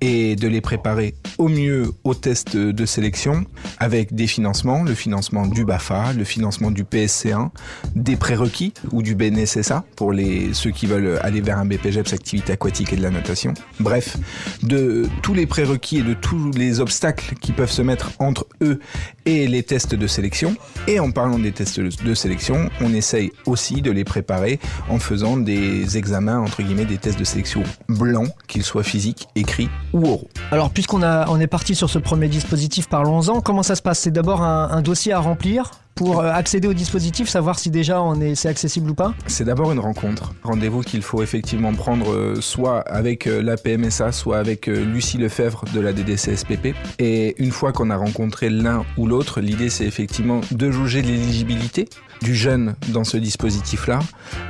et 0.00 0.36
de 0.36 0.48
les 0.48 0.60
préparer 0.60 1.14
au 1.38 1.48
mieux 1.48 1.92
aux 2.04 2.14
tests 2.14 2.56
de 2.56 2.86
sélection 2.86 3.44
avec 3.78 4.14
des 4.14 4.26
financements, 4.26 4.82
le 4.82 4.94
financement 4.94 5.46
du 5.46 5.64
BAFA, 5.64 6.12
le 6.12 6.24
financement 6.24 6.70
du 6.70 6.84
PSC1, 6.84 7.50
des 7.94 8.16
prérequis 8.16 8.72
ou 8.92 9.02
du 9.02 9.14
BNSSA 9.14 9.84
pour 9.96 10.12
les, 10.12 10.52
ceux 10.54 10.70
qui 10.70 10.86
veulent 10.86 11.18
aller 11.22 11.40
vers 11.40 11.58
un 11.58 11.64
BPGEPS 11.64 12.12
activité 12.12 12.52
aquatique 12.52 12.92
et 12.92 12.96
de 12.96 13.02
la 13.02 13.10
natation. 13.10 13.54
Bref, 13.78 14.16
de 14.62 15.08
tous 15.22 15.34
les 15.34 15.46
prérequis 15.46 15.98
et 15.98 16.02
de 16.02 16.14
tous 16.14 16.50
les 16.52 16.80
obstacles 16.80 17.34
qui 17.40 17.52
peuvent 17.52 17.70
se 17.70 17.82
mettre 17.82 18.12
entre 18.18 18.46
eux 18.62 18.80
et 19.26 19.46
les 19.46 19.62
tests 19.62 19.94
de 19.94 20.06
sélection. 20.06 20.56
Et 20.86 21.00
en 21.00 21.10
parlant 21.20 21.38
des 21.38 21.52
tests 21.52 21.78
de 21.78 22.14
sélection, 22.14 22.70
on 22.80 22.94
essaye 22.94 23.30
aussi 23.44 23.82
de 23.82 23.90
les 23.90 24.04
préparer 24.04 24.58
en 24.88 24.98
faisant 24.98 25.36
des 25.36 25.98
examens, 25.98 26.38
entre 26.38 26.62
guillemets, 26.62 26.86
des 26.86 26.96
tests 26.96 27.18
de 27.18 27.24
sélection 27.24 27.62
blancs, 27.90 28.30
qu'ils 28.48 28.62
soient 28.62 28.82
physiques, 28.82 29.28
écrits 29.36 29.68
ou 29.92 30.06
oraux. 30.06 30.30
Alors, 30.50 30.70
puisqu'on 30.70 31.02
on 31.02 31.38
est 31.38 31.46
parti 31.46 31.74
sur 31.74 31.90
ce 31.90 31.98
premier 31.98 32.28
dispositif, 32.28 32.88
parlons-en. 32.88 33.42
Comment 33.42 33.62
ça 33.62 33.74
se 33.74 33.82
passe? 33.82 33.98
C'est 33.98 34.10
d'abord 34.10 34.40
un 34.40 34.80
dossier 34.80 35.12
à 35.12 35.20
remplir? 35.20 35.70
Pour 35.94 36.20
euh, 36.20 36.30
accéder 36.30 36.66
au 36.68 36.72
dispositif, 36.72 37.28
savoir 37.28 37.58
si 37.58 37.70
déjà 37.70 38.02
on 38.02 38.20
est, 38.20 38.34
c'est 38.34 38.48
accessible 38.48 38.90
ou 38.90 38.94
pas? 38.94 39.14
C'est 39.26 39.44
d'abord 39.44 39.72
une 39.72 39.80
rencontre. 39.80 40.32
Rendez-vous 40.42 40.80
qu'il 40.82 41.02
faut 41.02 41.22
effectivement 41.22 41.74
prendre 41.74 42.12
euh, 42.12 42.40
soit 42.40 42.80
avec 42.80 43.26
euh, 43.26 43.42
la 43.42 43.56
PMSA, 43.56 44.12
soit 44.12 44.38
avec 44.38 44.66
Lucie 44.66 45.18
Lefebvre 45.18 45.64
de 45.74 45.80
la 45.80 45.92
DDCSPP. 45.92 46.74
Et 46.98 47.40
une 47.42 47.50
fois 47.50 47.72
qu'on 47.72 47.90
a 47.90 47.96
rencontré 47.96 48.50
l'un 48.50 48.84
ou 48.96 49.06
l'autre, 49.06 49.40
l'idée 49.40 49.70
c'est 49.70 49.84
effectivement 49.84 50.40
de 50.50 50.70
juger 50.70 51.02
l'éligibilité 51.02 51.88
du 52.22 52.34
jeune 52.34 52.74
dans 52.88 53.04
ce 53.04 53.16
dispositif-là. 53.16 54.00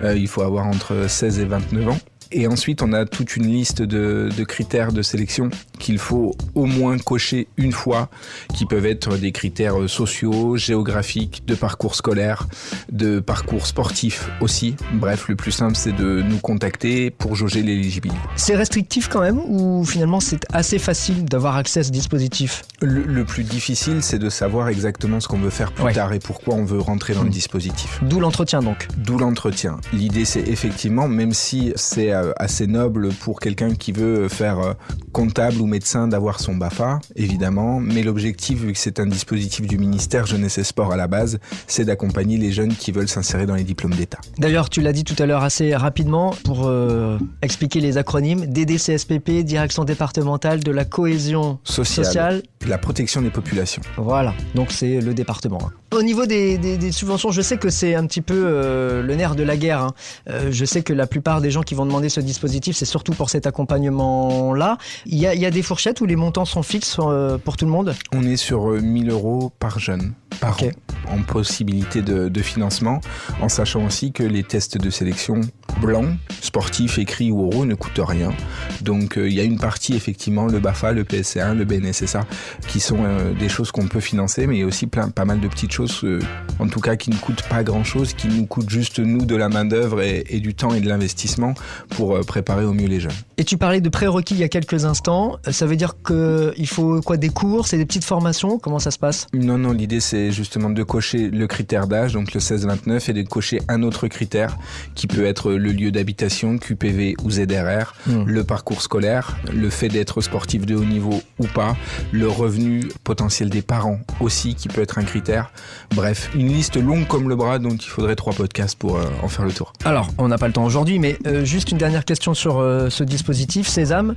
il 0.02 0.26
faut 0.28 0.42
avoir 0.42 0.66
entre 0.66 1.06
16 1.08 1.38
et 1.38 1.44
29 1.44 1.88
ans. 1.88 1.98
Et 2.32 2.46
ensuite, 2.46 2.82
on 2.82 2.92
a 2.92 3.06
toute 3.06 3.36
une 3.36 3.46
liste 3.46 3.82
de, 3.82 4.30
critères 4.44 4.92
de 4.92 5.02
sélection 5.02 5.50
qu'il 5.78 5.98
faut 5.98 6.34
au 6.54 6.66
moins 6.66 6.98
cocher 6.98 7.48
une 7.56 7.72
fois, 7.72 8.08
qui 8.54 8.66
peuvent 8.66 8.86
être 8.86 9.16
des 9.16 9.32
critères 9.32 9.88
sociaux, 9.88 10.56
géographiques, 10.56 11.42
de 11.46 11.54
parcours 11.54 11.94
scolaire, 11.94 12.46
de 12.92 13.20
parcours 13.20 13.66
sportif 13.66 14.28
aussi. 14.40 14.76
Bref, 14.92 15.28
le 15.28 15.36
plus 15.36 15.52
simple, 15.52 15.76
c'est 15.76 15.92
de 15.92 16.22
nous 16.22 16.38
contacter 16.38 17.10
pour 17.10 17.34
jauger 17.34 17.62
l'éligibilité. 17.62 18.20
C'est 18.36 18.56
restrictif 18.56 19.08
quand 19.08 19.20
même 19.20 19.38
ou 19.38 19.84
finalement 19.84 20.20
c'est 20.20 20.44
assez 20.52 20.78
facile 20.78 21.24
d'avoir 21.24 21.56
accès 21.56 21.80
à 21.80 21.84
ce 21.84 21.90
dispositif? 21.90 22.62
Le, 22.82 23.24
plus 23.24 23.44
difficile, 23.44 24.02
c'est 24.02 24.18
de 24.18 24.30
savoir 24.30 24.68
exactement 24.68 25.20
ce 25.20 25.28
qu'on 25.28 25.38
veut 25.38 25.50
faire 25.50 25.72
plus 25.72 25.92
tard 25.92 26.12
et 26.12 26.18
pourquoi 26.18 26.54
on 26.54 26.64
veut 26.64 26.80
rentrer 26.80 27.14
dans 27.14 27.22
le 27.22 27.28
hmm. 27.28 27.32
dispositif. 27.32 28.00
D'où 28.02 28.20
l'entretien 28.20 28.60
donc 28.60 28.88
D'où 28.96 29.18
l'entretien. 29.18 29.78
L'idée, 29.92 30.24
c'est 30.24 30.48
effectivement, 30.48 31.06
même 31.06 31.32
si 31.32 31.72
c'est 31.76 32.12
euh, 32.12 32.19
assez 32.36 32.66
noble 32.66 33.08
pour 33.08 33.40
quelqu'un 33.40 33.74
qui 33.74 33.92
veut 33.92 34.28
faire 34.28 34.58
euh, 34.58 34.72
comptable 35.12 35.60
ou 35.60 35.66
médecin 35.66 36.08
d'avoir 36.08 36.40
son 36.40 36.54
BAFA, 36.54 37.00
évidemment, 37.16 37.80
mais 37.80 38.02
l'objectif, 38.02 38.60
vu 38.60 38.72
que 38.72 38.78
c'est 38.78 39.00
un 39.00 39.06
dispositif 39.06 39.66
du 39.66 39.78
ministère 39.78 40.26
Jeunesse 40.26 40.58
et 40.58 40.64
Sport 40.64 40.92
à 40.92 40.96
la 40.96 41.06
base, 41.06 41.38
c'est 41.66 41.84
d'accompagner 41.84 42.36
les 42.36 42.52
jeunes 42.52 42.74
qui 42.74 42.92
veulent 42.92 43.08
s'insérer 43.08 43.46
dans 43.46 43.54
les 43.54 43.64
diplômes 43.64 43.94
d'État. 43.94 44.18
D'ailleurs, 44.38 44.70
tu 44.70 44.80
l'as 44.80 44.92
dit 44.92 45.04
tout 45.04 45.20
à 45.20 45.26
l'heure 45.26 45.42
assez 45.42 45.74
rapidement 45.74 46.34
pour 46.44 46.66
euh, 46.66 47.18
expliquer 47.42 47.80
les 47.80 47.98
acronymes 47.98 48.46
DDCSPP, 48.46 49.44
Direction 49.44 49.84
départementale 49.84 50.60
de 50.60 50.70
la 50.70 50.84
cohésion 50.84 51.58
sociale, 51.64 52.42
la 52.66 52.78
protection 52.78 53.22
des 53.22 53.30
populations. 53.30 53.82
Voilà, 53.96 54.34
donc 54.54 54.70
c'est 54.70 55.00
le 55.00 55.14
département. 55.14 55.58
Hein. 55.64 55.72
Au 55.92 56.02
niveau 56.02 56.26
des, 56.26 56.92
subventions, 56.92 57.32
je 57.32 57.42
sais 57.42 57.56
que 57.56 57.68
c'est 57.68 57.94
un 57.96 58.06
petit 58.06 58.20
peu 58.20 58.44
euh, 58.46 59.02
le 59.02 59.14
nerf 59.16 59.34
de 59.34 59.42
la 59.42 59.56
guerre. 59.56 59.82
Hein. 59.82 59.94
Euh, 60.28 60.50
je 60.52 60.64
sais 60.64 60.82
que 60.82 60.92
la 60.92 61.06
plupart 61.06 61.40
des 61.40 61.50
gens 61.50 61.62
qui 61.62 61.74
vont 61.74 61.84
demander 61.84 62.08
ce 62.10 62.20
dispositif, 62.20 62.76
c'est 62.76 62.84
surtout 62.84 63.12
pour 63.12 63.30
cet 63.30 63.46
accompagnement-là. 63.46 64.78
Il 65.06 65.18
y, 65.18 65.26
a, 65.26 65.50
des 65.50 65.62
fourchettes 65.62 66.00
où 66.00 66.06
les 66.06 66.16
montants 66.16 66.44
sont 66.44 66.62
fixes 66.62 66.96
euh, 66.98 67.38
pour 67.38 67.56
tout 67.56 67.64
le 67.64 67.70
monde? 67.70 67.94
On 68.12 68.22
est 68.22 68.36
sur 68.36 68.66
1000 68.70 69.10
euros 69.10 69.50
par 69.58 69.78
jeune, 69.78 70.12
par 70.40 70.62
an, 70.62 70.70
en 71.08 71.22
possibilité 71.22 72.02
de, 72.02 72.42
financement, 72.42 73.00
en 73.40 73.48
sachant 73.48 73.84
aussi 73.84 74.12
que 74.12 74.22
les 74.22 74.42
tests 74.42 74.78
de 74.78 74.90
sélection 74.90 75.40
blancs, 75.80 76.16
sportifs, 76.40 76.98
écrits 76.98 77.30
ou 77.30 77.46
oraux 77.46 77.64
ne 77.64 77.74
coûtent 77.74 78.00
rien. 78.02 78.32
Donc 78.80 79.14
il 79.16 79.32
y 79.32 79.40
a 79.40 79.44
une 79.44 79.58
partie, 79.58 79.94
effectivement, 79.94 80.46
le 80.46 80.58
BAFA, 80.58 80.92
le 80.92 81.04
PSC1, 81.04 81.54
le 81.54 81.64
BNSSA, 81.64 82.26
qui 82.66 82.80
sont 82.80 82.98
des 83.38 83.48
choses 83.48 83.70
qu'on 83.70 83.86
peut 83.86 84.00
financer, 84.00 84.46
mais 84.46 84.56
il 84.56 84.60
y 84.60 84.62
a 84.62 84.66
aussi 84.66 84.86
plein, 84.86 85.10
pas 85.10 85.24
mal 85.24 85.40
de 85.40 85.48
petites 85.48 85.72
choses 85.72 86.00
euh, 86.04 86.20
en 86.58 86.68
tout 86.68 86.80
cas 86.80 86.96
qui 86.96 87.10
ne 87.10 87.16
coûte 87.16 87.42
pas 87.48 87.62
grand-chose, 87.62 88.14
qui 88.14 88.28
nous 88.28 88.46
coûte 88.46 88.68
juste 88.68 88.98
nous 88.98 89.24
de 89.24 89.36
la 89.36 89.48
main-d'œuvre 89.48 90.02
et, 90.02 90.40
du 90.40 90.54
temps 90.54 90.74
et 90.74 90.80
de 90.80 90.88
l'investissement 90.88 91.54
pour 91.90 91.99
euh, 92.08 92.22
préparer 92.22 92.64
au 92.64 92.72
mieux 92.72 92.86
les 92.86 93.00
jeunes. 93.00 93.12
Et 93.36 93.44
tu 93.44 93.56
parlais 93.56 93.80
de 93.80 93.88
prérequis 93.88 94.34
il 94.34 94.40
y 94.40 94.44
a 94.44 94.48
quelques 94.48 94.84
instants. 94.84 95.36
Ça 95.50 95.66
veut 95.66 95.76
dire 95.76 95.94
qu'il 96.06 96.68
faut 96.68 97.00
quoi 97.00 97.16
Des 97.16 97.28
cours 97.28 97.66
C'est 97.66 97.78
des 97.78 97.86
petites 97.86 98.04
formations? 98.04 98.58
Comment 98.58 98.78
ça 98.78 98.90
se 98.90 98.98
passe? 98.98 99.26
Non, 99.32 99.58
non, 99.58 99.72
l'idée 99.72 100.00
c'est 100.00 100.32
justement 100.32 100.70
de 100.70 100.82
cocher 100.82 101.30
le 101.30 101.46
critère 101.46 101.86
d'âge, 101.86 102.12
donc 102.12 102.34
le 102.34 102.40
16-29, 102.40 103.10
et 103.10 103.12
de 103.12 103.22
cocher 103.22 103.60
un 103.68 103.82
autre 103.82 104.08
critère 104.08 104.56
qui 104.94 105.06
peut 105.06 105.24
être 105.24 105.52
le 105.52 105.72
lieu 105.72 105.90
d'habitation, 105.90 106.58
QPV 106.58 107.16
ou 107.22 107.30
ZRR, 107.30 107.94
hmm. 108.06 108.24
le 108.24 108.44
parcours 108.44 108.82
scolaire, 108.82 109.36
le 109.52 109.70
fait 109.70 109.88
d'être 109.88 110.20
sportif 110.20 110.66
de 110.66 110.74
haut 110.74 110.84
niveau 110.84 111.22
ou 111.38 111.46
pas, 111.46 111.76
le 112.12 112.28
revenu 112.28 112.84
potentiel 113.04 113.50
des 113.50 113.62
parents 113.62 114.00
aussi 114.20 114.54
qui 114.54 114.68
peut 114.68 114.82
être 114.82 114.98
un 114.98 115.04
critère. 115.04 115.52
Bref, 115.94 116.30
une 116.34 116.48
liste 116.48 116.76
longue 116.76 117.06
comme 117.06 117.28
le 117.28 117.36
bras 117.36 117.58
dont 117.58 117.70
il 117.74 117.88
faudrait 117.88 118.16
trois 118.16 118.32
podcasts 118.32 118.78
pour 118.78 118.96
euh, 118.96 119.04
en 119.22 119.28
faire 119.28 119.44
le 119.44 119.52
tour. 119.52 119.72
Alors, 119.84 120.08
on 120.18 120.28
n'a 120.28 120.38
pas 120.38 120.46
le 120.46 120.52
temps 120.52 120.64
aujourd'hui, 120.64 120.98
mais 120.98 121.18
euh, 121.26 121.44
juste 121.44 121.70
une 121.70 121.78
dernière 121.80 122.04
question 122.04 122.34
sur 122.34 122.58
euh, 122.58 122.90
ce 122.90 123.02
dispositif 123.02 123.66
Sésame. 123.66 124.14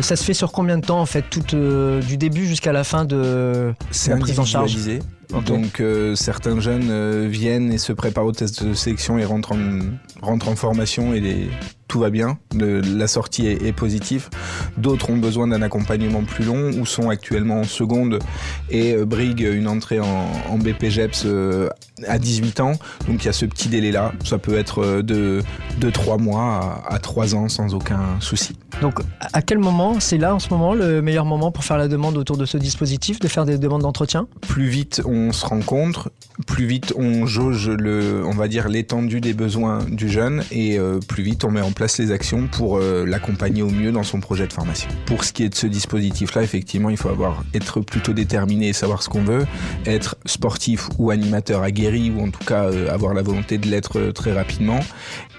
ça 0.00 0.16
se 0.16 0.24
fait 0.24 0.34
sur 0.34 0.50
combien 0.50 0.78
de 0.78 0.84
temps 0.84 1.00
en 1.00 1.06
fait, 1.06 1.24
tout 1.30 1.42
du 2.06 2.16
début 2.16 2.46
jusqu'à 2.46 2.72
la 2.72 2.84
fin 2.84 3.04
de 3.04 3.72
la 4.08 4.16
prise 4.16 4.40
en 4.40 4.44
charge 4.44 4.76
donc 5.46 5.82
certains 6.14 6.60
jeunes 6.60 7.26
viennent 7.28 7.72
et 7.72 7.78
se 7.78 7.92
préparent 7.92 8.26
au 8.26 8.32
test 8.32 8.64
de 8.64 8.74
sélection 8.74 9.18
et 9.18 9.24
rentrent 9.24 9.52
en, 9.52 9.80
rentrent 10.20 10.48
en 10.48 10.56
formation 10.56 11.14
et 11.14 11.20
les, 11.20 11.48
tout 11.92 12.00
va 12.00 12.08
bien, 12.08 12.38
la 12.54 13.06
sortie 13.06 13.46
est, 13.48 13.72
positive. 13.72 14.30
D'autres 14.78 15.10
ont 15.10 15.18
besoin 15.18 15.46
d'un 15.48 15.60
accompagnement 15.60 16.24
plus 16.24 16.42
long 16.42 16.70
ou 16.78 16.86
sont 16.86 17.10
actuellement 17.10 17.60
en 17.60 17.64
seconde 17.64 18.18
et 18.70 18.94
euh, 18.94 19.04
briguent 19.04 19.50
une 19.52 19.68
entrée 19.68 20.00
en, 20.00 20.56
BPGEPS 20.56 21.24
euh, 21.26 21.68
à 22.08 22.18
18 22.18 22.60
ans. 22.60 22.72
Donc 23.06 23.22
il 23.22 23.26
y 23.26 23.28
a 23.28 23.34
ce 23.34 23.44
petit 23.44 23.68
délai-là. 23.68 24.12
Ça 24.24 24.38
peut 24.38 24.56
être 24.56 24.82
euh, 24.82 25.02
de, 25.02 25.42
de 25.80 25.90
3 25.90 26.16
mois 26.16 26.82
à, 26.88 26.94
à 26.94 26.98
3 26.98 27.34
ans 27.34 27.50
sans 27.50 27.74
aucun 27.74 28.00
souci. 28.20 28.56
Donc 28.80 29.00
à 29.20 29.42
quel 29.42 29.58
moment, 29.58 30.00
c'est 30.00 30.16
là 30.16 30.34
en 30.34 30.38
ce 30.38 30.48
moment 30.48 30.72
le 30.72 31.02
meilleur 31.02 31.26
moment 31.26 31.52
pour 31.52 31.64
faire 31.64 31.76
la 31.76 31.88
demande 31.88 32.16
autour 32.16 32.38
de 32.38 32.46
ce 32.46 32.56
dispositif, 32.56 33.20
de 33.20 33.28
faire 33.28 33.44
des 33.44 33.58
demandes 33.58 33.82
d'entretien? 33.82 34.28
Plus 34.40 34.68
vite 34.68 35.02
on 35.04 35.30
se 35.32 35.44
rencontre, 35.44 36.10
plus 36.46 36.64
vite 36.64 36.94
on 36.96 37.26
jauge 37.26 37.68
le, 37.68 38.22
on 38.24 38.34
va 38.34 38.48
dire 38.48 38.70
l'étendue 38.70 39.20
des 39.20 39.34
besoins 39.34 39.80
du 39.90 40.08
jeune 40.08 40.42
et 40.50 40.78
plus 41.06 41.22
vite 41.22 41.44
on 41.44 41.50
met 41.50 41.60
en 41.60 41.72
place 41.72 41.81
place 41.82 41.98
les 41.98 42.12
actions 42.12 42.46
pour 42.46 42.78
l'accompagner 42.78 43.62
au 43.62 43.70
mieux 43.70 43.90
dans 43.90 44.04
son 44.04 44.20
projet 44.20 44.46
de 44.46 44.52
formation. 44.52 44.88
Pour 45.04 45.24
ce 45.24 45.32
qui 45.32 45.42
est 45.42 45.48
de 45.48 45.56
ce 45.56 45.66
dispositif-là, 45.66 46.44
effectivement, 46.44 46.90
il 46.90 46.96
faut 46.96 47.08
avoir 47.08 47.42
être 47.54 47.80
plutôt 47.80 48.12
déterminé 48.12 48.68
et 48.68 48.72
savoir 48.72 49.02
ce 49.02 49.08
qu'on 49.08 49.24
veut, 49.24 49.46
être 49.84 50.14
sportif 50.24 50.88
ou 50.98 51.10
animateur 51.10 51.64
aguerri 51.64 52.12
ou 52.16 52.22
en 52.22 52.30
tout 52.30 52.44
cas 52.44 52.70
avoir 52.88 53.14
la 53.14 53.22
volonté 53.22 53.58
de 53.58 53.66
l'être 53.66 54.12
très 54.12 54.32
rapidement. 54.32 54.78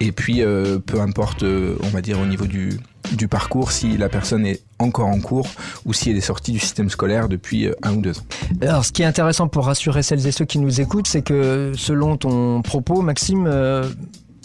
Et 0.00 0.12
puis, 0.12 0.42
peu 0.84 1.00
importe, 1.00 1.44
on 1.44 1.88
va 1.88 2.02
dire 2.02 2.20
au 2.20 2.26
niveau 2.26 2.44
du 2.44 3.28
parcours 3.28 3.72
si 3.72 3.96
la 3.96 4.10
personne 4.10 4.44
est 4.44 4.60
encore 4.78 5.06
en 5.06 5.20
cours 5.20 5.48
ou 5.86 5.92
si 5.92 6.10
elle 6.10 6.16
est 6.16 6.20
sortie 6.20 6.52
du 6.52 6.58
système 6.58 6.90
scolaire 6.90 7.28
depuis 7.28 7.66
euh, 7.66 7.74
un 7.82 7.94
ou 7.94 8.00
deux 8.00 8.18
ans. 8.18 8.24
Alors, 8.60 8.84
ce 8.84 8.92
qui 8.92 9.02
est 9.02 9.06
intéressant 9.06 9.48
pour 9.48 9.66
rassurer 9.66 10.02
celles 10.02 10.26
et 10.26 10.32
ceux 10.32 10.44
qui 10.44 10.58
nous 10.58 10.80
écoutent, 10.80 11.06
c'est 11.06 11.22
que 11.22 11.72
selon 11.76 12.16
ton 12.16 12.62
propos, 12.62 13.02
Maxime, 13.02 13.46
euh, 13.46 13.88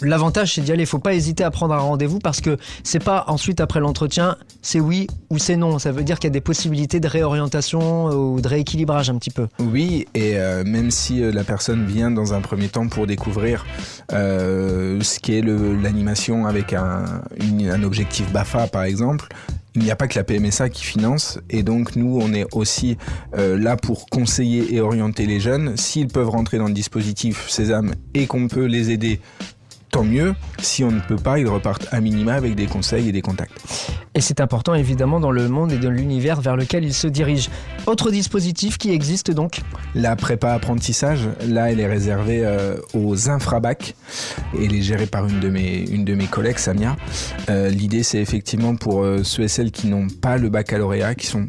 L'avantage, 0.02 0.54
c'est 0.54 0.62
d'y 0.62 0.72
aller. 0.72 0.84
Il 0.84 0.86
faut 0.86 0.98
pas 0.98 1.14
hésiter 1.14 1.44
à 1.44 1.50
prendre 1.50 1.74
un 1.74 1.78
rendez-vous 1.78 2.18
parce 2.18 2.40
que 2.40 2.56
c'est 2.82 3.02
pas 3.02 3.24
ensuite 3.28 3.60
après 3.60 3.80
l'entretien, 3.80 4.36
c'est 4.62 4.80
oui 4.80 5.06
ou 5.30 5.38
c'est 5.38 5.56
non. 5.56 5.78
Ça 5.78 5.92
veut 5.92 6.02
dire 6.02 6.18
qu'il 6.18 6.28
y 6.28 6.32
a 6.32 6.34
des 6.34 6.40
possibilités 6.40 7.00
de 7.00 7.08
réorientation 7.08 8.06
ou 8.06 8.40
de 8.40 8.48
rééquilibrage 8.48 9.10
un 9.10 9.18
petit 9.18 9.30
peu. 9.30 9.46
Oui, 9.58 10.06
et 10.14 10.36
euh, 10.36 10.64
même 10.64 10.90
si 10.90 11.22
euh, 11.22 11.32
la 11.32 11.44
personne 11.44 11.86
vient 11.86 12.10
dans 12.10 12.32
un 12.32 12.40
premier 12.40 12.68
temps 12.68 12.88
pour 12.88 13.06
découvrir 13.06 13.66
euh, 14.12 15.00
ce 15.02 15.20
qu'est 15.20 15.42
l'animation 15.42 16.46
avec 16.46 16.72
un, 16.72 17.22
un 17.40 17.82
objectif 17.82 18.30
BAFA 18.32 18.66
par 18.68 18.84
exemple, 18.84 19.28
il 19.74 19.82
n'y 19.82 19.90
a 19.90 19.96
pas 19.96 20.08
que 20.08 20.18
la 20.18 20.24
PMSA 20.24 20.68
qui 20.68 20.84
finance 20.84 21.38
et 21.48 21.62
donc 21.62 21.94
nous 21.94 22.18
on 22.20 22.32
est 22.32 22.46
aussi 22.52 22.96
là 23.36 23.76
pour 23.76 24.06
conseiller 24.06 24.74
et 24.74 24.80
orienter 24.80 25.26
les 25.26 25.38
jeunes. 25.38 25.76
S'ils 25.76 26.08
peuvent 26.08 26.28
rentrer 26.28 26.58
dans 26.58 26.66
le 26.66 26.72
dispositif 26.72 27.48
Sésame 27.48 27.94
et 28.14 28.26
qu'on 28.26 28.48
peut 28.48 28.64
les 28.64 28.90
aider 28.90 29.20
tant 29.90 30.04
mieux. 30.04 30.34
Si 30.58 30.84
on 30.84 30.90
ne 30.90 31.00
peut 31.00 31.16
pas, 31.16 31.38
ils 31.38 31.48
repartent 31.48 31.88
à 31.90 32.00
minima 32.00 32.34
avec 32.34 32.54
des 32.54 32.66
conseils 32.66 33.08
et 33.08 33.12
des 33.12 33.22
contacts. 33.22 33.52
Et 34.20 34.22
c'est 34.22 34.42
important 34.42 34.74
évidemment 34.74 35.18
dans 35.18 35.30
le 35.30 35.48
monde 35.48 35.72
et 35.72 35.78
dans 35.78 35.88
l'univers 35.88 36.42
vers 36.42 36.54
lequel 36.54 36.84
ils 36.84 36.92
se 36.92 37.06
dirigent. 37.06 37.48
Autre 37.86 38.10
dispositif 38.10 38.76
qui 38.76 38.90
existe 38.90 39.30
donc 39.30 39.62
La 39.94 40.14
prépa 40.14 40.52
apprentissage, 40.52 41.26
là 41.42 41.72
elle 41.72 41.80
est 41.80 41.86
réservée 41.86 42.44
euh, 42.44 42.76
aux 42.92 43.30
infrabacs 43.30 43.94
et 44.58 44.66
elle 44.66 44.74
est 44.74 44.82
gérée 44.82 45.06
par 45.06 45.26
une 45.26 45.40
de 45.40 45.48
mes, 45.48 45.88
une 45.88 46.04
de 46.04 46.14
mes 46.14 46.26
collègues, 46.26 46.58
Samia. 46.58 46.96
Euh, 47.48 47.70
l'idée 47.70 48.02
c'est 48.02 48.20
effectivement 48.20 48.76
pour 48.76 49.02
euh, 49.02 49.24
ceux 49.24 49.44
et 49.44 49.48
celles 49.48 49.70
qui 49.70 49.86
n'ont 49.86 50.08
pas 50.08 50.36
le 50.36 50.50
baccalauréat, 50.50 51.14
qui 51.14 51.26
sont 51.26 51.48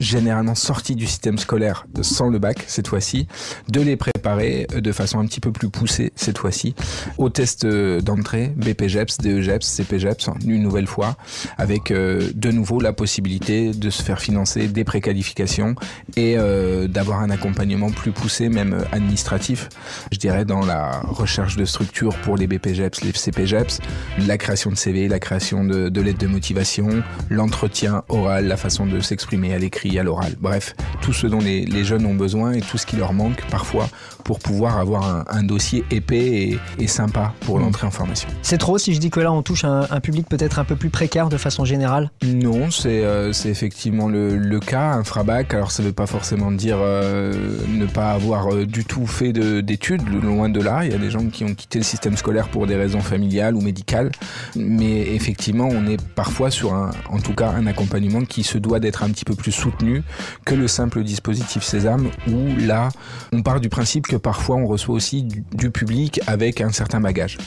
généralement 0.00 0.56
sortis 0.56 0.96
du 0.96 1.06
système 1.06 1.38
scolaire 1.38 1.86
sans 2.02 2.30
le 2.30 2.40
bac 2.40 2.64
cette 2.66 2.88
fois-ci, 2.88 3.28
de 3.68 3.80
les 3.80 3.96
préparer 3.96 4.66
de 4.74 4.92
façon 4.92 5.20
un 5.20 5.26
petit 5.26 5.40
peu 5.40 5.52
plus 5.52 5.70
poussée 5.70 6.12
cette 6.16 6.38
fois-ci 6.38 6.74
au 7.16 7.30
test 7.30 7.64
d'entrée, 7.64 8.52
BPGEPS, 8.56 9.18
DEGEPS, 9.18 9.76
CPGEPS, 9.76 10.30
une 10.44 10.62
nouvelle 10.62 10.86
fois, 10.86 11.16
avec 11.58 11.92
de 12.34 12.50
nouveau 12.50 12.80
la 12.80 12.92
possibilité 12.92 13.72
de 13.72 13.90
se 13.90 14.02
faire 14.02 14.20
financer 14.20 14.68
des 14.68 14.84
préqualifications 14.84 15.74
et 16.16 16.34
euh, 16.36 16.88
d'avoir 16.88 17.20
un 17.20 17.30
accompagnement 17.30 17.90
plus 17.90 18.12
poussé, 18.12 18.48
même 18.48 18.84
administratif, 18.92 19.68
je 20.12 20.18
dirais, 20.18 20.44
dans 20.44 20.64
la 20.64 21.00
recherche 21.00 21.56
de 21.56 21.64
structures 21.64 22.16
pour 22.20 22.36
les 22.36 22.46
BPGEPS, 22.46 23.02
les 23.02 23.12
CPGEPS, 23.12 23.80
la 24.26 24.38
création 24.38 24.70
de 24.70 24.76
CV, 24.76 25.08
la 25.08 25.18
création 25.18 25.64
de, 25.64 25.88
de 25.88 26.00
lettres 26.00 26.18
de 26.18 26.26
motivation, 26.26 26.88
l'entretien 27.30 28.02
oral, 28.08 28.46
la 28.46 28.56
façon 28.56 28.86
de 28.86 29.00
s'exprimer 29.00 29.54
à 29.54 29.58
l'écrit, 29.58 29.98
à 29.98 30.02
l'oral. 30.02 30.34
Bref, 30.40 30.74
tout 31.00 31.12
ce 31.12 31.26
dont 31.26 31.40
les, 31.40 31.64
les, 31.64 31.84
jeunes 31.84 32.06
ont 32.06 32.14
besoin 32.14 32.52
et 32.52 32.60
tout 32.60 32.78
ce 32.78 32.86
qui 32.86 32.96
leur 32.96 33.12
manque 33.12 33.42
parfois 33.50 33.88
pour 34.24 34.38
pouvoir 34.38 34.78
avoir 34.78 35.04
un, 35.04 35.24
un 35.28 35.42
dossier 35.42 35.84
épais 35.90 36.16
et, 36.18 36.58
et 36.78 36.86
sympa 36.86 37.32
pour 37.40 37.58
l'entrée 37.58 37.86
en 37.86 37.90
formation. 37.90 38.28
C'est 38.42 38.58
trop 38.58 38.78
si 38.78 38.94
je 38.94 39.00
dis 39.00 39.10
que 39.10 39.20
là 39.20 39.32
on 39.32 39.42
touche 39.42 39.64
un, 39.64 39.86
un 39.90 40.00
public 40.00 40.28
peut-être 40.28 40.58
un 40.58 40.64
peu 40.64 40.76
plus 40.76 40.90
précaire 40.90 41.28
de 41.28 41.36
façon 41.36 41.64
générale 41.64 42.10
Non, 42.24 42.70
c'est 42.70 43.04
euh, 43.04 43.32
effectivement 43.44 44.08
le, 44.08 44.36
le, 44.36 44.60
cas, 44.60 44.92
un 44.92 45.04
frabac. 45.04 45.54
Alors 45.54 45.70
ça 45.70 45.82
ne 45.82 45.88
veut 45.88 45.94
pas 45.94 46.06
forcément 46.06 46.50
dire 46.50 46.78
euh, 46.80 47.32
ne 47.68 47.86
pas 47.86 48.12
avoir 48.12 48.52
euh, 48.52 48.66
du 48.66 48.84
tout 48.84 49.06
fait 49.06 49.32
d'études, 49.32 50.02
loin 50.22 50.48
de 50.48 50.60
là. 50.60 50.84
Il 50.84 50.92
y 50.92 50.94
a 50.94 50.98
des 50.98 51.10
gens 51.10 51.26
qui 51.26 51.44
ont 51.44 51.54
quitté 51.54 51.78
le 51.78 51.84
système 51.84 52.16
scolaire 52.16 52.48
pour 52.48 52.66
des 52.66 52.76
raisons 52.76 53.00
familiales 53.00 53.54
ou 53.54 53.60
médicales. 53.60 54.10
Mais 54.56 55.14
effectivement, 55.14 55.68
on 55.70 55.86
est 55.86 56.00
parfois 56.14 56.50
sur 56.50 56.74
un, 56.74 56.90
en 57.10 57.20
tout 57.20 57.34
cas 57.34 57.50
un 57.50 57.66
accompagnement 57.66 58.22
qui 58.24 58.42
se 58.42 58.58
doit 58.58 58.80
d'être 58.80 59.02
un 59.02 59.10
petit 59.10 59.24
peu 59.24 59.34
plus 59.34 59.52
soutenu 59.52 60.02
que 60.44 60.54
le 60.54 60.68
simple 60.68 61.02
dispositif 61.02 61.62
Sésame, 61.62 62.08
où 62.28 62.56
là, 62.58 62.88
on 63.32 63.42
part 63.42 63.60
du 63.60 63.68
principe 63.68 64.06
que 64.08 64.16
parfois 64.16 64.56
on 64.56 64.66
reçoit 64.66 64.94
aussi 64.94 65.22
du, 65.22 65.44
du 65.54 65.70
public 65.70 66.20
avec 66.26 66.60
un 66.60 66.72
certain 66.72 67.00
bagage. 67.00 67.38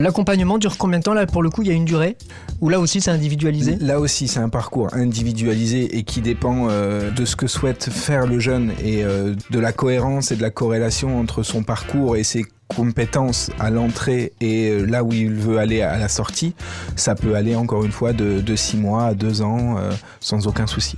L'accompagnement 0.00 0.58
dure 0.58 0.78
combien 0.78 1.00
de 1.00 1.04
temps? 1.04 1.14
Là 1.14 1.26
pour 1.26 1.42
le 1.42 1.50
coup 1.50 1.62
il 1.62 1.68
y 1.68 1.70
a 1.72 1.74
une 1.74 1.84
durée? 1.84 2.16
Ou 2.60 2.68
là 2.68 2.78
aussi 2.78 3.00
c'est 3.00 3.10
individualisé? 3.10 3.76
Là 3.80 3.98
aussi 3.98 4.28
c'est 4.28 4.38
un 4.38 4.48
parcours 4.48 4.88
individualisé 4.92 5.96
et 5.98 6.04
qui 6.04 6.20
dépend 6.20 6.68
euh, 6.68 7.10
de 7.10 7.24
ce 7.24 7.34
que 7.34 7.48
souhaite 7.48 7.90
faire 7.90 8.26
le 8.26 8.38
jeune 8.38 8.72
et 8.84 9.02
euh, 9.02 9.34
de 9.50 9.58
la 9.58 9.72
cohérence 9.72 10.30
et 10.30 10.36
de 10.36 10.42
la 10.42 10.50
corrélation 10.50 11.18
entre 11.18 11.42
son 11.42 11.64
parcours 11.64 12.16
et 12.16 12.22
ses 12.22 12.44
compétences 12.68 13.50
à 13.58 13.70
l'entrée 13.70 14.32
et 14.40 14.68
euh, 14.68 14.84
là 14.84 15.02
où 15.02 15.12
il 15.12 15.32
veut 15.34 15.58
aller 15.58 15.82
à 15.82 15.98
la 15.98 16.08
sortie, 16.08 16.54
ça 16.96 17.14
peut 17.14 17.34
aller 17.34 17.56
encore 17.56 17.84
une 17.84 17.92
fois 17.92 18.12
de, 18.12 18.40
de 18.40 18.56
6 18.56 18.76
mois 18.76 19.06
à 19.06 19.14
2 19.14 19.42
ans 19.42 19.76
euh, 19.78 19.90
sans 20.20 20.46
aucun 20.46 20.66
souci. 20.66 20.96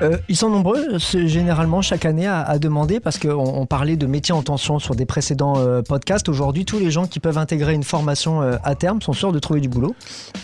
Euh, 0.00 0.16
ils 0.28 0.36
sont 0.36 0.50
nombreux 0.50 0.98
généralement 0.98 1.82
chaque 1.82 2.04
année 2.04 2.26
à, 2.26 2.40
à 2.42 2.58
demander 2.58 2.98
parce 2.98 3.18
qu'on 3.18 3.30
on 3.30 3.66
parlait 3.66 3.96
de 3.96 4.06
métiers 4.06 4.34
en 4.34 4.42
tension 4.42 4.78
sur 4.78 4.94
des 4.94 5.06
précédents 5.06 5.54
euh, 5.58 5.82
podcasts. 5.82 6.28
Aujourd'hui, 6.28 6.64
tous 6.64 6.78
les 6.78 6.90
gens 6.90 7.06
qui 7.06 7.20
peuvent 7.20 7.38
intégrer 7.38 7.74
une 7.74 7.84
formation 7.84 8.42
euh, 8.42 8.56
à 8.64 8.74
terme 8.74 9.00
sont 9.02 9.12
sûrs 9.12 9.32
de 9.32 9.38
trouver 9.38 9.60
du 9.60 9.68
boulot. 9.68 9.94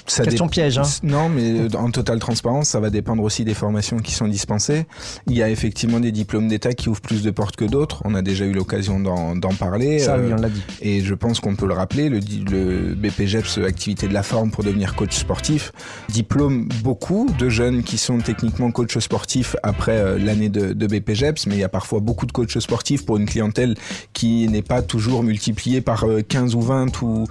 Ça 0.07 0.25
Question 0.25 0.49
piège. 0.49 0.79
Hein. 0.79 0.83
Non, 1.03 1.29
mais 1.29 1.75
en 1.77 1.91
totale 1.91 2.19
transparence, 2.19 2.69
ça 2.69 2.81
va 2.81 2.91
dépendre 2.91 3.23
aussi 3.23 3.45
des 3.45 3.55
formations 3.55 3.99
qui 3.99 4.13
sont 4.13 4.29
dispensées. 4.29 4.87
Il 5.27 5.35
y 5.35 5.43
a 5.43 5.51
effectivement 5.51 6.01
des 6.01 6.13
diplômes 6.13 6.49
d'État 6.49 6.73
qui 6.73 6.89
ouvrent 6.89 7.01
plus 7.01 7.23
de 7.23 7.31
portes 7.31 7.57
que 7.57 7.65
d'autres. 7.65 8.03
On 8.05 8.15
a 8.15 8.23
déjà 8.23 8.45
eu 8.45 8.53
l'occasion 8.53 9.01
d'en 9.01 9.55
parler. 9.59 9.99
Ça, 9.99 10.19
oui, 10.19 10.33
on 10.33 10.41
l'a 10.41 10.51
dit. 10.51 10.63
Et 10.83 11.01
je 11.01 11.15
pense 11.15 11.41
qu'on 11.41 11.57
peut 11.57 11.67
le 11.67 11.75
rappeler, 11.75 12.09
le, 12.09 12.21
le 12.51 12.95
BPGEPS, 12.95 13.59
activité 13.59 14.09
de 14.09 14.15
la 14.15 14.23
forme 14.23 14.51
pour 14.51 14.65
devenir 14.65 14.95
coach 14.95 15.17
sportif, 15.17 15.73
diplôme 16.09 16.69
beaucoup 16.83 17.29
de 17.39 17.49
jeunes 17.49 17.83
qui 17.83 17.99
sont 17.99 18.19
techniquement 18.19 18.71
coachs 18.71 18.99
sportifs 19.01 19.38
après 19.62 19.99
euh, 19.99 20.18
l'année 20.18 20.49
de, 20.49 20.72
de 20.72 20.86
BPGEPS, 20.86 21.47
mais 21.47 21.55
il 21.57 21.61
y 21.61 21.64
a 21.64 21.68
parfois 21.68 22.01
beaucoup 22.01 22.26
de 22.26 22.32
coachs 22.32 22.59
sportifs 22.61 23.05
pour 23.05 23.16
une 23.16 23.26
clientèle 23.26 23.74
qui 24.12 24.49
n'est 24.49 24.62
pas 24.62 24.82
toujours 24.82 25.22
multipliée 25.22 25.80
par 25.80 26.05
15 26.28 26.55
euh, 26.55 26.57
ou 26.57 26.62
20 26.62 27.03
ou 27.03 27.26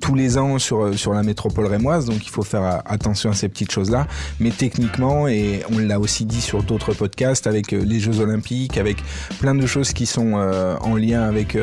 tous 0.00 0.14
les 0.14 0.38
ans 0.38 0.58
sur, 0.58 0.82
euh, 0.82 0.92
sur 0.94 1.12
la 1.12 1.22
métropole 1.22 1.66
rémoise, 1.66 2.06
donc 2.06 2.24
il 2.24 2.30
faut 2.30 2.42
faire 2.42 2.82
attention 2.86 3.30
à 3.30 3.34
ces 3.34 3.48
petites 3.48 3.72
choses-là. 3.72 4.06
Mais 4.38 4.50
techniquement, 4.50 5.28
et 5.28 5.62
on 5.70 5.78
l'a 5.78 6.00
aussi 6.00 6.24
dit 6.24 6.40
sur 6.40 6.62
d'autres 6.62 6.94
podcasts, 6.94 7.46
avec 7.46 7.72
les 7.72 8.00
Jeux 8.00 8.20
Olympiques, 8.20 8.78
avec 8.78 8.98
plein 9.40 9.54
de 9.54 9.66
choses 9.66 9.92
qui 9.92 10.06
sont 10.06 10.32
en 10.34 10.96
lien 10.96 11.22
avec, 11.22 11.56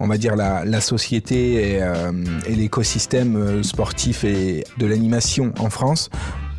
on 0.00 0.06
va 0.06 0.18
dire, 0.18 0.36
la, 0.36 0.80
société 0.80 1.78
et 2.46 2.54
l'écosystème 2.54 3.62
sportif 3.62 4.24
et 4.24 4.64
de 4.78 4.86
l'animation 4.86 5.52
en 5.58 5.70
France, 5.70 6.10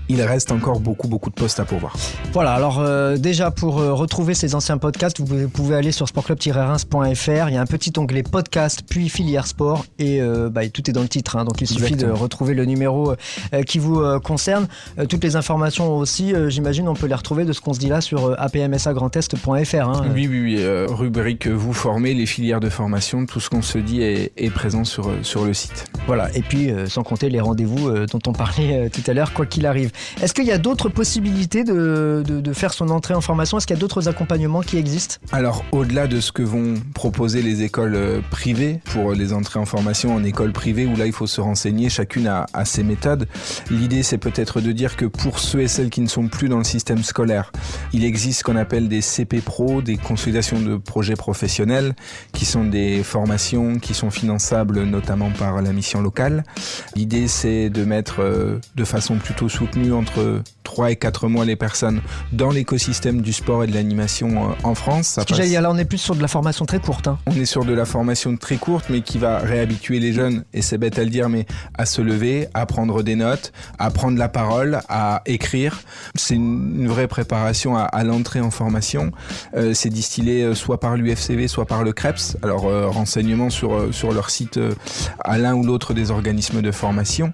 il 0.09 0.21
reste 0.21 0.51
encore 0.51 0.79
beaucoup 0.79 1.07
beaucoup 1.07 1.29
de 1.29 1.35
postes 1.35 1.59
à 1.59 1.65
pourvoir. 1.65 1.95
Voilà, 2.33 2.53
alors 2.53 2.79
euh, 2.79 3.17
déjà 3.17 3.51
pour 3.51 3.79
euh, 3.79 3.93
retrouver 3.93 4.33
ces 4.33 4.55
anciens 4.55 4.77
podcasts, 4.77 5.19
vous 5.19 5.25
pouvez, 5.25 5.47
pouvez 5.47 5.75
aller 5.75 5.91
sur 5.91 6.07
sportclub-reims.fr, 6.07 7.49
il 7.49 7.53
y 7.53 7.57
a 7.57 7.61
un 7.61 7.65
petit 7.65 7.91
onglet 7.97 8.23
podcast 8.23 8.81
puis 8.87 9.09
filière 9.09 9.47
sport 9.47 9.85
et 9.99 10.21
euh, 10.21 10.49
bah, 10.49 10.67
tout 10.69 10.89
est 10.89 10.93
dans 10.93 11.01
le 11.01 11.07
titre, 11.07 11.35
hein, 11.37 11.45
donc 11.45 11.61
il 11.61 11.67
suffit 11.67 11.93
Exactement. 11.93 12.13
de 12.13 12.19
retrouver 12.19 12.53
le 12.53 12.65
numéro 12.65 13.13
qui 13.67 13.79
vous 13.79 14.01
concerne. 14.21 14.67
Toutes 15.09 15.23
les 15.23 15.35
informations 15.35 15.95
aussi, 15.97 16.33
j'imagine, 16.47 16.87
on 16.87 16.93
peut 16.93 17.07
les 17.07 17.15
retrouver 17.15 17.45
de 17.45 17.53
ce 17.53 17.61
qu'on 17.61 17.73
se 17.73 17.79
dit 17.79 17.87
là 17.87 18.01
sur 18.01 18.39
apmsagrandest.fr. 18.39 19.75
Hein. 19.75 20.05
Oui, 20.13 20.27
oui, 20.27 20.41
oui, 20.41 20.65
rubrique 20.87 21.47
vous 21.47 21.73
formez, 21.73 22.13
les 22.13 22.25
filières 22.25 22.59
de 22.59 22.69
formation, 22.69 23.25
tout 23.25 23.39
ce 23.39 23.49
qu'on 23.49 23.61
se 23.61 23.77
dit 23.77 24.01
est, 24.01 24.31
est, 24.37 24.49
présent 24.49 24.83
sur, 24.83 25.11
sur 25.21 25.45
le 25.45 25.53
site. 25.53 25.85
Voilà, 26.07 26.29
et 26.35 26.41
puis 26.41 26.71
sans 26.87 27.03
compter 27.03 27.29
les 27.29 27.39
rendez-vous 27.39 27.91
dont 28.07 28.19
on 28.27 28.33
parlait 28.33 28.89
tout 28.89 29.03
à 29.07 29.13
l'heure, 29.13 29.33
quoi 29.33 29.45
qu'il 29.45 29.65
arrive. 29.65 29.91
Est-ce 30.21 30.33
qu'il 30.33 30.45
y 30.45 30.51
a 30.51 30.57
d'autres 30.57 30.89
possibilités 30.89 31.63
de, 31.63 32.23
de, 32.25 32.53
faire 32.53 32.73
son 32.73 32.89
entrée 32.89 33.13
en 33.13 33.21
formation? 33.21 33.57
Est-ce 33.57 33.67
qu'il 33.67 33.75
y 33.75 33.79
a 33.79 33.81
d'autres 33.81 34.07
accompagnements 34.07 34.61
qui 34.61 34.77
existent? 34.77 35.17
Alors, 35.31 35.63
au-delà 35.71 36.07
de 36.07 36.19
ce 36.19 36.31
que 36.31 36.43
vont 36.43 36.75
proposer 36.93 37.41
les 37.41 37.63
écoles 37.63 37.95
euh, 37.95 38.21
privées 38.29 38.79
pour 38.85 39.13
les 39.13 39.33
entrées 39.33 39.59
en 39.59 39.65
formation 39.65 40.15
en 40.15 40.23
école 40.23 40.51
privée, 40.51 40.85
où 40.85 40.95
là, 40.95 41.05
il 41.05 41.13
faut 41.13 41.27
se 41.27 41.41
renseigner, 41.41 41.89
chacune 41.89 42.27
a, 42.27 42.45
a 42.53 42.65
ses 42.65 42.83
méthodes, 42.83 43.27
l'idée, 43.69 44.03
c'est 44.03 44.17
peut-être 44.17 44.61
de 44.61 44.71
dire 44.71 44.95
que 44.95 45.05
pour 45.05 45.39
ceux 45.39 45.61
et 45.61 45.67
celles 45.67 45.89
qui 45.89 46.01
ne 46.01 46.07
sont 46.07 46.27
plus 46.27 46.49
dans 46.49 46.57
le 46.57 46.63
système 46.63 47.03
scolaire, 47.03 47.51
il 47.93 48.03
existe 48.03 48.39
ce 48.39 48.43
qu'on 48.43 48.55
appelle 48.55 48.87
des 48.87 49.01
CP 49.01 49.41
Pro, 49.41 49.81
des 49.81 49.97
consolidations 49.97 50.59
de 50.59 50.77
projets 50.77 51.15
professionnels, 51.15 51.95
qui 52.33 52.45
sont 52.45 52.65
des 52.65 53.03
formations 53.03 53.79
qui 53.79 53.93
sont 53.93 54.11
finançables 54.11 54.83
notamment 54.83 55.31
par 55.31 55.61
la 55.61 55.71
mission 55.73 56.01
locale. 56.01 56.43
L'idée, 56.95 57.27
c'est 57.27 57.69
de 57.69 57.83
mettre 57.83 58.21
euh, 58.21 58.59
de 58.75 58.83
façon 58.83 59.17
plutôt 59.17 59.49
soutenue 59.49 59.84
entre 59.93 60.41
3 60.65 60.91
et 60.91 60.95
4 60.97 61.29
mois 61.29 61.45
les 61.45 61.55
personnes 61.55 62.01
dans 62.33 62.49
l'écosystème 62.49 63.21
du 63.21 63.31
sport 63.31 63.63
et 63.63 63.67
de 63.67 63.73
l'animation 63.73 64.49
euh, 64.49 64.53
en 64.63 64.75
France. 64.75 65.07
Ça 65.07 65.23
passe... 65.23 65.39
là 65.39 65.71
on 65.71 65.77
est 65.77 65.85
plus 65.85 65.99
sur 65.99 66.15
de 66.15 66.21
la 66.21 66.27
formation 66.27 66.65
très 66.65 66.79
courte. 66.79 67.07
Hein. 67.07 67.17
On 67.27 67.35
est 67.35 67.45
sur 67.45 67.63
de 67.63 67.73
la 67.73 67.85
formation 67.85 68.35
très 68.35 68.57
courte 68.57 68.87
mais 68.89 69.01
qui 69.01 69.17
va 69.17 69.37
réhabituer 69.37 69.99
les 69.99 70.11
jeunes, 70.11 70.43
et 70.53 70.61
c'est 70.61 70.77
bête 70.77 70.99
à 70.99 71.03
le 71.03 71.09
dire, 71.09 71.29
mais 71.29 71.45
à 71.77 71.85
se 71.85 72.01
lever, 72.01 72.47
à 72.53 72.65
prendre 72.65 73.03
des 73.03 73.15
notes, 73.15 73.53
à 73.79 73.89
prendre 73.91 74.17
la 74.17 74.27
parole, 74.27 74.79
à 74.89 75.21
écrire. 75.25 75.79
C'est 76.15 76.35
une, 76.35 76.87
vraie 76.87 77.07
préparation 77.07 77.77
à, 77.77 78.03
l'entrée 78.03 78.41
en 78.41 78.51
formation. 78.51 79.11
Euh, 79.55 79.73
c'est 79.73 79.89
distillé 79.89 80.43
euh, 80.43 80.55
soit 80.55 80.79
par 80.79 80.97
l'UFCV, 80.97 81.47
soit 81.47 81.65
par 81.65 81.83
le 81.83 81.93
CREPS. 81.93 82.37
Alors 82.43 82.63
renseignements 82.91 83.49
sur, 83.49 83.93
sur 83.93 84.11
leur 84.11 84.29
site 84.29 84.59
à 85.23 85.37
l'un 85.37 85.53
ou 85.55 85.63
l'autre 85.63 85.93
des 85.93 86.11
organismes 86.11 86.61
de 86.61 86.71
formation. 86.71 87.33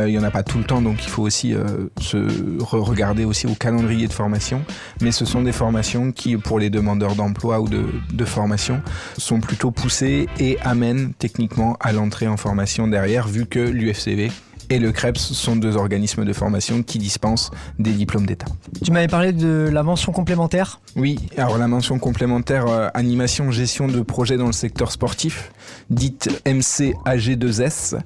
il 0.00 0.10
y 0.10 0.18
en 0.18 0.24
a 0.24 0.30
pas 0.30 0.42
tout 0.42 0.58
le 0.58 0.64
temps 0.64 0.82
donc 0.82 1.04
il 1.04 1.08
faut 1.08 1.22
aussi 1.22 1.54
se 2.00 2.18
regarder 2.60 3.24
aussi 3.24 3.46
au 3.46 3.54
calendrier 3.54 4.08
de 4.08 4.12
formation, 4.12 4.62
mais 5.00 5.12
ce 5.12 5.24
sont 5.24 5.42
des 5.42 5.52
formations 5.52 6.12
qui, 6.12 6.36
pour 6.36 6.58
les 6.58 6.70
demandeurs 6.70 7.14
d'emploi 7.14 7.60
ou 7.60 7.68
de, 7.68 8.24
formation, 8.24 8.80
sont 9.18 9.40
plutôt 9.40 9.70
poussées 9.70 10.28
et 10.38 10.58
amènent 10.60 11.12
techniquement 11.18 11.76
à 11.80 11.92
l'entrée 11.92 12.28
en 12.28 12.36
formation 12.36 12.86
derrière, 12.88 13.28
vu 13.28 13.46
que 13.46 13.58
l'UFCV 13.58 14.30
et 14.72 14.78
le 14.78 14.90
CREPS 14.90 15.32
sont 15.34 15.54
deux 15.54 15.76
organismes 15.76 16.24
de 16.24 16.32
formation 16.32 16.82
qui 16.82 16.98
dispensent 16.98 17.50
des 17.78 17.92
diplômes 17.92 18.24
d'État. 18.24 18.46
Tu 18.82 18.90
m'avais 18.90 19.06
parlé 19.06 19.32
de 19.32 19.68
la 19.70 19.82
mention 19.82 20.12
complémentaire 20.12 20.80
Oui, 20.96 21.18
alors 21.36 21.58
la 21.58 21.68
mention 21.68 21.98
complémentaire 21.98 22.66
euh, 22.68 22.88
animation 22.94 23.50
gestion 23.50 23.86
de 23.86 24.00
projets 24.00 24.38
dans 24.38 24.46
le 24.46 24.52
secteur 24.52 24.90
sportif, 24.90 25.52
dite 25.90 26.30
MCAG2S, 26.46 27.98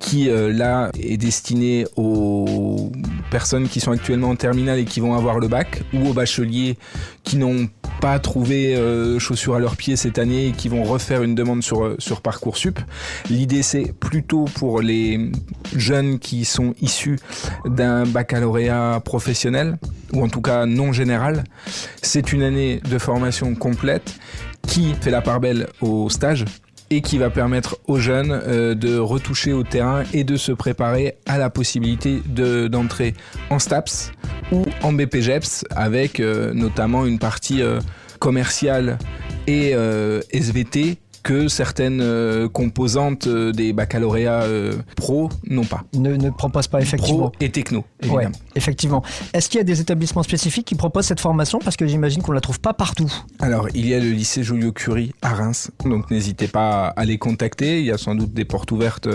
qui 0.00 0.28
euh, 0.28 0.52
là 0.52 0.90
est 0.98 1.16
destinée 1.16 1.86
aux 1.94 2.90
personnes 3.30 3.68
qui 3.68 3.78
sont 3.78 3.92
actuellement 3.92 4.30
en 4.30 4.36
terminale 4.36 4.80
et 4.80 4.84
qui 4.84 4.98
vont 4.98 5.14
avoir 5.14 5.38
le 5.38 5.46
bac, 5.46 5.82
ou 5.94 6.08
aux 6.08 6.12
bacheliers 6.12 6.76
qui 7.22 7.36
n'ont 7.36 7.68
pas 8.00 8.18
trouvé 8.18 8.74
euh, 8.74 9.18
chaussures 9.18 9.54
à 9.54 9.58
leurs 9.58 9.76
pieds 9.76 9.96
cette 9.96 10.18
année 10.18 10.48
et 10.48 10.52
qui 10.52 10.68
vont 10.68 10.84
refaire 10.84 11.22
une 11.22 11.34
demande 11.34 11.62
sur, 11.62 11.96
sur 11.98 12.22
Parcoursup. 12.22 12.80
L'idée 13.28 13.62
c'est 13.62 13.92
plutôt 13.92 14.46
pour 14.46 14.80
les 14.80 15.30
jeunes 15.76 16.18
qui 16.18 16.44
sont 16.44 16.74
issus 16.80 17.18
d'un 17.66 18.06
baccalauréat 18.06 19.00
professionnel, 19.04 19.78
ou 20.12 20.22
en 20.24 20.28
tout 20.28 20.40
cas 20.40 20.66
non 20.66 20.92
général. 20.92 21.44
C'est 22.02 22.32
une 22.32 22.42
année 22.42 22.80
de 22.88 22.98
formation 22.98 23.54
complète 23.54 24.18
qui 24.66 24.94
fait 24.94 25.10
la 25.10 25.20
part 25.20 25.40
belle 25.40 25.68
au 25.80 26.08
stage 26.08 26.44
et 26.90 27.02
qui 27.02 27.18
va 27.18 27.30
permettre 27.30 27.78
aux 27.86 27.98
jeunes 27.98 28.32
euh, 28.32 28.74
de 28.74 28.98
retoucher 28.98 29.52
au 29.52 29.62
terrain 29.62 30.02
et 30.12 30.24
de 30.24 30.36
se 30.36 30.52
préparer 30.52 31.16
à 31.26 31.38
la 31.38 31.48
possibilité 31.48 32.20
d'entrer 32.26 33.14
en 33.48 33.58
STAPS 33.58 34.12
ou 34.52 34.64
en 34.82 34.92
BPGEPS 34.92 35.64
avec 35.70 36.20
euh, 36.20 36.52
notamment 36.52 37.06
une 37.06 37.18
partie 37.18 37.62
euh, 37.62 37.80
commerciale 38.18 38.98
et 39.46 39.74
SVT 40.30 40.98
que 41.22 41.48
certaines 41.48 42.00
euh, 42.00 42.48
composantes 42.48 43.26
euh, 43.26 43.52
des 43.52 43.72
baccalauréats 43.72 44.42
euh, 44.42 44.74
pro 44.96 45.28
n'ont 45.46 45.64
pas. 45.64 45.84
Ne, 45.94 46.16
ne 46.16 46.30
proposent 46.30 46.68
pas 46.68 46.80
effectivement. 46.80 47.30
Pro 47.30 47.32
et 47.40 47.50
techno, 47.50 47.84
évidemment. 48.02 48.30
effectivement. 48.54 49.02
Est-ce 49.32 49.48
qu'il 49.48 49.58
y 49.58 49.60
a 49.60 49.64
des 49.64 49.80
établissements 49.80 50.22
spécifiques 50.22 50.66
qui 50.66 50.74
proposent 50.74 51.06
cette 51.06 51.20
formation? 51.20 51.58
Parce 51.58 51.76
que 51.76 51.86
j'imagine 51.86 52.22
qu'on 52.22 52.32
ne 52.32 52.36
la 52.36 52.40
trouve 52.40 52.60
pas 52.60 52.72
partout. 52.72 53.12
Alors, 53.38 53.68
il 53.74 53.86
y 53.86 53.94
a 53.94 53.98
le 53.98 54.10
lycée 54.10 54.42
Joliot-Curie 54.42 55.12
à 55.22 55.34
Reims, 55.34 55.70
donc 55.84 56.10
n'hésitez 56.10 56.48
pas 56.48 56.86
à 56.88 57.04
les 57.04 57.18
contacter. 57.18 57.80
Il 57.80 57.86
y 57.86 57.92
a 57.92 57.98
sans 57.98 58.14
doute 58.14 58.32
des 58.32 58.44
portes 58.44 58.70
ouvertes 58.72 59.08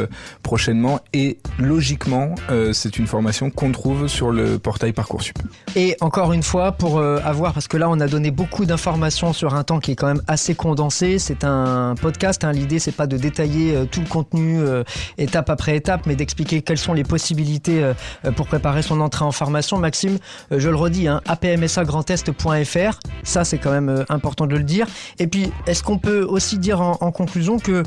prochainement. 0.44 1.00
Et 1.14 1.40
logiquement, 1.58 2.36
c'est 2.74 2.98
une 2.98 3.08
formation 3.08 3.50
qu'on 3.50 3.72
trouve 3.72 4.08
sur 4.08 4.32
le 4.32 4.60
portail 4.60 4.94
Parcoursup. 4.94 5.38
Et 5.76 5.96
encore 6.02 6.34
une 6.34 6.44
fois, 6.44 6.72
pour 6.72 7.02
avoir, 7.02 7.54
parce 7.54 7.68
que 7.68 7.78
là, 7.78 7.90
on 7.90 8.00
a 8.00 8.08
donné 8.08 8.32
beaucoup 8.32 8.66
d'informations 8.66 9.34
sur 9.34 9.56
un 9.56 9.64
temps 9.64 9.80
qui 9.80 9.92
est 9.92 9.96
quand 9.96 10.08
même 10.08 10.22
assez 10.28 10.56
condensé, 10.56 11.20
c'est 11.20 11.44
un 11.44 11.95
podcast. 11.96 12.44
Hein. 12.44 12.52
L'idée, 12.52 12.80
c'est 12.80 12.92
pas 12.92 13.08
de 13.08 13.18
détailler 13.18 13.76
euh, 13.76 13.86
tout 13.86 14.02
le 14.02 14.08
contenu 14.08 14.60
euh, 14.60 14.84
étape 15.18 15.50
après 15.50 15.76
étape, 15.76 16.06
mais 16.06 16.16
d'expliquer 16.16 16.62
quelles 16.62 16.78
sont 16.78 16.94
les 16.94 17.04
possibilités 17.04 17.84
euh, 17.84 17.94
pour 18.36 18.48
préparer 18.48 18.82
son 18.82 19.02
entrée 19.02 19.26
en 19.26 19.32
formation. 19.32 19.78
Maxime, 19.78 20.18
je 20.52 20.70
le 20.70 20.76
redis, 20.76 21.08
hein, 21.08 21.22
apmsagrandest.fr, 21.26 23.00
ça 23.24 23.44
c'est 23.44 23.58
quand 23.58 23.72
même 23.72 24.06
important 24.10 24.48
de 24.48 24.56
le 24.56 24.64
dire. 24.64 24.88
Et 25.20 25.28
puis, 25.28 25.52
est-ce 25.68 25.84
qu'on 25.84 25.98
peut 25.98 26.24
aussi 26.24 26.58
dire 26.58 26.82
en 26.82 27.12
conclusion 27.12 27.60
que 27.60 27.84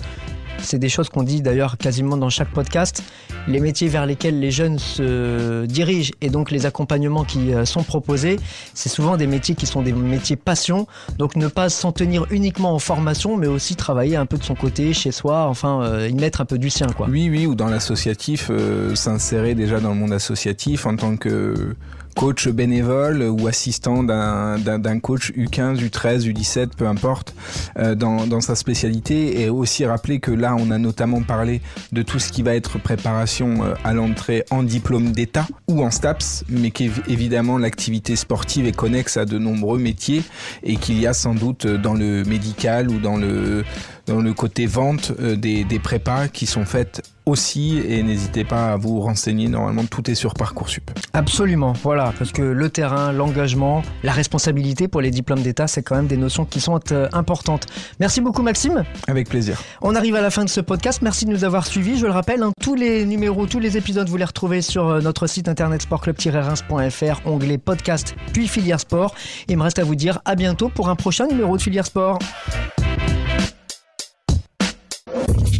c'est 0.60 0.78
des 0.78 0.88
choses 0.88 1.08
qu'on 1.08 1.22
dit 1.22 1.42
d'ailleurs 1.42 1.78
quasiment 1.78 2.16
dans 2.16 2.30
chaque 2.30 2.50
podcast. 2.50 3.02
Les 3.46 3.60
métiers 3.60 3.88
vers 3.88 4.06
lesquels 4.06 4.38
les 4.38 4.50
jeunes 4.50 4.78
se 4.78 5.64
dirigent 5.66 6.12
et 6.20 6.30
donc 6.30 6.50
les 6.50 6.66
accompagnements 6.66 7.24
qui 7.24 7.54
euh, 7.54 7.64
sont 7.64 7.82
proposés, 7.82 8.38
c'est 8.74 8.88
souvent 8.88 9.16
des 9.16 9.26
métiers 9.26 9.54
qui 9.54 9.66
sont 9.66 9.82
des 9.82 9.92
métiers 9.92 10.36
passion. 10.36 10.86
Donc 11.18 11.36
ne 11.36 11.48
pas 11.48 11.68
s'en 11.68 11.92
tenir 11.92 12.26
uniquement 12.30 12.74
en 12.74 12.78
formation, 12.78 13.36
mais 13.36 13.46
aussi 13.46 13.76
travailler 13.76 14.16
un 14.16 14.26
peu 14.26 14.36
de 14.36 14.44
son 14.44 14.54
côté, 14.54 14.92
chez 14.92 15.12
soi, 15.12 15.46
enfin 15.46 15.82
euh, 15.82 16.08
y 16.08 16.14
mettre 16.14 16.40
un 16.40 16.44
peu 16.44 16.58
du 16.58 16.70
sien. 16.70 16.86
Oui, 17.08 17.28
oui, 17.30 17.46
ou 17.46 17.54
dans 17.54 17.68
l'associatif, 17.68 18.48
euh, 18.50 18.94
s'insérer 18.94 19.54
déjà 19.54 19.80
dans 19.80 19.90
le 19.90 19.96
monde 19.96 20.12
associatif 20.12 20.86
en 20.86 20.96
tant 20.96 21.16
que 21.16 21.74
coach 22.18 22.48
bénévole 22.48 23.22
ou 23.22 23.46
assistant 23.46 24.02
d'un 24.02 24.98
coach 24.98 25.30
U15, 25.36 25.78
U13, 25.78 26.26
U17, 26.26 26.70
peu 26.76 26.88
importe, 26.88 27.32
euh, 27.78 27.94
dans, 27.94 28.26
dans, 28.26 28.40
sa 28.40 28.56
spécialité. 28.56 29.40
Et 29.40 29.50
aussi 29.50 29.86
rappeler 29.86 30.18
que 30.18 30.32
là, 30.32 30.56
on 30.58 30.72
a 30.72 30.78
notamment 30.78 31.22
parlé 31.22 31.60
de 31.92 32.02
tout 32.02 32.18
ce 32.18 32.32
qui 32.32 32.42
va 32.42 32.56
être 32.56 32.80
préparation 32.80 33.62
euh, 33.62 33.74
à 33.84 33.94
l'entrée 33.94 34.44
en 34.50 34.64
diplôme 34.64 35.12
d'État 35.12 35.46
ou 35.68 35.84
en 35.84 35.92
STAPS, 35.92 36.42
mais 36.48 36.72
qu'évidemment 36.72 37.56
l'activité 37.56 38.16
sportive 38.16 38.66
est 38.66 38.74
connexe 38.74 39.16
à 39.16 39.24
de 39.24 39.38
nombreux 39.38 39.78
métiers 39.78 40.24
et 40.64 40.74
qu'il 40.74 40.98
y 40.98 41.06
a 41.06 41.12
sans 41.12 41.34
doute 41.34 41.68
dans 41.68 41.94
le 41.94 42.24
médical 42.24 42.90
ou 42.90 42.98
dans 42.98 43.16
le 43.16 43.62
dans 44.08 44.20
le 44.20 44.32
côté 44.32 44.66
vente 44.66 45.12
euh, 45.20 45.36
des, 45.36 45.64
des 45.64 45.78
prépas 45.78 46.28
qui 46.28 46.46
sont 46.46 46.64
faites 46.64 47.02
aussi 47.28 47.78
et 47.86 48.02
n'hésitez 48.02 48.44
pas 48.44 48.72
à 48.72 48.76
vous 48.76 49.00
renseigner. 49.00 49.48
Normalement, 49.48 49.84
tout 49.84 50.10
est 50.10 50.14
sur 50.14 50.34
Parcoursup. 50.34 50.90
Absolument, 51.12 51.74
voilà, 51.82 52.12
parce 52.18 52.32
que 52.32 52.42
le 52.42 52.70
terrain, 52.70 53.12
l'engagement, 53.12 53.82
la 54.02 54.12
responsabilité 54.12 54.88
pour 54.88 55.00
les 55.00 55.10
diplômes 55.10 55.42
d'État, 55.42 55.66
c'est 55.66 55.82
quand 55.82 55.96
même 55.96 56.06
des 56.06 56.16
notions 56.16 56.44
qui 56.44 56.60
sont 56.60 56.80
euh, 56.92 57.08
importantes. 57.12 57.66
Merci 58.00 58.20
beaucoup, 58.20 58.42
Maxime. 58.42 58.84
Avec 59.06 59.28
plaisir. 59.28 59.62
On 59.82 59.94
arrive 59.94 60.14
à 60.14 60.20
la 60.20 60.30
fin 60.30 60.44
de 60.44 60.48
ce 60.48 60.60
podcast. 60.60 61.02
Merci 61.02 61.26
de 61.26 61.30
nous 61.30 61.44
avoir 61.44 61.66
suivis. 61.66 61.98
Je 61.98 62.06
le 62.06 62.12
rappelle, 62.12 62.42
hein, 62.42 62.52
tous 62.60 62.74
les 62.74 63.04
numéros, 63.04 63.46
tous 63.46 63.60
les 63.60 63.76
épisodes, 63.76 64.08
vous 64.08 64.16
les 64.16 64.24
retrouvez 64.24 64.62
sur 64.62 64.88
euh, 64.88 65.00
notre 65.00 65.26
site 65.26 65.48
internet 65.48 65.82
sportclub-reims.fr, 65.82 67.26
onglet 67.26 67.58
podcast, 67.58 68.16
puis 68.32 68.48
filière 68.48 68.80
sport. 68.80 69.14
Il 69.48 69.58
me 69.58 69.62
reste 69.62 69.78
à 69.78 69.84
vous 69.84 69.94
dire 69.94 70.20
à 70.24 70.34
bientôt 70.34 70.68
pour 70.68 70.88
un 70.88 70.96
prochain 70.96 71.26
numéro 71.26 71.56
de 71.56 71.62
filière 71.62 71.86
sport. 71.86 72.18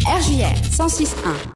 RJR 0.06 0.54
106.1 0.70 1.38